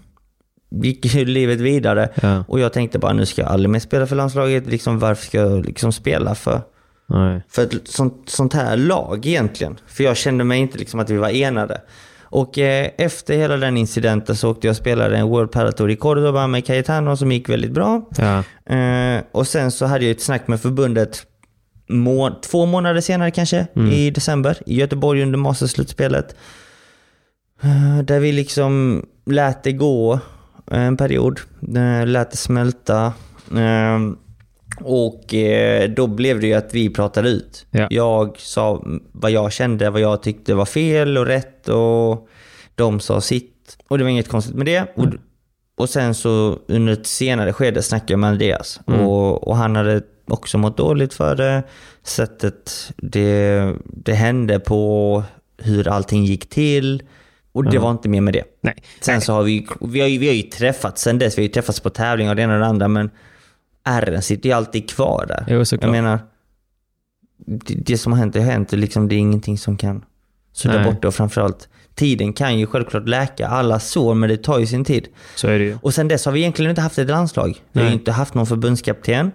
gick 0.70 1.14
ju 1.14 1.24
livet 1.24 1.60
vidare. 1.60 2.08
Ja. 2.22 2.44
Och 2.48 2.60
jag 2.60 2.72
tänkte 2.72 2.98
bara, 2.98 3.12
nu 3.12 3.26
ska 3.26 3.42
jag 3.42 3.50
aldrig 3.50 3.70
mer 3.70 3.80
spela 3.80 4.06
för 4.06 4.16
landslaget. 4.16 4.66
Liksom, 4.66 4.98
varför 4.98 5.26
ska 5.26 5.38
jag 5.38 5.66
liksom 5.66 5.92
spela 5.92 6.34
för? 6.34 6.60
Nej. 7.10 7.42
för 7.48 7.62
ett 7.62 7.88
sånt, 7.88 8.22
sånt 8.26 8.54
här 8.54 8.76
lag 8.76 9.26
egentligen. 9.26 9.76
För 9.86 10.04
jag 10.04 10.16
kände 10.16 10.44
mig 10.44 10.58
inte 10.60 10.78
liksom 10.78 11.00
att 11.00 11.10
vi 11.10 11.16
var 11.16 11.28
enade. 11.28 11.80
Och 12.22 12.58
eh, 12.58 12.90
efter 12.98 13.36
hela 13.36 13.56
den 13.56 13.76
incidenten 13.76 14.36
så 14.36 14.50
åkte 14.50 14.66
jag 14.66 14.72
och 14.72 14.76
spelade 14.76 15.16
en 15.16 15.26
World 15.28 15.50
Padel 15.52 15.72
Tour 15.72 15.90
i 15.90 15.96
Cordoba 15.96 16.46
med 16.46 16.66
Cayetano 16.66 17.16
som 17.16 17.32
gick 17.32 17.48
väldigt 17.48 17.70
bra. 17.72 18.08
Ja. 18.18 18.38
Eh, 18.76 19.22
och 19.32 19.46
sen 19.46 19.70
så 19.70 19.86
hade 19.86 20.04
jag 20.04 20.10
ett 20.10 20.22
snack 20.22 20.48
med 20.48 20.60
förbundet 20.60 21.26
må- 21.88 22.38
två 22.42 22.66
månader 22.66 23.00
senare 23.00 23.30
kanske, 23.30 23.66
i 23.92 24.10
december, 24.10 24.58
i 24.66 24.74
Göteborg 24.74 25.22
under 25.22 25.38
Masters-slutspelet. 25.38 26.34
Eh, 27.62 27.98
där 28.04 28.20
vi 28.20 28.32
liksom 28.32 29.04
lät 29.26 29.62
det 29.62 29.72
gå 29.72 30.20
en 30.70 30.96
period, 30.96 31.40
eh, 31.76 32.06
lät 32.06 32.30
det 32.30 32.36
smälta. 32.36 33.12
Och 34.84 35.34
eh, 35.34 35.90
då 35.90 36.06
blev 36.06 36.40
det 36.40 36.46
ju 36.46 36.54
att 36.54 36.74
vi 36.74 36.90
pratade 36.90 37.28
ut. 37.28 37.66
Ja. 37.70 37.86
Jag 37.90 38.38
sa 38.38 38.84
vad 39.12 39.30
jag 39.30 39.52
kände, 39.52 39.90
vad 39.90 40.00
jag 40.00 40.22
tyckte 40.22 40.54
var 40.54 40.64
fel 40.64 41.18
och 41.18 41.26
rätt 41.26 41.68
och 41.68 42.28
de 42.74 43.00
sa 43.00 43.20
sitt. 43.20 43.78
Och 43.88 43.98
det 43.98 44.04
var 44.04 44.10
inget 44.10 44.28
konstigt 44.28 44.56
med 44.56 44.66
det. 44.66 44.86
Och, 44.96 45.06
och 45.76 45.88
sen 45.88 46.14
så 46.14 46.58
under 46.68 46.92
ett 46.92 47.06
senare 47.06 47.52
skede 47.52 47.82
snackade 47.82 48.12
jag 48.12 48.18
med 48.18 48.30
Andreas. 48.30 48.80
Och, 48.86 49.48
och 49.48 49.56
han 49.56 49.76
hade 49.76 50.02
också 50.28 50.58
mått 50.58 50.76
dåligt 50.76 51.14
för 51.14 51.36
det. 51.36 51.62
Sättet 52.02 52.92
det, 52.96 53.72
det 53.84 54.14
hände 54.14 54.60
på, 54.60 55.22
hur 55.58 55.88
allting 55.88 56.24
gick 56.24 56.48
till. 56.48 57.02
Och 57.52 57.70
det 57.70 57.78
var 57.78 57.90
inte 57.90 58.08
mer 58.08 58.20
med 58.20 58.34
det. 58.34 58.44
Nej. 58.60 58.74
Sen 59.00 59.20
så 59.20 59.32
har 59.32 59.42
vi, 59.42 59.66
vi 59.80 60.00
har, 60.00 60.08
ju, 60.08 60.18
vi 60.18 60.26
har 60.26 60.34
ju 60.34 60.42
träffats 60.42 61.02
sen 61.02 61.18
dess. 61.18 61.38
Vi 61.38 61.42
har 61.42 61.46
ju 61.46 61.52
träffats 61.52 61.80
på 61.80 61.90
tävlingar 61.90 62.30
och 62.30 62.36
det 62.36 62.42
ena 62.42 62.54
och 62.54 62.60
det 62.60 62.66
andra. 62.66 62.88
Men 62.88 63.10
ärren 63.84 64.22
sitter 64.22 64.48
ju 64.48 64.54
alltid 64.54 64.90
kvar 64.90 65.24
där. 65.28 65.44
Jo, 65.48 65.64
såklart. 65.64 65.94
Jag 65.94 66.02
menar, 66.02 66.18
det, 67.46 67.74
det 67.74 67.98
som 67.98 68.12
har 68.12 68.18
hänt, 68.18 68.34
har 68.34 68.42
hänt. 68.42 68.72
Liksom, 68.72 69.08
det 69.08 69.14
är 69.14 69.18
ingenting 69.18 69.58
som 69.58 69.76
kan 69.76 70.04
sudda 70.52 70.74
Nej. 70.74 70.84
bort 70.84 71.02
det. 71.02 71.08
Och 71.08 71.14
framförallt, 71.14 71.68
tiden 71.94 72.32
kan 72.32 72.58
ju 72.58 72.66
självklart 72.66 73.08
läka 73.08 73.48
alla 73.48 73.80
sår, 73.80 74.14
men 74.14 74.28
det 74.28 74.36
tar 74.36 74.58
ju 74.58 74.66
sin 74.66 74.84
tid. 74.84 75.08
Så 75.34 75.48
är 75.48 75.58
det 75.58 75.64
ju. 75.64 75.78
Och 75.82 75.94
sen 75.94 76.08
dess 76.08 76.24
har 76.24 76.32
vi 76.32 76.40
egentligen 76.40 76.70
inte 76.70 76.82
haft 76.82 76.98
ett 76.98 77.08
landslag. 77.08 77.62
Vi 77.72 77.80
har 77.80 77.84
ju 77.84 77.90
Nej. 77.90 77.98
inte 77.98 78.12
haft 78.12 78.34
någon 78.34 78.46
förbundskapten. 78.46 79.32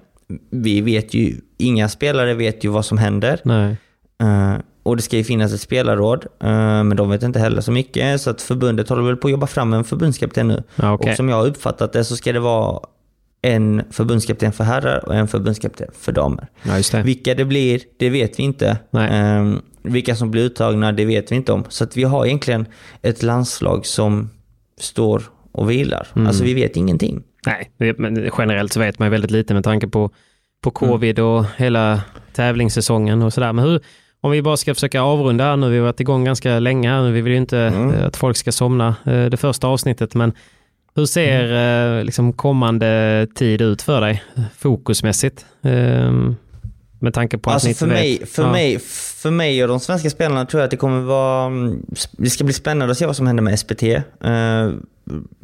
Vi 0.50 0.82
vet 0.82 1.14
ju, 1.14 1.36
inga 1.58 1.90
spelare 1.90 2.34
vet 2.34 2.64
ju 2.64 2.70
vad 2.70 2.86
som 2.86 2.98
händer. 2.98 3.40
Nej. 3.44 3.78
Eh, 4.22 4.56
och 4.84 4.96
det 4.96 5.02
ska 5.02 5.18
ju 5.18 5.24
finnas 5.24 5.54
ett 5.54 5.62
spelarråd, 5.62 6.26
eh, 6.44 6.84
men 6.84 6.98
de 6.98 7.10
vet 7.10 7.24
inte 7.24 7.40
heller 7.40 7.62
så 7.62 7.72
mycket. 7.72 8.22
Så 8.22 8.30
att 8.30 8.42
förbundet 8.42 8.90
håller 8.90 9.04
väl 9.04 9.16
på 9.16 9.28
att 9.28 9.32
jobba 9.32 9.48
fram 9.48 9.74
en 9.74 9.84
förbundskapten 9.84 10.48
nu. 10.48 10.64
Okej. 10.78 11.12
Och 11.12 11.18
som 11.18 11.30
jag 11.30 11.36
har 11.36 11.48
uppfattat 11.48 11.94
det 11.94 12.04
så 12.04 12.16
ska 12.16 12.34
det 12.34 12.40
vara 12.40 12.80
en 13.46 13.84
förbundskapten 13.92 14.52
för 14.52 14.64
herrar 14.64 15.06
och 15.06 15.16
en 15.16 15.28
förbundskapten 15.28 15.88
för 16.00 16.12
damer. 16.12 16.48
Ja, 16.64 16.82
det. 16.92 17.02
Vilka 17.04 17.36
det 17.36 17.46
blir, 17.46 17.82
det 17.98 18.10
vet 18.10 18.40
vi 18.40 18.44
inte. 18.44 18.78
Ehm, 18.94 19.62
vilka 19.84 20.16
som 20.16 20.32
blir 20.32 20.44
uttagna, 20.44 20.92
det 20.92 21.06
vet 21.06 21.32
vi 21.32 21.36
inte 21.36 21.52
om. 21.52 21.64
Så 21.70 21.84
att 21.84 21.98
vi 21.98 22.04
har 22.04 22.26
egentligen 22.26 22.66
ett 23.02 23.24
landslag 23.24 23.86
som 23.86 24.30
står 24.80 25.24
och 25.52 25.70
vilar. 25.70 26.08
Mm. 26.16 26.28
Alltså 26.28 26.44
vi 26.44 26.54
vet 26.54 26.78
ingenting. 26.78 27.24
Nej, 27.46 27.72
men 27.98 28.30
generellt 28.38 28.74
så 28.74 28.80
vet 28.80 29.00
man 29.00 29.12
väldigt 29.12 29.32
lite 29.32 29.54
med 29.54 29.64
tanke 29.64 29.88
på, 29.88 30.10
på 30.62 30.72
covid 30.72 31.20
och 31.20 31.46
hela 31.58 32.02
tävlingssäsongen 32.34 33.22
och 33.22 33.34
sådär. 33.34 33.54
Men 33.54 33.66
hur, 33.66 33.82
om 34.22 34.32
vi 34.32 34.42
bara 34.42 34.58
ska 34.58 34.74
försöka 34.74 35.02
avrunda 35.02 35.44
här 35.44 35.56
nu, 35.58 35.70
vi 35.70 35.78
har 35.78 35.86
varit 35.86 36.00
igång 36.00 36.24
ganska 36.24 36.60
länge 36.60 36.90
här 36.90 37.02
nu, 37.02 37.12
vi 37.12 37.22
vill 37.22 37.34
ju 37.34 37.40
inte 37.40 37.60
eh, 37.60 38.06
att 38.06 38.18
folk 38.18 38.38
ska 38.38 38.52
somna 38.52 38.96
eh, 39.06 39.26
det 39.26 39.38
första 39.38 39.68
avsnittet, 39.68 40.16
men 40.16 40.34
hur 40.96 41.06
ser 41.06 41.54
eh, 41.98 42.04
liksom 42.04 42.34
kommande 42.34 43.28
tid 43.36 43.62
ut 43.62 43.82
för 43.82 44.02
dig, 44.02 44.24
fokusmässigt? 44.58 45.46
Eh, 45.64 46.12
med 47.00 47.14
tanke 47.14 47.38
på 47.38 47.50
att 47.50 47.54
Alltså 47.54 47.68
ni 47.68 47.74
för 47.74 47.86
inte 47.86 47.96
mig, 47.96 48.18
vet. 48.20 48.30
för, 48.30 48.44
Ja. 48.44 48.52
mig, 48.52 48.80
för 49.22 49.32
mig 49.32 49.62
och 49.64 49.68
de 49.70 49.80
svenska 49.80 50.10
spelarna 50.10 50.46
tror 50.46 50.60
jag 50.62 50.66
att 50.66 50.72
det 50.72 50.78
kommer 50.78 51.02
vara... 51.02 51.46
mm, 51.46 51.86
Det 52.12 52.30
ska 52.30 52.44
bli 52.44 52.54
spännande 52.54 52.92
att 52.92 52.98
se 52.98 53.06
vad 53.06 53.16
som 53.16 53.28
händer 53.28 53.44
med 53.44 53.60
SPT. 53.60 53.84
Eh, 53.84 54.02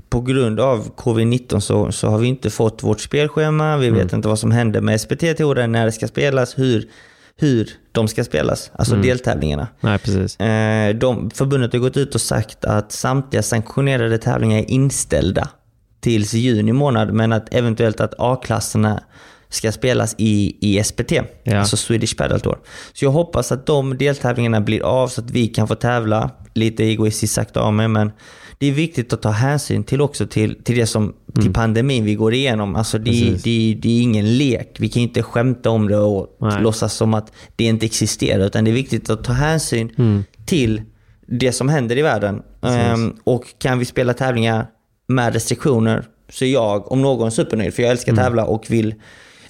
på 0.10 0.22
grund 0.22 0.60
av 0.60 0.96
covid-19 0.96 1.60
så, 1.60 1.92
så 1.92 2.08
har 2.10 2.18
vi 2.18 2.28
inte 2.28 2.50
fått 2.50 2.84
vårt 2.84 3.00
spelschema. 3.00 3.78
Vi 3.78 3.88
Mm. 3.88 4.00
vet 4.04 4.14
inte 4.14 4.28
vad 4.28 4.40
som 4.40 4.52
händer 4.52 4.82
med 4.82 5.02
SPT-touren, 5.02 5.72
när 5.72 5.86
det 5.86 5.92
ska 5.92 6.08
spelas, 6.08 6.58
hur, 6.60 6.88
hur 7.38 7.70
de 7.92 8.08
ska 8.08 8.24
spelas. 8.24 8.72
Alltså 8.74 8.94
Mm. 8.94 9.08
deltävlingarna. 9.08 9.68
Nej, 9.82 9.98
precis. 10.00 10.40
Eh, 10.40 10.96
de, 10.96 11.30
förbundet 11.32 11.74
har 11.74 11.80
gått 11.80 11.98
ut 11.98 12.16
och 12.16 12.22
sagt 12.22 12.66
att 12.66 12.92
samtliga 12.92 13.44
sanktionerade 13.44 14.18
tävlingar 14.18 14.58
är 14.60 14.72
inställda 14.72 15.50
tills 16.00 16.34
juni 16.34 16.72
månad, 16.74 17.14
men 17.14 17.32
att 17.34 17.54
eventuellt 17.54 18.00
att 18.00 18.14
A-klasserna 18.18 19.04
ska 19.50 19.72
spelas 19.72 20.16
i, 20.18 20.58
i 20.62 20.84
SPT, 20.84 21.12
Ja. 21.44 21.58
alltså 21.60 21.78
Swedish 21.78 22.18
Padel 22.18 22.40
Tour. 22.40 22.58
Så 22.94 23.06
jag 23.06 23.12
hoppas 23.12 23.52
att 23.52 23.66
de 23.66 23.98
deltävlingarna 23.98 24.62
blir 24.62 24.82
av 24.84 25.08
så 25.08 25.22
att 25.22 25.32
vi 25.32 25.48
kan 25.48 25.68
få 25.68 25.76
tävla. 25.76 26.30
Lite 26.54 26.84
egoistiskt 26.84 27.34
sagt 27.36 27.58
av 27.58 27.74
mig, 27.74 27.88
men 27.88 28.12
det 28.62 28.68
är 28.68 28.72
viktigt 28.72 29.14
att 29.14 29.22
ta 29.22 29.30
hänsyn 29.30 29.84
till 29.84 30.02
också 30.02 30.28
till, 30.28 30.64
till 30.64 30.76
det 30.78 30.86
som, 30.86 31.14
till 31.42 31.54
pandemin 31.54 32.06
vi 32.06 32.16
går 32.16 32.34
igenom. 32.34 32.76
Alltså 32.76 32.98
det, 32.98 33.22
Mm. 33.22 33.34
Det, 33.44 33.78
det 33.82 33.90
är 33.98 34.02
ingen 34.02 34.38
lek. 34.38 34.76
Vi 34.80 34.90
kan 34.90 35.02
inte 35.02 35.24
skämta 35.24 35.70
om 35.70 35.88
det 35.88 35.98
och 35.98 36.38
Nej. 36.42 36.62
låtsas 36.62 36.94
som 36.94 37.14
att 37.14 37.32
det 37.56 37.64
inte 37.64 37.86
existerar. 37.86 38.46
Utan 38.46 38.64
det 38.64 38.72
är 38.72 38.74
viktigt 38.74 39.10
att 39.10 39.24
ta 39.24 39.34
hänsyn 39.34 39.92
Mm. 39.98 40.24
till 40.46 40.82
det 41.28 41.52
som 41.52 41.70
händer 41.70 41.98
i 41.98 42.02
världen. 42.02 42.42
Ehm, 42.62 43.14
och 43.24 43.44
kan 43.60 43.80
vi 43.80 43.86
spela 43.86 44.14
tävlingar 44.14 44.68
med 45.08 45.34
restriktioner 45.34 46.06
så 46.30 46.46
är 46.46 46.50
jag 46.54 46.92
om 46.92 47.02
någon 47.02 47.32
supernöjd. 47.32 47.74
För 47.74 47.84
jag 47.84 47.92
älskar 47.92 48.12
att 48.12 48.18
tävla 48.20 48.46
och 48.46 48.66
vill, 48.70 48.96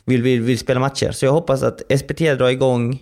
vill, 0.06 0.22
vill, 0.22 0.42
vill 0.42 0.60
spela 0.60 0.80
matcher. 0.80 1.12
Så 1.12 1.26
jag 1.26 1.32
hoppas 1.34 1.64
att 1.64 1.82
SPT 2.00 2.18
drar 2.20 2.50
igång 2.50 3.00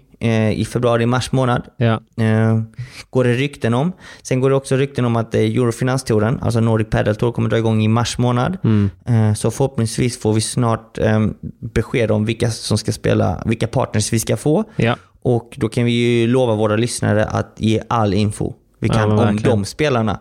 i 0.56 0.66
februari-mars 0.66 1.32
månad. 1.32 1.64
Ja. 1.78 2.00
Eh, 2.24 2.62
går 3.10 3.24
det 3.24 3.34
rykten 3.34 3.74
om. 3.74 3.92
Sen 4.22 4.40
går 4.40 4.50
det 4.50 4.56
också 4.56 4.76
rykten 4.76 5.06
om 5.06 5.16
att 5.16 5.36
eh, 5.36 5.42
Eurofinanstouren, 5.42 6.40
alltså 6.42 6.60
Nordic 6.60 6.88
Padel 6.90 7.16
Tour, 7.16 7.32
kommer 7.32 7.50
dra 7.50 7.58
igång 7.58 7.84
i 7.84 7.88
mars 7.88 8.18
månad. 8.18 8.58
Eh, 9.06 9.34
så 9.34 9.52
förhoppningsvis 9.52 10.20
får 10.22 10.34
vi 10.34 10.42
snart 10.42 10.98
eh, 10.98 11.28
besked 11.60 12.12
om 12.12 12.26
vilka 12.26 12.52
som 12.52 12.78
ska 12.78 12.92
spela, 12.92 13.44
vilka 13.46 13.68
partners 13.68 14.14
vi 14.14 14.20
ska 14.20 14.38
få. 14.38 14.64
Ja. 14.76 14.96
Och 15.22 15.54
då 15.58 15.70
kan 15.70 15.86
vi 15.86 15.92
ju 15.92 16.28
lova 16.28 16.56
våra 16.56 16.76
lyssnare 16.76 17.26
att 17.26 17.56
ge 17.58 17.82
all 17.90 18.14
info 18.14 18.54
vi 18.80 18.88
Ja, 18.88 18.94
kan 18.94 19.16
men 19.16 19.28
om 19.28 19.36
de 19.36 19.66
spelarna. 19.66 20.20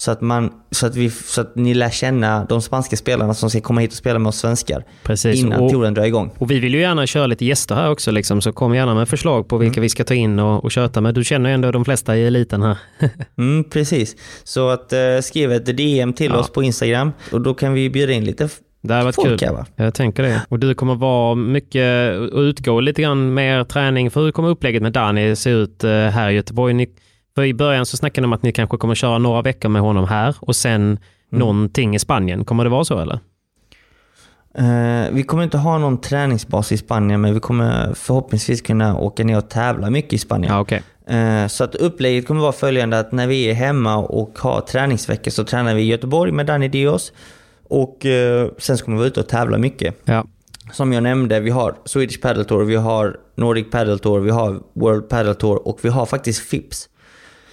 Så 0.00 0.10
att, 0.10 0.20
man, 0.20 0.50
så, 0.70 0.86
att 0.86 0.96
vi, 0.96 1.10
så 1.10 1.40
att 1.40 1.56
ni 1.56 1.74
lär 1.74 1.90
känna 1.90 2.44
de 2.44 2.62
spanska 2.62 2.96
spelarna 2.96 3.34
som 3.34 3.50
ska 3.50 3.60
komma 3.60 3.80
hit 3.80 3.90
och 3.90 3.96
spela 3.96 4.18
med 4.18 4.28
oss 4.28 4.36
svenskar. 4.38 4.84
Precis. 5.02 5.40
Innan 5.40 5.60
Och- 5.60 5.70
touren 5.70 5.94
drar 5.94 6.04
igång. 6.04 6.30
Och 6.38 6.50
vi 6.50 6.58
vill 6.58 6.74
ju 6.74 6.80
gärna 6.80 7.06
köra 7.06 7.26
lite 7.26 7.44
gäster 7.44 7.74
här 7.74 7.90
också, 7.90 8.10
liksom, 8.10 8.40
så 8.40 8.52
kom 8.52 8.74
gärna 8.74 8.94
med 8.94 9.08
förslag 9.08 9.48
på 9.48 9.56
vilka 9.58 9.80
vi 9.80 9.88
ska 9.88 10.04
ta 10.04 10.14
in 10.14 10.38
och, 10.38 10.64
och 10.64 10.70
köta 10.70 11.00
med. 11.00 11.14
Du 11.14 11.24
känner 11.24 11.50
ju 11.50 11.54
ändå 11.54 11.70
de 11.72 11.84
flesta 11.84 12.16
i 12.16 12.26
eliten 12.26 12.62
här. 12.62 12.78
Mm, 13.38 13.64
precis. 13.64 14.16
Så 14.44 14.68
att 14.68 14.92
eh, 14.92 14.98
skriv 15.22 15.52
ett 15.52 15.76
DM 15.76 16.12
till 16.12 16.30
Ja. 16.30 16.38
oss 16.38 16.50
på 16.52 16.62
Instagram 16.62 17.12
och 17.32 17.40
då 17.40 17.54
kan 17.54 17.72
vi 17.72 17.90
bjuda 17.90 18.12
in 18.12 18.24
lite 18.24 18.48
Det 18.82 18.92
hade 18.94 19.04
varit 19.04 19.14
folk 19.14 19.40
kul. 19.40 19.48
va? 19.52 19.66
Jag 19.76 19.94
tänker 19.94 20.22
det. 20.22 20.42
Och 20.48 20.58
du 20.58 20.74
kommer 20.74 20.94
vara 20.94 21.34
mycket 21.34 22.18
och 22.32 22.38
utgå 22.40 22.80
lite 22.80 23.02
grann 23.02 23.34
mer 23.34 23.64
träning. 23.64 24.10
för 24.10 24.20
Hur 24.20 24.30
kommer 24.32 24.48
upplägget 24.48 24.82
med 24.82 24.92
Dani 24.92 25.36
se 25.36 25.50
ut 25.50 25.84
eh, 25.84 25.90
här 25.90 26.30
i 26.30 26.34
Göteborg? 26.34 26.74
Ni, 26.74 26.88
för 27.38 27.44
i 27.44 27.54
början 27.54 27.86
så 27.86 27.96
snackade 27.96 28.20
ni 28.22 28.26
om 28.26 28.32
att 28.32 28.42
ni 28.42 28.52
kanske 28.52 28.76
kommer 28.76 28.94
köra 28.94 29.18
några 29.18 29.42
veckor 29.42 29.68
med 29.68 29.82
honom 29.82 30.08
här 30.08 30.36
och 30.40 30.56
sen 30.56 30.82
Mm. 30.82 30.98
någonting 31.40 31.94
i 31.94 31.98
Spanien. 31.98 32.44
Kommer 32.44 32.64
det 32.64 32.70
vara 32.70 32.84
så 32.84 32.98
eller? 32.98 33.18
Eh, 34.54 35.10
vi 35.12 35.22
kommer 35.22 35.42
inte 35.44 35.58
ha 35.58 35.78
någon 35.78 36.00
träningsbas 36.00 36.72
i 36.72 36.76
Spanien 36.76 37.20
men 37.20 37.34
vi 37.34 37.40
kommer 37.40 37.94
förhoppningsvis 37.94 38.60
kunna 38.62 38.98
åka 38.98 39.24
ner 39.24 39.38
och 39.38 39.48
tävla 39.50 39.90
mycket 39.90 40.12
i 40.12 40.18
Spanien. 40.18 40.52
Ja, 40.54 40.60
okej. 40.60 40.82
Eh, 41.06 41.46
Så 41.46 41.64
att 41.64 41.74
upplägget 41.74 42.26
kommer 42.26 42.40
vara 42.40 42.52
följande 42.52 42.98
att 42.98 43.12
när 43.12 43.26
vi 43.26 43.44
är 43.50 43.54
hemma 43.54 43.96
och 43.96 44.38
har 44.38 44.60
träningsveckor 44.60 45.30
så 45.30 45.44
tränar 45.44 45.74
vi 45.74 45.82
i 45.82 45.86
Göteborg 45.86 46.32
med 46.32 46.46
Danny 46.46 46.68
Dios. 46.68 47.12
Och 47.68 48.06
eh, 48.06 48.48
sen 48.58 48.78
så 48.78 48.84
kommer 48.84 48.96
vi 48.96 49.00
vara 49.00 49.08
ute 49.08 49.20
och 49.20 49.28
tävla 49.28 49.58
mycket. 49.58 49.94
Ja. 50.04 50.24
Som 50.72 50.92
jag 50.92 51.02
nämnde, 51.02 51.40
vi 51.40 51.50
har 51.50 51.74
Swedish 51.84 52.20
Padel 52.22 52.44
Tour, 52.44 52.64
vi 52.64 52.76
har 52.76 53.16
Nordic 53.34 53.70
Padel 53.70 53.98
Tour, 53.98 54.20
vi 54.20 54.30
har 54.30 54.60
World 54.74 55.08
Padel 55.08 55.34
Tour 55.34 55.68
och 55.68 55.78
vi 55.82 55.88
har 55.88 56.06
faktiskt 56.06 56.40
FIPS. 56.40 56.88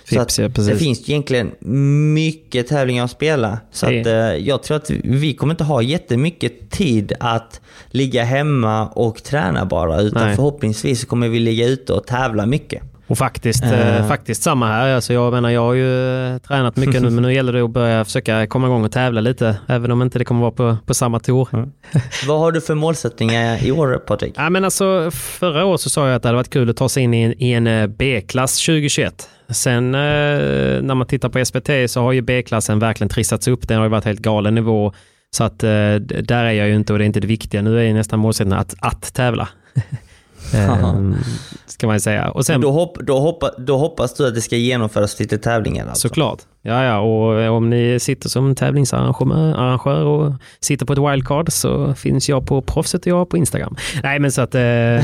Så 0.10 0.20
Fips, 0.20 0.40
ja, 0.40 0.48
det 0.48 0.78
finns 0.78 1.10
egentligen 1.10 1.52
mycket 2.14 2.68
tävlingar 2.68 3.04
att 3.06 3.12
spela. 3.12 3.60
Så 3.72 3.86
att, 3.86 4.06
eh, 4.06 4.14
jag 4.36 4.64
tror 4.64 4.78
att 4.78 4.90
vi 5.04 5.34
kommer 5.34 5.54
inte 5.54 5.64
ha 5.64 5.82
jättemycket 5.82 6.70
tid 6.72 7.14
att 7.20 7.62
ligga 7.88 8.24
hemma 8.24 8.88
och 8.88 9.24
träna 9.24 9.66
bara. 9.66 10.02
Utan 10.02 10.28
Nej. 10.28 10.36
förhoppningsvis 10.36 11.06
kommer 11.06 11.28
vi 11.30 11.40
ligga 11.40 11.68
ute 11.68 11.94
och 11.94 12.08
tävla 12.08 12.46
mycket. 12.46 12.84
Och 13.08 13.18
faktiskt, 13.18 13.64
Eh. 13.64 14.08
faktiskt 14.08 14.44
samma 14.44 14.68
här. 14.68 14.96
Alltså 14.96 15.14
jag 15.14 15.34
menar, 15.34 15.50
jag 15.50 15.62
har 15.62 15.74
ju 15.74 16.40
tränat 16.40 16.76
mycket 16.76 17.02
nu, 17.02 17.10
men 17.10 17.24
nu 17.24 17.34
gäller 17.34 17.54
det 17.54 17.62
att 17.62 17.70
börja 17.70 18.06
försöka 18.06 18.48
komma 18.48 18.68
igång 18.68 18.86
och 18.86 18.92
tävla 18.92 19.22
lite, 19.22 19.58
även 19.68 19.92
om 19.92 20.02
inte 20.02 20.20
det 20.20 20.26
kommer 20.26 20.42
vara 20.42 20.52
på, 20.52 20.78
på 20.86 20.94
samma 20.94 21.20
tour. 21.20 21.70
Vad 22.28 22.40
har 22.40 22.52
du 22.52 22.62
för 22.62 22.76
målsättningar 22.76 23.66
i 23.66 23.72
år 23.72 23.98
Patrik? 24.08 24.34
Ja, 24.38 24.50
men 24.50 24.66
alltså, 24.66 25.12
förra 25.14 25.66
året 25.66 25.82
så 25.82 25.90
sa 25.90 26.08
jag 26.08 26.16
att 26.16 26.22
det 26.24 26.28
hade 26.30 26.36
varit 26.38 26.50
kul 26.50 26.70
att 26.70 26.78
ta 26.78 26.90
sig 26.90 27.04
in 27.04 27.14
i 27.14 27.22
en, 27.22 27.42
i 27.44 27.52
en 27.52 27.96
B-klass 27.98 28.66
2021. 28.66 29.30
Sen 29.50 29.96
eh, 29.96 30.82
när 30.82 30.96
man 30.96 31.08
tittar 31.08 31.30
på 31.30 31.46
SPT 31.46 31.92
så 31.92 32.02
har 32.02 32.12
ju 32.12 32.22
B-klassen 32.22 32.80
verkligen 32.80 33.10
trissats 33.10 33.48
upp. 33.48 33.68
Den 33.68 33.78
har 33.78 33.86
ju 33.86 33.90
varit 33.90 34.06
helt 34.06 34.20
galen 34.20 34.56
nivå. 34.56 34.94
Så 35.32 35.44
att 35.44 35.64
eh, 35.64 35.96
där 35.96 36.44
är 36.44 36.52
jag 36.52 36.68
ju 36.68 36.76
inte 36.76 36.94
och 36.94 37.00
det 37.00 37.06
är 37.06 37.08
inte 37.08 37.20
det 37.20 37.28
viktiga. 37.28 37.62
Nu 37.62 37.80
är 37.80 37.84
ju 37.84 37.94
nästan 37.94 38.20
målsättningen 38.20 38.60
att, 38.60 38.76
att 38.80 39.14
tävla. 39.14 39.50
Ehm, 40.54 41.16
ska 41.66 41.88
man 41.88 42.00
säga. 42.00 42.30
Och 42.32 42.46
sen, 42.46 42.62
Då, 42.62 42.72
hopp, 42.72 42.98
då, 43.00 43.20
hoppa, 43.20 43.52
då 43.58 43.78
hoppas 43.78 44.14
du 44.14 44.28
att 44.28 44.36
det 44.36 44.42
ska 44.42 44.56
genomföras 44.56 45.20
lite 45.20 45.38
tävlingar 45.38 45.88
alltså? 45.88 46.08
Såklart. 46.08 46.40
Ja, 46.62 46.84
ja, 46.84 47.00
och 47.00 47.42
eh, 47.42 47.54
om 47.54 47.70
ni 47.70 48.00
sitter 48.00 48.30
som 48.30 48.56
tävlingsarrangör 48.56 49.54
arrangör 49.54 50.04
och 50.04 50.34
sitter 50.60 50.86
på 50.86 50.94
ett 50.94 51.00
wildcard 51.00 51.52
så 51.52 51.94
finns 51.94 52.30
jag 52.30 52.48
på 52.48 52.62
proffset 52.62 53.02
och 53.02 53.08
jag 53.08 53.30
på 53.30 53.38
Instagram. 53.38 53.76
Nej, 54.04 54.20
men 54.20 54.32
så 54.32 54.42
att... 54.42 54.56
Eh, 54.56 54.62
nej, 54.62 55.00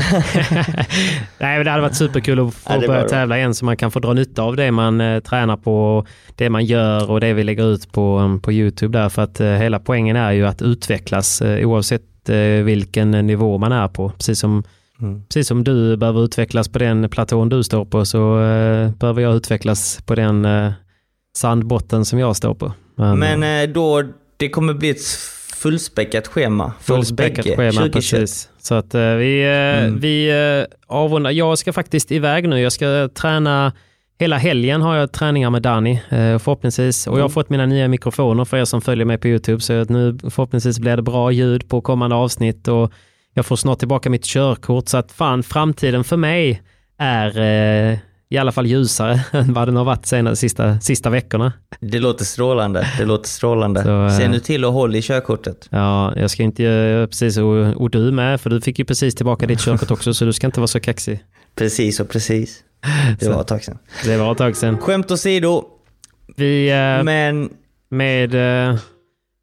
men 1.38 1.64
det 1.64 1.70
hade 1.70 1.82
varit 1.82 1.96
superkul 1.96 2.40
att 2.40 2.54
få 2.54 2.72
Ja, 2.72 2.86
börja 2.86 3.08
tävla 3.08 3.38
igen 3.38 3.54
så 3.54 3.64
man 3.64 3.76
kan 3.76 3.90
få 3.90 3.98
dra 4.00 4.12
nytta 4.12 4.42
av 4.42 4.56
det 4.56 4.70
man 4.70 5.00
eh, 5.00 5.20
tränar 5.20 5.56
på, 5.56 6.06
det 6.36 6.50
man 6.50 6.64
gör 6.64 7.10
och 7.10 7.20
det 7.20 7.32
vi 7.32 7.44
lägger 7.44 7.64
ut 7.72 7.92
på, 7.92 8.18
um, 8.18 8.40
på 8.40 8.52
YouTube 8.52 8.98
där. 8.98 9.08
För 9.08 9.22
att 9.22 9.40
eh, 9.40 9.48
hela 9.48 9.78
poängen 9.78 10.16
är 10.16 10.32
ju 10.32 10.46
att 10.46 10.62
utvecklas 10.62 11.42
eh, 11.42 11.68
oavsett 11.68 12.28
eh, 12.28 12.36
vilken 12.64 13.10
nivå 13.10 13.58
man 13.58 13.72
är 13.72 13.88
på. 13.88 14.08
Precis 14.08 14.38
som 14.38 14.64
Mm. 15.02 15.22
Precis 15.28 15.48
som 15.48 15.64
du 15.64 15.96
behöver 15.96 16.24
utvecklas 16.24 16.68
på 16.68 16.78
den 16.78 17.08
platån 17.08 17.48
du 17.48 17.62
står 17.64 17.84
på 17.84 18.04
så 18.04 18.40
eh, 18.42 18.90
behöver 18.90 19.22
jag 19.22 19.34
utvecklas 19.34 20.02
på 20.06 20.14
den 20.14 20.44
eh, 20.44 20.72
sandbotten 21.36 22.04
som 22.04 22.18
jag 22.18 22.36
står 22.36 22.54
på. 22.54 22.72
Men, 22.96 23.18
Men 23.18 23.42
eh, 23.68 23.74
då, 23.74 24.02
det 24.36 24.48
kommer 24.48 24.74
bli 24.74 24.90
ett 24.90 25.02
fullspäckat 25.56 26.26
schema 26.26 26.72
för 26.80 26.94
oss 26.94 27.08
fullspäckat 27.08 27.44
bägge. 27.44 27.56
schema 27.56 27.70
2021. 27.80 27.92
precis. 28.20 28.48
Så 28.58 28.74
att 28.74 28.94
eh, 28.94 29.00
vi, 29.14 29.42
eh, 29.42 29.84
Mm. 29.84 29.98
vi 30.00 30.28
eh, 30.60 30.76
avrundar. 30.96 31.30
Jag 31.30 31.58
ska 31.58 31.72
faktiskt 31.72 32.12
iväg 32.12 32.48
nu. 32.48 32.60
Jag 32.60 32.72
ska 32.72 33.08
träna 33.14 33.72
Hela 34.18 34.36
helgen 34.36 34.82
har 34.82 34.96
jag 34.96 35.12
träningar 35.12 35.50
med 35.50 35.62
Danny 35.62 35.92
eh, 35.92 36.38
förhoppningsvis. 36.38 37.06
Och 37.06 37.18
jag 37.18 37.24
har 37.24 37.28
fått 37.28 37.50
mina 37.50 37.66
nya 37.66 37.88
mikrofoner 37.88 38.44
för 38.44 38.56
er 38.56 38.64
som 38.64 38.80
följer 38.82 39.04
mig 39.04 39.18
på 39.18 39.28
YouTube. 39.28 39.60
Så 39.60 39.84
nu 39.84 40.18
förhoppningsvis 40.22 40.78
blir 40.78 40.96
det 40.96 41.02
bra 41.02 41.30
ljud 41.32 41.68
på 41.68 41.80
kommande 41.80 42.16
avsnitt. 42.16 42.68
Och 42.68 42.92
jag 43.34 43.46
får 43.46 43.56
snart 43.56 43.78
tillbaka 43.78 44.10
mitt 44.10 44.24
körkort. 44.24 44.88
Så 44.88 44.96
att 44.96 45.12
fan, 45.12 45.42
framtiden 45.42 46.04
för 46.04 46.16
mig 46.16 46.62
är 46.98 47.38
eh, 47.92 47.98
i 48.28 48.38
alla 48.38 48.52
fall 48.52 48.66
ljusare 48.66 49.20
än 49.32 49.52
vad 49.52 49.68
den 49.68 49.76
har 49.76 49.84
varit 49.84 50.06
senare, 50.06 50.36
sista, 50.36 50.80
sista 50.80 51.10
veckorna. 51.10 51.52
Det 51.80 51.98
låter 51.98 52.24
strålande. 52.24 52.88
Det 52.98 53.04
låter 53.04 53.28
strålande. 53.28 53.82
Så, 53.82 54.04
eh, 54.06 54.18
Se 54.18 54.28
nu 54.28 54.38
till 54.40 54.64
att 54.64 54.72
hålla 54.72 54.96
i 54.96 55.02
körkortet. 55.02 55.68
Ja, 55.70 56.12
jag 56.16 56.30
ska 56.30 56.42
inte 56.42 56.62
göra 56.62 57.06
precis 57.06 57.36
och, 57.36 57.82
och 57.82 57.90
du 57.90 58.12
med, 58.12 58.40
för 58.40 58.50
du 58.50 58.60
fick 58.60 58.78
ju 58.78 58.84
precis 58.84 59.14
tillbaka 59.14 59.46
ditt 59.46 59.60
körkort 59.60 59.90
också, 59.90 60.14
så 60.14 60.24
du 60.24 60.32
ska 60.32 60.46
inte 60.46 60.60
vara 60.60 60.68
så 60.68 60.80
kaxig. 60.80 61.24
Precis 61.54 62.00
och 62.00 62.08
precis. 62.08 62.58
Det 63.20 63.28
var 63.28 63.40
ett 63.40 63.46
tag 63.46 63.64
sedan. 63.64 63.78
Det 64.04 64.16
var 64.16 64.32
ett 64.32 64.38
tag 64.38 64.56
sedan. 64.56 64.78
Skämt 64.78 65.10
åsido, 65.10 65.64
Vi, 66.36 66.70
eh, 66.70 67.04
men 67.04 67.50
med, 67.88 68.34
eh, 68.34 68.76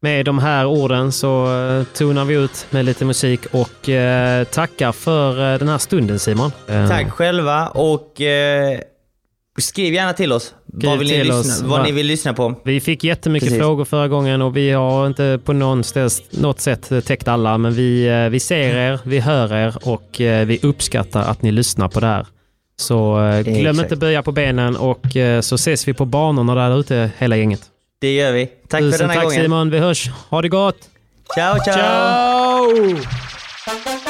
med 0.02 0.24
de 0.24 0.38
här 0.38 0.66
orden 0.66 1.12
så 1.12 1.46
eh, 1.46 1.84
tonar 1.84 2.24
vi 2.24 2.34
ut 2.34 2.66
med 2.70 2.84
lite 2.84 3.04
musik 3.04 3.40
och 3.52 3.88
eh, 3.88 4.44
tackar 4.44 4.92
för 4.92 5.52
eh, 5.52 5.58
den 5.58 5.68
här 5.68 5.78
stunden 5.78 6.18
Simon. 6.18 6.52
Eh, 6.68 6.88
tack 6.88 7.10
själva 7.10 7.68
och 7.68 8.20
eh, 8.20 8.78
skriv 9.58 9.94
gärna 9.94 10.12
till 10.12 10.32
oss. 10.32 10.54
Vad, 10.66 10.98
vill 10.98 11.08
ni, 11.08 11.24
lyssna, 11.24 11.68
vad 11.68 11.78
Va- 11.78 11.84
ni 11.86 11.92
vill 11.92 12.06
lyssna 12.06 12.34
på. 12.34 12.54
Vi 12.64 12.80
fick 12.80 13.04
jättemycket 13.04 13.48
Precis. 13.48 13.62
frågor 13.62 13.84
förra 13.84 14.08
gången 14.08 14.42
och 14.42 14.56
vi 14.56 14.70
har 14.70 15.06
inte 15.06 15.40
på 15.44 15.52
något 15.52 16.60
sätt 16.60 16.90
täckt 17.04 17.28
alla. 17.28 17.58
Men 17.58 17.72
vi, 17.74 18.28
vi 18.30 18.40
ser 18.40 18.76
er, 18.76 19.00
vi 19.04 19.20
hör 19.20 19.54
er 19.54 19.74
och 19.82 20.10
vi 20.18 20.58
uppskattar 20.62 21.22
att 21.22 21.42
ni 21.42 21.52
lyssnar 21.52 21.88
på 21.88 22.00
det 22.00 22.06
här. 22.06 22.26
Så 22.76 23.14
glöm 23.44 23.66
Exakt. 23.66 23.78
inte 23.82 23.96
böja 23.96 24.22
på 24.22 24.32
benen 24.32 24.76
och 24.76 25.06
så 25.40 25.54
ses 25.54 25.88
vi 25.88 25.94
på 25.94 26.04
banorna 26.04 26.54
där 26.54 26.80
ute 26.80 27.10
hela 27.18 27.36
gänget. 27.36 27.60
Det 28.00 28.14
gör 28.14 28.32
vi. 28.32 28.46
Tack 28.46 28.80
för 28.80 28.90
Tusen 28.90 28.98
denna 29.08 29.14
tack 29.14 29.24
gången. 29.24 29.42
Simon, 29.42 29.70
vi 29.70 29.78
hörs. 29.78 30.08
Ha 30.30 30.42
det 30.42 30.48
gott! 30.48 30.88
Ciao, 31.34 31.58
ciao! 31.64 31.74
Ciao! 33.64 34.09